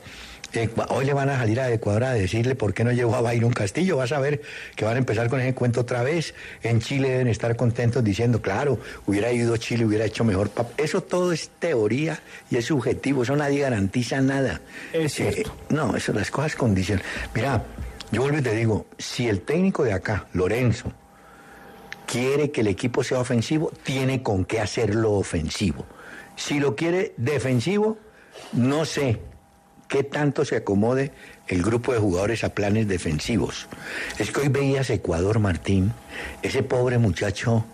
Hoy 0.90 1.06
le 1.06 1.14
van 1.14 1.30
a 1.30 1.38
salir 1.38 1.60
a 1.60 1.72
Ecuador 1.72 2.06
a 2.06 2.14
decirle 2.14 2.56
por 2.56 2.74
qué 2.74 2.84
no 2.84 2.92
llevó 2.92 3.16
a 3.16 3.22
Byron 3.22 3.54
Castillo. 3.54 3.98
Vas 3.98 4.12
a 4.12 4.20
ver 4.20 4.42
que 4.76 4.84
van 4.84 4.96
a 4.96 5.00
empezar 5.00 5.30
con 5.30 5.40
ese 5.40 5.54
cuento 5.54 5.82
otra 5.82 6.02
vez. 6.02 6.34
En 6.64 6.82
Chile 6.82 7.10
deben 7.10 7.28
estar 7.28 7.56
contentos 7.56 8.04
diciendo, 8.04 8.42
claro, 8.42 8.80
hubiera 9.06 9.32
ido 9.32 9.56
Chile, 9.58 9.86
hubiera 9.86 10.06
hecho 10.06 10.24
mejor. 10.24 10.50
pap-". 10.50 10.72
Eso 10.78 11.02
todo 11.02 11.32
es 11.32 11.50
teoría 11.60 12.20
y 12.50 12.58
es 12.58 12.66
subjetivo. 12.66 13.24
Eso 13.24 13.36
nadie 13.36 13.62
garantiza 13.62 14.22
nada. 14.22 14.62
Es 14.92 15.14
cierto. 15.14 15.52
Eh, 15.52 15.74
no, 15.74 15.96
eso 15.96 16.14
las 16.14 16.32
cosas 16.32 16.56
condicionan. 16.56 17.04
Mira, 17.36 17.64
yo 18.12 18.24
vuelvo 18.24 18.40
y 18.40 18.42
te 18.42 18.56
digo, 18.56 18.88
si 18.98 19.28
el 19.28 19.42
técnico 19.42 19.84
de 19.84 19.94
acá, 19.94 20.28
Lorenzo, 20.34 20.92
quiere 22.08 22.50
que 22.50 22.62
el 22.62 22.68
equipo 22.68 23.04
sea 23.04 23.20
ofensivo, 23.20 23.72
tiene 23.84 24.24
con 24.24 24.46
qué 24.46 24.60
hacerlo 24.60 25.14
ofensivo. 25.14 25.86
Si 26.36 26.60
lo 26.60 26.76
quiere 26.76 27.14
defensivo, 27.18 28.00
no 28.54 28.86
sé 28.86 29.20
qué 29.90 30.04
tanto 30.04 30.46
se 30.46 30.56
acomode 30.56 31.12
el 31.48 31.64
grupo 31.64 31.92
de 31.92 32.00
jugadores 32.00 32.46
a 32.46 32.50
planes 32.50 32.88
defensivos. 32.88 33.68
Es 34.18 34.32
que 34.32 34.42
hoy 34.42 34.48
veías 34.48 34.90
Ecuador, 34.90 35.40
Martín, 35.40 35.92
ese 36.44 36.64
pobre 36.64 36.98
muchacho, 37.00 37.66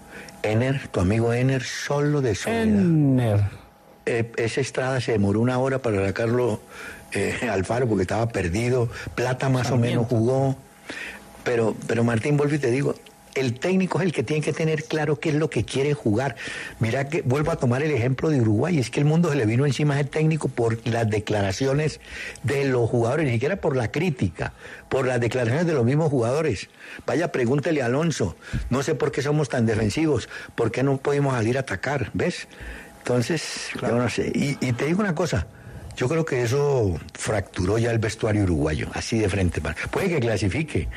Ener, 0.41 0.88
tu 0.88 1.01
amigo 1.01 1.34
Ener, 1.34 1.61
solo 1.61 2.22
de 2.22 2.34
soledad. 2.34 2.63
Enner. 2.63 3.43
Eh, 4.07 4.32
esa 4.38 4.61
estrada 4.61 5.01
se 5.01 5.11
demoró 5.11 5.41
una 5.41 5.59
hora 5.59 5.80
para 5.80 6.05
sacarlo 6.05 6.61
eh, 7.11 7.38
al 7.51 7.66
faro 7.66 7.88
porque 7.88 8.03
estaba 8.03 8.30
perdido. 8.30 8.89
Plata 9.13 9.49
más 9.49 9.70
o 9.72 9.78
menos 9.78 10.07
jugó. 10.07 10.55
Pero, 11.43 11.76
pero 11.86 12.03
Martín, 12.03 12.38
vuelvo 12.38 12.55
y 12.55 12.59
te 12.59 12.72
digo, 12.72 12.95
el 13.36 13.59
técnico 13.59 13.99
es 13.99 14.05
el 14.05 14.11
que 14.11 14.23
tiene 14.23 14.41
que 14.41 14.53
tener 14.53 14.83
claro 14.86 15.19
qué 15.19 15.29
es 15.29 15.36
lo 15.36 15.49
que 15.49 15.63
quiere 15.63 15.93
jugar. 15.93 16.36
Mira 16.79 17.07
que 17.09 17.21
vuelvo 17.21 17.51
a 17.51 17.57
tomar 17.57 17.83
el 17.83 17.91
ejemplo 17.91 18.29
de 18.29 18.41
Uruguay, 18.41 18.79
es 18.79 18.89
que 18.89 18.99
el 18.99 19.05
mundo 19.05 19.29
se 19.29 19.36
le 19.36 19.45
vino 19.45 19.65
encima 19.65 19.97
al 19.97 20.07
técnico 20.07 20.47
por 20.47 20.86
las 20.88 21.09
declaraciones 21.09 21.99
de 22.43 22.65
los 22.65 22.89
jugadores, 22.89 23.25
ni 23.25 23.33
siquiera 23.33 23.57
por 23.57 23.75
la 23.75 23.91
crítica, 23.91 24.53
por 24.89 25.05
las 25.05 25.19
declaraciones 25.19 25.67
de 25.67 25.73
los 25.73 25.86
mismos 25.86 26.09
jugadores. 26.09 26.69
Vaya, 27.05 27.31
pregúntele 27.31 27.81
a 27.81 27.86
Alonso, 27.86 28.36
no 28.69 28.83
sé 28.83 28.95
por 28.95 29.11
qué 29.11 29.21
somos 29.21 29.49
tan 29.49 29.65
defensivos, 29.65 30.29
por 30.55 30.71
qué 30.71 30.83
no 30.83 30.97
podemos 30.97 31.33
salir 31.33 31.57
a 31.57 31.61
atacar, 31.61 32.09
¿ves? 32.13 32.47
Entonces, 32.99 33.69
yo 33.81 33.95
no 33.97 34.09
sé. 34.09 34.31
Y, 34.33 34.57
y 34.61 34.73
te 34.73 34.86
digo 34.86 35.01
una 35.01 35.13
cosa, 35.13 35.45
yo 35.95 36.09
creo 36.09 36.25
que 36.25 36.43
eso 36.43 36.99
fracturó 37.13 37.77
ya 37.77 37.91
el 37.91 37.99
vestuario 37.99 38.43
uruguayo, 38.43 38.89
así 38.93 39.19
de 39.19 39.29
frente. 39.29 39.61
Puede 39.91 40.09
que 40.09 40.19
clasifique, 40.19 40.88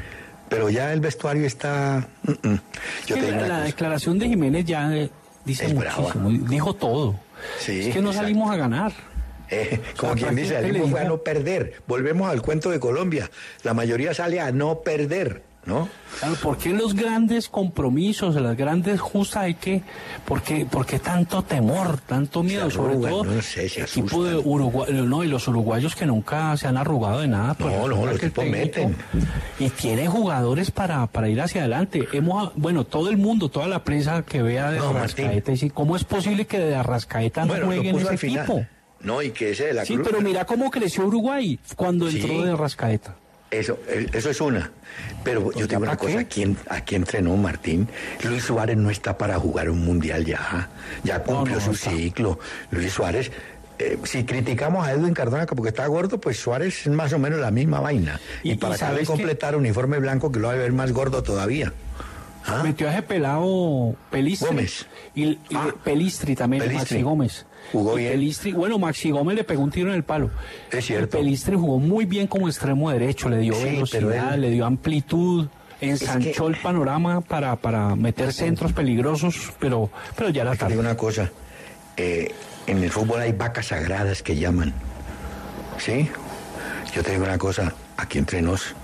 pero 0.49 0.71
ya 0.71 0.93
el 0.93 1.01
vestuario 1.01 1.47
está... 1.47 2.07
mm, 2.23 2.49
mm. 2.49 2.61
Yo 3.07 3.17
la, 3.17 3.61
declaración 3.63 4.19
de 4.19 4.29
Jiménez 4.29 4.65
ya 4.65 4.95
eh, 4.95 5.11
dice 5.45 5.67
Es 5.67 5.75
brava. 5.75 6.15
muchísimo, 6.15 6.49
dijo 6.49 6.75
todo. 6.75 7.19
Sí, 7.59 7.89
es 7.89 7.95
que 7.95 8.01
no 8.01 8.11
exacto. 8.11 8.27
salimos 8.29 8.51
a 8.51 8.57
ganar. 8.57 8.93
Eh, 9.51 9.81
como 9.97 10.13
O 10.13 10.17
sea, 10.17 10.29
quien 10.29 10.37
dice, 10.37 10.55
salimos 10.55 10.93
a 10.95 11.05
no 11.05 11.19
perder. 11.19 11.83
Volvemos 11.87 12.31
al 12.31 12.43
cuento 12.43 12.71
de 12.71 12.81
Colombia. 12.81 13.31
La 13.63 13.75
mayoría 13.75 14.13
sale 14.13 14.41
a 14.41 14.53
no 14.53 14.81
perder, 14.81 15.43
¿no? 15.69 15.89
Claro, 16.19 16.35
¿por 16.43 16.57
qué 16.59 16.71
los 16.71 16.95
grandes 16.95 17.49
compromisos, 17.49 18.35
las 18.35 18.57
grandes 18.57 18.99
justas 19.01 19.43
hay 19.45 19.55
que, 19.55 19.83
por 20.25 20.43
qué, 20.43 20.65
por 20.67 20.85
qué 20.87 20.99
tanto 20.99 21.43
temor, 21.43 21.99
tanto 22.01 22.43
miedo, 22.43 22.71
Se 22.71 22.77
sobre 22.77 22.93
arrugan, 22.95 23.11
todo 23.13 23.25
no 23.25 23.43
sé, 23.43 23.69
se 23.69 23.81
el 23.81 23.87
equipo 23.87 24.25
de 24.25 24.37
Uruguay, 24.37 24.93
no, 24.93 25.23
y 25.23 25.29
los 25.29 25.47
uruguayos 25.47 25.95
que 25.95 26.07
nunca 26.07 26.57
se 26.57 26.67
han 26.67 26.77
arrugado 26.79 27.21
de 27.21 27.29
nada. 27.29 27.55
pues, 27.55 27.77
No, 27.77 27.87
no, 27.87 28.07
los 28.07 28.19
tipos 28.19 28.45
meten. 28.47 28.97
Y 29.61 29.69
tiene 29.69 30.09
jugadores 30.09 30.71
para, 30.71 31.07
para 31.07 31.29
ir 31.29 31.41
hacia 31.41 31.61
adelante. 31.61 32.09
Hemos, 32.13 32.53
bueno, 32.57 32.85
todo 32.85 33.11
el 33.11 33.19
mundo, 33.19 33.49
toda 33.51 33.69
la 33.69 33.85
prensa 33.85 34.23
que 34.23 34.43
vea 34.43 34.71
de 34.71 34.79
No, 34.79 34.89
Arrascaeta, 34.89 35.53
dice, 35.53 35.71
¿cómo 35.71 35.95
es 35.95 36.05
posible 36.05 36.47
que 36.47 36.59
de 36.59 36.75
Arrascaeta 36.75 37.43
no 37.43 37.49
Bueno, 37.49 37.67
juegue 37.67 37.91
en 37.91 37.99
ese 37.99 38.17
final. 38.17 38.45
equipo? 38.47 38.67
No, 39.01 39.23
y 39.23 39.31
que 39.31 39.51
ese 39.51 39.67
de 39.67 39.75
la 39.75 39.85
Sí, 39.85 39.95
Cruz- 39.95 40.09
pero 40.09 40.21
mira 40.23 40.45
cómo 40.45 40.71
creció 40.71 41.07
Uruguay 41.07 41.61
cuando 41.77 42.11
Sí. 42.11 42.19
entró 42.21 42.43
de 42.43 42.53
Arrascaeta. 42.53 43.15
Eso, 43.51 43.79
eh, 43.89 44.07
eso 44.13 44.31
es 44.31 44.41
una. 44.41 44.71
Pero 45.25 45.51
yo 45.53 45.67
te 45.67 45.69
digo 45.69 45.79
una 45.83 45.87
¿para 45.93 45.97
cosa, 45.97 46.19
aquí, 46.21 46.57
aquí 46.69 46.95
entrenó 46.95 47.37
Martín. 47.37 47.89
Luis 48.25 48.45
Suárez 48.45 48.77
no 48.77 48.91
está 48.91 49.17
para 49.17 49.39
jugar 49.39 49.71
un 49.71 49.85
mundial 49.85 50.25
ya. 50.25 50.69
Ya 51.05 51.23
cumplió 51.23 51.57
no, 51.57 51.63
su 51.63 51.71
está. 51.73 51.91
ciclo. 51.91 52.39
Luis 52.71 52.93
Suárez, 52.93 53.31
eh, 53.79 53.99
si 54.05 54.25
criticamos 54.25 54.87
a 54.87 54.93
Edwin 54.93 55.15
Cardona 55.15 55.47
que 55.47 55.55
porque 55.55 55.71
está 55.71 55.87
gordo, 55.87 56.21
pues 56.21 56.39
Suárez 56.39 56.87
es 56.87 56.93
más 56.93 57.13
o 57.13 57.19
menos 57.19 57.41
la 57.41 57.51
misma 57.51 57.81
vaina. 57.81 58.21
Y, 58.43 58.57
para 58.57 58.75
acabar 58.75 58.95
de 58.97 59.05
¿sabes 59.05 59.09
qué? 59.09 59.13
completar 59.15 59.57
uniforme 59.57 59.99
blanco 59.99 60.31
que 60.31 60.41
lo 60.41 60.49
va 60.49 60.55
a 60.55 60.57
ver 60.57 60.73
más 60.73 60.93
gordo 60.93 61.23
todavía. 61.23 61.73
¿Ah? 62.45 62.63
Metió 62.63 62.89
a 62.89 62.93
ese 62.93 63.03
pelado 63.03 63.95
Pelistri. 64.11 64.49
Gómez. 64.49 64.87
Y, 65.15 65.25
y 65.25 65.39
Ah, 65.55 65.75
Pelistri 65.85 66.35
también, 66.35 66.63
Pelistri. 66.63 66.97
Maxi 66.97 67.03
Gómez. 67.03 67.47
Jugó 67.73 67.95
bien. 67.97 68.13
Pelistri, 68.13 68.53
bueno, 68.53 68.79
Maxi 68.79 69.11
Gómez 69.11 69.37
le 69.37 69.45
pegó 69.45 69.63
un 69.63 69.71
tiro 69.71 69.91
en 69.91 69.97
el 69.97 70.03
palo. 70.05 70.31
Es 70.71 70.87
cierto. 70.87 71.19
Y 71.19 71.21
Pelistri 71.23 71.57
jugó 71.57 71.79
muy 71.79 72.07
bien 72.07 72.27
como 72.27 72.49
extremo 72.49 72.91
derecho, 72.91 73.29
le 73.29 73.39
dio 73.39 73.55
Sí, 73.55 73.65
velocidad, 73.65 74.35
él- 74.35 74.41
le 74.41 74.51
dio 74.51 74.65
amplitud, 74.65 75.49
ensanchó 75.81 76.47
que- 76.47 76.53
el 76.53 76.57
panorama 76.63 77.21
para, 77.21 77.57
para 77.57 77.95
meter 77.95 78.33
centros 78.33 78.73
peligrosos, 78.73 79.53
pero, 79.59 79.91
pero 80.17 80.31
ya 80.31 80.45
la 80.45 80.53
Te 80.53 80.57
digo 80.57 80.69
tarde. 80.69 80.79
una 80.81 80.97
cosa. 80.97 81.31
eh, 82.01 82.33
en 82.69 82.83
el 82.83 82.91
fútbol 82.91 83.21
hay 83.21 83.33
vacas 83.33 83.67
sagradas 83.67 84.23
que 84.23 84.37
llaman. 84.37 84.73
¿Sí? 85.79 86.09
Yo 86.95 87.03
te 87.03 87.11
digo 87.13 87.25
una 87.25 87.37
cosa, 87.39 87.75
aquí 87.97 88.19
entre 88.19 88.41
nos, 88.41 88.75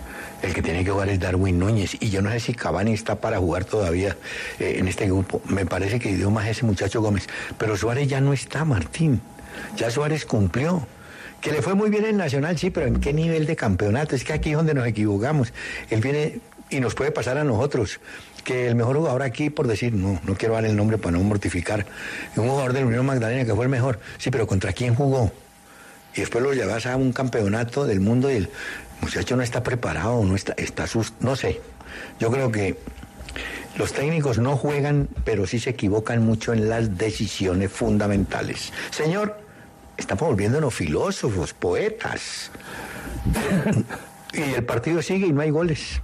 el 0.44 0.52
que 0.52 0.62
tiene 0.62 0.84
que 0.84 0.90
jugar 0.90 1.08
es 1.08 1.18
Darwin 1.18 1.58
Núñez. 1.58 1.96
Y 2.00 2.10
yo 2.10 2.20
no 2.20 2.30
sé 2.30 2.38
si 2.38 2.54
Cavani 2.54 2.92
está 2.92 3.16
para 3.16 3.38
jugar 3.38 3.64
todavía 3.64 4.16
eh, 4.58 4.76
en 4.78 4.88
este 4.88 5.06
grupo. 5.06 5.40
Me 5.48 5.64
parece 5.64 5.98
que 5.98 6.14
dio 6.14 6.30
más 6.30 6.46
ese 6.46 6.66
muchacho 6.66 7.00
Gómez. 7.00 7.28
Pero 7.58 7.76
Suárez 7.76 8.08
ya 8.08 8.20
no 8.20 8.32
está, 8.32 8.64
Martín. 8.64 9.20
Ya 9.76 9.90
Suárez 9.90 10.26
cumplió. 10.26 10.86
Que 11.40 11.52
le 11.52 11.62
fue 11.62 11.74
muy 11.74 11.90
bien 11.90 12.06
en 12.06 12.16
Nacional, 12.16 12.58
sí, 12.58 12.70
pero 12.70 12.86
¿en 12.86 13.00
qué 13.00 13.12
nivel 13.12 13.46
de 13.46 13.56
campeonato? 13.56 14.16
Es 14.16 14.24
que 14.24 14.32
aquí 14.32 14.50
es 14.50 14.56
donde 14.56 14.74
nos 14.74 14.86
equivocamos. 14.86 15.52
Él 15.90 16.00
viene 16.00 16.40
y 16.70 16.80
nos 16.80 16.94
puede 16.94 17.10
pasar 17.10 17.38
a 17.38 17.44
nosotros. 17.44 18.00
Que 18.44 18.68
el 18.68 18.74
mejor 18.74 18.96
jugador 18.96 19.22
aquí, 19.22 19.50
por 19.50 19.66
decir, 19.66 19.92
no, 19.94 20.20
no 20.24 20.34
quiero 20.34 20.54
dar 20.54 20.66
el 20.66 20.76
nombre 20.76 20.98
para 20.98 21.16
no 21.16 21.22
mortificar, 21.22 21.86
un 22.36 22.48
jugador 22.48 22.74
del 22.74 22.84
Unión 22.84 23.06
Magdalena 23.06 23.44
que 23.44 23.54
fue 23.54 23.64
el 23.64 23.70
mejor. 23.70 23.98
Sí, 24.18 24.30
pero 24.30 24.46
¿contra 24.46 24.72
quién 24.72 24.94
jugó? 24.94 25.32
Y 26.16 26.20
después 26.20 26.44
lo 26.44 26.52
llevas 26.52 26.86
a 26.86 26.96
un 26.96 27.12
campeonato 27.12 27.86
del 27.86 28.00
mundo 28.00 28.30
y 28.30 28.36
el 28.36 28.50
muchacho 29.04 29.36
no 29.36 29.42
está 29.42 29.62
preparado, 29.62 30.24
no 30.24 30.34
está, 30.34 30.54
está 30.56 30.86
sus, 30.86 31.12
no 31.20 31.36
sé. 31.36 31.60
Yo 32.18 32.30
creo 32.30 32.50
que 32.50 32.76
los 33.76 33.92
técnicos 33.92 34.38
no 34.38 34.56
juegan, 34.56 35.08
pero 35.24 35.46
sí 35.46 35.58
se 35.58 35.70
equivocan 35.70 36.24
mucho 36.24 36.52
en 36.52 36.68
las 36.68 36.96
decisiones 36.96 37.70
fundamentales. 37.70 38.72
Señor, 38.90 39.38
estamos 39.96 40.28
volviéndonos 40.28 40.72
filósofos, 40.74 41.52
poetas. 41.52 42.50
y 44.32 44.40
el 44.40 44.64
partido 44.64 45.02
sigue 45.02 45.26
y 45.26 45.32
no 45.32 45.42
hay 45.42 45.50
goles. 45.50 46.00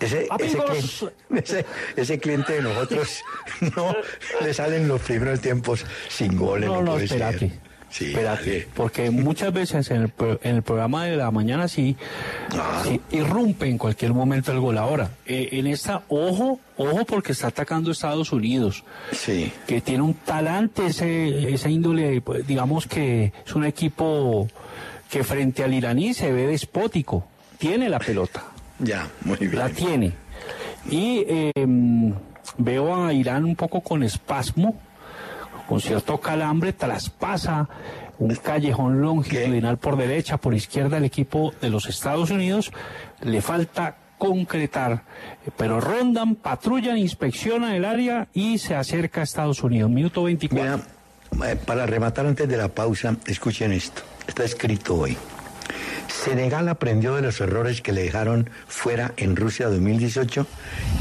Ese, 0.00 0.28
ese, 0.38 0.58
cliente, 0.58 1.14
ese, 1.42 1.66
ese 1.96 2.18
cliente 2.20 2.52
de 2.52 2.62
nosotros 2.62 3.20
no 3.76 3.96
le 4.42 4.54
salen 4.54 4.86
los 4.86 5.00
primeros 5.00 5.40
tiempos 5.40 5.84
sin 6.08 6.36
goles. 6.36 6.68
No, 6.68 6.76
no, 6.76 6.82
no, 6.82 6.92
puede 6.92 7.06
espérate. 7.06 7.38
ser. 7.38 7.67
Sí, 7.90 8.06
Espérate, 8.06 8.68
porque 8.74 9.10
muchas 9.10 9.52
veces 9.52 9.90
en 9.90 10.02
el, 10.02 10.12
en 10.42 10.56
el 10.56 10.62
programa 10.62 11.06
de 11.06 11.16
la 11.16 11.30
mañana 11.30 11.68
sí, 11.68 11.96
sí 12.84 13.00
irrumpe 13.12 13.66
en 13.66 13.78
cualquier 13.78 14.12
momento 14.12 14.52
el 14.52 14.60
gol. 14.60 14.76
Ahora, 14.76 15.10
eh, 15.24 15.48
en 15.52 15.66
esta, 15.66 16.02
ojo, 16.08 16.60
ojo 16.76 17.04
porque 17.06 17.32
está 17.32 17.46
atacando 17.48 17.90
Estados 17.90 18.30
Unidos, 18.32 18.84
Sí. 19.12 19.50
que 19.66 19.80
tiene 19.80 20.02
un 20.02 20.14
talante, 20.14 20.86
ese, 20.86 21.52
esa 21.52 21.70
índole, 21.70 22.20
pues, 22.20 22.46
digamos 22.46 22.86
que 22.86 23.32
es 23.46 23.54
un 23.54 23.64
equipo 23.64 24.46
que 25.10 25.24
frente 25.24 25.64
al 25.64 25.72
iraní 25.72 26.12
se 26.12 26.30
ve 26.30 26.46
despótico, 26.46 27.26
tiene 27.56 27.88
la 27.88 27.98
pelota. 27.98 28.44
Ya, 28.80 29.08
muy 29.24 29.38
bien. 29.38 29.56
La 29.56 29.70
tiene. 29.70 30.12
Y 30.90 31.24
eh, 31.26 31.52
veo 32.58 33.04
a 33.04 33.12
Irán 33.12 33.44
un 33.44 33.56
poco 33.56 33.80
con 33.80 34.02
espasmo, 34.02 34.78
con 35.68 35.82
cierto 35.82 36.18
calambre, 36.18 36.72
traspasa 36.72 37.68
un 38.18 38.34
callejón 38.36 39.02
longitudinal 39.02 39.76
por 39.76 39.98
derecha, 39.98 40.38
por 40.38 40.54
izquierda 40.54 40.96
el 40.96 41.04
equipo 41.04 41.52
de 41.60 41.68
los 41.68 41.86
Estados 41.86 42.30
Unidos. 42.30 42.72
Le 43.20 43.42
falta 43.42 43.96
concretar, 44.16 45.02
pero 45.58 45.78
rondan, 45.78 46.36
patrullan, 46.36 46.96
inspeccionan 46.96 47.74
el 47.74 47.84
área 47.84 48.28
y 48.32 48.56
se 48.56 48.74
acerca 48.74 49.20
a 49.20 49.24
Estados 49.24 49.62
Unidos. 49.62 49.90
Minuto 49.90 50.22
24. 50.22 50.80
Mira, 51.32 51.52
eh, 51.52 51.56
para 51.56 51.84
rematar 51.84 52.26
antes 52.26 52.48
de 52.48 52.56
la 52.56 52.68
pausa, 52.68 53.16
escuchen 53.26 53.72
esto. 53.72 54.00
Está 54.26 54.44
escrito 54.44 54.94
hoy. 54.96 55.18
Senegal 56.08 56.66
aprendió 56.70 57.14
de 57.14 57.22
los 57.22 57.42
errores 57.42 57.82
que 57.82 57.92
le 57.92 58.04
dejaron 58.04 58.48
fuera 58.66 59.12
en 59.18 59.36
Rusia 59.36 59.68
2018 59.68 60.46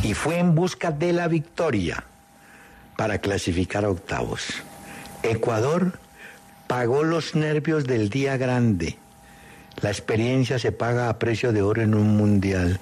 y 0.03 0.13
fue 0.13 0.39
en 0.39 0.55
busca 0.55 0.91
de 0.91 1.13
la 1.13 1.29
victoria 1.29 2.03
para 2.97 3.19
clasificar 3.19 3.85
a 3.85 3.89
octavos. 3.89 4.43
Ecuador 5.23 5.99
pagó 6.67 7.03
los 7.03 7.35
nervios 7.35 7.85
del 7.85 8.09
día 8.09 8.35
grande. 8.37 8.97
La 9.81 9.89
experiencia 9.89 10.57
se 10.59 10.71
paga 10.71 11.07
a 11.07 11.19
precio 11.19 11.53
de 11.53 11.61
oro 11.61 11.81
en 11.81 11.93
un 11.95 12.17
mundial. 12.17 12.79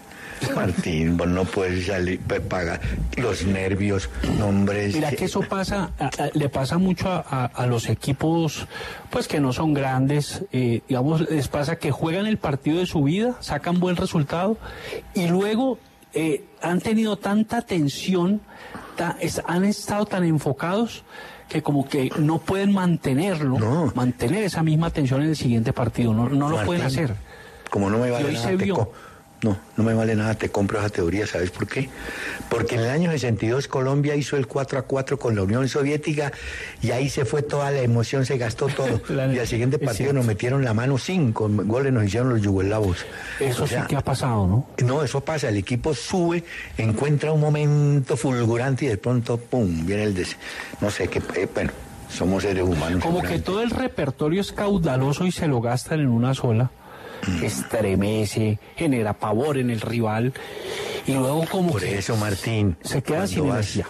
Martín, 0.53 1.15
vos 1.15 1.27
no 1.27 1.45
puedes 1.45 1.85
salir, 1.87 2.19
pa- 2.19 2.39
pagar 2.41 2.81
los 3.15 3.45
nervios, 3.45 4.09
nombres. 4.37 4.93
Mira 4.93 5.11
que 5.11 5.25
eso 5.25 5.41
pasa, 5.41 5.91
le 6.33 6.49
pasa 6.49 6.77
mucho 6.77 7.09
a, 7.09 7.23
a- 7.29 7.45
a 7.45 7.65
los 7.67 7.87
equipos, 7.89 8.67
pues 9.09 9.27
que 9.29 9.39
no 9.39 9.53
son 9.53 9.73
grandes, 9.73 10.43
eh, 10.51 10.81
digamos, 10.89 11.29
les 11.29 11.47
pasa 11.47 11.77
que 11.77 11.91
juegan 11.91 12.25
el 12.25 12.37
partido 12.37 12.79
de 12.79 12.85
su 12.85 13.03
vida, 13.03 13.35
sacan 13.39 13.79
buen 13.79 13.95
resultado 13.95 14.57
y 15.13 15.27
luego 15.27 15.79
eh, 16.13 16.43
han 16.61 16.81
tenido 16.81 17.15
tanta 17.17 17.61
tensión, 17.61 18.41
ta- 18.95 19.17
es- 19.19 19.41
han 19.45 19.63
estado 19.65 20.05
tan 20.05 20.23
enfocados 20.23 21.03
que 21.49 21.61
como 21.61 21.87
que 21.87 22.09
no 22.17 22.39
pueden 22.39 22.73
mantenerlo, 22.73 23.91
mantener 23.93 24.43
esa 24.43 24.63
misma 24.63 24.89
tensión 24.89 25.21
en 25.21 25.29
el 25.29 25.35
siguiente 25.35 25.73
partido, 25.73 26.13
no, 26.13 26.27
no 26.29 26.49
lo 26.49 26.63
pueden 26.65 26.83
hacer. 26.83 27.15
Como 27.69 27.89
no 27.89 27.97
me 27.99 28.09
Y 28.09 28.11
hoy 28.11 28.35
se 28.37 28.57
te 28.57 28.63
vio. 28.65 28.91
No, 29.45 29.57
no 29.77 29.83
me 29.83 29.93
vale 29.93 30.15
nada, 30.15 30.33
te 30.33 30.49
compro 30.49 30.79
esa 30.79 30.89
teoría, 30.89 31.27
¿sabes 31.27 31.51
por 31.51 31.67
qué? 31.67 31.87
Porque 32.49 32.75
en 32.75 32.81
el 32.81 32.89
año 32.89 33.11
62 33.11 33.67
Colombia 33.67 34.15
hizo 34.15 34.37
el 34.37 34.47
4 34.47 34.79
a 34.79 34.81
4 34.81 35.19
con 35.19 35.35
la 35.35 35.43
Unión 35.43 35.69
Soviética 35.69 36.31
y 36.81 36.91
ahí 36.91 37.09
se 37.09 37.25
fue 37.25 37.43
toda 37.43 37.69
la 37.69 37.81
emoción, 37.81 38.25
se 38.25 38.37
gastó 38.37 38.67
todo. 38.67 39.01
y 39.33 39.37
al 39.37 39.47
siguiente 39.47 39.77
partido 39.77 40.13
nos 40.13 40.25
metieron 40.25 40.65
la 40.65 40.73
mano 40.73 40.97
cinco 40.97 41.47
goles 41.49 41.93
nos 41.93 42.05
hicieron 42.05 42.29
los 42.29 42.41
yugoslavos. 42.41 43.05
Eso 43.39 43.65
O 43.65 43.67
sea, 43.67 43.83
sí 43.83 43.87
que 43.87 43.95
ha 43.95 44.01
pasado, 44.01 44.47
¿no? 44.47 44.67
No, 44.83 45.03
eso 45.03 45.21
pasa, 45.21 45.49
el 45.49 45.57
equipo 45.57 45.93
sube, 45.93 46.43
encuentra 46.77 47.31
un 47.31 47.41
momento 47.41 48.17
fulgurante 48.17 48.85
y 48.85 48.87
de 48.87 48.97
pronto, 48.97 49.37
¡pum!, 49.37 49.85
viene 49.85 50.03
el 50.03 50.15
des... 50.15 50.35
No 50.81 50.89
sé, 50.89 51.07
qué 51.07 51.21
eh, 51.35 51.47
bueno, 51.53 51.71
somos 52.09 52.41
seres 52.41 52.63
humanos. 52.63 53.03
Como 53.03 53.21
que 53.21 53.37
todo 53.39 53.61
el 53.61 53.69
repertorio 53.69 54.41
es 54.41 54.51
caudaloso 54.51 55.25
y 55.27 55.31
se 55.31 55.47
lo 55.47 55.61
gastan 55.61 55.99
en 55.99 56.07
una 56.07 56.33
sola. 56.33 56.71
Estremece, 57.41 58.59
genera 58.75 59.13
pavor 59.13 59.57
en 59.57 59.69
el 59.69 59.81
rival. 59.81 60.33
Y 61.07 61.13
luego 61.13 61.45
como 61.51 61.71
Por 61.73 61.81
que 61.81 61.97
eso, 61.97 62.15
Martín, 62.17 62.75
se 62.83 63.01
queda 63.01 63.27
sin 63.27 63.45
energía. 63.45 63.87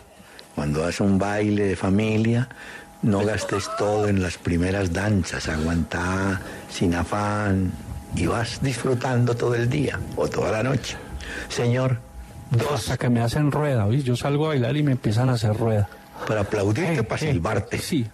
Cuando 0.55 0.83
haces 0.83 1.01
un 1.01 1.17
baile 1.17 1.65
de 1.67 1.75
familia, 1.75 2.47
no 3.01 3.19
gastes 3.25 3.69
todo 3.77 4.07
en 4.07 4.21
las 4.21 4.37
primeras 4.37 4.91
danzas, 4.93 5.47
aguanta 5.49 6.41
sin 6.69 6.93
afán 6.95 7.71
y 8.15 8.25
vas 8.27 8.61
disfrutando 8.61 9.35
todo 9.35 9.55
el 9.55 9.69
día 9.69 9.99
o 10.15 10.27
toda 10.29 10.51
la 10.51 10.63
noche. 10.63 10.95
Señor, 11.49 11.99
Hasta 12.73 12.95
que 12.97 13.09
me 13.09 13.21
hacen 13.21 13.51
rueda. 13.51 13.89
Yo 13.89 14.15
salgo 14.15 14.45
a 14.45 14.49
bailar 14.49 14.77
y 14.77 14.83
me 14.83 14.93
empiezan 14.93 15.29
a 15.29 15.33
hacer 15.33 15.55
rueda. 15.57 15.89
para 16.27 16.41
aplaudirte, 16.41 16.99
Eh, 16.99 17.03
para 17.03 17.21
eh, 17.21 17.31
silbarte. 17.31 17.77
Sí. 17.79 18.05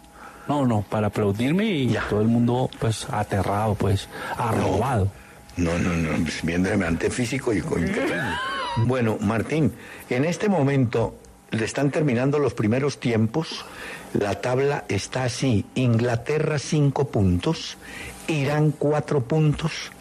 No, 0.48 0.66
no, 0.66 0.82
para 0.82 1.08
aplaudirme 1.08 1.66
y 1.66 1.98
todo 2.10 2.22
el 2.22 2.28
mundo 2.28 2.70
pues 2.80 3.08
aterrado, 3.10 3.76
pues 3.76 4.08
arrobado. 4.38 5.12
No, 5.58 5.78
no, 5.78 5.94
no, 5.94 6.26
viendo 6.44 6.70
semejante 6.70 7.10
físico 7.10 7.54
y 7.54 7.62
con- 7.62 7.86
Bueno, 8.86 9.18
Martín, 9.20 9.74
en 10.10 10.24
este 10.26 10.48
momento 10.50 11.16
le 11.52 11.66
están 11.66 11.92
terminando 11.92 12.40
los 12.40 12.54
primeros 12.54 13.00
tiempos. 13.00 13.66
La 14.14 14.40
tabla 14.42 14.86
está 14.88 15.26
así: 15.26 15.66
Inglaterra 15.76 16.58
cinco 16.58 17.08
puntos, 17.10 17.78
Irán 18.28 18.72
cuatro 18.72 19.22
puntos, 19.22 19.92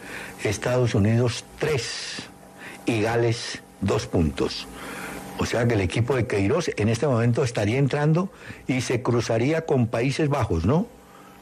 Estados 0.45 0.95
Unidos 0.95 1.45
tres 1.59 2.23
y 2.87 3.03
Gales 3.03 3.61
dos 3.81 4.07
puntos. 4.07 4.69
O 5.41 5.47
sea 5.47 5.67
que 5.67 5.73
el 5.73 5.81
equipo 5.81 6.15
de 6.17 6.27
Queiroz 6.27 6.71
en 6.77 6.91
este 6.91 7.07
momento 7.07 7.43
estaría 7.43 7.79
entrando 7.79 8.31
y 8.67 8.83
se 8.83 9.01
cruzaría 9.01 9.65
con 9.65 9.87
Países 9.87 10.29
Bajos, 10.29 10.67
¿no? 10.67 10.87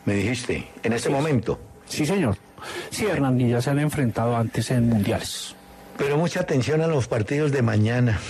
Me 0.05 0.15
dijiste, 0.15 0.69
en 0.85 0.93
este 0.93 1.11
momento. 1.11 1.59
Sí, 1.85 2.07
señor. 2.07 2.37
Sí, 2.91 3.07
Hernán, 3.07 3.41
y 3.41 3.51
ya 3.51 3.61
se 3.61 3.71
han 3.71 3.81
enfrentado 3.81 4.37
antes 4.37 4.71
en 4.71 4.89
mundiales. 4.89 5.57
Pero 5.97 6.17
mucha 6.17 6.39
atención 6.39 6.81
a 6.81 6.87
los 6.87 7.09
partidos 7.09 7.51
de 7.51 7.63
mañana. 7.63 8.21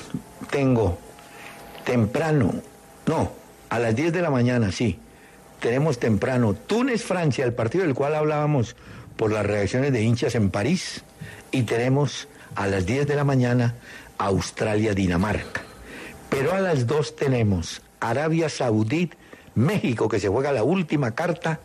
Tengo 0.50 0.98
temprano, 1.84 2.54
no, 3.04 3.30
a 3.68 3.78
las 3.78 3.94
10 3.94 4.14
de 4.14 4.22
la 4.22 4.30
mañana, 4.30 4.72
sí. 4.72 4.98
Tenemos 5.60 5.98
temprano 5.98 6.54
Túnez-Francia, 6.54 7.44
el 7.44 7.52
partido 7.52 7.84
del 7.84 7.94
cual 7.94 8.14
hablábamos 8.14 8.76
por 9.18 9.30
las 9.30 9.44
reacciones 9.44 9.92
de 9.92 10.00
hinchas 10.00 10.34
en 10.36 10.48
París. 10.48 11.04
Y 11.50 11.64
tenemos 11.64 12.28
a 12.54 12.66
las 12.66 12.86
10 12.86 13.06
de 13.06 13.14
la 13.14 13.24
mañana 13.24 13.74
Australia-Dinamarca. 14.18 15.62
Pero 16.28 16.52
a 16.54 16.60
las 16.60 16.86
2 16.86 17.16
tenemos 17.16 17.80
Arabia 18.00 18.48
Saudí, 18.48 19.10
México, 19.54 20.08
que 20.08 20.20
se 20.20 20.28
juega 20.28 20.52
la 20.52 20.62
última 20.62 21.12
carta, 21.14 21.60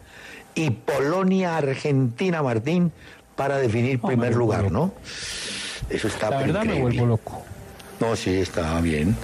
y 0.55 0.69
Polonia-Argentina, 0.69 2.41
Martín, 2.43 2.91
para 3.35 3.57
definir 3.57 3.99
primer 3.99 4.35
lugar, 4.35 4.71
¿no? 4.71 4.93
Eso 5.89 6.07
está 6.07 6.29
La 6.29 6.37
verdad 6.37 6.63
me 6.63 6.75
increíble. 6.75 6.81
vuelvo 6.81 7.05
loco. 7.07 7.43
No, 7.99 8.15
sí, 8.15 8.37
está 8.37 8.79
bien. 8.81 9.15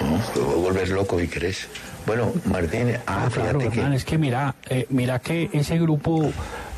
No, 0.00 0.18
te 0.32 0.40
voy 0.40 0.52
a 0.54 0.56
volver 0.56 0.88
loco 0.90 1.18
si 1.18 1.28
querés. 1.28 1.68
Bueno, 2.06 2.32
Martín, 2.46 2.94
ah, 3.06 3.24
Ah, 3.26 3.30
claro, 3.32 3.60
fíjate 3.60 3.68
que... 3.74 3.78
Hernán, 3.80 3.92
es 3.94 4.04
que 4.04 4.18
mira, 4.18 4.54
eh, 4.68 4.86
mira 4.88 5.18
que 5.20 5.50
ese 5.52 5.78
grupo 5.78 6.32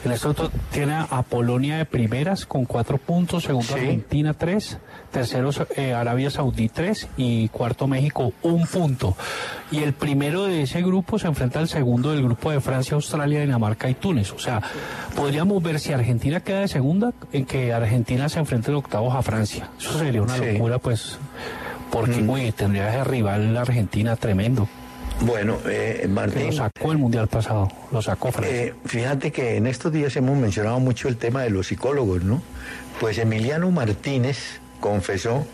En 0.05 0.13
este 0.13 0.29
otro 0.29 0.51
tiene 0.71 0.95
a 0.95 1.23
Polonia 1.23 1.79
de 1.79 1.87
primeras 1.87 2.45
con 2.45 2.67
cuatro 2.67 2.99
puntos, 2.99 3.45
segundo 3.45 3.73
Argentina 3.73 4.35
tres, 4.35 4.77
tercero 5.11 5.49
eh, 5.77 5.95
Arabia 5.95 6.31
Saudí 6.31 6.69
tres 6.69 7.09
y 7.17 7.49
cuarto 7.49 7.87
México 7.87 8.35
un 8.43 8.67
punto. 8.67 9.17
Y 9.71 9.79
el 9.79 9.95
primero 9.95 10.45
de 10.45 10.63
ese 10.63 10.83
grupo 10.83 11.19
se 11.19 11.27
enfrenta 11.27 11.59
al 11.59 11.69
segundo 11.69 12.11
del 12.11 12.23
grupo 12.23 12.51
de 12.51 12.61
Francia, 12.61 12.97
Australia, 12.97 13.41
Dinamarca 13.41 13.89
y 13.89 13.95
Túnez. 13.95 14.33
O 14.33 14.39
sea, 14.39 14.61
podríamos 15.17 15.63
ver 15.63 15.81
si 15.81 15.95
Argentina 15.95 16.41
queda 16.41 16.61
de 16.61 16.69
segunda, 16.69 17.15
en 17.33 17.47
que 17.47 17.73
Argentina 17.73 18.29
se 18.29 18.41
enfrente 18.41 18.71
en 18.71 18.77
octavos 18.77 19.15
a 19.15 19.23
Francia. 19.23 19.71
Eso 19.79 19.99
sería 19.99 20.21
una 20.21 20.37
locura, 20.37 20.79
pues, 20.79 21.19
porque 21.91 22.23
uy, 22.23 22.53
tendría 22.53 22.91
ese 22.91 23.05
rival 23.05 23.55
la 23.55 23.63
Argentina 23.63 24.17
tremendo. 24.17 24.69
Bueno, 25.20 25.59
eh, 25.66 26.07
Martín. 26.11 26.47
Lo 26.47 26.53
sacó 26.53 26.93
el 26.93 26.99
mundial 26.99 27.28
pasado, 27.28 27.69
lo 27.91 28.03
sacó 28.03 28.32
Francia. 28.32 28.65
Eh, 28.65 28.74
fíjate 28.85 29.32
que 29.32 29.57
en 29.57 29.66
estos 29.66 29.93
días 29.93 30.15
hemos 30.16 30.36
mencionado 30.36 30.81
mucho 30.81 31.09
el 31.09 31.16
tema 31.16 31.43
de 31.43 31.51
los 31.51 31.69
psicólogos, 31.69 32.24
¿no? 32.24 32.43
Pues 33.01 33.19
Emiliano 33.19 33.70
Martínez 33.70 34.61
confesó 34.81 35.47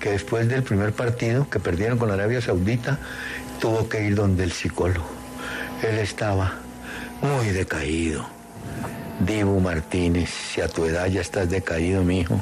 que 0.00 0.10
después 0.10 0.48
del 0.48 0.62
primer 0.62 0.92
partido 0.92 1.50
que 1.50 1.58
perdieron 1.58 1.98
con 1.98 2.10
Arabia 2.10 2.40
Saudita, 2.40 2.98
tuvo 3.60 3.88
que 3.88 4.04
ir 4.04 4.14
donde 4.14 4.44
el 4.44 4.52
psicólogo. 4.52 5.08
Él 5.82 5.98
estaba 5.98 6.54
muy 7.20 7.48
decaído. 7.48 8.26
Dibu 9.20 9.60
Martínez, 9.60 10.30
si 10.30 10.60
a 10.60 10.68
tu 10.68 10.84
edad 10.84 11.06
ya 11.06 11.20
estás 11.20 11.50
decaído, 11.50 12.04
mi 12.04 12.20
hijo. 12.20 12.40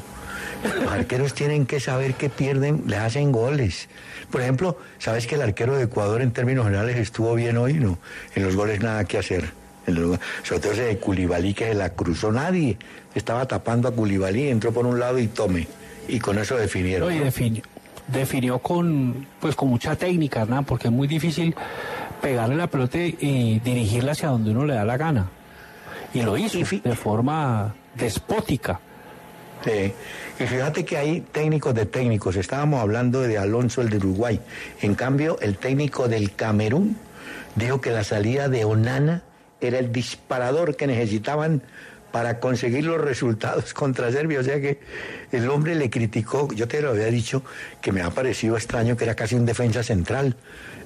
Los 0.75 0.91
arqueros 0.91 1.33
tienen 1.33 1.65
que 1.65 1.79
saber 1.79 2.13
que 2.15 2.29
pierden, 2.29 2.83
le 2.87 2.97
hacen 2.97 3.31
goles. 3.31 3.89
Por 4.31 4.41
ejemplo, 4.41 4.77
¿sabes 4.99 5.27
que 5.27 5.35
el 5.35 5.41
arquero 5.41 5.75
de 5.75 5.83
Ecuador 5.83 6.21
en 6.21 6.31
términos 6.31 6.65
generales 6.65 6.97
estuvo 6.97 7.33
bien 7.35 7.57
hoy? 7.57 7.73
No, 7.75 7.97
en 8.35 8.43
los 8.43 8.55
goles 8.55 8.81
nada 8.81 9.05
que 9.05 9.17
hacer. 9.17 9.51
sobre 9.85 10.61
todo 10.61 10.71
ese 10.73 10.83
de 10.83 10.97
Culibalí 10.97 11.53
que 11.53 11.69
se 11.69 11.73
la 11.73 11.91
cruzó 11.91 12.31
nadie. 12.31 12.77
Estaba 13.15 13.47
tapando 13.47 13.87
a 13.87 13.91
Culibalí, 13.91 14.49
entró 14.49 14.71
por 14.71 14.85
un 14.85 14.99
lado 14.99 15.19
y 15.19 15.27
tome. 15.27 15.67
Y 16.07 16.19
con 16.19 16.37
eso 16.37 16.55
definieron. 16.55 17.11
y 17.13 17.19
definió, 17.19 17.63
definió 18.07 18.59
con, 18.59 19.27
pues, 19.39 19.55
con 19.55 19.69
mucha 19.69 19.95
técnica, 19.95 20.45
¿no? 20.45 20.63
Porque 20.63 20.87
es 20.87 20.93
muy 20.93 21.07
difícil 21.07 21.55
pegarle 22.21 22.55
la 22.55 22.67
pelota 22.67 22.97
y 22.97 23.59
dirigirla 23.63 24.13
hacia 24.13 24.29
donde 24.29 24.51
uno 24.51 24.65
le 24.65 24.73
da 24.73 24.85
la 24.85 24.97
gana. 24.97 25.29
Y 26.13 26.21
lo 26.21 26.37
hizo 26.37 26.57
de 26.57 26.95
forma 26.95 27.75
despótica. 27.95 28.79
Sí. 29.63 29.93
Y 30.39 30.45
fíjate 30.45 30.85
que 30.85 30.97
hay 30.97 31.21
técnicos 31.21 31.73
de 31.73 31.85
técnicos. 31.85 32.35
Estábamos 32.35 32.81
hablando 32.81 33.21
de 33.21 33.37
Alonso, 33.37 33.81
el 33.81 33.89
de 33.89 33.97
Uruguay. 33.97 34.39
En 34.81 34.95
cambio, 34.95 35.39
el 35.41 35.57
técnico 35.57 36.07
del 36.07 36.35
Camerún 36.35 36.97
dijo 37.55 37.81
que 37.81 37.91
la 37.91 38.03
salida 38.03 38.47
de 38.47 38.65
Onana 38.65 39.23
era 39.59 39.79
el 39.79 39.91
disparador 39.91 40.75
que 40.75 40.85
necesitaban 40.85 41.63
para 42.11 42.39
conseguir 42.39 42.85
los 42.85 43.01
resultados 43.01 43.73
contra 43.75 44.11
Serbia. 44.11 44.39
O 44.39 44.43
sea 44.43 44.61
que 44.61 44.79
el 45.31 45.49
hombre 45.49 45.75
le 45.75 45.89
criticó, 45.89 46.47
yo 46.53 46.67
te 46.67 46.81
lo 46.81 46.91
había 46.91 47.07
dicho, 47.07 47.43
que 47.81 47.91
me 47.91 48.01
ha 48.01 48.11
parecido 48.11 48.55
extraño 48.55 48.95
que 48.95 49.05
era 49.05 49.15
casi 49.15 49.35
un 49.35 49.45
defensa 49.45 49.83
central. 49.83 50.35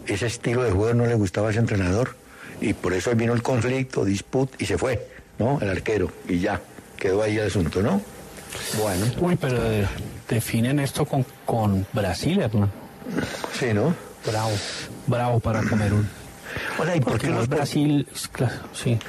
Ese 0.07 0.27
estilo 0.27 0.63
de 0.63 0.71
juego 0.71 0.93
no 0.93 1.05
le 1.05 1.15
gustaba 1.15 1.49
a 1.49 1.51
ese 1.51 1.59
entrenador. 1.59 2.15
Y 2.61 2.73
por 2.73 2.93
eso 2.93 3.13
vino 3.15 3.33
el 3.33 3.41
conflicto, 3.41 4.05
disputa 4.05 4.55
y 4.59 4.65
se 4.65 4.77
fue, 4.77 5.07
¿no? 5.39 5.59
El 5.61 5.69
arquero. 5.69 6.11
Y 6.27 6.39
ya, 6.39 6.61
quedó 6.97 7.23
ahí 7.23 7.37
el 7.37 7.47
asunto, 7.47 7.81
¿no? 7.81 8.01
Bueno. 8.81 9.05
Uy, 9.19 9.35
pero 9.35 9.59
definen 10.27 10.79
esto 10.79 11.05
con, 11.05 11.25
con 11.45 11.85
Brasil, 11.93 12.39
hermano. 12.41 12.71
Sí, 13.57 13.73
¿no? 13.73 13.93
Bravo, 14.25 14.51
bravo 15.07 15.39
para 15.39 15.61
Camerún. 15.61 16.07
Hola, 16.77 16.95
¿y 16.95 17.01
por 17.01 17.19
qué 17.19 17.29
los 17.29 17.47
Brasil? 17.47 18.07
Sí. 18.73 18.99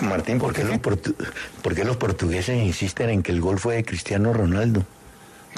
Martín, 0.00 0.38
¿por, 0.38 0.52
qué, 0.52 0.64
los 0.64 1.86
los 1.86 1.96
portugueses 1.96 2.56
insisten 2.56 3.10
en 3.10 3.22
que 3.22 3.32
el 3.32 3.40
gol 3.40 3.58
fue 3.58 3.76
de 3.76 3.84
Cristiano 3.84 4.32
Ronaldo? 4.32 4.84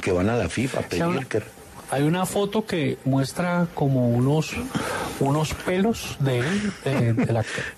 Que 0.02 0.12
van 0.12 0.28
a 0.28 0.36
la 0.36 0.48
FIFA 0.48 0.80
a 0.80 0.82
pedir. 0.82 1.44
Hay 1.90 2.02
una 2.02 2.26
foto 2.26 2.66
que 2.66 2.98
muestra 3.04 3.68
como 3.74 4.08
unos 4.08 4.54
unos 5.20 5.54
pelos 5.54 6.16
de 6.20 6.40
él, 6.40 7.26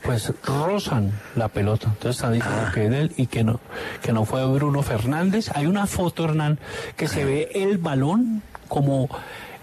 pues 0.03 0.33
rozan 0.45 1.13
la 1.35 1.49
pelota. 1.49 1.89
Entonces 1.89 2.17
están 2.17 2.33
diciendo 2.33 2.63
ah. 2.67 2.73
que 2.73 2.85
es 2.85 2.91
de 2.91 3.01
él 3.01 3.13
y 3.17 3.27
que 3.27 3.45
no, 3.45 3.61
que 4.03 4.13
no 4.13 4.25
fue 4.25 4.45
Bruno 4.47 4.83
Fernández. 4.83 5.51
Hay 5.55 5.67
una 5.67 5.87
foto, 5.87 6.25
Hernán, 6.25 6.59
que 6.97 7.09
se 7.09 7.25
ve 7.25 7.51
el 7.55 7.79
balón 7.79 8.43
como, 8.69 9.09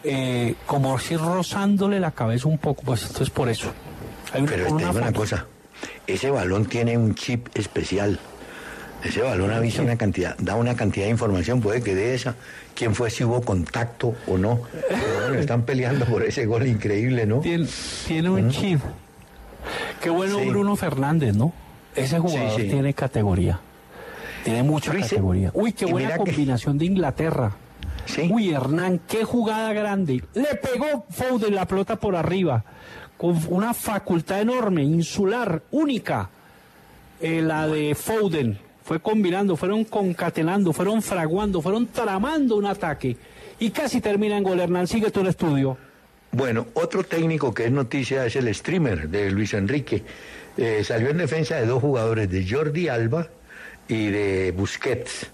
eh, 0.04 0.56
como 0.66 0.98
si 1.00 1.18
rozándole 1.18 2.00
la 2.00 2.12
cabeza 2.12 2.48
un 2.48 2.58
poco. 2.58 2.84
Pues 2.84 3.04
esto 3.04 3.24
es 3.24 3.30
por 3.30 3.50
eso. 3.50 3.72
Hay 4.34 4.44
Pero 4.44 4.68
te 4.78 4.84
digo 4.84 4.92
una 4.98 5.14
cosa, 5.14 5.46
ese 6.08 6.32
balón 6.32 6.66
tiene 6.66 6.98
un 6.98 7.16
chip 7.16 7.48
especial. 7.56 8.20
Ese 9.04 9.22
balón 9.22 9.52
avisa 9.52 9.82
una 9.82 9.98
cantidad, 9.98 10.38
da 10.38 10.56
una 10.56 10.76
cantidad 10.76 11.06
de 11.06 11.12
información, 11.12 11.60
puede 11.60 11.82
que 11.82 11.94
de 11.94 12.16
esa, 12.16 12.36
quién 12.74 12.96
fue, 12.96 13.10
si 13.10 13.24
hubo 13.26 13.42
contacto 13.42 14.16
o 14.28 14.38
no. 14.38 14.62
están 15.38 15.64
peleando 15.64 16.06
por 16.06 16.24
ese 16.24 16.46
gol 16.46 16.66
increíble, 16.66 17.26
¿no? 17.26 17.40
Tiene, 17.40 18.30
un 18.30 18.50
chip. 18.50 18.80
Qué 20.02 20.10
bueno 20.10 20.40
Bruno 20.46 20.76
Fernández, 20.76 21.36
¿no? 21.36 21.52
Ese 21.96 22.18
jugador 22.20 22.56
tiene 22.56 22.94
categoría. 22.94 23.60
Tiene 24.44 24.64
mucha 24.64 24.94
categoría. 24.94 25.52
Uy, 25.54 25.74
qué 25.74 25.86
buena 25.86 26.18
combinación 26.18 26.78
de 26.78 26.86
Inglaterra. 26.86 27.52
Uy, 28.30 28.54
Hernán, 28.54 29.02
qué 29.08 29.24
jugada 29.26 29.74
grande. 29.74 30.24
Le 30.34 30.56
pegó 30.56 31.06
Foden 31.10 31.56
la 31.56 31.66
pelota 31.66 31.98
por 31.98 32.16
arriba. 32.16 32.64
Con 33.18 33.40
una 33.50 33.74
facultad 33.74 34.42
enorme, 34.42 34.84
insular, 34.84 35.64
única. 35.72 36.30
Eh, 37.22 37.42
la 37.42 37.68
de 37.68 37.96
Foden 37.96 38.60
fue 38.84 39.00
combinando, 39.00 39.56
fueron 39.56 39.86
concatenando, 39.86 40.74
fueron 40.74 41.02
fraguando, 41.02 41.62
fueron 41.62 41.88
tramando 41.88 42.58
un 42.58 42.66
ataque 42.66 43.16
y 43.60 43.72
casi 43.72 44.02
termina 44.02 44.38
en 44.38 44.44
gol. 44.44 44.60
Hernán, 44.60 44.88
sigue 44.88 45.10
tu 45.12 45.26
estudio. 45.26 45.78
Bueno, 46.32 46.68
otro 46.74 47.04
técnico 47.04 47.54
que 47.54 47.66
es 47.66 47.72
noticia 47.72 48.26
es 48.26 48.36
el 48.36 48.54
streamer 48.54 49.08
de 49.08 49.32
Luis 49.32 49.54
Enrique. 49.54 50.04
Eh, 50.58 50.84
salió 50.84 51.10
en 51.10 51.18
defensa 51.18 51.56
de 51.56 51.66
dos 51.66 51.82
jugadores, 51.82 52.30
de 52.30 52.48
Jordi 52.48 52.88
Alba 52.88 53.28
y 53.88 54.08
de 54.08 54.52
Busquets. 54.52 55.28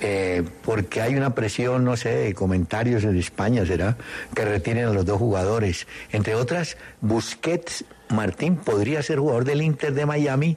Eh, 0.00 0.44
porque 0.64 1.02
hay 1.02 1.16
una 1.16 1.34
presión, 1.34 1.84
no 1.84 1.96
sé, 1.96 2.10
de 2.10 2.34
comentarios 2.34 3.04
en 3.04 3.16
España, 3.18 3.66
será, 3.66 3.96
que 4.34 4.44
retienen 4.44 4.86
a 4.86 4.92
los 4.92 5.04
dos 5.04 5.18
jugadores. 5.18 5.86
Entre 6.12 6.34
otras, 6.34 6.76
Busquets 7.00 7.84
Martín 8.08 8.56
podría 8.56 9.02
ser 9.02 9.18
jugador 9.18 9.44
del 9.44 9.62
Inter 9.62 9.92
de 9.92 10.06
Miami 10.06 10.56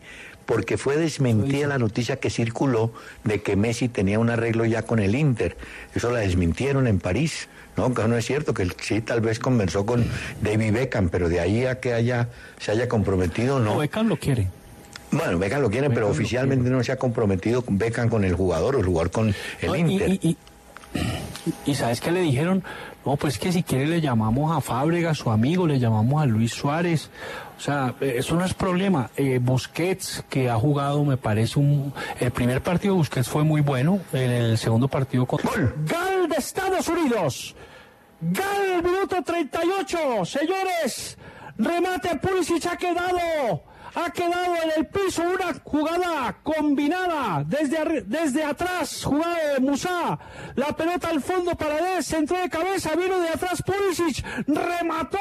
porque 0.51 0.77
fue 0.77 0.97
desmentida 0.97 1.65
la 1.65 1.77
noticia 1.77 2.17
que 2.17 2.29
circuló 2.29 2.91
de 3.23 3.41
que 3.41 3.55
Messi 3.55 3.87
tenía 3.87 4.19
un 4.19 4.29
arreglo 4.29 4.65
ya 4.65 4.81
con 4.81 4.99
el 4.99 5.15
Inter. 5.15 5.55
Eso 5.95 6.11
la 6.11 6.19
desmintieron 6.19 6.87
en 6.87 6.99
París. 6.99 7.47
No, 7.77 7.87
no 7.87 8.17
es 8.17 8.25
cierto, 8.25 8.53
que 8.53 8.67
sí 8.81 8.99
tal 8.99 9.21
vez 9.21 9.39
conversó 9.39 9.85
con 9.85 10.05
David 10.41 10.73
Beckham, 10.73 11.07
pero 11.07 11.29
de 11.29 11.39
ahí 11.39 11.65
a 11.65 11.79
que 11.79 11.93
haya, 11.93 12.27
se 12.59 12.73
haya 12.73 12.89
comprometido, 12.89 13.59
no. 13.59 13.75
no 13.75 13.79
Beckham 13.79 14.09
lo 14.09 14.17
quiere. 14.17 14.49
Bueno, 15.11 15.39
Beckham 15.39 15.61
lo 15.61 15.69
quiere, 15.69 15.89
pero 15.89 16.09
oficialmente 16.09 16.69
no 16.69 16.83
se 16.83 16.91
ha 16.91 16.97
comprometido 16.97 17.63
Beckham 17.65 18.09
con 18.09 18.25
el 18.25 18.33
jugador 18.35 18.75
o 18.75 18.79
el 18.79 18.85
jugador 18.85 19.09
con 19.09 19.33
el 19.61 19.75
Inter. 19.77 20.19
Y, 21.65 21.73
¿sabes 21.73 22.01
qué 22.01 22.11
le 22.11 22.19
dijeron? 22.19 22.63
No, 23.05 23.15
pues 23.15 23.39
que 23.39 23.51
si 23.51 23.63
quiere 23.63 23.87
le 23.87 24.01
llamamos 24.01 24.55
a 24.55 24.61
Fábrega, 24.61 25.15
su 25.15 25.31
amigo, 25.31 25.65
le 25.65 25.79
llamamos 25.79 26.21
a 26.21 26.25
Luis 26.25 26.51
Suárez. 26.51 27.09
O 27.61 27.63
sea, 27.63 27.93
eso 28.01 28.35
no 28.35 28.43
es 28.43 28.55
problema. 28.55 29.11
Eh, 29.15 29.37
Busquets, 29.39 30.25
que 30.27 30.49
ha 30.49 30.55
jugado, 30.55 31.05
me 31.05 31.15
parece 31.15 31.59
un... 31.59 31.93
El 32.19 32.31
primer 32.31 32.63
partido 32.63 32.95
de 32.95 32.97
Busquets 32.97 33.29
fue 33.29 33.43
muy 33.43 33.61
bueno. 33.61 33.99
En 34.13 34.31
el 34.31 34.57
segundo 34.57 34.87
partido 34.87 35.27
con... 35.27 35.39
¡Gal 35.85 36.27
de 36.27 36.37
Estados 36.37 36.87
Unidos! 36.87 37.55
¡Gal, 38.19 38.81
minuto 38.81 39.21
38! 39.23 40.25
Señores, 40.25 41.19
remate 41.55 42.15
Pulisic 42.15 42.65
ha 42.65 42.77
quedado 42.77 43.61
ha 43.95 44.09
quedado 44.11 44.55
en 44.63 44.71
el 44.77 44.87
piso 44.87 45.21
una 45.23 45.53
jugada 45.63 46.37
combinada 46.43 47.43
desde, 47.45 48.01
desde 48.01 48.43
atrás, 48.43 49.03
jugada 49.03 49.53
de 49.53 49.59
Musa, 49.59 50.17
la 50.55 50.75
pelota 50.75 51.09
al 51.09 51.21
fondo 51.21 51.55
para 51.55 51.97
él, 51.97 52.03
centro 52.03 52.37
de 52.37 52.49
cabeza, 52.49 52.95
vino 52.95 53.19
de 53.19 53.29
atrás 53.29 53.61
Pulisic, 53.61 54.25
remató, 54.47 55.17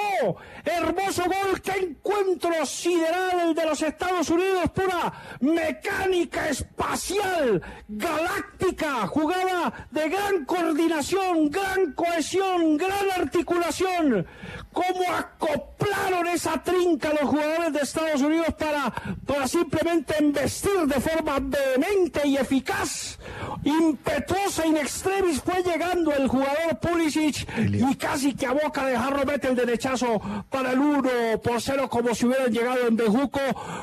hermoso 0.64 1.24
gol, 1.24 1.60
qué 1.62 1.72
encuentro 1.80 2.64
sideral 2.64 3.48
el 3.48 3.54
de 3.54 3.66
los 3.66 3.82
Estados 3.82 4.30
Unidos, 4.30 4.70
pura 4.74 5.12
mecánica 5.40 6.48
espacial, 6.48 7.62
galáctica, 7.88 9.06
jugada 9.06 9.88
de 9.90 10.08
gran 10.08 10.44
coordinación, 10.44 11.50
gran 11.50 11.92
cohesión, 11.92 12.76
gran 12.76 13.10
articulación, 13.16 14.26
cómo 14.72 15.02
acoplaron 15.12 16.26
esa 16.28 16.62
trinca 16.62 17.10
los 17.12 17.28
jugadores 17.28 17.72
de 17.72 17.80
Estados 17.80 18.20
Unidos 18.20 18.54
para, 18.58 18.92
para 19.26 19.48
simplemente 19.48 20.14
embestir 20.18 20.86
de 20.86 21.00
forma 21.00 21.38
vehemente 21.40 22.26
y 22.26 22.36
eficaz. 22.36 23.18
Impetuosa 23.64 24.66
in 24.66 24.76
extremis 24.76 25.40
fue 25.42 25.62
llegando 25.62 26.12
el 26.12 26.28
jugador 26.28 26.78
Pulisic 26.80 27.46
y 27.58 27.94
casi 27.96 28.34
que 28.34 28.46
a 28.46 28.52
boca 28.52 28.86
de 28.86 28.96
Jarro 28.96 29.24
mete 29.24 29.48
el 29.48 29.56
derechazo 29.56 30.20
para 30.48 30.72
el 30.72 30.78
1 30.78 31.40
por 31.42 31.60
0 31.60 31.88
como 31.88 32.14
si 32.14 32.26
hubieran 32.26 32.52
llegado 32.52 32.86
en 32.86 32.96
Bejuco. 32.96 33.40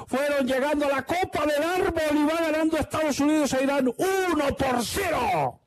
Fueron 0.08 0.48
llegando 0.48 0.86
a 0.86 0.90
la 0.90 1.02
Copa 1.04 1.46
del 1.46 1.64
Árbol 1.64 2.18
y 2.18 2.24
va 2.24 2.42
ganando 2.42 2.78
Estados 2.78 3.20
Unidos 3.20 3.54
e 3.54 3.64
Irán 3.64 3.88
1 3.88 4.56
por 4.56 4.84
0. 4.84 5.67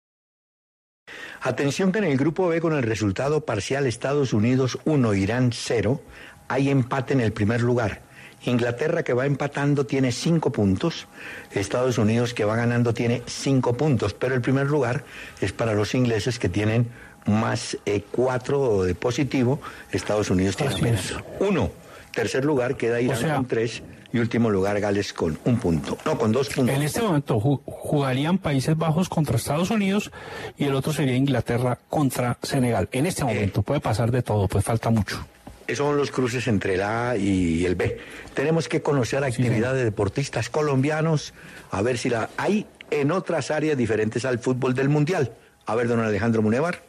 Atención 1.41 1.91
que 1.91 1.99
en 1.99 2.05
el 2.05 2.17
grupo 2.17 2.47
B 2.47 2.61
con 2.61 2.73
el 2.73 2.83
resultado 2.83 3.41
parcial 3.45 3.87
Estados 3.87 4.33
Unidos 4.33 4.77
1, 4.85 5.13
Irán 5.15 5.51
0, 5.53 6.01
hay 6.47 6.69
empate 6.69 7.13
en 7.13 7.21
el 7.21 7.33
primer 7.33 7.61
lugar. 7.61 8.01
Inglaterra 8.43 9.03
que 9.03 9.13
va 9.13 9.25
empatando 9.27 9.85
tiene 9.85 10.11
5 10.11 10.51
puntos, 10.51 11.07
Estados 11.51 11.97
Unidos 11.97 12.33
que 12.33 12.43
va 12.45 12.55
ganando 12.55 12.93
tiene 12.93 13.21
5 13.25 13.75
puntos, 13.77 14.13
pero 14.13 14.33
el 14.33 14.41
primer 14.41 14.67
lugar 14.67 15.03
es 15.41 15.51
para 15.51 15.73
los 15.73 15.93
ingleses 15.93 16.39
que 16.39 16.49
tienen 16.49 16.87
más 17.27 17.77
4 18.11 18.83
de 18.83 18.95
positivo, 18.95 19.61
Estados 19.91 20.31
Unidos 20.31 20.57
tiene 20.57 20.81
menos 20.81 21.15
1. 21.39 21.71
Tercer 22.13 22.43
lugar 22.43 22.77
queda 22.77 22.99
Irán 22.99 23.17
O 23.17 23.19
sea- 23.19 23.35
con 23.35 23.45
3 23.45 23.83
y 24.13 24.19
último 24.19 24.49
lugar 24.49 24.79
Gales 24.79 25.13
con 25.13 25.37
un 25.45 25.57
punto, 25.57 25.97
no, 26.05 26.17
con 26.17 26.31
dos 26.31 26.49
puntos. 26.49 26.75
En 26.75 26.81
este 26.81 27.01
momento 27.01 27.39
ju- 27.39 27.61
jugarían 27.65 28.37
Países 28.37 28.77
Bajos 28.77 29.07
contra 29.09 29.37
Estados 29.37 29.71
Unidos 29.71 30.11
y 30.57 30.65
el 30.65 30.75
otro 30.75 30.91
sería 30.93 31.15
Inglaterra 31.15 31.79
contra 31.89 32.37
Senegal. 32.43 32.89
En 32.91 33.05
este 33.05 33.23
momento 33.23 33.61
puede 33.61 33.79
pasar 33.79 34.11
de 34.11 34.21
todo, 34.21 34.47
pues 34.47 34.63
falta 34.65 34.89
mucho. 34.89 35.25
Esos 35.67 35.85
son 35.87 35.95
los 35.97 36.11
cruces 36.11 36.47
entre 36.47 36.73
el 36.73 36.81
A 36.81 37.15
y 37.15 37.65
el 37.65 37.75
B. 37.75 37.97
Tenemos 38.33 38.67
que 38.67 38.81
conocer 38.81 39.21
la 39.21 39.27
actividad 39.27 39.73
de 39.73 39.85
deportistas 39.85 40.49
colombianos, 40.49 41.33
a 41.69 41.81
ver 41.81 41.97
si 41.97 42.09
la 42.09 42.29
hay 42.35 42.65
en 42.89 43.11
otras 43.11 43.51
áreas 43.51 43.77
diferentes 43.77 44.25
al 44.25 44.39
fútbol 44.39 44.73
del 44.73 44.89
Mundial. 44.89 45.31
A 45.65 45.75
ver, 45.75 45.87
don 45.87 46.01
Alejandro 46.01 46.41
Munevar. 46.41 46.81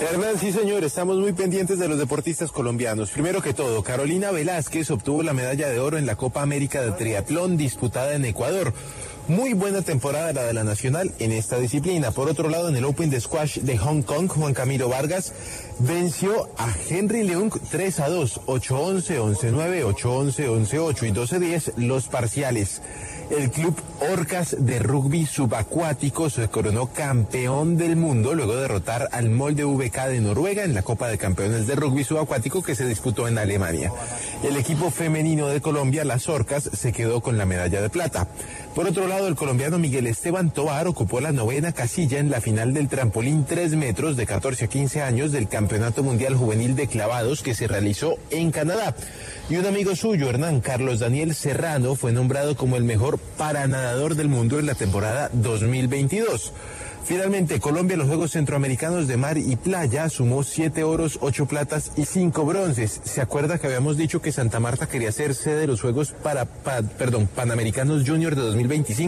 Hernán, 0.00 0.38
sí 0.38 0.52
señor, 0.52 0.84
estamos 0.84 1.16
muy 1.16 1.32
pendientes 1.32 1.80
de 1.80 1.88
los 1.88 1.98
deportistas 1.98 2.52
colombianos. 2.52 3.10
Primero 3.10 3.42
que 3.42 3.52
todo, 3.52 3.82
Carolina 3.82 4.30
Velázquez 4.30 4.92
obtuvo 4.92 5.24
la 5.24 5.32
medalla 5.32 5.68
de 5.68 5.80
oro 5.80 5.98
en 5.98 6.06
la 6.06 6.14
Copa 6.14 6.40
América 6.40 6.80
de 6.82 6.92
Triatlón 6.92 7.56
disputada 7.56 8.14
en 8.14 8.24
Ecuador. 8.24 8.72
Muy 9.28 9.52
buena 9.52 9.82
temporada 9.82 10.32
la 10.32 10.44
de 10.44 10.54
la 10.54 10.64
Nacional 10.64 11.12
en 11.18 11.32
esta 11.32 11.58
disciplina. 11.58 12.12
Por 12.12 12.30
otro 12.30 12.48
lado, 12.48 12.70
en 12.70 12.76
el 12.76 12.86
Open 12.86 13.10
de 13.10 13.20
Squash 13.20 13.58
de 13.58 13.76
Hong 13.76 14.00
Kong, 14.00 14.26
Juan 14.26 14.54
Camilo 14.54 14.88
Vargas 14.88 15.34
venció 15.80 16.48
a 16.56 16.72
Henry 16.88 17.24
Leung 17.24 17.52
3 17.70 18.00
a 18.00 18.08
2, 18.08 18.40
8-11, 18.46 19.20
11-9, 19.36 19.84
8-11, 19.84 20.66
11-8 20.66 21.08
y 21.08 21.12
12-10 21.12 21.72
los 21.76 22.08
parciales. 22.08 22.80
El 23.30 23.50
club 23.50 23.78
Orcas 24.10 24.56
de 24.58 24.78
rugby 24.78 25.26
subacuático 25.26 26.30
se 26.30 26.48
coronó 26.48 26.86
campeón 26.86 27.76
del 27.76 27.96
mundo 27.96 28.34
luego 28.34 28.54
de 28.54 28.62
derrotar 28.62 29.10
al 29.12 29.28
Molde 29.28 29.64
VK 29.64 30.06
de 30.06 30.20
Noruega 30.20 30.64
en 30.64 30.72
la 30.72 30.82
Copa 30.82 31.08
de 31.08 31.18
Campeones 31.18 31.66
de 31.66 31.74
Rugby 31.74 32.04
Subacuático 32.04 32.62
que 32.62 32.74
se 32.74 32.86
disputó 32.86 33.28
en 33.28 33.36
Alemania. 33.36 33.92
El 34.42 34.56
equipo 34.56 34.90
femenino 34.90 35.48
de 35.48 35.60
Colombia, 35.60 36.06
las 36.06 36.28
Orcas, 36.28 36.70
se 36.72 36.92
quedó 36.92 37.20
con 37.20 37.36
la 37.36 37.44
medalla 37.44 37.82
de 37.82 37.90
plata. 37.90 38.28
Por 38.74 38.86
otro 38.86 39.06
lado, 39.08 39.17
el 39.26 39.34
colombiano 39.34 39.78
Miguel 39.78 40.06
Esteban 40.06 40.50
Tobar 40.52 40.86
ocupó 40.86 41.20
la 41.20 41.32
novena 41.32 41.72
casilla 41.72 42.18
en 42.18 42.30
la 42.30 42.40
final 42.40 42.72
del 42.72 42.88
trampolín 42.88 43.44
3 43.44 43.74
metros 43.74 44.16
de 44.16 44.26
14 44.26 44.66
a 44.66 44.68
15 44.68 45.02
años 45.02 45.32
del 45.32 45.48
Campeonato 45.48 46.02
Mundial 46.02 46.36
Juvenil 46.36 46.76
de 46.76 46.86
Clavados 46.86 47.42
que 47.42 47.54
se 47.54 47.66
realizó 47.66 48.16
en 48.30 48.50
Canadá. 48.52 48.94
Y 49.50 49.56
un 49.56 49.66
amigo 49.66 49.96
suyo, 49.96 50.28
Hernán 50.30 50.60
Carlos 50.60 51.00
Daniel 51.00 51.34
Serrano, 51.34 51.94
fue 51.96 52.12
nombrado 52.12 52.56
como 52.56 52.76
el 52.76 52.84
mejor 52.84 53.18
paranadador 53.18 54.14
del 54.14 54.28
mundo 54.28 54.58
en 54.58 54.66
la 54.66 54.74
temporada 54.74 55.30
2022. 55.32 56.52
Finalmente, 57.04 57.58
Colombia 57.58 57.94
en 57.94 58.00
los 58.00 58.08
Juegos 58.08 58.32
Centroamericanos 58.32 59.08
de 59.08 59.16
Mar 59.16 59.38
y 59.38 59.56
Playa 59.56 60.10
sumó 60.10 60.42
siete 60.42 60.84
oros, 60.84 61.18
ocho 61.22 61.46
platas 61.46 61.90
y 61.96 62.04
cinco 62.04 62.44
bronces. 62.44 63.00
¿Se 63.02 63.22
acuerda 63.22 63.56
que 63.58 63.66
habíamos 63.66 63.96
dicho 63.96 64.20
que 64.20 64.30
Santa 64.30 64.60
Marta 64.60 64.86
quería 64.88 65.10
ser 65.10 65.34
sede 65.34 65.60
de 65.60 65.66
los 65.68 65.80
Juegos 65.80 66.10
para, 66.22 66.44
pa- 66.44 66.82
perdón, 66.82 67.26
Panamericanos 67.34 68.02
Junior 68.06 68.34
de 68.36 68.42
2025? 68.42 69.07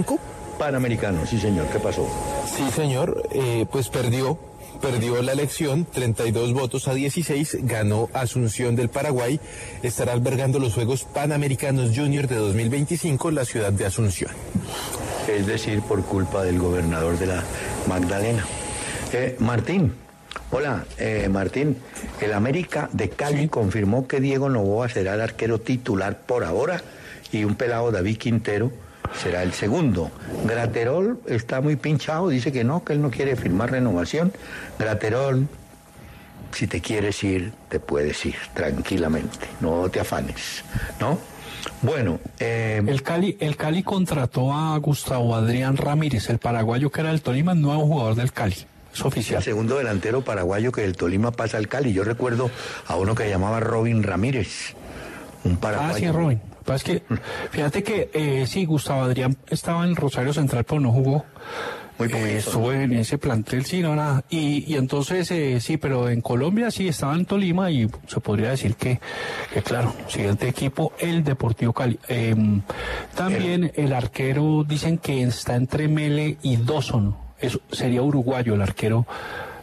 Panamericano, 0.59 1.24
sí 1.27 1.40
señor, 1.40 1.66
¿qué 1.68 1.78
pasó? 1.78 2.06
Sí, 2.55 2.70
señor, 2.77 3.22
eh, 3.32 3.64
pues 3.72 3.89
perdió, 3.89 4.39
perdió 4.82 5.22
la 5.22 5.32
elección, 5.32 5.86
32 5.86 6.52
votos 6.52 6.86
a 6.86 6.93
16, 6.93 7.60
ganó 7.62 8.10
Asunción 8.12 8.77
del 8.77 8.90
Paraguay, 8.90 9.40
estará 9.82 10.12
albergando 10.12 10.59
los 10.59 10.74
Juegos 10.74 11.05
Panamericanos 11.05 11.97
Junior 11.97 12.28
de 12.28 12.36
2025 12.36 13.31
en 13.31 13.35
la 13.35 13.47
ciudad 13.47 13.72
de 13.72 13.86
Asunción. 13.86 14.32
Es 15.27 15.47
decir, 15.47 15.81
por 15.81 16.05
culpa 16.05 16.44
del 16.44 16.59
gobernador 16.59 17.18
de 17.18 17.27
la 17.27 17.43
Magdalena. 17.89 18.44
Eh, 19.14 19.36
Martín, 19.39 19.94
hola, 20.51 20.85
eh, 20.98 21.28
Martín. 21.31 21.78
El 22.20 22.35
América 22.35 22.90
de 22.93 23.09
Cali 23.09 23.48
confirmó 23.48 24.06
que 24.06 24.20
Diego 24.20 24.51
Novoa 24.51 24.90
será 24.90 25.14
el 25.14 25.22
arquero 25.22 25.59
titular 25.59 26.20
por 26.20 26.44
ahora 26.44 26.82
y 27.32 27.44
un 27.44 27.55
pelado 27.55 27.90
David 27.90 28.18
Quintero 28.18 28.70
será 29.16 29.42
el 29.42 29.52
segundo. 29.52 30.10
Graterol 30.44 31.20
está 31.26 31.60
muy 31.60 31.76
pinchado, 31.76 32.28
dice 32.28 32.52
que 32.52 32.64
no, 32.64 32.84
que 32.84 32.92
él 32.92 33.02
no 33.02 33.10
quiere 33.10 33.36
firmar 33.36 33.70
renovación. 33.70 34.32
Graterol, 34.78 35.48
si 36.52 36.66
te 36.66 36.80
quieres 36.80 37.22
ir, 37.24 37.52
te 37.68 37.80
puedes 37.80 38.24
ir 38.26 38.36
tranquilamente, 38.54 39.46
no 39.60 39.88
te 39.88 40.00
afanes, 40.00 40.64
¿no? 41.00 41.18
Bueno, 41.82 42.20
eh, 42.38 42.82
El 42.86 43.02
Cali, 43.02 43.36
el 43.40 43.56
Cali 43.56 43.82
contrató 43.82 44.52
a 44.52 44.76
Gustavo 44.78 45.34
Adrián 45.34 45.76
Ramírez, 45.76 46.30
el 46.30 46.38
paraguayo 46.38 46.90
que 46.90 47.00
era 47.00 47.10
del 47.10 47.22
Tolima, 47.22 47.54
nuevo 47.54 47.86
jugador 47.86 48.14
del 48.14 48.32
Cali. 48.32 48.56
Es 48.92 49.04
oficial. 49.04 49.38
El 49.38 49.44
segundo 49.44 49.76
delantero 49.76 50.22
paraguayo 50.22 50.72
que 50.72 50.80
del 50.82 50.96
Tolima 50.96 51.30
pasa 51.30 51.58
al 51.58 51.68
Cali. 51.68 51.92
Yo 51.92 52.02
recuerdo 52.02 52.50
a 52.86 52.96
uno 52.96 53.14
que 53.14 53.28
llamaba 53.28 53.60
Robin 53.60 54.02
Ramírez, 54.02 54.74
un 55.44 55.56
paraguayo. 55.58 55.94
Ah, 55.94 55.98
sí, 55.98 56.10
Robin. 56.10 56.40
Lo 56.60 56.64
que 56.64 56.72
pasa 56.72 56.74
es 56.76 56.82
que, 56.84 57.02
fíjate 57.50 57.82
que 57.82 58.10
eh, 58.12 58.44
sí, 58.46 58.64
Gustavo 58.66 59.02
Adrián 59.02 59.36
estaba 59.48 59.84
en 59.84 59.96
Rosario 59.96 60.32
Central, 60.32 60.64
pero 60.64 60.80
no 60.80 60.92
jugó. 60.92 61.24
Eh, 61.98 62.36
estuvo 62.38 62.72
en 62.72 62.94
ese 62.94 63.18
plantel, 63.18 63.66
sí, 63.66 63.80
no, 63.82 63.94
nada. 63.94 64.24
Y, 64.30 64.64
y 64.72 64.76
entonces, 64.76 65.30
eh, 65.32 65.60
sí, 65.60 65.76
pero 65.76 66.08
en 66.08 66.22
Colombia 66.22 66.70
sí 66.70 66.88
estaba 66.88 67.14
en 67.14 67.26
Tolima 67.26 67.70
y 67.70 67.90
se 68.06 68.20
podría 68.20 68.50
decir 68.50 68.74
que, 68.76 68.98
que 69.52 69.60
claro, 69.62 69.92
siguiente 70.08 70.48
equipo, 70.48 70.94
el 70.98 71.22
Deportivo 71.24 71.74
Cali. 71.74 71.98
Eh, 72.08 72.34
también 73.14 73.72
el 73.74 73.92
arquero, 73.92 74.64
dicen 74.66 74.96
que 74.98 75.22
está 75.22 75.56
entre 75.56 75.88
Mele 75.88 76.38
y 76.42 76.56
Dawson. 76.56 77.14
Eso 77.38 77.60
sería 77.70 78.00
uruguayo 78.02 78.54
el 78.54 78.62
arquero 78.62 79.06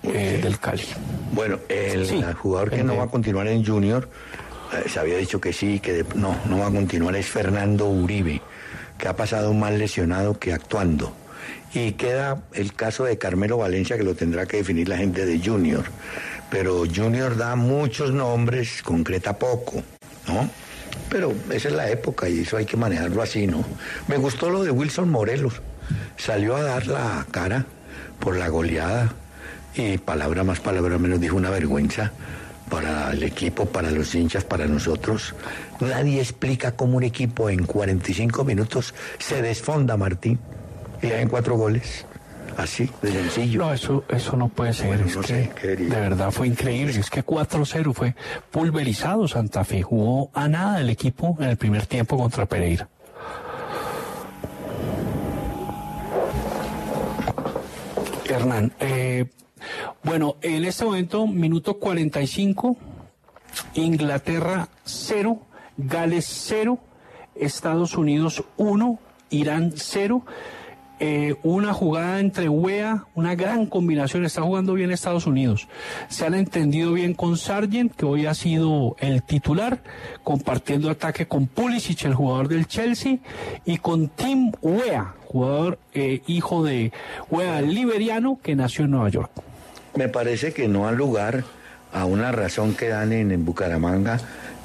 eh, 0.03 0.39
del 0.41 0.59
Cali. 0.59 0.83
Bueno, 1.33 1.57
el, 1.69 2.05
Sí, 2.05 2.21
jugador 2.39 2.69
que 2.69 2.81
el 2.81 2.85
no 2.85 2.93
de- 2.93 2.99
va 2.99 3.05
a 3.05 3.09
continuar 3.09 3.47
en 3.47 3.65
Junior, 3.65 4.09
se 4.87 4.99
había 4.99 5.17
dicho 5.17 5.39
que 5.39 5.53
sí, 5.53 5.79
que 5.79 6.05
no, 6.15 6.35
no 6.45 6.59
va 6.59 6.67
a 6.67 6.71
continuar, 6.71 7.15
es 7.15 7.27
Fernando 7.27 7.87
Uribe, 7.87 8.41
que 8.97 9.07
ha 9.07 9.15
pasado 9.15 9.53
más 9.53 9.73
lesionado 9.73 10.39
que 10.39 10.53
actuando. 10.53 11.13
Y 11.73 11.93
queda 11.93 12.41
el 12.53 12.73
caso 12.73 13.05
de 13.05 13.17
Carmelo 13.17 13.57
Valencia 13.57 13.97
que 13.97 14.03
lo 14.03 14.15
tendrá 14.15 14.45
que 14.45 14.57
definir 14.57 14.89
la 14.89 14.97
gente 14.97 15.25
de 15.25 15.39
Junior. 15.39 15.85
Pero 16.49 16.83
Junior 16.93 17.35
da 17.37 17.55
muchos 17.55 18.11
nombres, 18.11 18.81
concreta 18.83 19.37
poco, 19.37 19.83
¿no? 20.27 20.49
Pero 21.09 21.33
esa 21.51 21.67
es 21.67 21.73
la 21.73 21.89
época 21.89 22.27
y 22.29 22.39
eso 22.39 22.57
hay 22.57 22.65
que 22.65 22.77
manejarlo 22.77 23.21
así, 23.21 23.47
¿no? 23.47 23.63
Me 24.07 24.17
gustó 24.17 24.49
lo 24.49 24.63
de 24.63 24.71
Wilson 24.71 25.09
Morelos. 25.09 25.61
Salió 26.17 26.55
a 26.55 26.63
dar 26.63 26.87
la 26.87 27.25
cara 27.31 27.65
por 28.19 28.35
la 28.35 28.47
goleada 28.47 29.13
y 29.75 29.97
palabra 29.97 30.43
más, 30.43 30.59
palabra 30.59 30.97
menos, 30.97 31.19
dijo 31.19 31.35
una 31.35 31.49
vergüenza 31.49 32.11
para 32.69 33.11
el 33.11 33.23
equipo, 33.23 33.65
para 33.65 33.91
los 33.91 34.13
hinchas, 34.15 34.43
para 34.43 34.65
nosotros. 34.65 35.33
Nadie 35.79 36.19
explica 36.19 36.73
cómo 36.73 36.97
un 36.97 37.03
equipo 37.03 37.49
en 37.49 37.65
45 37.65 38.43
minutos 38.43 38.93
se 39.19 39.41
desfonda, 39.41 39.97
Martín, 39.97 40.39
y 41.01 41.07
en 41.07 41.29
cuatro 41.29 41.57
goles. 41.57 42.05
Así, 42.57 42.89
de 43.03 43.11
sencillo. 43.11 43.59
No, 43.59 43.73
eso, 43.73 44.03
eso 44.09 44.35
no 44.35 44.49
puede 44.49 44.73
ser. 44.73 44.87
Bueno, 44.87 45.05
es 45.05 45.15
no 45.15 45.21
que 45.21 45.27
sé, 45.27 45.51
¿qué 45.61 45.67
diría? 45.75 45.95
de 45.95 46.01
verdad 46.01 46.31
fue 46.31 46.47
increíble. 46.47 46.99
Es 46.99 47.09
que 47.11 47.23
4-0 47.23 47.93
fue 47.93 48.15
pulverizado 48.49 49.27
Santa 49.27 49.63
Fe. 49.63 49.83
Jugó 49.83 50.31
a 50.33 50.47
nada 50.47 50.81
el 50.81 50.89
equipo 50.89 51.37
en 51.39 51.49
el 51.49 51.57
primer 51.57 51.85
tiempo 51.85 52.17
contra 52.17 52.47
Pereira. 52.47 52.89
Hernán, 58.27 58.73
eh, 58.79 59.25
bueno, 60.03 60.35
en 60.41 60.65
este 60.65 60.85
momento, 60.85 61.27
minuto 61.27 61.79
45, 61.79 62.77
Inglaterra 63.75 64.69
0, 64.85 65.39
Gales 65.77 66.25
0, 66.47 66.79
Estados 67.35 67.97
Unidos 67.97 68.43
1, 68.57 68.99
Irán 69.29 69.73
0. 69.75 70.23
Eh, 70.99 71.35
una 71.43 71.73
jugada 71.73 72.19
entre 72.19 72.49
UEA, 72.49 73.05
una 73.13 73.35
gran 73.35 73.67
combinación, 73.67 74.25
está 74.25 74.41
jugando 74.41 74.73
bien 74.73 74.91
Estados 74.91 75.27
Unidos. 75.27 75.67
Se 76.09 76.25
han 76.25 76.33
entendido 76.33 76.93
bien 76.93 77.13
con 77.13 77.37
Sargent, 77.37 77.93
que 77.95 78.05
hoy 78.05 78.25
ha 78.25 78.33
sido 78.33 78.95
el 78.99 79.21
titular, 79.21 79.83
compartiendo 80.23 80.89
ataque 80.89 81.27
con 81.27 81.45
Pulisic, 81.45 82.05
el 82.05 82.15
jugador 82.15 82.47
del 82.47 82.65
Chelsea, 82.65 83.19
y 83.63 83.77
con 83.77 84.07
Tim 84.07 84.51
Wea, 84.61 85.13
jugador 85.27 85.77
eh, 85.93 86.23
hijo 86.25 86.63
de 86.63 86.91
el 87.31 87.73
liberiano, 87.75 88.39
que 88.41 88.55
nació 88.55 88.85
en 88.85 88.91
Nueva 88.91 89.09
York. 89.09 89.46
Me 89.97 90.09
parece 90.09 90.53
que 90.53 90.67
no 90.67 90.87
ha 90.87 90.91
lugar 90.91 91.43
a 91.91 92.05
una 92.05 92.31
razón 92.31 92.75
que 92.75 92.89
dan 92.89 93.11
en, 93.13 93.43
Bucaramanga 93.43 94.19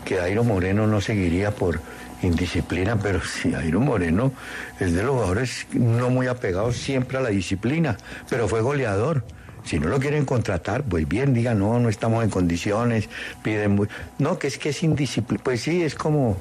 que 0.05 0.17
Dairo 0.17 0.45
Moreno 0.45 0.87
no 0.87 1.01
seguiría 1.01 1.53
por 1.53 1.81
indisciplina, 2.23 2.99
pero 2.99 3.23
sí, 3.25 3.51
Dairo 3.51 3.81
Moreno 3.81 4.31
es 4.79 4.93
de 4.93 5.03
los 5.03 5.13
jugadores 5.13 5.67
no 5.73 6.11
muy 6.11 6.27
apegados 6.27 6.77
siempre 6.77 7.17
a 7.17 7.23
la 7.23 7.31
disciplina, 7.31 7.97
pero 8.29 8.47
fue 8.47 8.61
goleador. 8.61 9.25
Si 9.65 9.79
no 9.81 9.89
lo 9.89 10.01
quieren 10.01 10.27
contratar, 10.27 10.83
pues 10.83 11.09
bien, 11.09 11.33
digan, 11.33 11.61
no, 11.61 11.79
no 11.81 11.89
estamos 11.89 12.23
en 12.25 12.29
condiciones, 12.31 13.09
piden... 13.43 13.71
muy- 13.77 13.89
No, 14.19 14.39
que 14.39 14.49
es 14.49 14.59
que 14.59 14.69
es 14.69 14.83
indisciplina. 14.83 15.41
Pues 15.43 15.63
sí, 15.63 15.83
es 15.83 15.95
como... 15.95 16.37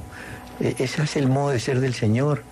e- 0.59 0.75
Ese 0.79 1.03
es 1.03 1.15
el 1.15 1.29
modo 1.29 1.51
de 1.51 1.59
ser 1.59 1.79
del 1.79 1.93
Señor. 1.93 2.43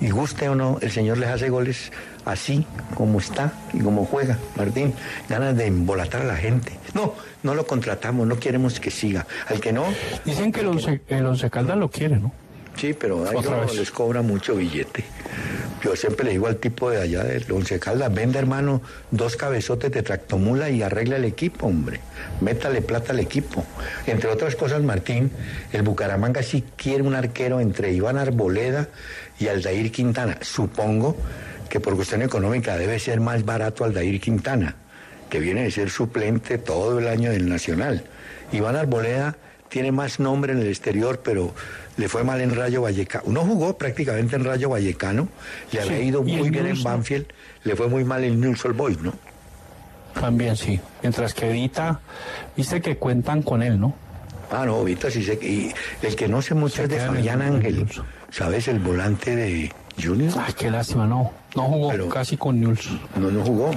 Y 0.00 0.10
guste 0.10 0.48
o 0.48 0.54
no, 0.54 0.78
el 0.80 0.90
Señor 0.90 1.18
les 1.18 1.28
hace 1.28 1.48
goles 1.48 1.90
así, 2.24 2.64
como 2.94 3.18
está 3.18 3.52
y 3.72 3.80
como 3.80 4.04
juega, 4.04 4.38
Martín. 4.56 4.94
Ganas 5.28 5.56
de 5.56 5.66
embolatar 5.66 6.22
a 6.22 6.24
la 6.24 6.36
gente. 6.36 6.72
No, 6.94 7.14
no 7.42 7.54
lo 7.54 7.66
contratamos, 7.66 8.26
no 8.26 8.38
queremos 8.38 8.78
que 8.78 8.90
siga. 8.90 9.26
Al 9.48 9.60
que 9.60 9.72
no... 9.72 9.86
Dicen 10.24 10.52
que 10.52 10.60
el 10.60 10.68
Once, 10.68 11.00
el 11.08 11.26
Once 11.26 11.50
Caldas 11.50 11.76
lo 11.76 11.90
quiere, 11.90 12.16
¿no? 12.16 12.32
Sí, 12.76 12.94
pero 12.94 13.28
a 13.28 13.32
ellos 13.32 13.74
les 13.74 13.90
cobra 13.90 14.22
mucho 14.22 14.54
billete. 14.54 15.04
Yo 15.82 15.96
siempre 15.96 16.26
le 16.26 16.32
digo 16.32 16.46
al 16.46 16.56
tipo 16.56 16.90
de 16.90 17.00
allá 17.00 17.24
del 17.24 17.50
Once 17.50 17.78
Caldas, 17.80 18.12
vende 18.14 18.38
hermano 18.38 18.82
dos 19.10 19.36
cabezotes 19.36 19.90
de 19.90 20.02
tractomula 20.02 20.70
y 20.70 20.82
arregla 20.82 21.16
el 21.16 21.24
equipo, 21.24 21.66
hombre. 21.66 22.00
Métale 22.40 22.80
plata 22.82 23.12
al 23.12 23.20
equipo. 23.20 23.64
Entre 24.06 24.30
otras 24.30 24.54
cosas, 24.54 24.82
Martín, 24.82 25.30
el 25.72 25.82
Bucaramanga 25.82 26.42
sí 26.42 26.64
quiere 26.76 27.02
un 27.02 27.16
arquero 27.16 27.60
entre 27.60 27.92
Iván 27.92 28.16
Arboleda 28.16 28.88
y 29.38 29.48
Aldair 29.48 29.90
Quintana. 29.92 30.38
Supongo 30.40 31.16
que 31.68 31.80
por 31.80 31.96
cuestión 31.96 32.22
económica 32.22 32.76
debe 32.76 32.98
ser 32.98 33.20
más 33.20 33.44
barato 33.44 33.84
Aldair 33.84 34.20
Quintana, 34.20 34.76
que 35.30 35.38
viene 35.40 35.62
de 35.64 35.70
ser 35.70 35.90
suplente 35.90 36.58
todo 36.58 36.98
el 36.98 37.08
año 37.08 37.30
del 37.30 37.48
Nacional. 37.48 38.04
Iván 38.52 38.76
Arboleda 38.76 39.36
tiene 39.68 39.92
más 39.92 40.18
nombre 40.18 40.52
en 40.54 40.60
el 40.60 40.68
exterior, 40.68 41.20
pero 41.22 41.54
le 41.98 42.08
fue 42.08 42.24
mal 42.24 42.40
en 42.40 42.54
Rayo 42.56 42.80
Vallecano. 42.82 43.24
No 43.28 43.40
jugó 43.42 43.76
prácticamente 43.76 44.36
en 44.36 44.44
Rayo 44.44 44.70
Vallecano, 44.70 45.28
le 45.72 45.80
había 45.82 45.98
Sí, 45.98 46.04
ido 46.04 46.20
y 46.26 46.36
muy 46.36 46.46
en 46.46 46.52
bien 46.52 46.66
en. 46.68 46.82
Banfield, 46.82 47.26
le 47.64 47.76
fue 47.76 47.88
muy 47.88 48.04
mal 48.04 48.24
en 48.24 48.40
Newell's 48.40 48.64
Old 48.64 48.76
Boys, 48.76 49.00
¿no? 49.02 49.12
También 50.18 50.56
sí. 50.56 50.80
Mientras 51.02 51.34
que 51.34 51.50
Edita, 51.50 52.00
viste 52.56 52.80
que 52.80 52.96
cuentan 52.96 53.42
con 53.42 53.62
él, 53.62 53.78
¿no? 53.78 53.94
Ah, 54.50 54.64
no, 54.64 54.82
Vita 54.82 55.10
sí 55.10 55.22
sé 55.22 55.38
que... 55.38 55.46
Y 55.46 55.72
el 56.02 56.16
que 56.16 56.26
no 56.26 56.40
sé 56.40 56.54
mucho 56.54 56.76
Se 56.76 56.82
es 56.84 56.88
de 56.88 57.00
Fabián 57.00 57.42
el- 57.42 57.54
Ángel, 57.56 57.86
¿sabes? 58.30 58.68
El 58.68 58.78
volante 58.78 59.34
de 59.36 59.72
Junior. 60.02 60.32
Ay, 60.38 60.52
qué 60.54 60.70
lástima, 60.70 61.06
no. 61.06 61.32
No 61.56 61.62
jugó 61.64 62.08
casi 62.08 62.36
con 62.36 62.60
Newell's. 62.60 62.88
No, 63.16 63.30
no 63.30 63.42
jugó. 63.44 63.70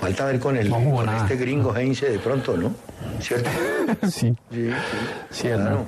Falta 0.00 0.26
ver 0.26 0.38
con 0.38 0.56
el 0.56 0.68
No 0.68 0.76
jugó 0.76 0.96
con 0.98 1.06
nada. 1.06 1.22
este 1.22 1.36
gringo 1.36 1.74
Heinze 1.74 2.10
de 2.10 2.18
pronto, 2.18 2.56
¿no? 2.56 2.72
¿Cierto? 3.20 3.48
sí. 4.10 4.34
Sí, 4.50 4.70
Sí, 5.30 5.48
Hernán. 5.48 5.86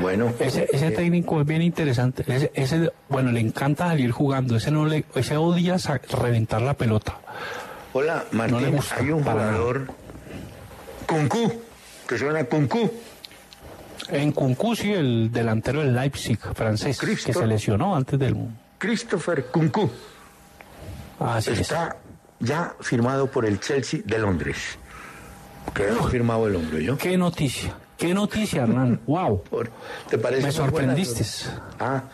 Bueno. 0.00 0.32
Ese, 0.38 0.68
ese 0.72 0.88
eh, 0.88 0.90
técnico 0.92 1.40
es 1.40 1.46
bien 1.46 1.62
interesante. 1.62 2.24
Ese, 2.26 2.50
ese, 2.54 2.92
bueno, 3.08 3.32
le 3.32 3.40
encanta 3.40 3.88
salir 3.88 4.10
jugando. 4.12 4.56
Ese 4.56 4.70
no 4.70 4.86
le, 4.86 5.04
ese 5.14 5.36
odia 5.36 5.76
reventar 6.10 6.62
la 6.62 6.74
pelota. 6.74 7.16
Hola, 7.92 8.24
No 8.32 8.44
le 8.46 8.52
Martín, 8.52 8.76
gusta 8.76 8.96
hay 8.98 9.10
un 9.10 9.22
jugador... 9.22 9.86
Kunku, 11.06 11.52
que 12.08 12.18
suena 12.18 12.44
Kunku. 12.44 12.90
En 14.14 14.30
Kunku, 14.30 14.76
sí, 14.76 14.92
el 14.92 15.32
delantero 15.32 15.80
del 15.80 15.92
Leipzig 15.92 16.38
francés, 16.38 17.00
que 17.00 17.32
se 17.32 17.46
lesionó 17.46 17.96
antes 17.96 18.16
del. 18.16 18.36
Christopher 18.78 19.46
Kunku. 19.46 19.90
Así 21.18 21.50
es. 21.50 21.60
Está 21.60 21.96
ya 22.38 22.74
firmado 22.80 23.26
por 23.28 23.44
el 23.44 23.58
Chelsea 23.58 24.00
de 24.04 24.18
Londres. 24.18 24.78
Quedó 25.74 26.04
firmado 26.04 26.46
el 26.46 26.54
hombre, 26.54 26.84
¿yo? 26.84 26.96
Qué 26.96 27.16
noticia, 27.16 27.74
qué 27.98 28.14
noticia, 28.14 28.62
Hernán. 28.62 29.00
wow. 29.06 29.42
¿Te 30.08 30.16
parece 30.18 30.44
Me 30.44 30.52
sorprendiste. 30.52 31.24
Ah, 31.80 32.04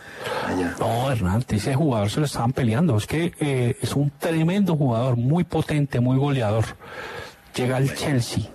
allá. 0.47 0.75
No, 0.79 1.11
Hernán, 1.11 1.45
ese 1.49 1.75
jugador 1.75 2.09
se 2.09 2.19
lo 2.19 2.25
estaban 2.25 2.51
peleando. 2.51 2.97
Es 2.97 3.05
que 3.05 3.31
eh, 3.39 3.77
es 3.79 3.95
un 3.95 4.11
tremendo 4.17 4.75
jugador, 4.75 5.17
muy 5.17 5.43
potente, 5.43 5.99
muy 5.99 6.17
goleador. 6.17 6.65
Llega 7.55 7.77
al 7.77 7.93
Chelsea. 7.93 8.45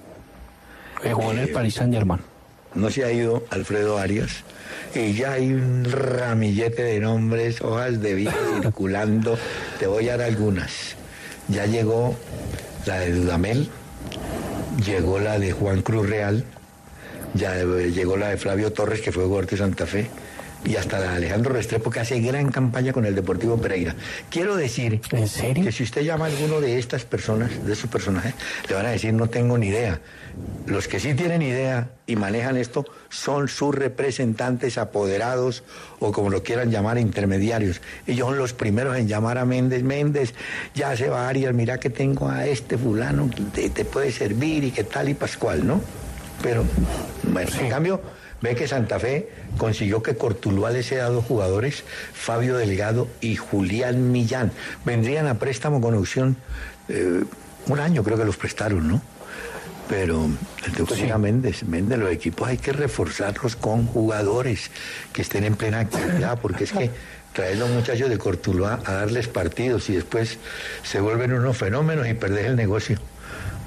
Eh, 1.04 1.12
jugó 1.12 1.30
en 1.30 1.38
el 1.38 1.50
Paris 1.50 1.74
Saint 1.74 1.94
Germain. 1.94 2.35
No 2.76 2.90
se 2.90 3.04
ha 3.04 3.10
ido 3.10 3.44
Alfredo 3.50 3.98
Arias. 3.98 4.44
Y 4.94 5.14
ya 5.14 5.32
hay 5.32 5.52
un 5.52 5.84
ramillete 5.84 6.82
de 6.82 7.00
nombres, 7.00 7.60
hojas 7.60 8.00
de 8.00 8.14
vida 8.14 8.34
circulando. 8.62 9.38
Te 9.78 9.86
voy 9.86 10.08
a 10.08 10.16
dar 10.16 10.28
algunas. 10.28 10.94
Ya 11.48 11.66
llegó 11.66 12.16
la 12.86 13.00
de 13.00 13.12
Dudamel, 13.12 13.68
llegó 14.84 15.18
la 15.18 15.38
de 15.38 15.52
Juan 15.52 15.82
Cruz 15.82 16.08
Real, 16.08 16.44
ya 17.34 17.54
llegó 17.54 18.16
la 18.16 18.28
de 18.28 18.36
Flavio 18.36 18.72
Torres, 18.72 19.00
que 19.00 19.12
fue 19.12 19.24
jugador 19.24 19.46
de 19.46 19.56
Santa 19.56 19.86
Fe, 19.86 20.08
y 20.66 20.76
hasta 20.76 21.14
Alejandro 21.14 21.54
Restrepo, 21.54 21.90
que 21.90 22.00
hace 22.00 22.20
gran 22.20 22.50
campaña 22.50 22.92
con 22.92 23.06
el 23.06 23.14
Deportivo 23.14 23.56
Pereira. 23.56 23.94
Quiero 24.28 24.56
decir 24.56 25.00
que 25.00 25.72
si 25.72 25.84
usted 25.84 26.02
llama 26.02 26.26
a 26.26 26.28
alguno 26.28 26.60
de 26.60 26.78
estas 26.78 27.04
personas, 27.04 27.64
de 27.64 27.72
esos 27.72 27.88
personajes, 27.88 28.34
le 28.68 28.74
van 28.74 28.86
a 28.86 28.90
decir 28.90 29.14
no 29.14 29.28
tengo 29.28 29.56
ni 29.56 29.68
idea. 29.68 30.00
Los 30.66 30.88
que 30.88 30.98
sí 30.98 31.14
tienen 31.14 31.40
idea 31.42 31.90
y 32.06 32.16
manejan 32.16 32.56
esto 32.56 32.84
son 33.08 33.48
sus 33.48 33.74
representantes 33.74 34.76
apoderados 34.76 35.62
o 36.00 36.12
como 36.12 36.30
lo 36.30 36.42
quieran 36.42 36.70
llamar 36.70 36.98
intermediarios. 36.98 37.80
Ellos 38.06 38.28
son 38.28 38.38
los 38.38 38.52
primeros 38.52 38.96
en 38.96 39.06
llamar 39.06 39.38
a 39.38 39.44
Méndez. 39.44 39.84
Méndez, 39.84 40.34
ya 40.74 40.96
se 40.96 41.08
va 41.08 41.28
Arias, 41.28 41.54
mira 41.54 41.78
que 41.78 41.90
tengo 41.90 42.28
a 42.28 42.46
este 42.46 42.76
fulano 42.76 43.30
que 43.30 43.42
te, 43.42 43.70
te 43.70 43.84
puede 43.84 44.10
servir 44.10 44.64
y 44.64 44.72
que 44.72 44.84
tal 44.84 45.08
y 45.08 45.14
pascual, 45.14 45.66
¿no? 45.66 45.80
Pero, 46.42 46.64
bueno, 47.22 47.50
en 47.58 47.68
cambio, 47.70 48.00
ve 48.42 48.54
que 48.54 48.68
Santa 48.68 48.98
Fe 48.98 49.28
consiguió 49.58 50.02
que 50.02 50.16
Cortuluá 50.16 50.70
les 50.70 50.86
sea 50.86 51.06
dos 51.08 51.24
jugadores, 51.24 51.84
Fabio 52.12 52.56
Delgado 52.56 53.08
y 53.20 53.36
Julián 53.36 54.12
Millán. 54.12 54.52
Vendrían 54.84 55.26
a 55.26 55.38
préstamo 55.38 55.80
con 55.80 55.94
opción, 55.94 56.36
eh, 56.88 57.24
un 57.68 57.80
año 57.80 58.02
creo 58.04 58.16
que 58.18 58.24
los 58.24 58.36
prestaron, 58.36 58.86
¿no? 58.88 59.02
Pero 59.88 60.28
le 60.66 60.84
decir 60.84 61.12
a 61.12 61.18
Méndez, 61.18 61.62
Méndez, 61.62 61.98
los 61.98 62.10
equipos 62.10 62.48
hay 62.48 62.58
que 62.58 62.72
reforzarlos 62.72 63.54
con 63.54 63.86
jugadores 63.86 64.70
que 65.12 65.22
estén 65.22 65.44
en 65.44 65.54
plena 65.54 65.78
actividad, 65.80 66.40
porque 66.40 66.64
es 66.64 66.72
que 66.72 66.90
traer 67.32 67.56
los 67.58 67.70
muchachos 67.70 68.08
de 68.10 68.18
Cortuluá 68.18 68.80
a 68.84 68.92
darles 68.94 69.28
partidos 69.28 69.88
y 69.90 69.94
después 69.94 70.38
se 70.82 71.00
vuelven 71.00 71.32
unos 71.32 71.56
fenómenos 71.56 72.08
y 72.08 72.14
perdés 72.14 72.46
el 72.46 72.56
negocio. 72.56 72.98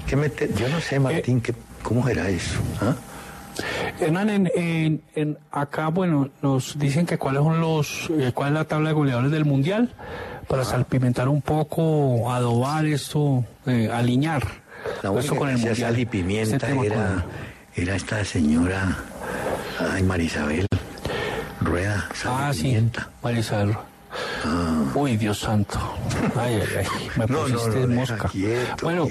¿Qué 0.06 0.16
mete- 0.16 0.50
Yo 0.56 0.68
no 0.68 0.80
sé, 0.80 0.98
Martín, 1.00 1.40
¿qué- 1.40 1.54
¿cómo 1.82 2.06
era 2.08 2.28
eso? 2.28 2.58
¿Ah? 2.82 2.96
Hernán, 4.00 4.30
en, 4.30 4.50
en- 4.54 5.02
en- 5.14 5.38
acá, 5.50 5.88
bueno, 5.88 6.30
nos 6.42 6.78
dicen 6.78 7.06
que 7.06 7.18
cuáles 7.18 7.42
son 7.42 7.60
los, 7.60 8.10
eh, 8.18 8.32
cuál 8.34 8.48
es 8.50 8.54
la 8.54 8.64
tabla 8.64 8.88
de 8.90 8.94
goleadores 8.94 9.30
del 9.30 9.44
Mundial, 9.44 9.90
para 10.48 10.64
salpimentar 10.64 11.28
un 11.28 11.42
poco, 11.42 12.32
adobar 12.32 12.84
esto, 12.86 13.44
eh, 13.66 13.88
alinear 13.92 14.42
La 15.02 15.12
esto 15.18 15.36
con 15.36 15.48
el 15.48 15.56
Mundial. 15.56 15.76
sal 15.76 15.98
y 15.98 16.06
pimienta 16.06 16.68
era, 16.70 17.24
era 17.76 17.94
esta 17.94 18.24
señora, 18.24 18.96
ay, 19.92 20.02
Marisabel 20.02 20.66
Rueda, 21.60 22.08
sal 22.14 22.32
Ah, 22.36 22.50
y 22.52 22.54
sí, 22.56 22.62
pimienta. 22.64 23.08
Marisabel. 23.22 23.76
Uy, 24.94 25.16
Dios 25.16 25.38
santo. 25.38 25.78
Ay, 26.36 26.60
ay, 26.60 26.68
ay. 26.78 26.86
Me. 27.16 27.26
No, 27.26 27.38
pusiste 27.42 27.86
no, 27.86 27.94
mosca. 27.94 28.28
quieto, 28.28 28.74
bueno, 28.82 29.06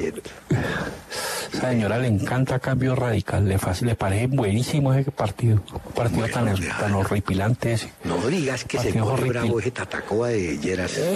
esa 1.54 1.70
señora 1.70 1.98
le 2.00 2.08
encanta 2.08 2.60
cambio 2.60 2.96
radical. 2.96 3.48
Le, 3.48 3.58
le 3.82 3.96
parece 3.96 4.28
buenísimo 4.28 4.94
ese 4.94 5.12
partido. 5.12 5.62
Un 5.86 5.94
partido 5.94 6.28
tan, 6.28 6.54
tan 6.56 6.94
horripilante 6.94 7.74
ese. 7.74 7.92
No 8.04 8.18
digas 8.28 8.64
que 8.66 8.78
se 8.78 8.86
Partido 8.86 9.06
pone 9.06 9.14
horrible. 9.20 9.40
bravo 9.40 9.60
ese 9.60 9.72
tatacoa 9.72 10.28
de 10.30 10.58
Lleras. 10.58 11.00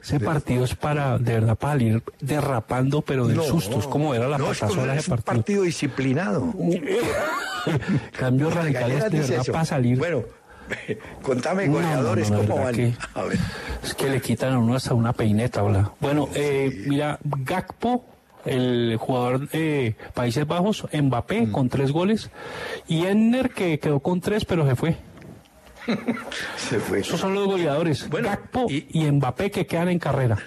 Ese 0.00 0.20
partido 0.20 0.64
es 0.64 0.76
para, 0.76 1.18
de 1.18 1.32
verdad, 1.32 1.56
para 1.56 1.72
salir 1.72 2.02
derrapando, 2.20 3.02
pero 3.02 3.26
del 3.26 3.40
susto. 3.42 3.80
Es 3.80 3.86
como 3.86 4.14
era 4.14 4.28
la 4.28 4.36
es 4.36 4.42
pasasola 4.42 4.82
como- 4.82 4.92
ese 4.92 5.00
es 5.00 5.08
un 5.08 5.16
partido. 5.16 5.34
partido 5.34 5.62
disciplinado. 5.64 6.54
Cambio 8.18 8.50
radical 8.50 8.92
es 8.92 9.10
de 9.10 9.20
verdad 9.20 9.44
para 9.52 9.64
salir. 9.64 9.98
Bueno, 9.98 10.22
contame, 11.22 11.66
No, 11.66 11.72
no, 11.74 11.78
goleadores, 11.80 12.30
no, 12.30 12.38
¿cómo 12.40 12.64
van? 12.64 12.74
que- 12.74 12.92
A 13.14 13.22
ver. 13.24 13.38
Es 13.82 13.94
que 13.94 14.08
le 14.08 14.20
quitan 14.20 14.52
a 14.54 14.58
uno 14.58 14.74
hasta 14.74 14.94
una 14.94 15.12
peineta, 15.12 15.62
¿verdad? 15.62 15.88
Bueno, 16.00 16.28
eh, 16.34 16.84
mira, 16.86 17.18
Gakpo, 17.22 18.04
el 18.44 18.96
jugador 18.98 19.48
de 19.50 19.96
Países 20.14 20.46
Bajos, 20.46 20.86
Mbappé 20.92 21.50
con 21.50 21.68
tres 21.68 21.92
goles, 21.92 22.30
y 22.88 23.04
Enner 23.06 23.50
que 23.50 23.78
quedó 23.78 24.00
con 24.00 24.20
tres, 24.20 24.44
pero 24.44 24.66
se 24.68 24.76
fue. 24.76 24.96
Se 26.56 26.78
fue. 26.78 27.00
Esos 27.00 27.20
son 27.20 27.34
los 27.34 27.46
goleadores. 27.46 28.08
Gakpo 28.08 28.66
y, 28.70 29.04
Mbappé 29.10 29.50
que 29.50 29.66
quedan 29.66 29.88
en 29.90 29.98
carrera. 29.98 30.38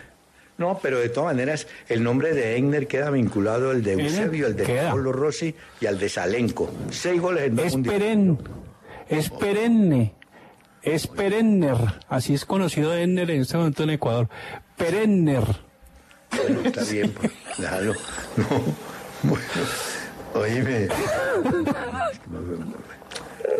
No, 0.57 0.79
pero 0.81 0.97
de 0.97 1.09
todas 1.09 1.35
maneras, 1.35 1.67
el 1.87 2.03
nombre 2.03 2.33
de 2.33 2.57
Egner 2.57 2.87
queda 2.87 3.11
vinculado 3.11 3.69
al 3.69 3.83
de 3.83 3.93
Eusebio, 3.93 4.47
al 4.47 4.55
de. 4.55 4.65
Pablo 4.65 5.11
Rossi 5.11 5.53
y 5.79 5.85
al 5.85 5.99
de 5.99 6.09
Salenco. 6.09 6.71
Seis 6.89 7.21
goles 7.21 7.43
en 7.43 7.55
dos 7.55 7.65
Es 7.67 7.73
mundiales. 7.73 8.27
Es 9.09 9.29
perenne, 9.29 10.13
es 10.81 11.07
perenner, 11.07 11.77
así 12.09 12.33
es 12.33 12.45
conocido 12.45 12.95
Enner 12.95 13.29
en 13.31 13.41
este 13.41 13.57
momento 13.57 13.83
en 13.83 13.89
Ecuador. 13.91 14.29
Perenner. 14.75 15.43
Bueno, 16.31 16.61
está 16.65 16.83
bien, 16.83 17.11
pues, 17.13 17.31
déjalo. 17.57 17.93
No, 18.37 19.29
bueno, 19.31 19.43
oíme. 20.35 20.87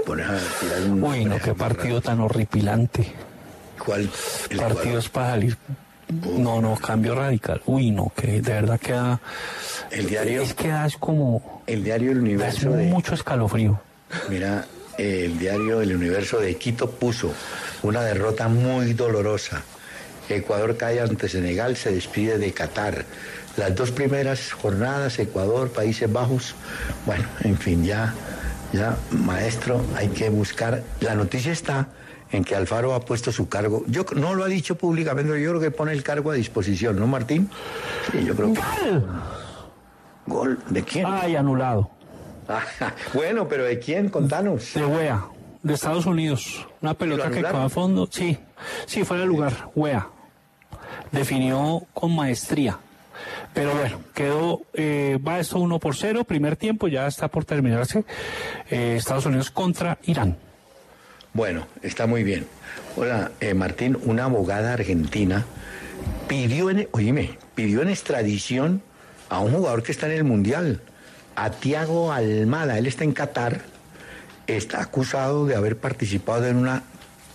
Pones 0.06 0.28
a 0.28 0.38
tirar 0.60 0.82
un... 0.84 1.04
Uy, 1.04 1.26
no, 1.26 1.40
qué 1.40 1.56
partido 1.56 2.00
tan 2.00 2.20
horripilante. 2.20 3.12
¿Cuál? 3.84 4.08
El 4.52 4.58
Partidos 4.60 5.10
para 5.10 5.32
salir. 5.32 5.58
No, 6.38 6.62
no, 6.62 6.76
cambio 6.76 7.16
radical. 7.16 7.62
Uy, 7.66 7.92
no, 7.92 8.12
que 8.16 8.42
de 8.42 8.54
verdad 8.54 8.80
queda. 8.80 9.20
El 9.92 10.08
diario. 10.08 10.44
Es 10.44 10.54
que 10.54 10.70
da 10.70 10.86
es 10.86 10.96
como. 10.98 11.64
El 11.66 11.84
diario 11.84 12.12
El 12.12 12.18
da 12.18 12.24
Universo 12.24 12.70
es 12.70 12.78
de... 12.78 12.84
mucho 12.86 13.14
escalofrío. 13.16 13.82
Mira, 14.30 14.66
el 14.98 15.38
diario 15.38 15.82
El 15.82 15.96
Universo 15.96 16.40
de 16.40 16.56
Quito 16.56 16.90
puso 16.90 17.34
una 17.84 18.02
derrota 18.02 18.48
muy 18.48 18.94
dolorosa. 18.94 19.64
Ecuador 20.30 20.76
cae 20.76 21.00
ante 21.00 21.30
Senegal, 21.30 21.78
se 21.78 21.92
despide 21.92 22.38
de 22.38 22.52
Qatar. 22.52 23.06
Las 23.56 23.76
dos 23.76 23.92
primeras 23.92 24.52
jornadas, 24.52 25.18
Ecuador, 25.20 25.70
Países 25.70 26.12
Bajos. 26.12 26.56
Bueno, 27.06 27.24
en 27.44 27.58
fin, 27.58 27.84
ya, 27.84 28.14
ya, 28.74 28.98
maestro, 29.12 29.84
hay 29.96 30.10
que 30.10 30.30
buscar. 30.30 30.84
La 31.00 31.16
noticia 31.16 31.52
está 31.52 31.88
en 32.32 32.44
que 32.44 32.56
Alfaro 32.56 32.94
ha 32.94 33.00
puesto 33.00 33.32
su 33.32 33.48
cargo. 33.48 33.84
Yo 33.88 34.06
no 34.16 34.36
lo 34.36 34.44
ha 34.44 34.48
dicho 34.48 34.78
públicamente, 34.78 35.32
pero 35.32 35.42
yo 35.42 35.50
creo 35.52 35.62
que 35.62 35.72
pone 35.72 35.94
el 35.94 36.04
cargo 36.04 36.32
a 36.32 36.34
disposición, 36.34 37.00
¿no, 37.00 37.08
Martín? 37.08 37.50
Sí, 38.12 38.26
yo 38.26 38.36
creo 38.36 38.54
que. 38.54 38.62
¿Gol? 40.26 40.60
¿De 40.70 40.84
quién? 40.84 41.06
Ay, 41.08 41.38
anulado. 41.38 41.97
bueno, 43.14 43.48
pero 43.48 43.64
¿de 43.64 43.80
quién? 43.80 44.10
Contanos. 44.10 44.74
De 44.74 44.86
Wea, 44.86 45.26
de 45.64 45.74
Estados 45.74 46.06
Unidos. 46.06 46.68
Una 46.82 46.94
pelota 46.94 47.30
que 47.30 47.42
quedó 47.42 47.58
a 47.58 47.70
fondo. 47.70 48.08
Sí, 48.12 48.38
sí, 48.86 49.04
fuera 49.04 49.22
de 49.22 49.28
lugar. 49.28 49.70
Wea. 49.76 50.08
Definió 51.12 51.84
con 51.94 52.16
maestría. 52.16 52.78
Pero 53.54 53.74
bueno, 53.74 54.02
quedó, 54.14 54.62
eh, 54.74 55.18
va 55.26 55.40
esto 55.40 55.58
1 55.60 55.80
por 55.80 55.96
0, 55.96 56.24
primer 56.26 56.56
tiempo, 56.56 56.88
ya 56.88 57.08
está 57.08 57.28
por 57.28 57.46
terminarse. 57.46 58.04
eh, 58.70 58.96
Estados 58.98 59.26
Unidos 59.26 59.50
contra 59.50 59.98
Irán. 60.04 60.38
Bueno, 61.34 61.66
está 61.82 62.06
muy 62.08 62.24
bien. 62.24 62.48
Hola, 62.96 63.32
eh, 63.40 63.54
Martín, 63.54 63.98
una 64.04 64.26
abogada 64.26 64.74
argentina 64.74 65.46
pidió 66.28 66.70
en, 66.70 66.88
oíme, 66.92 67.38
pidió 67.56 67.82
en 67.82 67.90
extradición 67.90 68.82
a 69.30 69.40
un 69.40 69.54
jugador 69.54 69.82
que 69.84 69.92
está 69.92 70.06
en 70.08 70.14
el 70.14 70.24
Mundial, 70.24 70.82
a 71.38 71.52
Tiago 71.52 72.12
Almada. 72.12 72.78
Él 72.78 72.88
está 72.88 73.04
en 73.04 73.14
Qatar, 73.14 73.62
está 74.48 74.82
acusado 74.82 75.46
de 75.46 75.56
haber 75.56 75.78
participado 75.78 76.48
en 76.48 76.58
una 76.58 76.82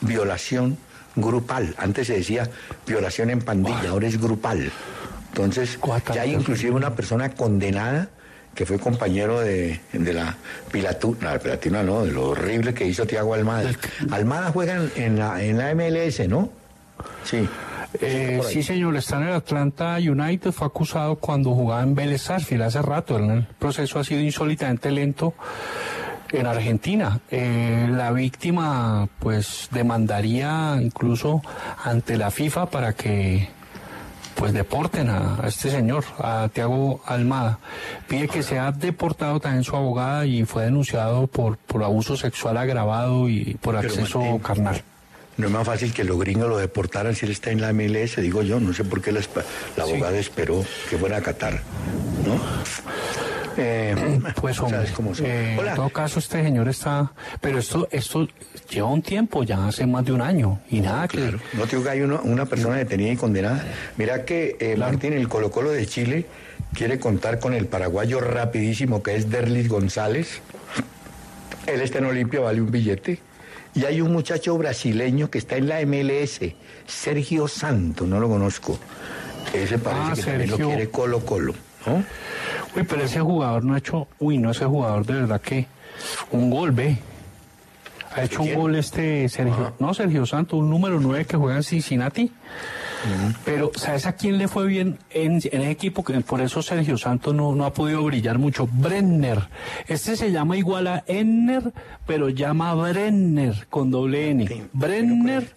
violación 0.00 0.76
grupal. 1.14 1.74
Antes 1.78 2.08
se 2.08 2.14
decía 2.14 2.50
violación 2.84 3.30
en 3.30 3.40
pandilla, 3.40 3.90
ahora 3.90 4.08
es 4.08 4.20
grupal. 4.20 4.72
Entonces, 5.28 5.78
ya 6.12 6.22
hay 6.22 6.34
inclusive 6.34 6.72
una 6.72 6.94
persona 6.94 7.30
condenada 7.30 8.10
que 8.56 8.66
fue 8.66 8.78
compañero 8.78 9.40
de, 9.40 9.80
de 9.92 10.12
la 10.12 10.36
Pilatuna, 10.70 11.38
no, 11.70 11.82
no, 11.82 12.04
de 12.04 12.12
lo 12.12 12.30
horrible 12.30 12.74
que 12.74 12.84
hizo 12.86 13.06
Tiago 13.06 13.34
Almada. 13.34 13.70
Almada 14.10 14.50
juega 14.50 14.82
en 14.96 15.18
la, 15.18 15.42
en 15.42 15.58
la 15.58 15.74
MLS, 15.74 16.28
¿no? 16.28 16.50
Sí. 17.24 17.48
Eh, 18.00 18.40
sí, 18.48 18.62
señor, 18.62 18.96
está 18.96 19.16
en 19.18 19.24
el 19.24 19.34
Atlanta 19.34 19.96
United, 19.96 20.52
fue 20.52 20.66
acusado 20.66 21.16
cuando 21.16 21.54
jugaba 21.54 21.82
en 21.82 21.94
Vélez 21.94 22.22
Sarsfield 22.22 22.62
hace 22.62 22.82
rato. 22.82 23.16
El 23.16 23.46
proceso 23.58 23.98
ha 23.98 24.04
sido 24.04 24.20
insólitamente 24.20 24.90
lento 24.90 25.34
en 26.30 26.46
Argentina. 26.46 27.20
Eh, 27.30 27.88
la 27.90 28.10
víctima, 28.12 29.08
pues, 29.18 29.68
demandaría 29.70 30.78
incluso 30.80 31.42
ante 31.84 32.16
la 32.16 32.30
FIFA 32.30 32.66
para 32.66 32.94
que 32.94 33.48
pues 34.34 34.54
deporten 34.54 35.10
a, 35.10 35.36
a 35.42 35.46
este 35.46 35.70
señor, 35.70 36.04
a 36.18 36.48
Tiago 36.52 37.02
Almada. 37.04 37.58
Pide 38.08 38.28
que 38.28 38.42
sea 38.42 38.72
deportado 38.72 39.38
también 39.40 39.62
su 39.62 39.76
abogada 39.76 40.24
y 40.24 40.44
fue 40.44 40.64
denunciado 40.64 41.26
por, 41.26 41.58
por 41.58 41.84
abuso 41.84 42.16
sexual 42.16 42.56
agravado 42.56 43.28
y 43.28 43.58
por 43.60 43.76
acceso 43.76 44.20
Martín, 44.20 44.38
carnal. 44.38 44.82
No 45.38 45.46
es 45.46 45.52
más 45.52 45.66
fácil 45.66 45.92
que 45.94 46.04
los 46.04 46.18
gringos 46.18 46.48
lo 46.48 46.58
deportaran 46.58 47.14
si 47.14 47.24
él 47.26 47.32
está 47.32 47.50
en 47.50 47.60
la 47.60 47.72
MLS, 47.72 48.16
digo 48.20 48.42
yo. 48.42 48.60
No 48.60 48.72
sé 48.74 48.84
por 48.84 49.00
qué 49.00 49.12
la, 49.12 49.20
la 49.76 49.84
Sí. 49.86 49.90
abogada 49.92 50.18
esperó 50.18 50.64
que 50.90 50.98
fuera 50.98 51.16
a 51.16 51.20
Qatar, 51.22 51.60
¿no? 52.26 52.38
Eh, 53.56 54.20
Pues 54.40 54.58
hombre, 54.60 54.80
eh, 55.24 55.56
Hola. 55.58 55.70
en 55.70 55.76
todo 55.76 55.88
caso 55.90 56.18
este 56.18 56.42
señor 56.42 56.68
está, 56.68 57.12
pero 57.40 57.58
esto 57.58 57.86
esto 57.90 58.26
lleva 58.70 58.88
un 58.88 59.02
tiempo, 59.02 59.42
ya 59.44 59.66
hace 59.68 59.86
más 59.86 60.04
de 60.04 60.12
un 60.12 60.20
año 60.22 60.60
y 60.70 60.80
nada 60.80 61.06
que 61.08 61.18
Claro. 61.18 61.38
No 61.54 61.64
te 61.64 61.70
digo 61.76 61.84
que 61.84 61.90
hay 61.90 62.00
uno- 62.00 62.20
una 62.24 62.46
persona 62.46 62.76
detenida 62.76 63.12
y 63.12 63.16
condenada. 63.16 63.64
Mira 63.96 64.24
que 64.24 64.56
eh, 64.58 64.76
Martín, 64.76 65.12
el 65.12 65.28
Colo 65.28 65.50
Colo 65.50 65.70
de 65.70 65.86
Chile, 65.86 66.26
quiere 66.74 66.98
contar 66.98 67.38
con 67.40 67.52
el 67.54 67.66
paraguayo 67.66 68.20
rapidísimo 68.20 69.02
que 69.02 69.16
es 69.16 69.30
Derlis 69.30 69.68
González. 69.68 70.40
Él 71.66 71.80
está 71.82 71.98
en 71.98 72.06
Olimpia, 72.06 72.40
vale 72.40 72.60
un 72.60 72.70
billete. 72.70 73.18
Y 73.74 73.84
hay 73.84 74.00
un 74.00 74.12
muchacho 74.12 74.56
brasileño 74.58 75.30
que 75.30 75.38
está 75.38 75.56
en 75.56 75.68
la 75.68 75.80
MLS, 75.86 76.40
Sergio 76.86 77.48
Santo, 77.48 78.06
no 78.06 78.20
lo 78.20 78.28
conozco. 78.28 78.78
Ese 79.52 79.78
parece 79.78 80.02
Ah, 80.10 80.14
que 80.14 80.22
también 80.22 80.50
lo 80.50 80.56
quiere 80.56 80.90
Colo 80.90 81.20
Colo, 81.24 81.54
¿no? 81.86 82.04
Uy, 82.76 82.84
pero 82.88 83.02
ese 83.04 83.20
jugador 83.20 83.64
no 83.64 83.74
ha 83.74 83.78
hecho, 83.78 84.08
uy, 84.18 84.38
no 84.38 84.50
ese 84.50 84.64
jugador 84.66 85.04
de 85.06 85.14
verdad 85.14 85.40
que 85.40 85.66
un 86.30 86.50
gol, 86.50 86.70
ve. 86.72 86.98
Ha 88.14 88.24
hecho 88.24 88.42
un 88.42 88.54
gol 88.54 88.74
este 88.76 89.26
Sergio, 89.30 89.74
no 89.78 89.94
Sergio 89.94 90.26
Santos, 90.26 90.58
un 90.60 90.68
número 90.68 91.00
9 91.00 91.24
que 91.24 91.36
juega 91.36 91.56
en 91.56 91.62
Cincinnati. 91.62 92.30
Pero, 93.44 93.70
¿sabes 93.74 94.06
a 94.06 94.12
quién 94.14 94.38
le 94.38 94.48
fue 94.48 94.66
bien 94.66 94.98
en, 95.10 95.32
en 95.32 95.60
ese 95.60 95.70
equipo? 95.70 96.04
Que 96.04 96.20
por 96.20 96.40
eso 96.40 96.62
Sergio 96.62 96.96
Santos 96.98 97.34
no, 97.34 97.54
no 97.54 97.64
ha 97.64 97.72
podido 97.72 98.02
brillar 98.04 98.38
mucho. 98.38 98.68
Brenner. 98.70 99.48
Este 99.88 100.16
se 100.16 100.30
llama 100.32 100.56
igual 100.56 100.86
a 100.86 101.04
Enner, 101.06 101.72
pero 102.06 102.28
llama 102.28 102.74
Brenner 102.74 103.66
con 103.70 103.90
doble 103.90 104.30
N. 104.30 104.68
Brenner, 104.72 105.52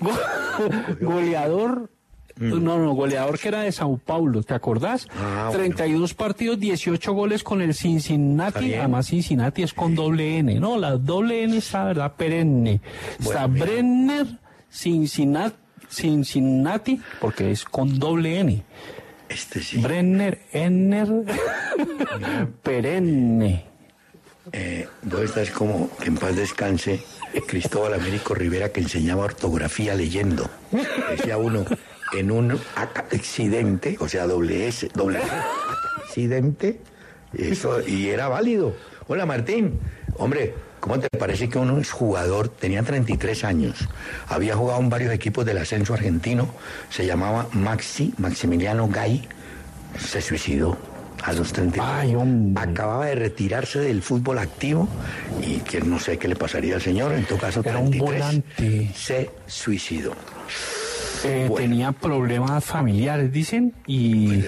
go- 0.00 0.10
goleador. 1.00 1.90
No, 2.36 2.58
no, 2.58 2.92
goleador 2.94 3.38
que 3.38 3.46
era 3.46 3.60
de 3.60 3.70
Sao 3.70 3.96
Paulo, 3.96 4.42
¿te 4.42 4.54
acordás? 4.54 5.06
Ah, 5.16 5.50
32 5.52 6.14
partidos, 6.14 6.58
18 6.58 7.12
goles 7.12 7.44
con 7.44 7.62
el 7.62 7.74
Cincinnati. 7.74 8.74
Además, 8.74 9.06
Cincinnati 9.06 9.62
es 9.62 9.72
con 9.72 9.94
doble 9.94 10.38
N. 10.38 10.58
No, 10.58 10.76
la 10.76 10.96
doble 10.96 11.44
N 11.44 11.56
está, 11.56 11.84
¿verdad? 11.84 12.14
Perenne. 12.16 12.80
Está 13.20 13.46
mira. 13.46 13.64
Brenner, 13.66 14.26
Cincinnati, 14.68 15.54
Cincinnati, 15.94 17.00
porque 17.20 17.50
es 17.50 17.64
con 17.64 17.98
doble 17.98 18.38
N. 18.40 18.62
Este 19.28 19.62
sí. 19.62 19.78
Brenner, 19.78 20.40
Enner, 20.52 21.08
perenne. 22.62 23.64
Eh, 24.52 24.86
vos 25.02 25.22
estás 25.22 25.50
como 25.50 25.88
que 25.96 26.08
en 26.08 26.16
paz 26.16 26.36
descanse 26.36 27.00
Cristóbal 27.46 27.94
Américo 27.94 28.34
Rivera 28.34 28.70
que 28.70 28.80
enseñaba 28.80 29.24
ortografía 29.24 29.94
leyendo. 29.94 30.50
Decía 31.10 31.38
uno, 31.38 31.64
en 32.12 32.30
un 32.30 32.58
accidente, 32.76 33.96
o 34.00 34.08
sea, 34.08 34.26
doble 34.26 34.68
S, 34.68 34.88
doble 34.94 35.18
S, 35.20 35.30
accidente, 36.04 36.80
eso, 37.32 37.86
y 37.86 38.08
era 38.08 38.28
válido. 38.28 38.76
Hola 39.08 39.26
Martín, 39.26 39.80
hombre, 40.16 40.54
¿cómo 40.84 41.00
te 41.00 41.08
parece 41.18 41.48
que 41.48 41.58
es 41.80 41.90
jugador? 41.90 42.48
Tenía 42.50 42.82
33 42.82 43.44
años, 43.44 43.88
había 44.28 44.54
jugado 44.54 44.80
en 44.82 44.90
varios 44.90 45.14
equipos 45.14 45.46
del 45.46 45.56
ascenso 45.56 45.94
argentino, 45.94 46.46
se 46.90 47.06
llamaba 47.06 47.48
Maxi, 47.52 48.12
Maximiliano 48.18 48.86
Gay, 48.88 49.26
se 49.98 50.20
suicidó 50.20 50.76
a 51.22 51.32
los 51.32 51.54
33. 51.54 52.14
Acababa 52.56 53.06
de 53.06 53.14
retirarse 53.14 53.78
del 53.78 54.02
fútbol 54.02 54.38
activo 54.38 54.86
y 55.40 55.60
que 55.60 55.80
no 55.80 55.98
sé 55.98 56.18
qué 56.18 56.28
le 56.28 56.36
pasaría 56.36 56.74
al 56.74 56.82
señor, 56.82 57.12
en 57.12 57.24
todo 57.24 57.38
caso 57.38 57.62
Era 57.64 57.78
un 57.78 57.90
33, 57.90 58.20
volante. 58.20 58.90
se 58.94 59.30
suicidó. 59.46 60.12
Eh, 61.24 61.50
Tenía 61.56 61.92
problemas 61.92 62.62
familiares, 62.64 63.32
dicen, 63.32 63.72
y 63.86 64.42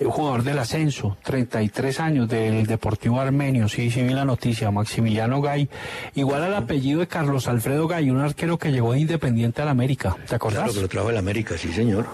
un 0.00 0.10
jugador 0.10 0.42
del 0.42 0.58
ascenso, 0.58 1.16
33 1.22 2.00
años, 2.00 2.28
del 2.28 2.66
Deportivo 2.66 3.20
Armenio, 3.20 3.68
sí, 3.68 3.90
sí 3.90 4.02
vi 4.02 4.14
la 4.14 4.24
noticia, 4.24 4.70
Maximiliano 4.70 5.42
Gay, 5.42 5.68
igual 6.14 6.42
al 6.44 6.54
apellido 6.54 7.00
de 7.00 7.06
Carlos 7.08 7.46
Alfredo 7.46 7.86
Gay, 7.88 8.08
un 8.10 8.20
arquero 8.20 8.58
que 8.58 8.72
llegó 8.72 8.92
de 8.94 9.00
Independiente 9.00 9.60
al 9.60 9.68
América, 9.68 10.16
¿te 10.26 10.34
acordás? 10.34 10.60
Claro 10.62 10.74
que 10.74 10.80
lo 10.80 10.88
trajo 10.88 11.10
el 11.10 11.18
América, 11.18 11.58
sí 11.58 11.72
señor. 11.72 12.06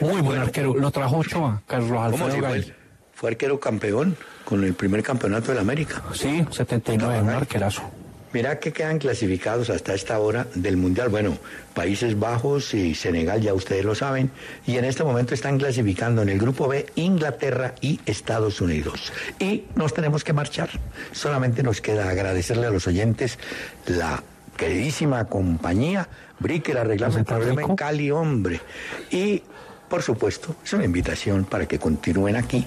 Muy 0.00 0.20
buen 0.20 0.40
arquero, 0.40 0.74
lo 0.74 0.90
trajo 0.90 1.18
Ochoa, 1.18 1.62
Carlos 1.66 2.10
¿Cómo 2.10 2.26
Alfredo? 2.26 2.48
Gay. 2.48 2.72
Fue 3.14 3.30
arquero 3.30 3.58
campeón 3.60 4.16
con 4.44 4.62
el 4.64 4.74
primer 4.74 5.02
campeonato 5.02 5.52
del 5.52 5.60
América. 5.60 6.02
Sí, 6.12 6.44
79, 6.50 7.22
un 7.22 7.30
arquerazo. 7.30 7.82
Mira 8.34 8.58
que 8.58 8.72
quedan 8.72 8.98
clasificados 8.98 9.70
hasta 9.70 9.94
esta 9.94 10.18
hora 10.18 10.48
del 10.56 10.76
Mundial. 10.76 11.08
Bueno, 11.08 11.38
Países 11.72 12.18
Bajos 12.18 12.74
y 12.74 12.96
Senegal, 12.96 13.40
ya 13.40 13.54
ustedes 13.54 13.84
lo 13.84 13.94
saben. 13.94 14.32
Y 14.66 14.76
en 14.76 14.84
este 14.84 15.04
momento 15.04 15.34
están 15.34 15.56
clasificando 15.56 16.20
en 16.20 16.28
el 16.28 16.40
grupo 16.40 16.66
B 16.66 16.84
Inglaterra 16.96 17.76
y 17.80 18.00
Estados 18.06 18.60
Unidos. 18.60 19.12
Y 19.38 19.66
nos 19.76 19.94
tenemos 19.94 20.24
que 20.24 20.32
marchar. 20.32 20.68
Solamente 21.12 21.62
nos 21.62 21.80
queda 21.80 22.10
agradecerle 22.10 22.66
a 22.66 22.70
los 22.70 22.88
oyentes 22.88 23.38
la 23.86 24.20
queridísima 24.56 25.26
compañía. 25.26 26.08
Bricker, 26.40 26.76
arreglamos 26.76 27.16
el 27.16 27.24
problema 27.24 27.62
en 27.62 27.76
Cali, 27.76 28.10
hombre. 28.10 28.60
Y, 29.12 29.44
por 29.88 30.02
supuesto, 30.02 30.56
es 30.64 30.72
una 30.72 30.84
invitación 30.84 31.44
para 31.44 31.66
que 31.66 31.78
continúen 31.78 32.34
aquí. 32.34 32.66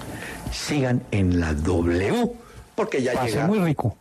Sigan 0.50 1.02
en 1.10 1.40
la 1.40 1.52
W, 1.52 2.30
porque 2.74 3.02
ya 3.02 3.12
Pase 3.12 3.32
llega 3.32 3.46
muy 3.46 3.58
rico. 3.58 3.94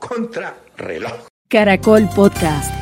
contra 0.00 0.56
reloj. 0.76 1.26
Caracol 1.48 2.08
Podcast. 2.16 2.81